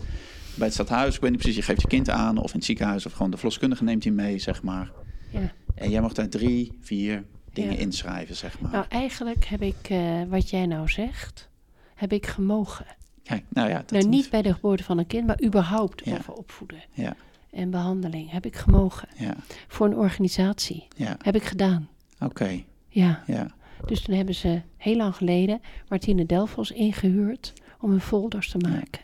bij 0.57 0.65
het 0.65 0.73
stadhuis, 0.73 1.15
ik 1.15 1.21
weet 1.21 1.29
niet 1.31 1.39
precies, 1.39 1.57
je 1.57 1.63
geeft 1.63 1.81
je 1.81 1.87
kind 1.87 2.09
aan, 2.09 2.37
of 2.37 2.49
in 2.51 2.55
het 2.55 2.65
ziekenhuis, 2.65 3.05
of 3.05 3.11
gewoon 3.13 3.31
de 3.31 3.37
verloskundige 3.37 3.83
neemt 3.83 4.01
die 4.01 4.11
mee, 4.11 4.39
zeg 4.39 4.63
maar. 4.63 4.91
Ja. 5.31 5.51
En 5.75 5.89
jij 5.89 6.01
mag 6.01 6.13
daar 6.13 6.29
drie, 6.29 6.77
vier 6.81 7.23
dingen 7.53 7.73
Ja. 7.73 7.79
inschrijven, 7.79 8.35
zeg 8.35 8.59
maar. 8.59 8.71
Nou, 8.71 8.85
eigenlijk 8.89 9.45
heb 9.45 9.61
ik, 9.61 9.75
eh, 9.89 10.21
wat 10.27 10.49
jij 10.49 10.65
nou 10.65 10.89
zegt, 10.89 11.49
heb 11.95 12.13
ik 12.13 12.25
gemogen. 12.25 12.85
Kijk, 13.23 13.43
nou 13.49 13.69
ja, 13.69 13.77
dat 13.77 13.91
nou, 13.91 14.03
is- 14.03 14.09
niet 14.09 14.29
bij 14.29 14.41
de 14.41 14.53
geboorte 14.53 14.83
van 14.83 14.97
een 14.97 15.07
kind, 15.07 15.27
maar 15.27 15.43
überhaupt 15.43 16.05
Ja. 16.05 16.17
over 16.17 16.33
opvoeden 16.33 16.79
Ja, 16.93 17.15
en 17.51 17.69
behandeling. 17.69 18.31
Heb 18.31 18.45
ik 18.45 18.55
gemogen. 18.55 19.07
ja, 19.17 19.35
Voor 19.67 19.87
een 19.87 19.95
organisatie. 19.95 20.87
ja, 20.95 21.17
Heb 21.21 21.35
ik 21.35 21.43
gedaan. 21.43 21.87
oké, 22.19 22.63
Ja. 22.89 23.23
ja. 23.27 23.47
Dus 23.85 24.01
toen 24.01 24.15
hebben 24.15 24.35
ze 24.35 24.61
heel 24.77 24.95
lang 24.95 25.15
geleden 25.15 25.61
Martine 25.89 26.25
Delfos 26.25 26.71
ingehuurd 26.71 27.53
om 27.79 27.89
hun 27.89 28.01
folders 28.01 28.49
te 28.49 28.57
maken. 28.57 29.01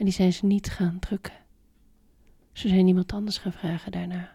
En 0.00 0.06
die 0.06 0.14
zijn 0.14 0.32
ze 0.32 0.46
niet 0.46 0.70
gaan 0.70 0.98
drukken. 0.98 1.32
Ze 2.52 2.68
zijn 2.68 2.86
iemand 2.86 3.12
anders 3.12 3.38
gaan 3.38 3.52
vragen 3.52 3.92
daarna. 3.92 4.32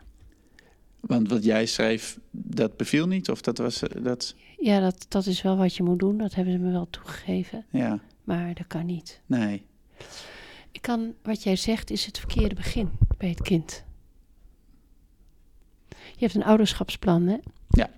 Want 0.99 1.29
wat 1.29 1.43
jij 1.43 1.65
schreef, 1.65 2.19
dat 2.31 2.77
beviel 2.77 3.07
niet? 3.07 3.29
Of 3.29 3.41
dat 3.41 3.57
was, 3.57 3.81
eh, 3.83 4.03
dat, 4.03 4.35
Ja, 4.59 4.79
dat, 4.79 5.05
dat 5.09 5.25
is 5.25 5.41
wel 5.41 5.57
wat 5.57 5.75
je 5.75 5.83
moet 5.83 5.99
doen. 5.99 6.17
Dat 6.17 6.33
hebben 6.35 6.53
ze 6.53 6.59
me 6.59 6.71
wel 6.71 6.89
toegegeven. 6.89 7.65
ja, 7.69 7.99
Maar 8.23 8.53
dat 8.53 8.67
kan 8.67 8.85
niet. 8.85 9.21
nee. 9.25 9.65
Ik 10.71 10.81
kan, 10.81 11.13
wat 11.23 11.43
jij 11.43 11.55
zegt, 11.55 11.89
is 11.89 12.05
het 12.05 12.19
verkeerde 12.19 12.55
begin 12.55 12.89
bij 13.17 13.29
het 13.29 13.41
kind. 13.41 13.83
Je 15.89 15.95
hebt 16.25 16.35
een 16.35 16.43
ouderschapsplan, 16.43 17.27
hè? 17.27 17.37
Ja. 17.69 17.89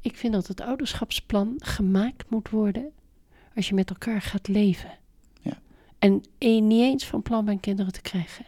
Ik 0.00 0.16
vind 0.16 0.32
dat 0.32 0.46
het 0.46 0.60
ouderschapsplan 0.60 1.54
gemaakt 1.58 2.30
moet 2.30 2.50
worden 2.50 2.90
als 3.54 3.68
je 3.68 3.74
met 3.74 3.90
elkaar 3.90 4.22
gaat 4.22 4.48
leven. 4.48 4.97
En 5.98 6.22
niet 6.40 6.82
eens 6.82 7.06
van 7.06 7.22
plan 7.22 7.44
bent 7.44 7.60
kinderen 7.60 7.92
te 7.92 8.00
krijgen. 8.00 8.46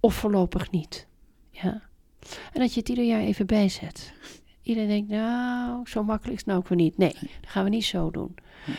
Of 0.00 0.14
voorlopig 0.14 0.70
niet. 0.70 1.06
Ja. 1.50 1.82
En 2.52 2.60
dat 2.60 2.74
je 2.74 2.80
het 2.80 2.88
ieder 2.88 3.04
jaar 3.04 3.20
even 3.20 3.46
bijzet. 3.46 4.12
Iedereen 4.62 4.88
denkt, 4.88 5.08
nou, 5.08 5.88
zo 5.88 6.02
makkelijk 6.02 6.32
is 6.32 6.38
het 6.38 6.46
nou 6.46 6.58
ook 6.58 6.68
weer 6.68 6.78
niet. 6.78 6.98
Nee, 6.98 7.12
dat 7.12 7.50
gaan 7.50 7.64
we 7.64 7.70
niet 7.70 7.84
zo 7.84 8.10
doen. 8.10 8.34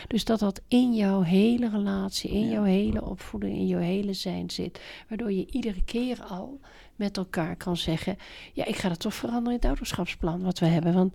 Dus 0.06 0.24
dat 0.24 0.38
dat 0.38 0.60
in 0.68 0.94
jouw 0.94 1.20
hele 1.20 1.68
relatie, 1.68 2.30
in 2.30 2.48
jouw 2.48 2.62
hele 2.62 3.04
opvoeding, 3.04 3.56
in 3.56 3.66
jouw 3.66 3.80
hele 3.80 4.12
zijn 4.12 4.50
zit. 4.50 4.80
Waardoor 5.08 5.32
je 5.32 5.46
iedere 5.46 5.84
keer 5.84 6.22
al 6.22 6.60
met 6.96 7.16
elkaar 7.16 7.56
kan 7.56 7.76
zeggen... 7.76 8.16
ja, 8.52 8.64
ik 8.64 8.76
ga 8.76 8.88
dat 8.88 9.00
toch 9.00 9.14
veranderen 9.14 9.50
in 9.50 9.56
het 9.56 9.64
ouderschapsplan 9.64 10.42
wat 10.42 10.58
we 10.58 10.66
hebben. 10.66 10.94
Want 10.94 11.14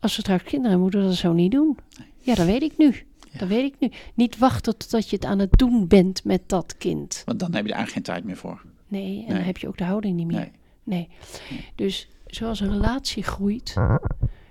als 0.00 0.16
we 0.16 0.22
straks 0.22 0.42
kinderen 0.42 0.70
hebben, 0.70 0.80
moeten 0.80 1.00
we 1.00 1.06
dat 1.06 1.16
zo 1.16 1.32
niet 1.32 1.50
doen. 1.50 1.78
Ja, 2.18 2.34
dat 2.34 2.46
weet 2.46 2.62
ik 2.62 2.76
nu. 2.76 3.06
Ja. 3.32 3.38
Dat 3.38 3.48
weet 3.48 3.72
ik 3.72 3.74
nu. 3.80 3.90
Niet 4.14 4.38
wachten 4.38 4.76
totdat 4.78 5.10
je 5.10 5.16
het 5.16 5.24
aan 5.24 5.38
het 5.38 5.58
doen 5.58 5.86
bent 5.88 6.24
met 6.24 6.48
dat 6.48 6.74
kind. 6.78 7.22
Want 7.24 7.38
dan 7.40 7.54
heb 7.54 7.64
je 7.66 7.70
er 7.70 7.76
eigenlijk 7.76 8.06
geen 8.06 8.14
tijd 8.14 8.24
meer 8.26 8.36
voor. 8.36 8.62
Nee, 8.88 9.02
en 9.18 9.24
Nee. 9.24 9.26
dan 9.26 9.44
heb 9.46 9.56
je 9.58 9.68
ook 9.68 9.78
de 9.78 9.84
houding 9.84 10.16
niet 10.16 10.26
meer. 10.26 10.36
Nee. 10.36 11.08
Nee. 11.50 11.58
Dus 11.74 12.08
zoals 12.26 12.60
een 12.60 12.70
relatie 12.70 13.22
groeit, 13.22 13.74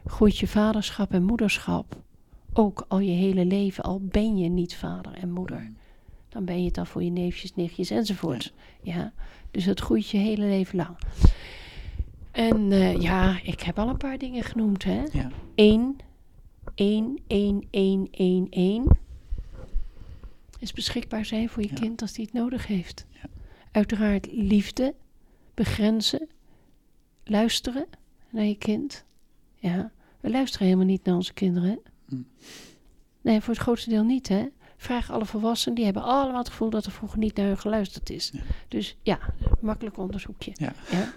groeit 0.06 0.38
je 0.38 0.48
vaderschap 0.48 1.14
en 1.14 1.24
moederschap 1.24 1.96
ook 2.54 2.86
al 2.88 3.00
je 3.00 3.12
hele 3.12 3.46
leven. 3.46 3.84
Al 3.84 4.00
ben 4.04 4.38
je 4.38 4.50
niet 4.50 4.76
vader 4.76 5.14
en 5.14 5.32
moeder. 5.32 5.72
Dan 6.30 6.46
ben 6.46 6.60
je 6.62 6.68
het 6.68 6.78
al 6.78 6.86
voor 6.86 7.04
je 7.04 7.10
neefjes, 7.12 7.56
nichtjes 7.56 7.90
enzovoort. 7.90 8.54
Ja. 8.82 9.14
Dus 9.52 9.66
het 9.66 9.80
groeit 9.80 10.10
je 10.10 10.18
hele 10.18 10.46
leven 10.46 10.76
lang. 10.78 10.98
En 12.32 12.72
eh, 12.72 13.02
ja, 13.02 13.40
ik 13.44 13.62
heb 13.62 13.80
al 13.80 13.90
een 13.90 13.98
paar 13.98 14.18
dingen 14.18 14.44
genoemd, 14.44 14.84
hè. 14.84 15.04
Ja, 15.12 15.30
1, 15.56 15.98
1, 16.78 17.18
1, 17.28 17.68
1, 17.72 18.08
1, 18.12 18.48
1 18.50 18.98
is 20.60 20.74
beschikbaar 20.74 21.26
zijn 21.26 21.50
voor 21.50 21.64
je 21.64 21.70
Ja. 21.70 21.76
kind 21.76 22.02
als 22.02 22.14
die 22.14 22.26
het 22.26 22.34
nodig 22.34 22.68
heeft. 22.68 23.06
Ja. 23.10 23.30
Uiteraard 23.72 24.28
liefde, 24.32 24.96
begrenzen, 25.54 26.30
luisteren 27.24 27.86
naar 28.30 28.44
je 28.44 28.58
kind. 28.58 29.06
Ja, 29.56 29.92
we 30.20 30.30
luisteren 30.30 30.66
helemaal 30.66 30.88
niet 30.88 31.04
naar 31.04 31.16
onze 31.16 31.34
kinderen. 31.34 31.80
Hm. 32.08 32.16
Nee, 33.22 33.42
voor 33.42 33.54
het 33.54 33.64
grootste 33.64 33.90
deel 33.90 34.04
niet, 34.04 34.28
hè. 34.28 34.46
Vraag 34.78 35.12
alle 35.12 35.26
volwassenen, 35.26 35.76
die 35.76 35.86
hebben 35.86 36.04
allemaal 36.04 36.38
het 36.38 36.50
gevoel 36.50 36.70
dat 36.70 36.86
er 36.86 36.92
vroeger 36.92 37.18
niet 37.20 37.36
naar 37.36 37.46
hun 37.48 37.58
geluisterd 37.58 38.10
is. 38.10 38.30
Ja. 38.34 38.40
Dus 38.68 38.98
ja, 39.02 39.20
makkelijk 39.62 39.98
onderzoekje. 39.98 40.52
ja. 40.90 41.14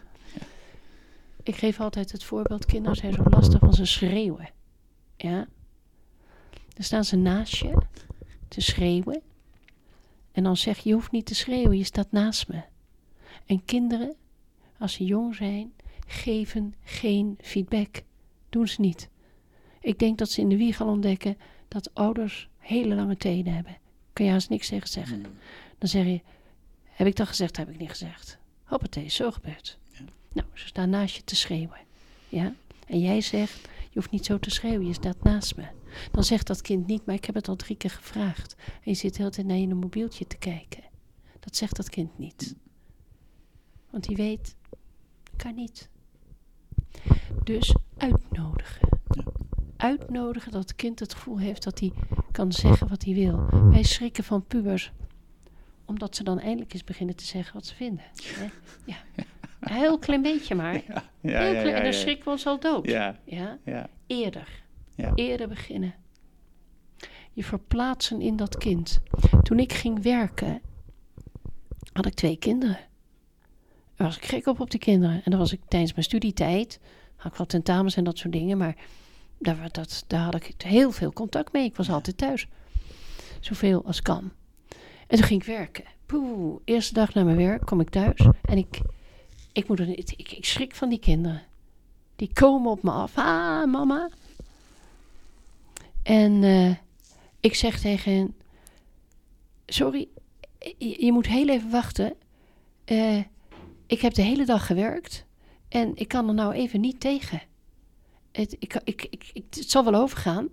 Ik 1.43 1.57
geef 1.57 1.81
altijd 1.81 2.13
het 2.13 2.25
voorbeeld: 2.25 2.67
kinderen 2.67 2.97
zijn 2.97 3.13
zo 3.13 3.23
lastig 3.31 3.59
van 3.59 3.73
ze 3.75 3.85
schreeuwen. 3.85 4.49
Ja. 5.23 5.49
Dan 6.75 6.85
staan 6.85 7.05
ze 7.05 7.17
naast 7.17 7.57
je 7.57 7.79
te 8.49 8.61
schreeuwen. 8.61 9.23
En 10.33 10.43
dan 10.43 10.57
zeg 10.57 10.79
je: 10.79 10.89
Je 10.89 10.95
hoeft 10.95 11.11
niet 11.11 11.27
te 11.27 11.35
schreeuwen, 11.35 11.79
je 11.79 11.85
staat 11.85 12.13
naast 12.13 12.49
me. 12.49 12.63
En 13.47 13.65
kinderen, 13.65 14.15
als 14.79 14.93
ze 14.93 15.05
jong 15.05 15.35
zijn, 15.35 15.73
geven 16.07 16.75
geen 16.85 17.39
feedback. 17.41 18.03
Doen 18.49 18.69
ze 18.69 18.81
niet. 18.81 19.09
Ik 19.81 19.99
denk 19.99 20.19
dat 20.19 20.31
ze 20.31 20.41
in 20.41 20.49
de 20.49 20.57
wieg 20.57 20.81
al 20.81 20.89
ontdekken 20.89 21.37
dat 21.69 21.95
ouders 21.95 22.49
hele 22.59 22.95
lange 22.95 23.17
tenen 23.17 23.55
hebben. 23.55 23.77
Kun 24.13 24.25
je 24.25 24.31
haast 24.31 24.49
niks 24.49 24.69
tegen 24.69 24.89
zeggen. 24.89 25.23
Hm. 25.23 25.29
Dan 25.79 25.89
zeg 25.89 26.05
je, 26.05 26.21
heb 26.85 27.07
ik 27.07 27.17
dat 27.17 27.29
gezegd, 27.29 27.57
heb 27.57 27.69
ik 27.69 27.79
niet 27.79 27.91
gezegd. 27.91 28.39
Hoppatee, 28.65 29.09
zo 29.09 29.31
gebeurd. 29.31 29.79
Ja. 29.93 30.05
Nou, 30.33 30.47
ze 30.55 30.67
staan 30.67 30.91
naast 30.91 31.17
je 31.17 31.25
te 31.25 31.37
schreeuwen. 31.37 31.79
Ja? 32.29 32.55
En 32.87 33.01
jij 33.01 33.21
zegt, 33.21 33.69
je 33.91 33.99
hoeft 33.99 34.11
niet 34.11 34.25
zo 34.25 34.39
te 34.39 34.51
schreeuwen, 34.51 34.87
je 34.87 34.93
staat 34.93 35.23
naast 35.23 35.57
me. 35.57 35.67
Dan 36.11 36.25
zegt 36.25 36.47
dat 36.47 36.61
kind 36.61 36.87
niet, 36.87 37.07
maar 37.07 37.15
ik 37.15 37.25
heb 37.25 37.35
het 37.35 37.49
al 37.49 37.57
drie 37.57 37.77
keer 37.77 37.91
gevraagd. 37.91 38.57
En 38.67 38.81
je 38.83 38.95
zit 38.95 39.13
de 39.13 39.19
hele 39.19 39.31
tijd 39.31 39.47
naar 39.47 39.57
je 39.57 39.75
mobieltje 39.75 40.27
te 40.27 40.37
kijken. 40.37 40.83
Dat 41.41 41.57
zegt 41.57 41.77
dat 41.77 41.89
kind 41.89 42.19
niet. 42.19 42.57
Want 43.91 44.07
die 44.07 44.17
weet, 44.17 44.57
kan 45.37 45.55
niet. 45.55 45.89
Dus 47.45 47.77
uitnodigen. 47.97 48.89
Uitnodigen 49.77 50.53
dat 50.53 50.63
het 50.63 50.77
kind 50.77 50.99
het 50.99 51.15
gevoel 51.15 51.39
heeft 51.39 51.63
dat 51.63 51.81
hij 51.81 51.93
kan 52.31 52.53
zeggen 52.53 52.89
wat 52.89 53.05
hij 53.05 53.15
wil. 53.15 53.47
Wij 53.71 53.83
schrikken 53.83 54.25
van 54.25 54.47
pubers 54.47 54.93
omdat 55.91 56.17
ze 56.17 56.23
dan 56.23 56.39
eindelijk 56.39 56.73
eens 56.73 56.85
beginnen 56.85 57.17
te 57.17 57.25
zeggen 57.25 57.55
wat 57.55 57.67
ze 57.67 57.75
vinden. 57.75 58.05
Hè? 58.23 58.47
Ja. 58.85 58.97
Een 59.61 59.75
heel 59.75 59.99
klein 59.99 60.23
beetje 60.23 60.55
maar. 60.55 60.75
ja, 60.87 61.03
heel 61.21 61.31
ja, 61.31 61.39
klein, 61.39 61.55
ja, 61.55 61.75
en 61.75 61.83
dan 61.83 61.85
ja. 61.85 61.93
schrikken 61.93 62.25
we 62.25 62.31
ons 62.31 62.47
al 62.47 62.61
dood. 62.61 62.87
Ja, 62.87 63.17
Ja? 63.25 63.59
Eerder. 64.07 64.63
Ja. 64.95 65.13
Eerder 65.15 65.49
beginnen. 65.49 65.95
Je 67.33 67.45
verplaatsen 67.45 68.21
in 68.21 68.37
dat 68.37 68.59
kind. 68.59 69.01
Toen 69.43 69.59
ik 69.59 69.73
ging 69.73 70.03
werken, 70.03 70.61
had 71.93 72.07
ik 72.07 72.15
twee 72.15 72.37
kinderen. 72.37 72.79
Daar 73.97 74.07
was 74.07 74.17
ik 74.17 74.25
gek 74.25 74.47
op 74.47 74.61
op 74.61 74.71
die 74.71 74.81
kinderen. 74.81 75.21
En 75.25 75.31
dat 75.31 75.41
was 75.41 75.53
ik 75.53 75.61
tijdens 75.69 75.93
mijn 75.93 76.05
studietijd. 76.05 76.81
Had 77.17 77.33
ik 77.33 77.39
wel 77.39 77.47
tentamens 77.47 77.97
en 77.97 78.05
dat 78.05 78.19
soort 78.19 78.33
dingen. 78.33 78.59
Maar 78.59 78.77
daar, 79.39 79.69
dat, 79.71 80.05
daar 80.07 80.25
had 80.25 80.35
ik 80.35 80.55
heel 80.63 80.91
veel 80.91 81.13
contact 81.13 81.53
mee. 81.53 81.65
Ik 81.65 81.77
was 81.77 81.91
altijd 81.91 82.17
thuis. 82.19 82.49
Zoveel 83.41 83.85
als 83.85 84.03
kan. 84.03 84.33
En 85.07 85.17
toen 85.17 85.27
ging 85.27 85.41
ik 85.41 85.47
werken. 85.47 85.85
Poeh, 86.07 86.61
eerste 86.65 86.95
dag 86.95 87.15
na 87.15 87.25
mijn 87.25 87.37
werk 87.37 87.67
kom 87.67 87.81
ik 87.81 87.89
thuis. 87.89 88.29
En 88.43 88.57
ik, 88.57 88.81
ik, 89.53 89.69
moet 89.69 89.81
ik, 89.81 90.11
ik, 90.17 90.33
ik 90.33 90.45
schrik 90.45 90.75
van 90.75 90.89
die 90.89 90.99
kinderen. 90.99 91.43
Die 92.17 92.31
komen 92.33 92.71
op 92.71 92.83
me 92.83 92.91
af. 92.91 93.13
Ah, 93.17 93.71
mama. 93.71 94.09
En 96.03 96.45
eh, 96.45 96.75
ik 97.41 97.55
zeg 97.55 97.81
tegen 97.81 98.13
hen: 98.13 98.35
Sorry, 99.67 100.09
je, 100.79 101.13
moet 101.13 101.27
heel 101.27 101.49
even 101.49 101.71
wachten. 101.71 102.15
Eh, 102.85 103.19
ik 103.87 104.01
heb 104.01 104.15
de 104.15 104.23
hele 104.23 104.45
dag 104.45 104.67
gewerkt 104.67 105.25
en 105.69 105.93
ik 105.97 106.09
kan 106.09 106.29
er 106.29 106.35
nou 106.35 106.53
even 106.55 106.81
niet 106.81 107.01
tegen. 107.01 107.43
Het, 108.33 108.57
ik, 108.59 108.81
ik, 108.85 109.03
ik- 109.11 109.31
het 109.35 109.71
zal 109.71 109.85
wel 109.85 109.95
overgaan, 109.95 110.49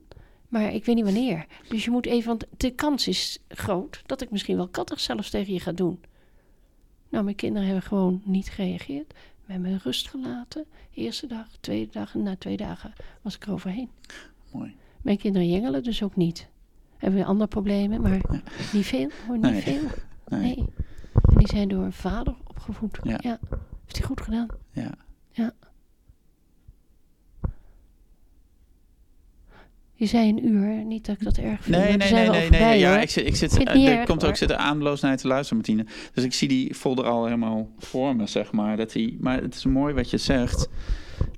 maar 0.47 0.73
ik 0.73 0.85
weet 0.85 0.95
niet 0.95 1.03
wanneer. 1.05 1.45
Dus 1.69 1.83
je 1.85 1.91
moet 1.91 2.05
even, 2.05 2.27
want 2.27 2.45
de 2.57 2.71
kans 2.71 3.07
is 3.07 3.39
groot 3.47 4.01
dat 4.05 4.21
ik 4.21 4.31
misschien 4.31 4.55
wel 4.57 4.67
kattig 4.67 4.99
zelfs 4.99 5.29
tegen 5.29 5.53
je 5.53 5.59
ga 5.59 5.71
doen. 5.71 5.99
Nou, 7.09 7.23
mijn 7.23 7.35
kinderen 7.35 7.65
hebben 7.67 7.85
gewoon 7.85 8.21
niet 8.23 8.49
gereageerd. 8.49 9.13
Met 9.45 9.59
me 9.59 9.77
rust 9.83 10.09
gelaten. 10.09 10.65
Eerste 10.93 11.27
dag, 11.27 11.47
tweede 11.59 11.91
dag 11.91 12.13
en 12.15 12.23
na 12.23 12.35
twee 12.35 12.57
dagen 12.57 12.93
was 13.21 13.35
ik 13.35 13.45
er 13.45 13.51
overheen. 13.51 13.89
mooi. 14.51 14.75
Mijn 15.01 15.17
kinderen 15.17 15.47
jengelen 15.49 15.83
dus 15.83 16.03
ook 16.03 16.15
niet. 16.15 16.47
Hebben 16.97 17.19
we 17.19 17.25
andere 17.25 17.49
problemen, 17.49 18.01
maar 18.01 18.13
Ja. 18.31 18.41
niet 18.73 18.85
veel. 18.85 19.09
Hoor, 19.27 19.37
niet 19.37 19.51
Nee. 19.51 19.61
veel. 19.61 19.81
Nee. 20.27 20.39
Nee. 20.41 20.55
En 21.21 21.37
die 21.37 21.47
zijn 21.47 21.67
door 21.67 21.83
een 21.83 21.93
vader 21.93 22.35
opgevoed. 22.47 22.97
Ja. 23.03 23.17
Ja. 23.21 23.39
Heeft 23.83 23.97
hij 23.97 24.05
goed 24.05 24.21
gedaan. 24.21 24.47
Ja. 24.71 25.51
Je 29.99 30.05
zei 30.05 30.29
een 30.29 30.47
uur, 30.47 30.85
niet 30.85 31.05
dat 31.05 31.15
ik 31.15 31.23
dat 31.23 31.37
erg 31.37 31.63
vind. 31.63 31.75
Nee, 31.75 31.97
nee, 31.97 32.11
nee, 32.11 32.29
nee, 32.29 32.49
nee. 32.49 32.79
Ja, 32.79 32.99
ik 32.99 33.09
zit, 33.09 33.25
ik 33.25 33.35
zit, 33.35 33.57
eh, 33.57 33.87
er 33.87 34.05
komt 34.05 34.25
ook 34.25 34.35
zitten 34.35 34.57
naar 34.57 35.11
je 35.11 35.15
te 35.17 35.27
luisteren, 35.27 35.57
Martine. 35.57 35.85
Dus 36.13 36.23
ik 36.23 36.33
zie 36.33 36.47
die 36.47 36.75
folder 36.75 37.05
al 37.05 37.23
helemaal 37.23 37.69
voor 37.77 38.15
me, 38.15 38.27
zeg 38.27 38.51
maar. 38.51 38.77
Dat 38.77 38.91
die, 38.91 39.17
maar 39.19 39.41
het 39.41 39.55
is 39.55 39.65
mooi 39.65 39.93
wat 39.93 40.09
je 40.09 40.17
zegt. 40.17 40.69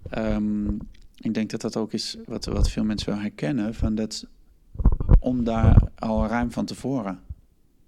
Ehm, 0.10 0.68
ik 1.15 1.34
denk 1.34 1.49
dat 1.49 1.61
dat 1.61 1.77
ook 1.77 1.94
is 1.94 2.18
wat, 2.26 2.45
wat 2.45 2.69
veel 2.69 2.84
mensen 2.84 3.10
wel 3.10 3.19
herkennen. 3.22 3.73
Van 3.73 3.95
dat, 3.95 4.27
om 5.19 5.44
daar 5.44 5.81
al 5.95 6.27
ruim 6.27 6.52
van 6.52 6.65
tevoren, 6.65 7.19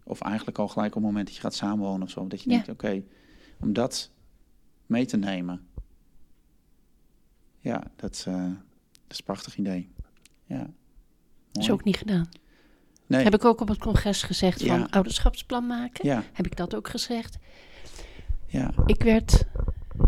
of 0.03 0.22
eigenlijk 0.22 0.57
al 0.57 0.68
gelijk 0.68 0.95
op 0.95 1.02
het 1.02 1.03
moment 1.03 1.26
dat 1.26 1.35
je 1.35 1.41
gaat 1.41 1.56
samenwonen 1.56 2.03
of 2.03 2.10
zo, 2.10 2.27
dat 2.27 2.41
je 2.41 2.49
denkt, 2.49 2.69
oké, 2.69 3.03
om 3.60 3.73
dat 3.73 4.11
mee 4.85 5.06
te 5.06 5.18
nemen. 5.18 5.68
Ja, 7.60 7.84
dat, 7.95 8.23
eh, 8.27 8.43
dat 8.43 9.11
is 9.11 9.18
een 9.18 9.23
prachtig 9.23 9.57
idee. 9.57 9.89
Ja. 10.52 10.69
Dat 11.52 11.64
is 11.64 11.72
ook 11.72 11.84
niet 11.84 11.98
gedaan. 11.98 12.30
Nee. 13.07 13.23
Heb 13.23 13.34
ik 13.34 13.45
ook 13.45 13.61
op 13.61 13.68
het 13.68 13.78
congres 13.78 14.23
gezegd 14.23 14.64
van 14.64 14.90
ouderschapsplan 14.90 15.68
maken. 15.68 16.07
Ja, 16.07 16.23
Heb 16.34 16.45
ik 16.45 16.56
dat 16.56 16.76
ook 16.76 16.88
gezegd. 16.90 17.38
ja, 18.48 18.72
Ik 18.86 19.03
werd 19.03 19.44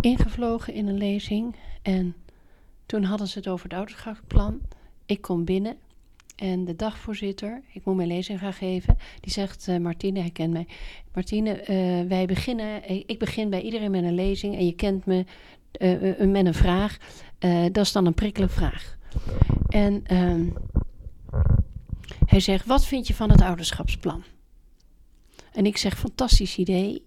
ingevlogen 0.02 0.74
in 0.74 0.88
een 0.88 0.98
lezing 0.98 1.56
en 1.82 2.16
toen 2.86 3.04
hadden 3.04 3.28
ze 3.28 3.38
het 3.38 3.48
over 3.48 3.64
het 3.70 3.74
ouderschapsplan. 3.78 4.60
Ik 5.06 5.22
kom 5.22 5.46
binnen 5.46 5.76
en 6.36 6.66
de 6.66 6.76
dagvoorzitter, 6.76 7.62
ik 7.74 7.86
moet 7.86 7.96
mijn 7.96 8.08
lezing 8.08 8.40
gaan 8.40 8.54
geven, 8.54 8.98
die 9.20 9.32
zegt, 9.32 9.68
eh, 9.68 9.78
Martine, 9.78 10.20
hij 10.20 10.30
kent 10.32 10.54
mij. 10.54 10.68
Martine, 11.14 11.52
eh, 11.52 12.08
wij 12.08 12.26
beginnen, 12.26 12.84
eh, 12.84 13.04
ik 13.06 13.20
begin 13.20 13.50
bij 13.50 13.62
iedereen 13.62 13.92
met 13.92 14.04
een 14.04 14.16
lezing 14.16 14.56
en 14.56 14.66
je 14.66 14.76
kent 14.76 15.06
me 15.06 15.26
eh, 15.72 16.28
met 16.28 16.46
een 16.46 16.54
vraag. 16.54 16.98
Dat 17.72 17.78
is 17.86 17.92
dan 17.92 18.06
een 18.06 18.14
prikkelende 18.14 18.54
vraag. 18.54 18.98
En 19.68 20.06
ehm, 20.06 20.50
hij 22.26 22.40
zegt, 22.40 22.66
wat 22.66 22.86
vind 22.86 23.08
je 23.08 23.14
van 23.14 23.32
het 23.32 23.42
ouderschapsplan? 23.42 24.24
En 25.52 25.66
ik 25.66 25.78
zeg, 25.78 25.98
fantastisch 25.98 26.58
idee. 26.58 27.06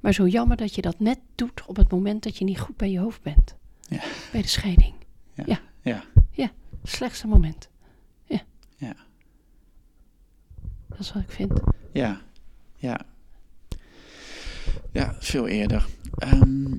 Maar 0.00 0.12
zo 0.12 0.26
jammer 0.26 0.56
dat 0.56 0.74
je 0.74 0.82
dat 0.82 0.98
net 0.98 1.18
doet 1.34 1.66
op 1.66 1.76
het 1.76 1.90
moment 1.90 2.22
dat 2.22 2.36
je 2.36 2.44
niet 2.44 2.60
goed 2.60 2.76
bij 2.76 2.90
je 2.90 2.98
hoofd 2.98 3.22
bent. 3.22 3.54
Ja. 3.88 4.02
Bij 4.32 4.42
de 4.42 4.48
scheiding. 4.48 4.94
ja, 5.44 5.60
ja. 5.82 6.04
Slechtste 6.86 7.26
moment. 7.26 7.68
Ja. 8.24 8.42
Ja. 8.76 8.94
Dat 10.88 10.98
is 10.98 11.12
wat 11.12 11.22
ik 11.22 11.30
vind. 11.30 11.60
Ja, 11.92 12.20
ja. 12.76 13.00
Ja, 14.92 15.16
veel 15.18 15.46
eerder. 15.48 15.86
Ehm, 16.18 16.76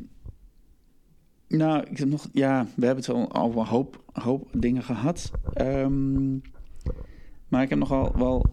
nou, 1.47 1.83
ik 1.89 1.97
heb 1.97 2.07
nog, 2.07 2.27
ja, 2.31 2.67
we 2.75 2.85
hebben 2.85 3.03
het 3.05 3.13
al 3.13 3.35
over 3.35 3.59
een 3.59 3.65
hoop, 3.67 4.03
hoop 4.13 4.49
dingen 4.53 4.83
gehad. 4.83 5.31
Ehm, 5.53 6.33
maar 7.47 7.61
ik 7.61 7.69
heb 7.69 7.79
nogal 7.79 8.11
wel. 8.17 8.45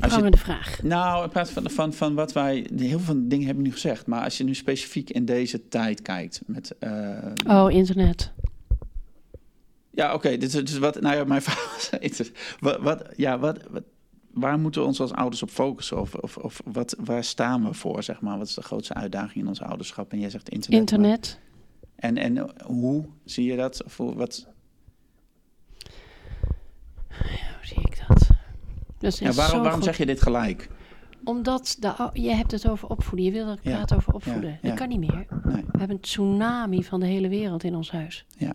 Als 0.00 0.04
je- 0.04 0.08
prangende 0.08 0.36
vraag. 0.36 0.82
Nou, 0.82 1.24
in 1.24 1.30
plaats 1.30 1.50
van, 1.50 1.70
van, 1.70 1.92
van 1.92 2.14
wat 2.14 2.32
wij. 2.32 2.66
Heel 2.76 2.88
veel 2.88 2.98
van 2.98 3.22
de 3.22 3.26
dingen 3.26 3.46
hebben 3.46 3.62
we 3.62 3.68
nu 3.68 3.74
gezegd. 3.74 4.06
Maar 4.06 4.22
als 4.24 4.38
je 4.38 4.44
nu 4.44 4.54
specifiek 4.54 5.10
in 5.10 5.24
deze 5.24 5.68
tijd 5.68 6.02
kijkt. 6.02 6.40
Met, 6.46 6.78
eh, 6.78 7.32
Oh, 7.48 7.70
internet. 7.70 8.32
Ja, 9.90 10.14
oké. 10.14 10.28
dit 10.30 10.42
is 10.42 10.52
dus 10.52 10.78
wat. 10.78 11.00
Nou 11.00 11.16
ja, 11.16 11.24
mijn 11.24 11.42
vraag 11.48 11.90
is- 12.00 12.30
Wat, 12.60 12.80
wat, 12.80 13.04
ja, 13.16 13.38
wat, 13.38 13.58
wat, 13.70 13.82
waar 14.32 14.58
moeten 14.58 14.80
we 14.80 14.86
ons 14.86 15.00
als 15.00 15.12
ouders 15.12 15.42
op 15.42 15.50
focussen? 15.50 16.00
Of, 16.00 16.14
of, 16.14 16.36
of 16.36 16.60
wat, 16.64 16.96
waar 17.04 17.24
staan 17.24 17.64
we 17.64 17.74
voor, 17.74 18.02
zeg 18.02 18.20
maar? 18.20 18.38
Wat 18.38 18.46
is 18.48 18.54
de 18.54 18.62
grootste 18.62 18.94
uitdaging 18.94 19.34
in 19.36 19.48
ons 19.48 19.60
ouderschap? 19.62 20.12
En 20.12 20.20
jij 20.20 20.30
zegt 20.30 20.48
internet. 20.48 20.80
Internet. 20.80 21.38
En, 22.04 22.16
en 22.38 22.50
hoe 22.64 23.04
zie 23.24 23.50
je 23.50 23.56
dat? 23.56 23.84
Of 23.84 23.96
hoe- 23.96 24.14
wat, 24.14 24.46
Hoe 27.08 27.62
zie 27.62 27.80
ik 27.80 28.04
dat? 28.08 28.28
Dat 28.98 29.12
is 29.12 29.18
ja, 29.18 29.32
waarom 29.32 29.58
waarom 29.60 29.74
goed. 29.74 29.84
zeg 29.84 29.96
je 29.96 30.06
dit 30.06 30.22
gelijk? 30.22 30.68
Omdat 31.24 31.76
de, 31.80 32.10
je 32.12 32.30
hebt 32.34 32.50
het 32.50 32.68
over 32.68 32.88
opvoeden. 32.88 33.24
Je 33.26 33.32
wil 33.32 33.46
dat 33.46 33.58
ik 33.58 33.64
Ja. 33.64 33.74
praat 33.76 33.94
over 33.94 34.14
opvoeden. 34.14 34.50
Ja, 34.50 34.58
Dat 34.62 34.70
ja. 34.70 34.76
kan 34.76 34.88
niet 34.88 34.98
meer. 34.98 35.26
Nee. 35.44 35.62
We 35.62 35.78
hebben 35.78 35.96
een 35.96 36.00
tsunami 36.00 36.84
van 36.84 37.00
de 37.00 37.06
hele 37.06 37.28
wereld 37.28 37.64
in 37.64 37.74
ons 37.74 37.90
huis. 37.90 38.24
Ja. 38.38 38.46
Ja. 38.46 38.54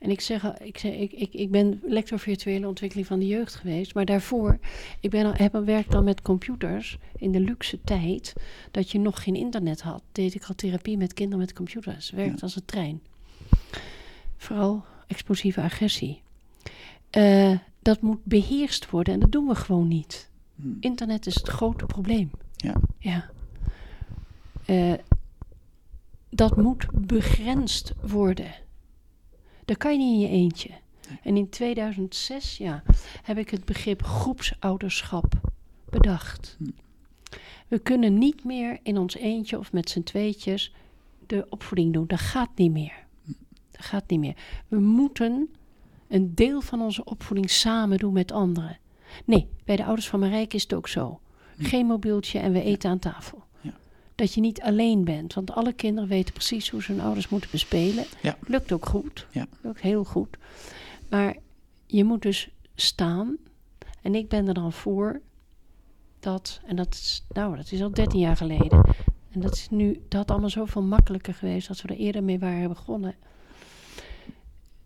En 0.00 0.10
ik 0.10 0.20
zeg, 0.20 0.58
ik, 0.58 0.78
zeg 0.78 0.92
ik, 0.92 1.12
ik, 1.12 1.32
ik 1.34 1.50
ben 1.50 1.80
lector 1.82 2.18
virtuele 2.18 2.68
ontwikkeling 2.68 3.06
van 3.06 3.18
de 3.18 3.26
jeugd 3.26 3.54
geweest. 3.54 3.94
Maar 3.94 4.04
daarvoor, 4.04 4.58
ik 5.00 5.10
ben 5.10 5.26
al, 5.26 5.32
heb 5.34 5.54
al 5.54 5.64
werk 5.64 5.90
dan 5.90 6.04
met 6.04 6.22
computers 6.22 6.98
in 7.16 7.32
de 7.32 7.40
luxe 7.40 7.80
tijd. 7.84 8.32
Dat 8.70 8.90
je 8.90 8.98
nog 8.98 9.22
geen 9.22 9.34
internet 9.34 9.80
had. 9.80 10.02
Deed 10.12 10.34
ik 10.34 10.44
al 10.44 10.54
therapie 10.54 10.96
met 10.96 11.14
kinderen 11.14 11.38
met 11.38 11.52
computers. 11.52 12.10
Werkt 12.10 12.34
Ja. 12.34 12.42
als 12.42 12.56
een 12.56 12.64
trein. 12.64 13.00
Vooral 14.36 14.84
explosieve 15.06 15.60
agressie. 15.60 16.22
Eh, 17.10 17.58
dat 17.82 18.00
moet 18.00 18.24
beheerst 18.24 18.90
worden 18.90 19.14
en 19.14 19.20
dat 19.20 19.32
doen 19.32 19.46
we 19.46 19.54
gewoon 19.54 19.88
niet. 19.88 20.30
Hm. 20.56 20.68
Internet 20.80 21.26
is 21.26 21.34
het 21.34 21.48
grote 21.48 21.86
probleem. 21.86 22.30
Ja. 22.56 22.74
Ja. 22.98 23.30
Eh, 24.64 24.94
dat 26.30 26.56
moet 26.56 26.86
begrensd 27.06 27.92
worden. 28.00 28.54
Dat 29.70 29.78
kan 29.78 29.92
je 29.92 29.98
niet 29.98 30.12
in 30.12 30.18
je 30.18 30.28
eentje. 30.28 30.70
En 31.22 31.36
in 31.36 31.48
2006 31.48 32.56
ja, 32.56 32.82
heb 33.22 33.38
ik 33.38 33.50
het 33.50 33.64
begrip 33.64 34.02
groepsouderschap 34.02 35.34
bedacht. 35.90 36.56
Hm. 36.58 36.70
We 37.68 37.78
kunnen 37.78 38.18
niet 38.18 38.44
meer 38.44 38.78
in 38.82 38.98
ons 38.98 39.16
eentje 39.16 39.58
of 39.58 39.72
met 39.72 39.90
z'n 39.90 40.02
tweetjes 40.02 40.74
de 41.26 41.46
opvoeding 41.48 41.92
doen. 41.92 42.06
Dat 42.06 42.18
gaat 42.18 42.50
niet 42.54 42.72
meer. 42.72 43.04
Dat 43.70 43.84
gaat 43.84 44.10
niet 44.10 44.20
meer. 44.20 44.36
We 44.68 44.78
moeten 44.78 45.50
een 46.08 46.34
deel 46.34 46.60
van 46.60 46.80
onze 46.80 47.04
opvoeding 47.04 47.50
samen 47.50 47.98
doen 47.98 48.12
met 48.12 48.32
anderen. 48.32 48.78
Nee, 49.24 49.48
bij 49.64 49.76
de 49.76 49.84
ouders 49.84 50.08
van 50.08 50.20
Marijke 50.20 50.56
is 50.56 50.62
het 50.62 50.74
ook 50.74 50.88
zo. 50.88 51.20
Geen 51.58 51.86
mobieltje 51.86 52.38
en 52.38 52.52
we 52.52 52.62
eten 52.62 52.90
aan 52.90 52.98
tafel. 52.98 53.42
Dat 54.20 54.34
je 54.34 54.40
niet 54.40 54.60
alleen 54.60 55.04
bent, 55.04 55.34
want 55.34 55.50
alle 55.50 55.72
kinderen 55.72 56.08
weten 56.08 56.32
precies 56.32 56.70
hoe 56.70 56.82
ze 56.82 56.92
hun 56.92 57.00
ouders 57.00 57.28
moeten 57.28 57.50
bespelen. 57.50 58.04
Ja. 58.22 58.36
Lukt 58.46 58.72
ook 58.72 58.86
goed. 58.86 59.26
Ja. 59.30 59.46
Lukt 59.60 59.80
heel 59.80 60.04
goed. 60.04 60.36
Maar 61.08 61.36
je 61.86 62.04
moet 62.04 62.22
dus 62.22 62.50
staan. 62.74 63.36
En 64.02 64.14
ik 64.14 64.28
ben 64.28 64.48
er 64.48 64.54
dan 64.54 64.72
voor 64.72 65.20
dat, 66.18 66.60
en 66.66 66.76
dat 66.76 66.94
is, 66.94 67.24
nou, 67.28 67.56
dat 67.56 67.72
is 67.72 67.82
al 67.82 67.90
13 67.90 68.20
jaar 68.20 68.36
geleden. 68.36 68.84
En 69.30 69.40
dat 69.40 69.54
is 69.54 69.68
nu, 69.70 70.02
dat 70.08 70.30
allemaal 70.30 70.50
zoveel 70.50 70.82
makkelijker 70.82 71.34
geweest 71.34 71.68
als 71.68 71.82
we 71.82 71.88
er 71.88 71.96
eerder 71.96 72.24
mee 72.24 72.38
waren 72.38 72.68
begonnen. 72.68 73.14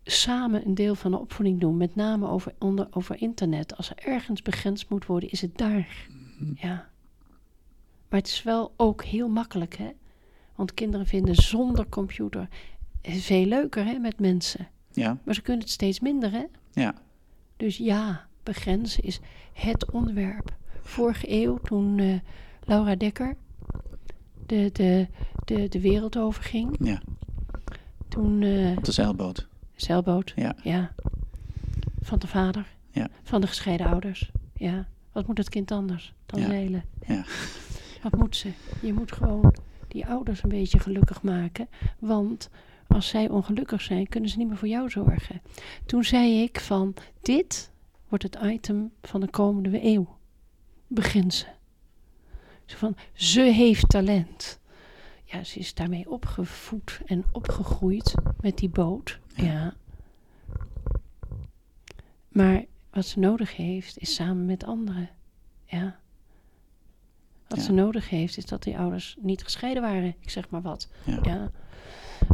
Samen 0.03 0.65
een 0.65 0.75
deel 0.75 0.95
van 0.95 1.11
de 1.11 1.19
opvoeding 1.19 1.59
doen, 1.59 1.77
met 1.77 1.95
name 1.95 2.27
over, 2.27 2.53
onder, 2.59 2.87
over 2.91 3.21
internet. 3.21 3.77
Als 3.77 3.89
er 3.89 3.97
ergens 3.97 4.41
begrensd 4.41 4.89
moet 4.89 5.05
worden, 5.05 5.29
is 5.29 5.41
het 5.41 5.57
daar. 5.57 6.07
Ja. 6.55 6.89
Maar 8.15 8.23
het 8.23 8.33
is 8.33 8.43
wel 8.43 8.73
ook 8.77 9.03
heel 9.03 9.29
makkelijk, 9.29 9.75
hè? 9.75 9.89
Want 10.55 10.73
kinderen 10.73 11.05
vinden 11.05 11.35
zonder 11.35 11.89
computer 11.89 12.47
veel 13.01 13.45
leuker, 13.45 13.85
hè, 13.85 13.97
met 13.97 14.19
mensen. 14.19 14.67
Ja, 14.91 15.17
Maar 15.23 15.33
ze 15.35 15.41
kunnen 15.41 15.61
het 15.61 15.71
steeds 15.71 15.99
minder, 15.99 16.31
hè? 16.31 16.43
ja, 16.71 16.93
Dus 17.57 17.77
ja, 17.77 18.27
begrenzen 18.43 19.03
is 19.03 19.19
het 19.53 19.91
onderwerp. 19.91 20.53
Vorige 20.81 21.31
eeuw, 21.31 21.57
toen 21.57 21.99
eh, 21.99 22.19
Laura 22.63 22.95
Dekker 22.95 23.35
de, 24.45 24.69
de, 24.73 25.07
de, 25.45 25.67
de 25.67 25.81
wereld 25.81 26.17
overging, 26.17 26.75
ja. 26.79 27.01
toen 28.07 28.41
eh, 28.41 28.77
Op 28.77 28.83
de 28.83 28.91
zeilboot. 28.91 29.47
zeilboot, 29.75 30.33
Ja. 30.63 30.91
van 32.01 32.19
de 32.19 32.27
vader, 32.27 32.67
Ja. 32.91 33.09
van 33.23 33.41
de 33.41 33.47
gescheiden 33.47 33.87
ouders. 33.87 34.31
Ja, 34.53 34.87
wat 35.11 35.27
moet 35.27 35.37
het 35.37 35.49
kind 35.49 35.71
anders 35.71 36.13
dan 36.25 36.39
Ja. 36.39 36.47
zeilen? 36.47 36.83
Ja. 37.07 37.25
Wat 38.09 38.19
moet 38.19 38.35
ze? 38.35 38.51
Je 38.81 38.93
moet 38.93 39.11
gewoon 39.11 39.55
die 39.87 40.05
ouders 40.05 40.43
een 40.43 40.49
beetje 40.49 40.79
gelukkig 40.79 41.21
maken, 41.21 41.67
want 41.99 42.49
als 42.87 43.07
zij 43.07 43.29
ongelukkig 43.29 43.81
zijn, 43.81 44.07
kunnen 44.07 44.29
ze 44.29 44.37
niet 44.37 44.47
meer 44.47 44.57
voor 44.57 44.67
jou 44.67 44.89
zorgen. 44.89 45.41
Toen 45.85 46.03
zei 46.03 46.41
ik 46.41 46.59
van, 46.59 46.93
dit 47.21 47.71
wordt 48.07 48.23
het 48.23 48.37
item 48.43 48.91
van 49.01 49.21
de 49.21 49.29
komende 49.29 49.83
eeuw. 49.83 50.17
Begrenzen. 50.87 51.53
Zo 52.65 52.77
van, 52.77 52.95
ze 53.13 53.41
heeft 53.41 53.89
talent. 53.89 54.59
Ja, 55.23 55.43
ze 55.43 55.59
is 55.59 55.73
daarmee 55.73 56.09
opgevoed 56.09 57.01
en 57.05 57.23
opgegroeid 57.31 58.13
met 58.39 58.57
die 58.57 58.69
boot. 58.69 59.19
Ja. 59.35 59.43
Ja. 59.43 59.73
Maar 62.27 62.65
wat 62.89 63.05
ze 63.05 63.19
nodig 63.19 63.55
heeft, 63.55 63.97
is 63.97 64.15
samen 64.15 64.45
met 64.45 64.63
anderen. 64.63 65.09
Ja. 65.65 65.99
Wat 67.47 67.57
Ja. 67.57 67.63
ze 67.63 67.71
nodig 67.71 68.09
heeft, 68.09 68.37
is 68.37 68.45
dat 68.45 68.63
die 68.63 68.77
ouders 68.77 69.15
niet 69.19 69.43
gescheiden 69.43 69.81
waren. 69.83 70.15
Ik 70.19 70.29
zeg 70.29 70.49
maar 70.49 70.61
wat. 70.61 70.87
Ja. 71.05 71.19
Ja. 71.23 71.51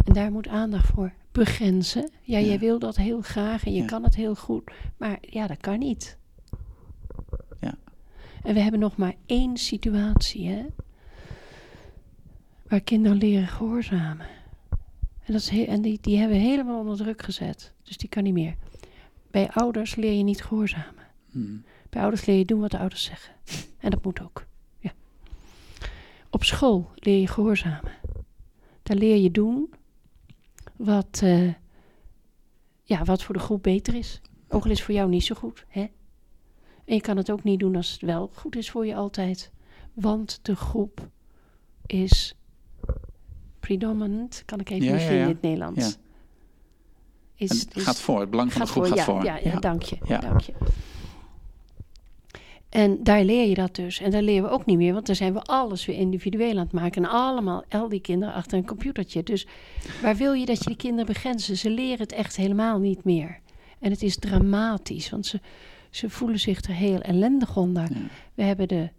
En 0.05 0.13
daar 0.13 0.31
moet 0.31 0.47
aandacht 0.47 0.88
voor 0.88 1.13
begrenzen. 1.31 2.09
Ja, 2.21 2.38
Ja. 2.38 2.45
jij 2.45 2.59
wil 2.59 2.79
dat 2.79 2.95
heel 2.95 3.21
graag 3.21 3.65
en 3.65 3.73
je 3.73 3.85
kan 3.85 4.03
het 4.03 4.15
heel 4.15 4.35
goed. 4.35 4.71
Maar 4.97 5.17
ja, 5.21 5.47
dat 5.47 5.57
kan 5.57 5.79
niet. 5.79 6.17
Ja. 7.59 7.75
En 8.43 8.53
we 8.53 8.59
hebben 8.59 8.79
nog 8.79 8.97
maar 8.97 9.13
één 9.25 9.57
situatie, 9.57 10.47
hè. 10.49 10.65
Waar 12.67 12.81
kinderen 12.81 13.17
leren 13.17 13.47
gehoorzamen. 13.47 14.25
En, 15.23 15.33
dat 15.33 15.41
is 15.41 15.49
he- 15.49 15.63
en 15.63 15.81
die, 15.81 15.97
die 16.01 16.17
hebben 16.17 16.38
we 16.38 16.43
helemaal 16.43 16.79
onder 16.79 16.97
druk 16.97 17.21
gezet. 17.21 17.73
Dus 17.83 17.97
die 17.97 18.09
kan 18.09 18.23
niet 18.23 18.33
meer. 18.33 18.55
Bij 19.31 19.49
ouders 19.49 19.95
leer 19.95 20.13
je 20.17 20.23
niet 20.23 20.43
gehoorzamen. 20.43 21.03
Hmm. 21.31 21.63
Bij 21.89 22.01
ouders 22.01 22.25
leer 22.25 22.38
je 22.38 22.45
doen 22.45 22.59
wat 22.59 22.71
de 22.71 22.77
ouders 22.79 23.03
zeggen. 23.03 23.33
En 23.79 23.89
dat 23.89 24.03
moet 24.03 24.21
ook. 24.21 24.45
Op 26.32 26.44
school 26.44 26.90
leer 26.95 27.20
je 27.20 27.28
gehoorzamen. 27.28 27.91
Daar 28.84 28.98
leer 28.98 29.16
je 29.18 29.32
doen 29.32 29.74
wat, 30.76 31.20
eh, 31.24 31.53
ja, 32.84 33.03
wat 33.03 33.24
voor 33.24 33.36
de 33.36 33.41
groep 33.41 33.64
beter 33.64 33.95
is. 33.95 34.22
Ook 34.49 34.64
al 34.64 34.70
is 34.72 34.78
het 34.78 34.86
voor 34.86 34.95
jou 34.95 35.10
niet 35.10 35.24
zo 35.24 35.36
goed. 35.36 35.66
Hè? 35.68 35.82
En 36.86 36.95
je 36.95 37.02
kan 37.02 37.18
het 37.18 37.32
ook 37.32 37.44
niet 37.44 37.60
doen 37.60 37.76
als 37.76 37.91
het 37.91 38.02
wel 38.02 38.30
goed 38.34 38.56
is 38.56 38.70
voor 38.72 38.86
je 38.86 38.95
altijd. 38.95 39.52
Want 39.94 40.40
de 40.41 40.56
groep 40.56 41.10
is 41.86 42.36
predominant, 43.60 44.44
kan 44.45 44.60
ik 44.60 44.70
even 44.70 44.86
Ja, 44.86 44.91
niet 44.91 45.02
ja, 45.02 45.08
vinden 45.08 45.24
ja. 45.24 45.30
in 45.30 45.34
het 45.34 45.41
Nederlands. 45.41 45.86
Ja. 45.86 45.94
Is, 47.36 47.60
het 47.60 47.76
is- 47.76 47.84
gaat 47.84 47.99
voor, 47.99 48.20
het 48.20 48.30
belang 48.30 48.52
van 48.53 48.62
de 48.62 48.68
groep 48.68 48.86
voor, 48.86 48.98
gaat 48.98 49.06
voor. 49.06 49.24
Ja, 49.24 49.38
ja, 49.38 49.60
dank 49.60 49.82
je. 49.82 49.98
Ja. 50.03 50.18
Dank 50.20 50.40
je. 50.40 50.53
En 52.72 53.03
daar 53.03 53.23
leer 53.23 53.48
je 53.48 53.53
dat 53.56 53.76
dus. 53.76 53.99
En 53.99 54.11
daar 54.11 54.22
leren 54.22 54.43
we 54.43 54.49
ook 54.49 54.65
niet 54.65 54.77
meer, 54.77 54.93
want 54.93 55.06
dan 55.06 55.15
zijn 55.15 55.34
we 55.34 55.41
alles 55.41 55.85
weer 55.85 55.98
individueel 55.98 56.52
aan 56.52 56.57
het 56.64 56.72
maken. 56.72 57.03
En 57.03 57.10
allemaal, 57.10 57.64
al 57.69 57.89
die 57.89 58.02
kinderen 58.02 58.34
achter 58.34 58.57
een 58.57 58.65
computertje. 58.65 59.23
Dus 59.23 59.48
waar 60.02 60.15
wil 60.15 60.34
je 60.34 60.45
dat 60.45 60.57
je 60.57 60.65
die 60.65 60.76
kinderen 60.76 61.06
begrenzen? 61.06 61.57
Ze 61.57 61.69
leren 61.69 61.98
het 61.99 62.11
echt 62.11 62.35
helemaal 62.35 62.80
niet 62.80 63.03
meer. 63.03 63.39
En 63.80 63.91
het 63.91 64.02
is 64.03 64.18
dramatisch, 64.18 65.10
want 65.10 65.26
ze, 65.26 65.39
ze 65.89 66.10
voelen 66.10 66.39
zich 66.39 66.61
er 66.61 66.73
heel 66.73 66.99
ellendig 67.02 67.57
onder. 67.57 67.84
Ja. 67.89 67.98
We 68.34 68.43
hebben 68.43 68.68
de, 68.68 68.89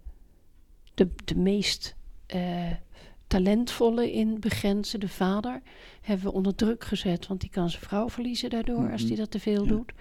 de, 0.94 1.08
de 1.24 1.36
meest 1.36 1.94
eh, 2.26 2.40
talentvolle 3.26 4.12
in 4.12 4.40
begrenzen, 4.40 5.00
de 5.00 5.08
vader, 5.08 5.60
hebben 6.00 6.26
we 6.26 6.32
onder 6.32 6.54
druk 6.54 6.84
gezet. 6.84 7.26
Want 7.26 7.40
die 7.40 7.50
kan 7.50 7.70
zijn 7.70 7.82
vrouw 7.82 8.08
verliezen 8.08 8.50
daardoor 8.50 8.92
als 8.92 9.06
die 9.06 9.16
dat 9.16 9.30
te 9.30 9.40
veel 9.40 9.62
Ja. 9.62 9.68
doet. 9.68 9.92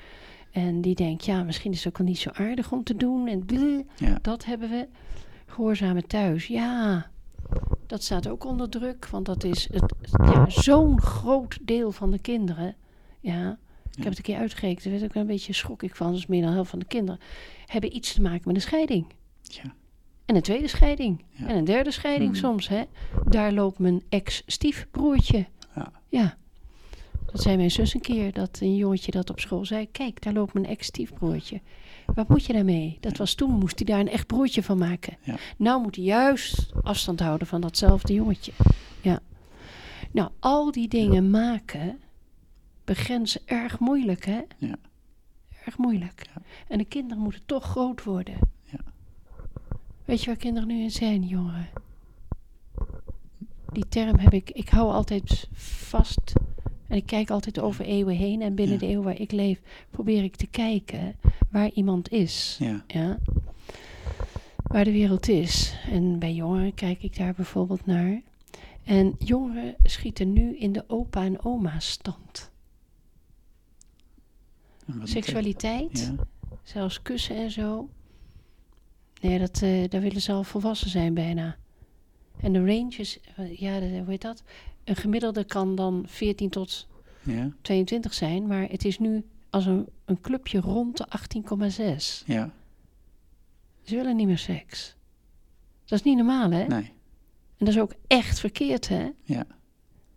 En 0.51 0.81
die 0.81 0.95
denkt, 0.95 1.25
ja, 1.25 1.43
misschien 1.43 1.71
is 1.71 1.83
het 1.83 1.93
ook 1.93 1.99
al 1.99 2.05
niet 2.05 2.17
zo 2.19 2.29
aardig 2.33 2.71
om 2.71 2.83
te 2.83 2.95
doen. 2.95 3.27
En 3.27 3.45
bleh, 3.45 3.79
Ja. 3.95 4.17
dat 4.21 4.45
hebben 4.45 4.69
we. 4.69 4.87
Gehoorzamen 5.45 6.07
thuis, 6.07 6.47
ja. 6.47 7.09
Dat 7.87 8.03
staat 8.03 8.27
ook 8.27 8.45
onder 8.45 8.69
druk, 8.69 9.07
want 9.07 9.25
dat 9.25 9.43
is 9.43 9.67
het, 9.71 9.93
ja, 10.23 10.49
zo'n 10.49 11.01
groot 11.01 11.57
deel 11.61 11.91
van 11.91 12.11
de 12.11 12.19
kinderen. 12.19 12.75
Ja, 13.19 13.57
ik 13.91 13.97
heb 13.97 14.05
het 14.07 14.17
een 14.17 14.23
keer 14.23 14.37
uitgerekend, 14.37 14.83
daar 14.83 14.93
werd 14.93 15.03
ook 15.03 15.15
een 15.15 15.27
beetje 15.27 15.53
schrok 15.53 15.83
ik 15.83 15.95
van. 15.95 16.11
Dus 16.11 16.25
meer 16.27 16.39
dan 16.39 16.49
de 16.49 16.55
helft 16.55 16.69
van 16.69 16.79
de 16.79 16.85
kinderen 16.85 17.19
hebben 17.65 17.95
iets 17.95 18.13
te 18.13 18.21
maken 18.21 18.41
met 18.45 18.55
een 18.55 18.61
scheiding. 18.61 19.05
Ja. 19.41 19.73
En 20.25 20.35
een 20.35 20.41
tweede 20.41 20.67
scheiding. 20.67 21.23
Ja. 21.29 21.47
En 21.47 21.55
een 21.55 21.65
derde 21.65 21.91
scheiding 21.91 22.29
Mhm. 22.31 22.39
soms, 22.39 22.67
hè. 22.67 22.83
Daar 23.27 23.51
loopt 23.51 23.79
mijn 23.79 24.03
ex-stiefbroertje. 24.09 25.45
Ja. 25.75 25.91
Ja. 26.09 26.37
Dat 27.31 27.41
zei 27.41 27.57
mijn 27.57 27.71
zus 27.71 27.93
een 27.93 28.01
keer, 28.01 28.33
dat 28.33 28.59
een 28.61 28.75
jongetje 28.75 29.11
dat 29.11 29.29
op 29.29 29.39
school 29.39 29.65
zei... 29.65 29.91
Kijk, 29.91 30.21
daar 30.21 30.33
loopt 30.33 30.53
mijn 30.53 30.65
ex-stiefbroertje. 30.65 31.61
Wat 32.05 32.27
moet 32.27 32.45
je 32.45 32.53
daarmee? 32.53 32.97
Dat 32.99 33.17
was 33.17 33.33
toen, 33.33 33.51
moest 33.51 33.79
hij 33.79 33.87
daar 33.87 33.99
een 33.99 34.09
echt 34.09 34.27
broertje 34.27 34.63
van 34.63 34.77
maken. 34.77 35.17
Ja. 35.21 35.35
Nou 35.57 35.81
moet 35.81 35.95
hij 35.95 36.05
juist 36.05 36.71
afstand 36.83 37.19
houden 37.19 37.47
van 37.47 37.61
datzelfde 37.61 38.13
jongetje. 38.13 38.51
Ja. 39.01 39.19
Nou, 40.11 40.29
al 40.39 40.71
die 40.71 40.87
dingen 40.87 41.29
maken 41.29 41.99
begrenzen 42.83 43.41
erg 43.45 43.79
moeilijk, 43.79 44.25
hè? 44.25 44.41
Ja. 44.57 44.75
Erg 45.65 45.77
moeilijk. 45.77 46.29
Ja. 46.33 46.41
En 46.67 46.77
de 46.77 46.85
kinderen 46.85 47.23
moeten 47.23 47.45
toch 47.45 47.63
groot 47.63 48.03
worden. 48.03 48.37
Ja. 48.63 48.79
Weet 50.05 50.19
je 50.19 50.25
waar 50.25 50.35
kinderen 50.35 50.67
nu 50.67 50.81
in 50.81 50.91
zijn, 50.91 51.23
jongeren? 51.23 51.69
Die 53.71 53.87
term 53.89 54.19
heb 54.19 54.33
ik, 54.33 54.49
ik 54.49 54.69
hou 54.69 54.91
altijd 54.91 55.47
vast 55.53 56.33
en 56.91 56.97
ik 56.97 57.05
kijk 57.05 57.29
altijd 57.29 57.59
over 57.59 57.85
eeuwen 57.85 58.15
heen. 58.15 58.41
En 58.41 58.55
binnen 58.55 58.79
Ja. 58.79 58.79
de 58.87 58.93
eeuw 58.93 59.01
waar 59.01 59.19
ik 59.19 59.31
leef, 59.31 59.61
probeer 59.89 60.23
ik 60.23 60.35
te 60.35 60.47
kijken 60.47 61.15
waar 61.49 61.71
iemand 61.71 62.09
is. 62.09 62.55
Ja. 62.59 62.83
Ja. 62.87 63.19
Waar 64.63 64.83
de 64.83 64.91
wereld 64.91 65.27
is. 65.27 65.75
En 65.89 66.19
bij 66.19 66.33
jongeren 66.33 66.73
kijk 66.73 67.03
ik 67.03 67.17
daar 67.17 67.33
bijvoorbeeld 67.33 67.85
naar. 67.85 68.21
En 68.83 69.15
jongeren 69.19 69.75
schieten 69.83 70.33
nu 70.33 70.57
in 70.57 70.71
de 70.71 70.83
opa 70.87 71.23
en 71.23 71.45
oma 71.45 71.79
stand. 71.79 72.51
Seksualiteit, 75.03 76.13
zelfs 76.63 77.01
kussen 77.01 77.35
en 77.35 77.51
zo. 77.51 77.89
Nee, 79.21 79.39
dat, 79.39 79.61
eh, 79.61 79.89
daar 79.89 80.01
willen 80.01 80.21
ze 80.21 80.31
al 80.31 80.43
volwassen 80.43 80.89
zijn 80.89 81.13
bijna. 81.13 81.57
En 82.39 82.53
de 82.53 82.59
range 82.59 82.95
is, 82.97 83.19
eh, 83.35 83.57
ja, 83.59 83.79
hoe 83.79 84.03
heet 84.07 84.21
dat? 84.21 84.43
Een 84.83 84.95
gemiddelde 84.95 85.43
kan 85.43 85.75
dan 85.75 86.03
14 86.07 86.49
tot 86.49 86.87
Ja. 87.23 87.33
Ja. 87.33 87.51
22 87.61 88.13
zijn, 88.13 88.47
maar 88.47 88.69
het 88.69 88.85
is 88.85 88.99
nu 88.99 89.23
als 89.49 89.65
een, 89.65 89.87
een 90.05 90.21
clubje 90.21 90.59
rond 90.59 90.97
de 90.97 91.07
18,6. 92.21 92.25
Ja. 92.25 92.51
Ze 93.81 93.95
willen 93.95 94.15
niet 94.15 94.27
meer 94.27 94.37
seks. 94.37 94.95
Dat 95.85 95.99
is 95.99 96.05
niet 96.05 96.17
normaal, 96.17 96.51
hè? 96.51 96.65
Nee. 96.65 96.91
En 97.57 97.65
dat 97.65 97.67
is 97.67 97.79
ook 97.79 97.93
echt 98.07 98.39
verkeerd, 98.39 98.87
hè? 98.87 99.09
Ja. 99.23 99.45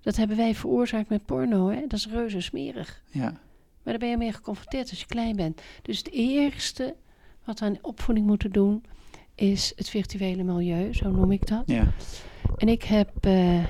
Dat 0.01 0.17
hebben 0.17 0.37
wij 0.37 0.55
veroorzaakt 0.55 1.09
met 1.09 1.25
porno, 1.25 1.69
hè? 1.69 1.81
Dat 1.81 1.99
is 1.99 2.09
reuze 2.09 2.41
smerig. 2.41 3.03
Ja. 3.11 3.31
Maar 3.83 3.93
daar 3.93 3.99
ben 3.99 4.09
je 4.09 4.17
mee 4.17 4.33
geconfronteerd 4.33 4.91
als 4.91 5.01
je 5.01 5.07
klein 5.07 5.37
bent. 5.37 5.61
Dus 5.83 5.99
het 5.99 6.11
eerste 6.11 6.95
wat 7.45 7.59
we 7.59 7.65
aan 7.65 7.79
opvoeding 7.81 8.27
moeten 8.27 8.51
doen, 8.51 8.85
is 9.35 9.73
het 9.77 9.89
virtuele 9.89 10.43
milieu, 10.43 10.93
zo 10.93 11.11
noem 11.11 11.33
ik 11.33 11.47
dat. 11.47 11.63
Ja. 11.67 11.93
En 12.57 12.69
ik 12.69 12.83
heb 12.83 13.11
eh, 13.21 13.65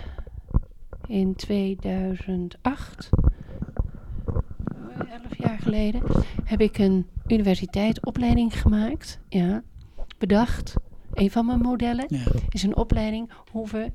in 1.07 1.35
2008, 1.35 3.09
eh, 4.27 5.13
elf 5.13 5.39
jaar 5.39 5.59
geleden, 5.59 6.03
heb 6.45 6.61
ik 6.61 6.79
een 6.79 7.07
universiteitsopleiding 7.27 8.61
gemaakt. 8.61 9.21
Ja, 9.29 9.63
bedacht. 10.19 10.75
Een 11.13 11.31
van 11.31 11.47
mijn 11.47 11.61
modellen 11.61 12.05
Ja. 12.09 12.25
is 12.49 12.63
een 12.63 12.77
opleiding 12.77 13.31
hoe 13.51 13.69
we 13.69 13.93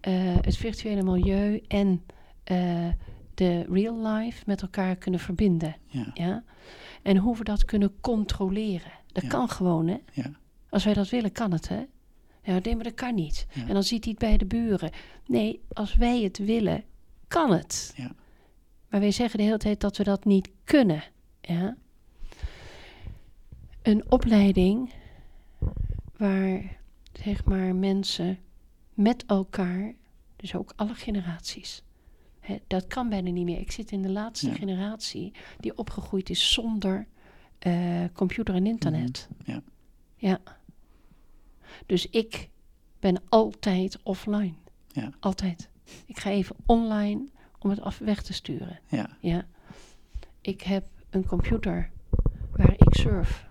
eh, 0.00 0.12
het 0.40 0.56
virtuele 0.56 1.02
milieu 1.02 1.62
en 1.68 2.02
eh, 2.44 2.88
de 3.34 3.64
real 3.70 4.06
life 4.06 4.42
met 4.46 4.62
elkaar 4.62 4.96
kunnen 4.96 5.20
verbinden. 5.20 5.76
Ja. 5.86 6.10
Ja? 6.14 6.42
En 7.02 7.16
hoe 7.16 7.36
we 7.36 7.44
dat 7.44 7.64
kunnen 7.64 7.92
controleren. 8.00 8.90
Dat 9.12 9.22
Ja. 9.22 9.28
kan 9.28 9.48
gewoon, 9.48 9.86
hè? 9.86 9.96
Ja. 10.12 10.30
Als 10.70 10.84
wij 10.84 10.94
dat 10.94 11.08
willen, 11.08 11.32
kan 11.32 11.52
het, 11.52 11.68
hè? 11.68 11.82
Ja, 12.42 12.58
nee, 12.62 12.74
maar 12.74 12.84
dat 12.84 12.94
kan 12.94 13.14
niet. 13.14 13.46
Ja. 13.54 13.66
En 13.66 13.74
dan 13.74 13.82
ziet 13.82 14.04
hij 14.04 14.12
het 14.18 14.28
bij 14.28 14.36
de 14.36 14.44
buren. 14.46 14.90
Nee, 15.26 15.60
als 15.72 15.94
wij 15.94 16.22
het 16.22 16.38
willen, 16.38 16.84
kan 17.28 17.52
het. 17.52 17.92
Ja. 17.96 18.12
Maar 18.88 19.00
wij 19.00 19.10
zeggen 19.10 19.38
de 19.38 19.44
hele 19.44 19.56
tijd 19.58 19.80
dat 19.80 19.96
we 19.96 20.04
dat 20.04 20.24
niet 20.24 20.50
kunnen. 20.64 21.02
Ja? 21.40 21.76
Een 23.82 24.10
opleiding 24.10 24.92
waar, 26.16 26.76
zeg 27.12 27.44
maar, 27.44 27.74
mensen 27.74 28.38
met 28.94 29.24
elkaar, 29.26 29.94
dus 30.36 30.54
ook 30.54 30.72
alle 30.76 30.94
generaties, 30.94 31.82
hè, 32.40 32.56
dat 32.66 32.86
kan 32.86 33.08
bijna 33.08 33.30
niet 33.30 33.44
meer. 33.44 33.58
Ik 33.60 33.70
zit 33.72 33.90
in 33.90 34.02
de 34.02 34.10
laatste 34.10 34.46
Ja. 34.48 34.54
generatie 34.54 35.32
die 35.60 35.76
opgegroeid 35.78 36.30
is 36.30 36.52
zonder 36.52 37.06
eh, 37.58 38.04
computer 38.12 38.54
en 38.54 38.66
internet. 38.66 39.28
Mhm. 39.38 39.50
Ja. 39.50 39.62
Ja. 40.16 40.40
Dus 41.86 42.08
ik 42.10 42.48
ben 43.00 43.22
altijd 43.28 43.98
offline. 44.02 44.52
Ja. 44.88 45.10
Altijd. 45.20 45.68
Ik 46.06 46.18
ga 46.18 46.30
even 46.30 46.56
online 46.66 47.28
om 47.58 47.70
het 47.70 47.80
af 47.80 47.98
weg 47.98 48.22
te 48.22 48.32
sturen. 48.32 48.78
Ja. 48.88 49.08
Ja. 49.20 49.46
Ik 50.40 50.60
heb 50.62 50.84
een 51.10 51.26
computer 51.26 51.90
waar 52.56 52.72
ik 52.76 52.94
surf. 52.94 53.46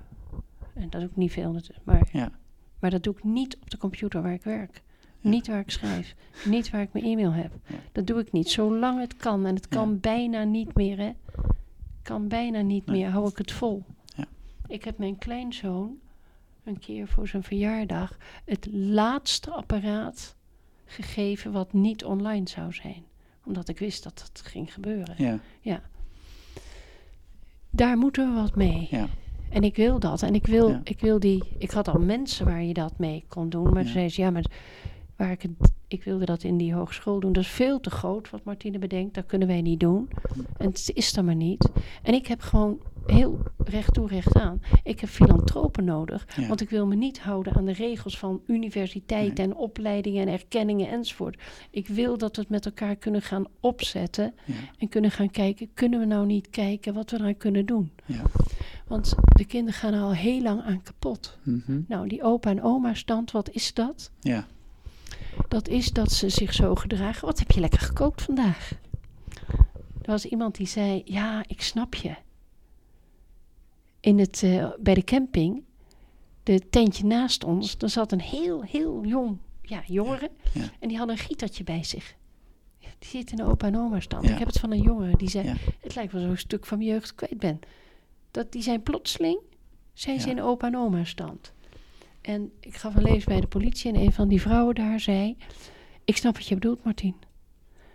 En 0.73 0.89
dat 0.89 1.01
doe 1.01 1.09
ik 1.09 1.15
niet 1.15 1.31
veel. 1.31 1.59
Maar, 1.83 2.09
Ja. 2.11 2.31
maar 2.79 2.89
dat 2.89 3.03
doe 3.03 3.13
ik 3.17 3.23
niet 3.23 3.57
op 3.61 3.69
de 3.69 3.77
computer 3.77 4.21
waar 4.21 4.33
ik 4.33 4.43
werk. 4.43 4.81
Ja. 5.19 5.29
Niet 5.29 5.47
waar 5.47 5.59
ik 5.59 5.71
schrijf. 5.71 6.15
niet 6.45 6.69
waar 6.69 6.81
ik 6.81 6.93
mijn 6.93 7.05
e-mail 7.05 7.31
heb. 7.31 7.51
Ja. 7.67 7.75
Dat 7.91 8.07
doe 8.07 8.19
ik 8.19 8.31
niet. 8.31 8.49
Zolang 8.49 8.99
het 8.99 9.15
kan. 9.17 9.45
En 9.45 9.55
het 9.55 9.67
kan 9.67 9.99
bijna 9.99 10.43
niet 10.43 10.75
meer, 10.75 10.97
hè. 10.97 11.11
Kan 12.01 12.27
bijna 12.27 12.61
niet 12.61 12.85
Nee. 12.85 12.97
meer. 13.01 13.09
Hou 13.09 13.29
ik 13.29 13.37
het 13.37 13.51
vol. 13.51 13.83
Ja. 14.15 14.25
Ik 14.67 14.83
heb 14.83 14.97
mijn 14.97 15.17
kleinzoon 15.17 15.99
een 16.63 16.79
keer 16.79 17.07
voor 17.07 17.27
zijn 17.27 17.43
verjaardag 17.43 18.17
het 18.45 18.67
laatste 18.71 19.51
apparaat 19.51 20.35
gegeven 20.85 21.51
wat 21.51 21.73
niet 21.73 22.03
online 22.05 22.49
zou 22.49 22.73
zijn. 22.73 23.03
Omdat 23.45 23.69
ik 23.69 23.79
wist 23.79 24.03
dat 24.03 24.17
dat 24.33 24.41
ging 24.45 24.73
gebeuren. 24.73 25.39
Ja. 25.61 25.81
Daar 27.69 27.97
moeten 27.97 28.33
we 28.33 28.41
wat 28.41 28.55
mee. 28.55 28.87
Ja. 28.89 29.07
En 29.49 29.63
ik 29.63 29.75
wil 29.75 29.99
dat. 29.99 30.21
En 30.21 30.35
ik 30.35 30.47
wil, 30.47 30.69
Ja. 30.69 30.81
ik 30.83 30.99
wil 30.99 31.19
die. 31.19 31.43
Ik 31.57 31.71
had 31.71 31.87
al 31.87 31.99
mensen 31.99 32.45
waar 32.45 32.63
je 32.63 32.73
dat 32.73 32.97
mee 32.97 33.25
kon 33.27 33.49
doen. 33.49 33.73
Maar 33.73 33.83
Ja. 33.83 33.91
zei 33.91 34.09
ze, 34.09 34.21
ja, 34.21 34.29
maar 34.29 34.45
waar 35.15 35.31
ik 35.31 35.41
het 35.41 35.71
ik 35.91 36.03
wilde 36.03 36.25
dat 36.25 36.43
in 36.43 36.57
die 36.57 36.73
hogeschool 36.73 37.19
doen. 37.19 37.33
Dat 37.33 37.43
is 37.43 37.49
veel 37.49 37.79
te 37.79 37.89
groot 37.89 38.29
wat 38.29 38.43
Martine 38.43 38.79
bedenkt. 38.79 39.13
Dat 39.13 39.25
kunnen 39.25 39.47
wij 39.47 39.61
niet 39.61 39.79
doen. 39.79 40.09
En 40.57 40.67
het 40.67 40.91
is 40.93 41.15
er 41.17 41.23
maar 41.23 41.35
niet. 41.35 41.69
En 42.03 42.13
ik 42.13 42.27
heb 42.27 42.41
gewoon 42.41 42.79
heel 43.05 43.39
recht 43.57 43.93
toe, 43.93 44.07
recht 44.07 44.35
aan. 44.35 44.61
Ik 44.83 44.99
heb 44.99 45.09
filantropen 45.09 45.83
nodig. 45.83 46.27
Ja. 46.35 46.47
Want 46.47 46.61
ik 46.61 46.69
wil 46.69 46.87
me 46.87 46.95
niet 46.95 47.19
houden 47.19 47.53
aan 47.53 47.65
de 47.65 47.73
regels 47.73 48.17
van 48.17 48.41
universiteiten 48.47 49.43
en 49.43 49.55
opleidingen 49.55 50.27
en 50.27 50.33
erkenningen 50.33 50.89
enzovoort. 50.89 51.41
Ik 51.69 51.87
wil 51.87 52.17
dat 52.17 52.35
we 52.35 52.41
het 52.41 52.51
met 52.51 52.65
elkaar 52.65 52.95
kunnen 52.95 53.21
gaan 53.21 53.45
opzetten. 53.59 54.33
Ja. 54.45 54.53
En 54.77 54.89
kunnen 54.89 55.11
gaan 55.11 55.31
kijken, 55.31 55.69
kunnen 55.73 55.99
we 55.99 56.05
nou 56.05 56.25
niet 56.25 56.49
kijken 56.49 56.93
wat 56.93 57.11
we 57.11 57.17
eraan 57.17 57.37
kunnen 57.37 57.65
doen? 57.65 57.91
Ja. 58.05 58.23
Want 58.87 59.15
de 59.35 59.45
kinderen 59.45 59.79
gaan 59.79 59.93
er 59.93 60.01
al 60.01 60.13
heel 60.13 60.41
lang 60.41 60.61
aan 60.61 60.83
kapot. 60.83 61.37
Mhm. 61.43 61.81
Nou, 61.87 62.07
die 62.07 62.23
opa 62.23 62.49
en 62.49 62.63
oma 62.63 62.93
stand, 62.93 63.31
wat 63.31 63.49
is 63.49 63.73
dat? 63.73 64.11
ja. 64.19 64.47
Dat 65.47 65.67
is 65.67 65.91
dat 65.91 66.11
ze 66.11 66.29
zich 66.29 66.53
zo 66.53 66.75
gedragen. 66.75 67.25
Wat 67.25 67.39
heb 67.39 67.51
je 67.51 67.59
lekker 67.59 67.79
gekookt 67.79 68.21
vandaag? 68.21 68.71
Er 70.01 70.11
was 70.11 70.25
iemand 70.25 70.55
die 70.55 70.67
zei: 70.67 71.01
Ja, 71.05 71.43
ik 71.47 71.61
snap 71.61 71.95
je. 71.95 72.15
In 74.01 74.19
het, 74.19 74.43
eh, 74.43 74.69
bij 74.79 74.93
de 74.93 75.03
camping, 75.03 75.63
de 76.43 76.69
tentje 76.69 77.05
naast 77.05 77.43
ons, 77.43 77.75
er 77.79 77.89
zat 77.89 78.11
een 78.11 78.21
heel, 78.21 78.61
heel 78.61 79.05
jong 79.05 79.37
ja, 79.71 79.83
jongere. 79.85 80.31
Ja. 80.53 80.69
En 80.79 80.87
die 80.87 80.97
had 80.97 81.09
een 81.09 81.17
gietertje 81.17 81.63
bij 81.63 81.83
zich. 81.83 82.15
Die 82.79 83.09
zit 83.09 83.31
in 83.31 83.37
de 83.37 83.43
opa 83.43 83.67
en 83.67 83.77
oma 83.77 83.99
stand. 83.99 84.25
Ja. 84.25 84.31
Ik 84.31 84.37
heb 84.37 84.47
het 84.47 84.59
van 84.59 84.71
een 84.71 84.81
jongen 84.81 85.17
die 85.17 85.29
zei. 85.29 85.53
Het 85.79 85.95
lijkt 85.95 86.13
wel 86.13 86.21
zo'n 86.21 86.37
stuk 86.37 86.65
van 86.65 86.77
mijn 86.77 86.89
jeugd 86.89 87.15
kwijt 87.15 87.37
ben. 87.37 87.59
Dat, 88.31 88.51
die 88.51 88.61
zijn 88.61 88.83
plotseling, 88.83 89.39
zijn 89.93 90.19
ze 90.19 90.29
in 90.29 90.35
de 90.35 90.41
opa 90.41 90.67
en 90.67 90.77
oma 90.77 91.03
stand. 91.03 91.53
En 92.21 92.51
ik 92.59 92.75
gaf 92.75 92.95
een 92.95 93.03
lees 93.03 93.23
bij 93.23 93.39
de 93.39 93.47
politie 93.47 93.93
en 93.93 93.99
een 93.99 94.11
van 94.11 94.27
die 94.27 94.41
vrouwen 94.41 94.75
daar 94.75 94.99
zei... 94.99 95.37
Ik 96.05 96.17
snap 96.17 96.35
wat 96.35 96.47
je 96.47 96.55
bedoelt, 96.55 96.83
Martien. 96.83 97.15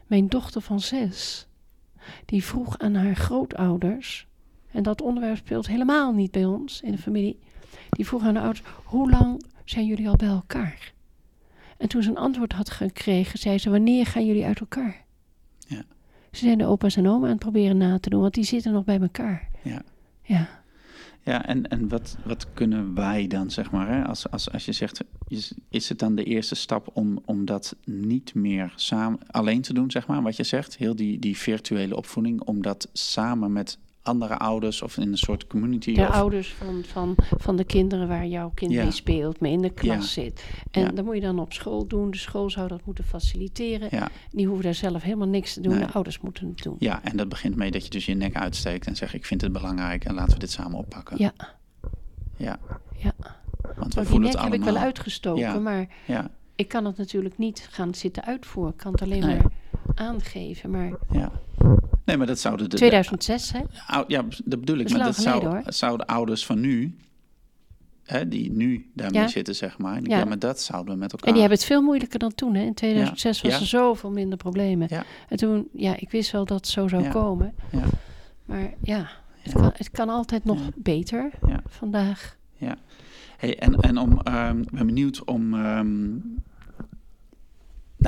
Mijn 0.06 0.26
dochter 0.26 0.60
van 0.60 0.80
zes, 0.80 1.46
die 2.24 2.44
vroeg 2.44 2.78
aan 2.78 2.94
haar 2.94 3.16
grootouders... 3.16 4.26
en 4.76 4.82
dat 4.82 5.02
onderwerp 5.02 5.36
speelt 5.36 5.66
helemaal 5.66 6.12
niet 6.12 6.30
bij 6.30 6.44
ons 6.44 6.80
in 6.80 6.92
de 6.92 6.98
familie... 6.98 7.38
die 7.90 8.06
vroeg 8.06 8.22
aan 8.22 8.34
haar 8.34 8.44
ouders, 8.44 8.66
hoe 8.84 9.10
lang 9.10 9.44
zijn 9.64 9.86
jullie 9.86 10.08
al 10.08 10.16
bij 10.16 10.28
elkaar? 10.28 10.92
En 11.78 11.88
toen 11.88 12.02
ze 12.02 12.10
een 12.10 12.16
antwoord 12.16 12.52
had 12.52 12.70
gekregen, 12.70 13.38
zei 13.38 13.58
ze... 13.58 13.70
wanneer 13.70 14.06
gaan 14.06 14.26
jullie 14.26 14.44
uit 14.44 14.60
elkaar? 14.60 15.04
Ja. 15.58 15.82
Ze 16.32 16.44
zijn 16.44 16.58
de 16.58 16.66
opa's 16.66 16.96
en 16.96 17.08
oma 17.08 17.24
aan 17.24 17.30
het 17.30 17.38
proberen 17.38 17.76
na 17.76 17.98
te 17.98 18.10
doen... 18.10 18.20
want 18.20 18.34
die 18.34 18.44
zitten 18.44 18.72
nog 18.72 18.84
bij 18.84 19.00
elkaar. 19.00 19.48
Ja. 19.62 19.82
Ja. 20.22 20.48
Ja, 21.22 21.46
en, 21.46 21.68
en 21.68 21.88
wat, 21.88 22.16
wat 22.24 22.52
kunnen 22.52 22.94
wij 22.94 23.26
dan, 23.26 23.50
zeg 23.50 23.70
maar, 23.70 23.88
hè? 23.88 24.04
Als, 24.04 24.30
als, 24.30 24.52
als 24.52 24.64
je 24.64 24.72
zegt, 24.72 25.04
is, 25.28 25.52
is 25.68 25.88
het 25.88 25.98
dan 25.98 26.14
de 26.14 26.24
eerste 26.24 26.54
stap 26.54 26.90
om, 26.92 27.18
om 27.24 27.44
dat 27.44 27.76
niet 27.84 28.34
meer 28.34 28.72
samen, 28.74 29.18
alleen 29.26 29.62
te 29.62 29.72
doen, 29.72 29.90
zeg 29.90 30.06
maar, 30.06 30.22
wat 30.22 30.36
je 30.36 30.44
zegt, 30.44 30.76
heel 30.76 30.96
die, 30.96 31.18
die 31.18 31.36
virtuele 31.36 31.96
opvoeding, 31.96 32.40
om 32.40 32.62
dat 32.62 32.88
samen 32.92 33.52
met 33.52 33.78
andere 34.06 34.36
ouders 34.38 34.82
of 34.82 34.96
in 34.96 35.08
een 35.08 35.18
soort 35.18 35.46
community 35.46 35.94
De 35.94 36.00
of, 36.00 36.08
ouders 36.08 36.52
van, 36.54 36.82
van, 36.84 37.14
van 37.38 37.56
de 37.56 37.64
kinderen 37.64 38.08
waar 38.08 38.26
jouw 38.26 38.50
kind 38.54 38.72
Ja. 38.72 38.82
mee 38.82 38.90
speelt, 38.92 39.40
mee 39.40 39.52
in 39.52 39.62
de 39.62 39.70
klas 39.70 40.14
Ja. 40.14 40.22
zit. 40.22 40.44
En 40.70 40.82
Ja. 40.82 40.88
dat 40.88 41.04
moet 41.04 41.14
je 41.14 41.20
dan 41.20 41.38
op 41.38 41.52
school 41.52 41.86
doen. 41.86 42.10
De 42.10 42.16
school 42.16 42.50
zou 42.50 42.68
dat 42.68 42.80
moeten 42.84 43.04
faciliteren. 43.04 43.88
Ja, 43.90 44.08
Die 44.30 44.46
hoeven 44.46 44.64
daar 44.64 44.74
zelf 44.74 45.02
helemaal 45.02 45.28
niks 45.28 45.52
te 45.54 45.60
doen. 45.60 45.74
Nee. 45.76 45.86
De 45.86 45.92
ouders 45.92 46.20
moeten 46.20 46.48
het 46.48 46.62
doen. 46.62 46.76
ja, 46.78 47.00
en 47.02 47.16
dat 47.16 47.28
begint 47.28 47.56
mee 47.56 47.70
dat 47.70 47.84
je 47.84 47.90
dus 47.90 48.06
je 48.06 48.14
nek 48.14 48.34
uitsteekt 48.36 48.86
en 48.86 48.96
zegt, 48.96 49.14
ik 49.14 49.24
vind 49.26 49.40
het 49.40 49.52
belangrijk 49.52 50.04
en 50.04 50.14
laten 50.14 50.32
we 50.32 50.38
dit 50.38 50.50
samen 50.50 50.78
oppakken. 50.78 51.16
Ja, 51.18 51.32
Ja, 52.36 52.58
ja. 52.96 53.14
want 53.76 53.94
we 53.94 54.04
voelen 54.04 54.20
nek 54.20 54.32
het 54.32 54.42
heb 54.42 54.52
ik 54.52 54.60
allemaal. 54.60 54.72
wel 54.74 54.82
uitgestoken, 54.82 55.62
maar 55.62 55.86
Ja, 56.06 56.30
ik 56.54 56.68
kan 56.68 56.84
het 56.84 56.96
natuurlijk 56.96 57.38
niet 57.38 57.68
gaan 57.70 57.94
zitten 57.94 58.24
uitvoeren. 58.24 58.72
Ik 58.72 58.78
kan 58.78 58.92
het 58.92 59.02
alleen 59.02 59.20
Nee. 59.26 59.36
maar 59.36 59.50
aangeven. 59.97 60.70
Maar 60.70 60.90
ja. 61.10 61.32
Nee, 62.05 62.16
maar 62.16 62.27
dat 62.27 62.39
zouden 62.39 62.70
de, 62.70 62.77
2006, 62.77 63.52
hè? 63.52 63.60
ou- 63.86 64.05
ja, 64.09 64.24
dat 64.44 64.60
bedoel 64.60 64.78
ik. 64.78 64.89
Dat 64.89 64.97
maar 64.97 65.06
dat 65.06 65.16
zou, 65.16 65.47
hoor. 65.47 65.62
zouden 65.66 66.06
ouders 66.06 66.47
van 66.47 66.60
nu, 66.60 66.97
hè, 68.05 68.28
die 68.28 68.51
nu 68.52 68.90
daarmee 68.94 69.20
Ja. 69.20 69.28
zitten, 69.28 69.55
zeg 69.55 69.78
maar. 69.78 70.01
Ja. 70.02 70.18
Ja. 70.18 70.24
maar 70.24 70.39
dat 70.39 70.60
zouden 70.60 70.94
we 70.94 71.01
met 71.01 71.12
elkaar. 71.12 71.27
En 71.27 71.32
die 71.32 71.40
hebben 71.43 71.59
het 71.59 71.68
veel 71.68 71.82
moeilijker 71.82 72.18
dan 72.18 72.35
toen. 72.35 72.55
Hè? 72.55 72.62
In 72.62 72.74
2006 72.74 73.40
was 73.40 73.52
Ja. 73.52 73.59
er 73.60 73.66
zoveel 73.66 74.10
minder 74.10 74.39
problemen. 74.39 74.86
Ja. 74.90 75.05
En 75.28 75.36
toen, 75.36 75.68
ja, 75.73 75.97
ik 75.98 76.10
wist 76.10 76.31
wel 76.31 76.44
dat 76.44 76.56
het 76.56 76.68
zo 76.68 76.89
zou 76.89 77.02
Ja. 77.02 77.10
komen. 77.10 77.55
Ja. 77.73 77.85
Maar 78.44 78.74
ja, 78.82 79.09
het, 79.40 79.52
Ja. 79.52 79.60
Kan, 79.60 79.70
het 79.77 79.90
kan 79.90 80.09
altijd 80.09 80.44
nog 80.44 80.59
Ja. 80.59 80.68
beter 80.74 81.31
Ja. 81.47 81.60
vandaag. 81.68 82.36
Hey, 83.36 83.59
en, 83.59 83.74
en 83.81 83.98
om, 83.98 84.12
ik 84.62 84.70
ben 84.70 84.86
benieuwd 84.86 85.24
om. 85.24 85.55
ehm, 85.55 86.14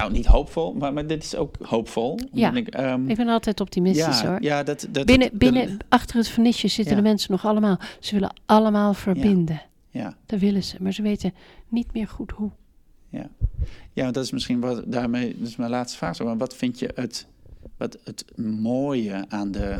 nou, 0.00 0.12
niet 0.12 0.26
hoopvol, 0.26 0.72
maar, 0.74 0.92
maar 0.92 1.06
dit 1.06 1.24
is 1.24 1.34
ook 1.36 1.54
hoopvol. 1.62 2.18
Ja. 2.32 2.52
Ik, 2.54 2.68
ehm, 2.68 3.08
Ik 3.08 3.16
ben 3.16 3.28
altijd 3.28 3.60
optimistisch 3.60 4.20
ja, 4.20 4.28
hoor. 4.28 4.42
ja, 4.42 4.62
dat, 4.62 4.86
dat, 4.90 5.06
binnen, 5.06 5.28
dat- 5.30 5.38
binnen, 5.38 5.76
achter 5.88 6.16
het 6.16 6.28
vernisje 6.28 6.68
zitten 6.68 6.96
Ja. 6.96 7.02
de 7.02 7.08
mensen 7.08 7.30
nog 7.32 7.44
allemaal. 7.46 7.78
Ze 8.00 8.14
willen 8.14 8.32
allemaal 8.46 8.94
verbinden. 8.94 9.62
ja, 9.90 10.16
Dat 10.26 10.40
willen 10.40 10.62
ze. 10.64 10.76
Maar 10.80 10.92
ze 10.92 11.02
weten 11.02 11.34
niet 11.68 11.92
meer 11.92 12.08
goed 12.08 12.30
hoe. 12.30 12.50
ja, 13.92 14.10
dat 14.10 14.24
is 14.24 14.30
misschien 14.30 14.60
wat 14.60 14.82
daarmee. 14.86 15.36
Dat 15.38 15.48
is 15.48 15.56
mijn 15.56 15.70
laatste 15.70 15.98
vraag. 15.98 16.18
Maar 16.18 16.36
wat 16.36 16.56
vind 16.56 16.78
je 16.78 16.90
het, 16.94 17.26
wat 17.76 17.98
het 18.04 18.24
mooie 18.36 19.24
aan 19.28 19.50
de 19.50 19.78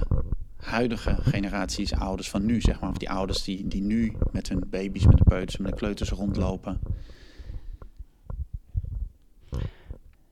huidige 0.57 1.17
generaties 1.23 1.95
ouders 1.95 2.31
van 2.31 2.45
nu, 2.47 2.61
zeg 2.61 2.81
maar, 2.81 2.91
of 2.91 2.97
die 2.97 3.11
ouders 3.11 3.43
die, 3.43 3.69
die 3.69 3.83
nu 3.83 4.13
met 4.33 4.49
hun 4.49 4.63
baby's, 4.71 5.07
met 5.07 5.17
de 5.17 5.25
peuters, 5.25 5.57
met 5.57 5.71
de 5.71 5.77
kleuters 5.77 6.11
rondlopen? 6.11 6.79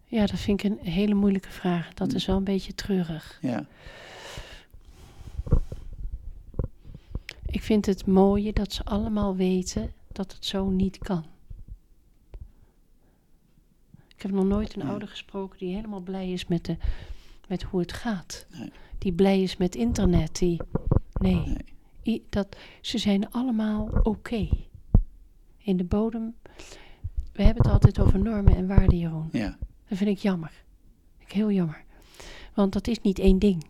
Ja, 0.08 0.26
dat 0.26 0.38
vind 0.38 0.64
ik 0.64 0.70
een 0.70 0.78
hele 0.86 1.14
moeilijke 1.14 1.50
vraag. 1.50 1.94
Dat 1.94 2.12
is 2.14 2.26
wel 2.26 2.36
een 2.36 2.44
beetje 2.44 2.74
treurig. 2.74 3.38
Ja, 3.42 3.66
Ik 7.46 7.62
vind 7.62 7.86
het 7.86 8.06
mooie 8.06 8.52
dat 8.52 8.72
ze 8.72 8.84
allemaal 8.84 9.36
weten 9.36 9.92
dat 10.12 10.32
het 10.32 10.44
zo 10.44 10.68
niet 10.70 10.98
kan. 10.98 11.24
Ik 14.16 14.22
heb 14.22 14.30
nog 14.30 14.44
nooit 14.44 14.76
een 14.76 14.82
ouder 14.88 15.08
gesproken 15.08 15.58
die 15.58 15.74
helemaal 15.74 16.00
blij 16.00 16.32
is 16.32 16.46
met, 16.46 16.64
de, 16.64 16.76
met 17.48 17.62
hoe 17.62 17.80
het 17.80 17.92
gaat. 17.92 18.46
Nee. 18.58 18.72
Die 18.98 19.12
blij 19.12 19.42
is 19.42 19.56
met 19.56 19.74
internet. 19.74 20.38
Die, 20.38 20.60
nee, 21.12 21.34
nee. 21.46 21.64
I- 22.04 22.26
dat, 22.28 22.56
ze 22.80 22.98
zijn 22.98 23.30
allemaal 23.30 23.88
oké. 24.02 24.48
In 25.58 25.76
de 25.76 25.84
bodem. 25.84 26.34
We 27.32 27.42
hebben 27.42 27.62
het 27.62 27.72
altijd 27.72 27.98
over 27.98 28.18
normen 28.18 28.56
en 28.56 28.66
waarden, 28.66 28.98
Jeroen. 28.98 29.28
Ja, 29.32 29.58
Dat 29.88 29.98
vind 29.98 30.10
ik 30.10 30.18
jammer. 30.18 30.52
Vind 31.16 31.30
ik 31.30 31.36
heel 31.36 31.50
jammer. 31.50 31.84
Want 32.54 32.72
dat 32.72 32.86
is 32.86 33.00
niet 33.00 33.18
één 33.18 33.38
ding. 33.38 33.66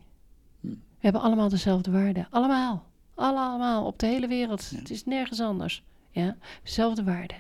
Hm. 0.61 0.69
We 0.69 0.77
hebben 0.99 1.21
allemaal 1.21 1.49
dezelfde 1.49 1.91
waarden. 1.91 2.27
Allemaal. 2.31 2.85
Allemaal. 3.15 3.87
Op 3.87 3.99
de 3.99 4.07
hele 4.07 4.27
wereld. 4.27 4.69
Ja. 4.71 4.79
Het 4.79 4.91
is 4.91 5.05
nergens 5.05 5.41
anders. 5.41 5.83
Ja? 6.11 6.37
Dezelfde 6.63 7.05
waarden. 7.05 7.37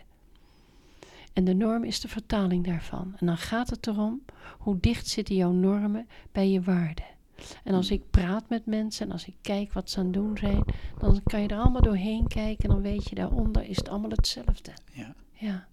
En 1.32 1.44
de 1.44 1.55
norm 1.55 1.85
is 1.85 2.01
de 2.01 2.09
vertaling 2.09 2.65
daarvan. 2.66 3.15
En 3.19 3.27
dan 3.27 3.36
gaat 3.36 3.70
het 3.70 3.86
erom 3.86 4.23
hoe 4.59 4.81
dicht 4.81 5.07
zitten 5.09 5.35
jouw 5.35 5.53
normen 5.53 6.09
bij 6.32 6.51
je 6.51 6.61
waarden. 6.62 7.05
En 7.65 7.74
als 7.74 7.89
Hm. 7.89 7.94
ik 7.94 8.03
praat 8.11 8.48
met 8.48 8.66
mensen 8.66 9.07
en 9.07 9.12
als 9.12 9.27
ik 9.27 9.35
kijk 9.43 9.73
wat 9.73 9.90
ze 9.90 9.98
aan 9.98 10.05
het 10.05 10.15
doen 10.15 10.36
zijn, 10.39 10.65
dan 10.98 11.20
kan 11.24 11.40
je 11.43 11.48
er 11.48 11.59
allemaal 11.59 11.82
doorheen 11.82 12.27
kijken 12.27 12.65
en 12.65 12.70
dan 12.70 12.82
weet 12.82 13.09
je 13.09 13.15
daaronder 13.15 13.62
is 13.62 13.77
het 13.77 13.89
allemaal 13.89 14.11
hetzelfde. 14.11 14.70
ja, 14.93 15.15
Ja. 15.32 15.66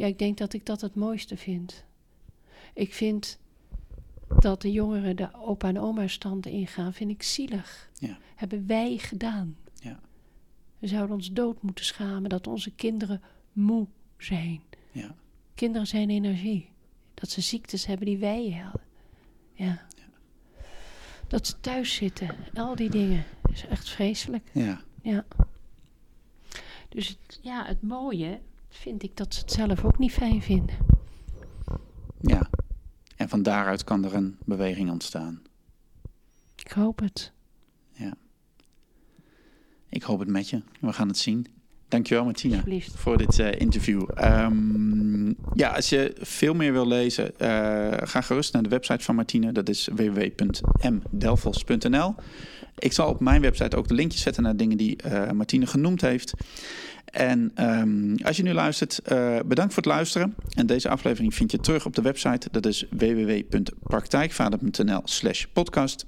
Ja, 0.00 0.06
ik 0.06 0.18
denk 0.18 0.38
dat 0.38 0.52
ik 0.52 0.66
dat 0.66 0.80
het 0.80 0.94
mooiste 0.94 1.36
vind. 1.36 1.84
Ik 2.74 2.94
vind 2.94 3.38
dat 4.38 4.62
de 4.62 4.72
jongeren 4.72 5.16
de 5.16 5.34
opa 5.34 5.68
en 5.68 5.78
oma 5.78 6.06
stand 6.06 6.46
ingaan, 6.46 6.92
vind 6.92 7.10
ik 7.10 7.22
zielig. 7.22 7.90
Ja. 7.98 8.18
Hebben 8.34 8.66
wij 8.66 8.96
gedaan. 8.98 9.56
Ja. 9.74 10.00
We 10.78 10.86
zouden 10.86 11.16
ons 11.16 11.32
dood 11.32 11.62
moeten 11.62 11.84
schamen 11.84 12.30
dat 12.30 12.46
onze 12.46 12.70
kinderen 12.70 13.22
moe 13.52 13.86
zijn. 14.18 14.62
ja. 14.92 15.14
Kinderen 15.54 15.86
zijn 15.86 16.10
energie. 16.10 16.68
Dat 17.14 17.30
ze 17.30 17.40
ziektes 17.40 17.86
hebben 17.86 18.06
die 18.06 18.18
wij 18.18 18.60
hadden. 18.62 18.86
Ja. 19.54 19.86
Dat 21.26 21.46
ze 21.46 21.60
thuis 21.60 21.94
zitten. 21.94 22.36
Al 22.54 22.74
die 22.74 22.90
dingen. 22.90 23.24
Dat 23.42 23.52
is 23.52 23.66
echt 23.66 23.88
vreselijk. 23.88 24.50
ja. 24.52 24.80
Ja. 25.02 25.26
Dus 26.88 27.08
het, 27.08 27.38
ja, 27.42 27.66
het 27.66 27.82
mooie 27.82 28.40
vind 28.70 29.02
ik 29.02 29.16
dat 29.16 29.34
ze 29.34 29.40
het 29.40 29.52
zelf 29.52 29.84
ook 29.84 29.98
niet 29.98 30.12
fijn 30.12 30.42
vinden. 30.42 30.76
Ja. 32.20 32.50
En 33.16 33.28
van 33.28 33.42
daaruit 33.42 33.84
kan 33.84 34.04
er 34.04 34.14
een 34.14 34.38
beweging 34.44 34.90
ontstaan. 34.90 35.42
Ik 36.56 36.70
hoop 36.70 36.98
het. 36.98 37.32
Ik 39.90 40.02
hoop 40.02 40.18
het 40.18 40.28
met 40.28 40.48
je. 40.48 40.62
We 40.80 40.92
gaan 40.92 41.08
het 41.08 41.18
zien. 41.18 41.46
Dankjewel 41.90 42.24
Martina 42.24 42.62
voor 42.94 43.16
dit 43.16 43.38
eh, 43.38 43.60
interview. 43.60 44.02
Ehm, 44.14 44.34
ehm, 44.34 45.32
ja, 45.54 45.70
als 45.70 45.88
je 45.88 46.12
veel 46.20 46.54
meer 46.54 46.72
wil 46.72 46.86
lezen, 46.86 47.24
uh, 47.24 47.28
ga 48.02 48.20
gerust 48.20 48.52
naar 48.52 48.62
de 48.62 48.68
website 48.68 49.04
van 49.04 49.14
Martine. 49.14 49.52
Dat 49.52 49.68
is 49.68 49.88
www.mdelfos.nl. 49.94 52.14
Ik 52.78 52.92
zal 52.92 53.08
op 53.08 53.20
mijn 53.20 53.40
website 53.40 53.76
ook 53.76 53.88
de 53.88 53.94
linkjes 53.94 54.22
zetten 54.22 54.42
naar 54.42 54.56
dingen 54.56 54.76
die 54.76 54.96
uh, 55.06 55.30
Martine 55.30 55.66
genoemd 55.66 56.00
heeft. 56.00 56.32
En 57.04 57.52
um, 57.60 58.14
als 58.22 58.36
je 58.36 58.42
nu 58.42 58.52
luistert, 58.52 59.00
uh, 59.12 59.38
bedankt 59.46 59.74
voor 59.74 59.82
het 59.82 59.92
luisteren. 59.92 60.34
En 60.54 60.66
deze 60.66 60.88
aflevering 60.88 61.34
vind 61.34 61.50
je 61.50 61.58
terug 61.58 61.86
op 61.86 61.94
de 61.94 62.02
website. 62.02 62.48
Dat 62.50 62.66
is 62.66 62.86
www.praktijkvader.nl 62.90 65.00
slash 65.04 65.44
podcast. 65.52 66.06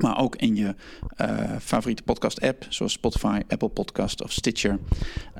Maar 0.00 0.18
ook 0.18 0.36
in 0.36 0.56
je 0.56 0.74
uh, 1.20 1.56
favoriete 1.60 2.02
podcast-app, 2.02 2.66
zoals 2.68 2.92
Spotify, 2.92 3.40
Apple 3.48 3.68
Podcast 3.68 4.22
of 4.22 4.32
Stitcher. 4.32 4.78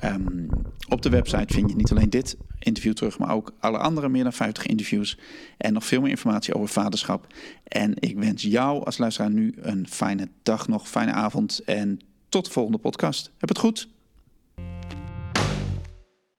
Um, 0.03 0.49
op 0.89 1.01
de 1.01 1.09
website 1.09 1.53
vind 1.53 1.69
je 1.69 1.75
niet 1.75 1.91
alleen 1.91 2.09
dit 2.09 2.37
interview 2.59 2.93
terug, 2.93 3.17
maar 3.19 3.33
ook 3.35 3.53
alle 3.59 3.77
andere 3.77 4.09
meer 4.09 4.23
dan 4.23 4.33
50 4.33 4.65
interviews. 4.65 5.19
En 5.57 5.73
nog 5.73 5.85
veel 5.85 6.01
meer 6.01 6.09
informatie 6.09 6.53
over 6.53 6.67
vaderschap. 6.67 7.27
En 7.63 7.93
ik 7.99 8.17
wens 8.17 8.41
jou 8.41 8.85
als 8.85 8.97
luisteraar 8.97 9.31
nu 9.31 9.53
een 9.57 9.87
fijne 9.87 10.29
dag 10.43 10.67
nog, 10.67 10.87
fijne 10.87 11.11
avond. 11.11 11.59
En 11.59 11.99
tot 12.29 12.45
de 12.45 12.51
volgende 12.51 12.77
podcast. 12.77 13.31
Heb 13.37 13.49
het 13.49 13.57
goed. 13.57 13.89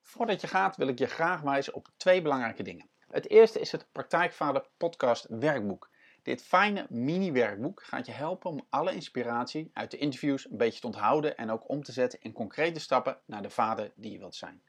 Voordat 0.02 0.40
je 0.40 0.46
gaat, 0.46 0.76
wil 0.76 0.88
ik 0.88 0.98
je 0.98 1.06
graag 1.06 1.40
wijzen 1.40 1.74
op 1.74 1.88
twee 1.96 2.22
belangrijke 2.22 2.62
dingen. 2.62 2.88
Het 3.10 3.30
eerste 3.30 3.60
is 3.60 3.72
het 3.72 3.86
Praktijkvader 3.92 4.66
Podcast 4.76 5.26
Werkboek. 5.28 5.90
Dit 6.28 6.42
fijne 6.42 6.86
mini-werkboek 6.88 7.82
gaat 7.82 8.06
je 8.06 8.12
helpen 8.12 8.50
om 8.50 8.66
alle 8.70 8.94
inspiratie 8.94 9.70
uit 9.72 9.90
de 9.90 9.96
interviews 9.96 10.50
een 10.50 10.56
beetje 10.56 10.80
te 10.80 10.86
onthouden 10.86 11.36
en 11.36 11.50
ook 11.50 11.68
om 11.68 11.82
te 11.82 11.92
zetten 11.92 12.18
in 12.22 12.32
concrete 12.32 12.80
stappen 12.80 13.18
naar 13.26 13.42
de 13.42 13.50
vader 13.50 13.92
die 13.94 14.12
je 14.12 14.18
wilt 14.18 14.34
zijn. 14.34 14.62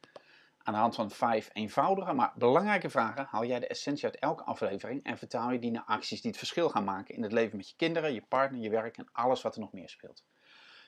Aan 0.57 0.73
de 0.73 0.80
hand 0.80 0.95
van 0.95 1.11
vijf 1.11 1.49
eenvoudige, 1.53 2.14
maar 2.14 2.34
belangrijke 2.36 2.90
vragen 2.90 3.27
haal 3.30 3.45
jij 3.45 3.60
de 3.60 3.68
essentie 3.68 4.06
uit 4.06 4.19
elke 4.19 4.44
aflevering 4.44 5.03
en 5.03 5.18
vertaal 5.18 5.52
je 5.52 5.60
die 5.60 5.72
naar 5.72 5.84
acties 5.86 6.22
die 6.22 6.30
het 6.30 6.40
verschil 6.40 6.69
gaan 6.69 6.84
maken 6.84 7.15
in 7.15 7.23
het 7.23 7.31
leven 7.31 7.57
met 7.57 7.69
je 7.69 7.76
kinderen, 7.76 8.14
je 8.14 8.23
partner, 8.27 8.61
je 8.61 8.69
werk 8.69 8.98
en 8.98 9.10
alles 9.11 9.41
wat 9.41 9.56
er 9.56 9.61
nog 9.61 9.72
meer 9.72 9.90
speelt. 9.90 10.26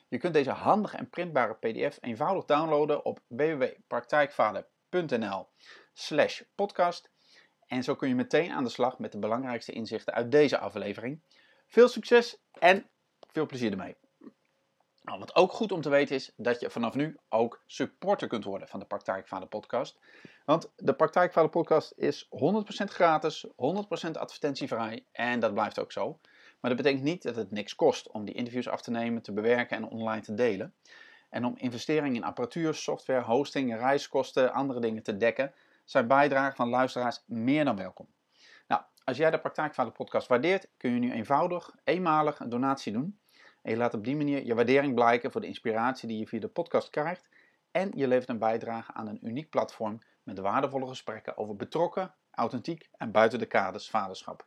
Je 0.07 0.17
kunt 0.17 0.33
deze 0.33 0.51
handige 0.51 0.97
en 0.97 1.09
printbare 1.09 1.53
PDF 1.53 1.97
eenvoudig 2.01 2.45
downloaden 2.45 3.05
op 3.05 3.19
www.praktijkvader.nl 3.27 5.47
slash 5.93 6.41
podcast 6.55 7.10
en 7.71 7.83
zo 7.83 7.95
kun 7.95 8.07
je 8.07 8.15
meteen 8.15 8.51
aan 8.51 8.63
de 8.63 8.69
slag 8.69 8.99
met 8.99 9.11
de 9.11 9.17
belangrijkste 9.17 9.71
inzichten 9.71 10.13
uit 10.13 10.31
deze 10.31 10.57
aflevering. 10.57 11.21
Veel 11.67 11.87
succes 11.87 12.37
en 12.59 12.89
veel 13.31 13.45
plezier 13.45 13.71
ermee. 13.71 13.95
Nou, 15.01 15.19
wat 15.19 15.35
ook 15.35 15.51
goed 15.51 15.71
om 15.71 15.81
te 15.81 15.89
weten 15.89 16.15
is 16.15 16.33
dat 16.35 16.59
je 16.59 16.69
vanaf 16.69 16.95
nu 16.95 17.17
ook 17.29 17.63
supporter 17.65 18.27
kunt 18.27 18.43
worden 18.43 18.67
van 18.67 18.79
de 18.79 18.85
Praktijkvader 18.85 19.47
podcast. 19.47 19.99
Want 20.45 20.71
de 20.75 20.93
Praktijkvader 20.93 21.49
podcast 21.49 21.93
is 21.95 22.25
100% 22.25 22.27
gratis, 22.83 23.45
100% 23.47 23.51
advertentievrij 24.11 25.05
en 25.11 25.39
dat 25.39 25.53
blijft 25.53 25.79
ook 25.79 25.91
zo. 25.91 26.19
Maar 26.59 26.75
dat 26.75 26.81
betekent 26.81 27.03
niet 27.03 27.23
dat 27.23 27.35
het 27.35 27.51
niks 27.51 27.75
kost 27.75 28.09
om 28.09 28.25
die 28.25 28.35
interviews 28.35 28.67
af 28.67 28.81
te 28.81 28.91
nemen, 28.91 29.21
te 29.21 29.33
bewerken 29.33 29.77
en 29.77 29.87
online 29.87 30.21
te 30.21 30.33
delen. 30.33 30.73
En 31.29 31.45
om 31.45 31.57
investeringen 31.57 32.15
in 32.15 32.23
apparatuur, 32.23 32.73
software, 32.73 33.21
hosting, 33.21 33.75
reiskosten, 33.75 34.53
andere 34.53 34.79
dingen 34.79 35.03
te 35.03 35.17
dekken, 35.17 35.53
zijn 35.91 36.07
bijdragen 36.07 36.55
van 36.55 36.69
luisteraars 36.69 37.23
meer 37.25 37.65
dan 37.65 37.75
welkom. 37.75 38.07
Nou, 38.67 38.81
als 39.03 39.17
jij 39.17 39.31
de 39.31 39.39
Praktijkvader 39.39 39.93
podcast 39.93 40.27
waardeert, 40.27 40.67
kun 40.77 40.93
je 40.93 40.99
nu 40.99 41.11
eenvoudig, 41.11 41.75
eenmalig 41.83 42.39
een 42.39 42.49
donatie 42.49 42.93
doen. 42.93 43.19
En 43.61 43.71
je 43.71 43.77
laat 43.77 43.93
op 43.93 44.03
die 44.03 44.15
manier 44.15 44.45
je 44.45 44.55
waardering 44.55 44.93
blijken 44.95 45.31
voor 45.31 45.41
de 45.41 45.47
inspiratie 45.47 46.07
die 46.07 46.17
je 46.17 46.27
via 46.27 46.39
de 46.39 46.47
podcast 46.47 46.89
krijgt. 46.89 47.29
En 47.71 47.91
je 47.95 48.07
levert 48.07 48.29
een 48.29 48.37
bijdrage 48.37 48.93
aan 48.93 49.07
een 49.07 49.27
uniek 49.27 49.49
platform 49.49 49.99
met 50.23 50.39
waardevolle 50.39 50.87
gesprekken 50.87 51.37
over 51.37 51.55
betrokken, 51.55 52.13
authentiek 52.31 52.89
en 52.97 53.11
buiten 53.11 53.39
de 53.39 53.45
kaders 53.45 53.89
vaderschap. 53.89 54.45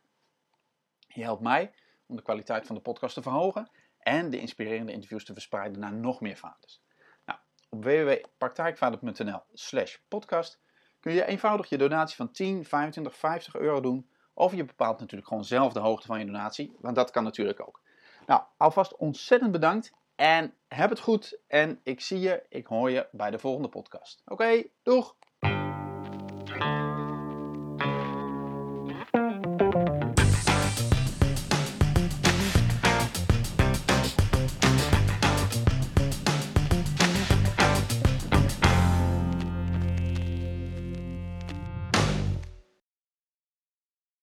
Je 1.07 1.23
helpt 1.23 1.41
mij 1.41 1.73
om 2.05 2.15
de 2.15 2.21
kwaliteit 2.21 2.65
van 2.65 2.75
de 2.75 2.81
podcast 2.81 3.13
te 3.13 3.21
verhogen 3.21 3.69
en 3.99 4.29
de 4.29 4.39
inspirerende 4.39 4.91
interviews 4.91 5.25
te 5.25 5.33
verspreiden 5.33 5.79
naar 5.79 5.93
nog 5.93 6.21
meer 6.21 6.37
vaders. 6.37 6.81
Nou, 7.25 7.39
op 7.69 7.83
www.praktijkvader.nl 7.83 9.41
slash 9.53 9.97
podcast 10.07 10.63
kun 11.05 11.13
je 11.13 11.25
eenvoudig 11.25 11.69
je 11.69 11.77
donatie 11.77 12.15
van 12.15 12.31
10, 12.31 12.65
25, 12.65 13.15
50 13.15 13.55
euro 13.55 13.81
doen. 13.81 14.09
Of 14.33 14.53
je 14.53 14.65
bepaalt 14.65 14.99
natuurlijk 14.99 15.27
gewoon 15.27 15.45
zelf 15.45 15.73
de 15.73 15.79
hoogte 15.79 16.07
van 16.07 16.19
je 16.19 16.25
donatie, 16.25 16.75
want 16.79 16.95
dat 16.95 17.11
kan 17.11 17.23
natuurlijk 17.23 17.67
ook. 17.67 17.81
Nou, 18.25 18.41
alvast 18.57 18.95
ontzettend 18.95 19.51
bedankt 19.51 19.93
en 20.15 20.53
heb 20.67 20.89
het 20.89 20.99
goed. 20.99 21.39
En 21.47 21.79
ik 21.83 22.01
zie 22.01 22.19
je, 22.19 22.43
ik 22.49 22.67
hoor 22.67 22.89
je 22.89 23.07
bij 23.11 23.31
de 23.31 23.39
volgende 23.39 23.69
podcast. 23.69 24.21
Oké, 24.25 24.63
doeg! 24.83 25.15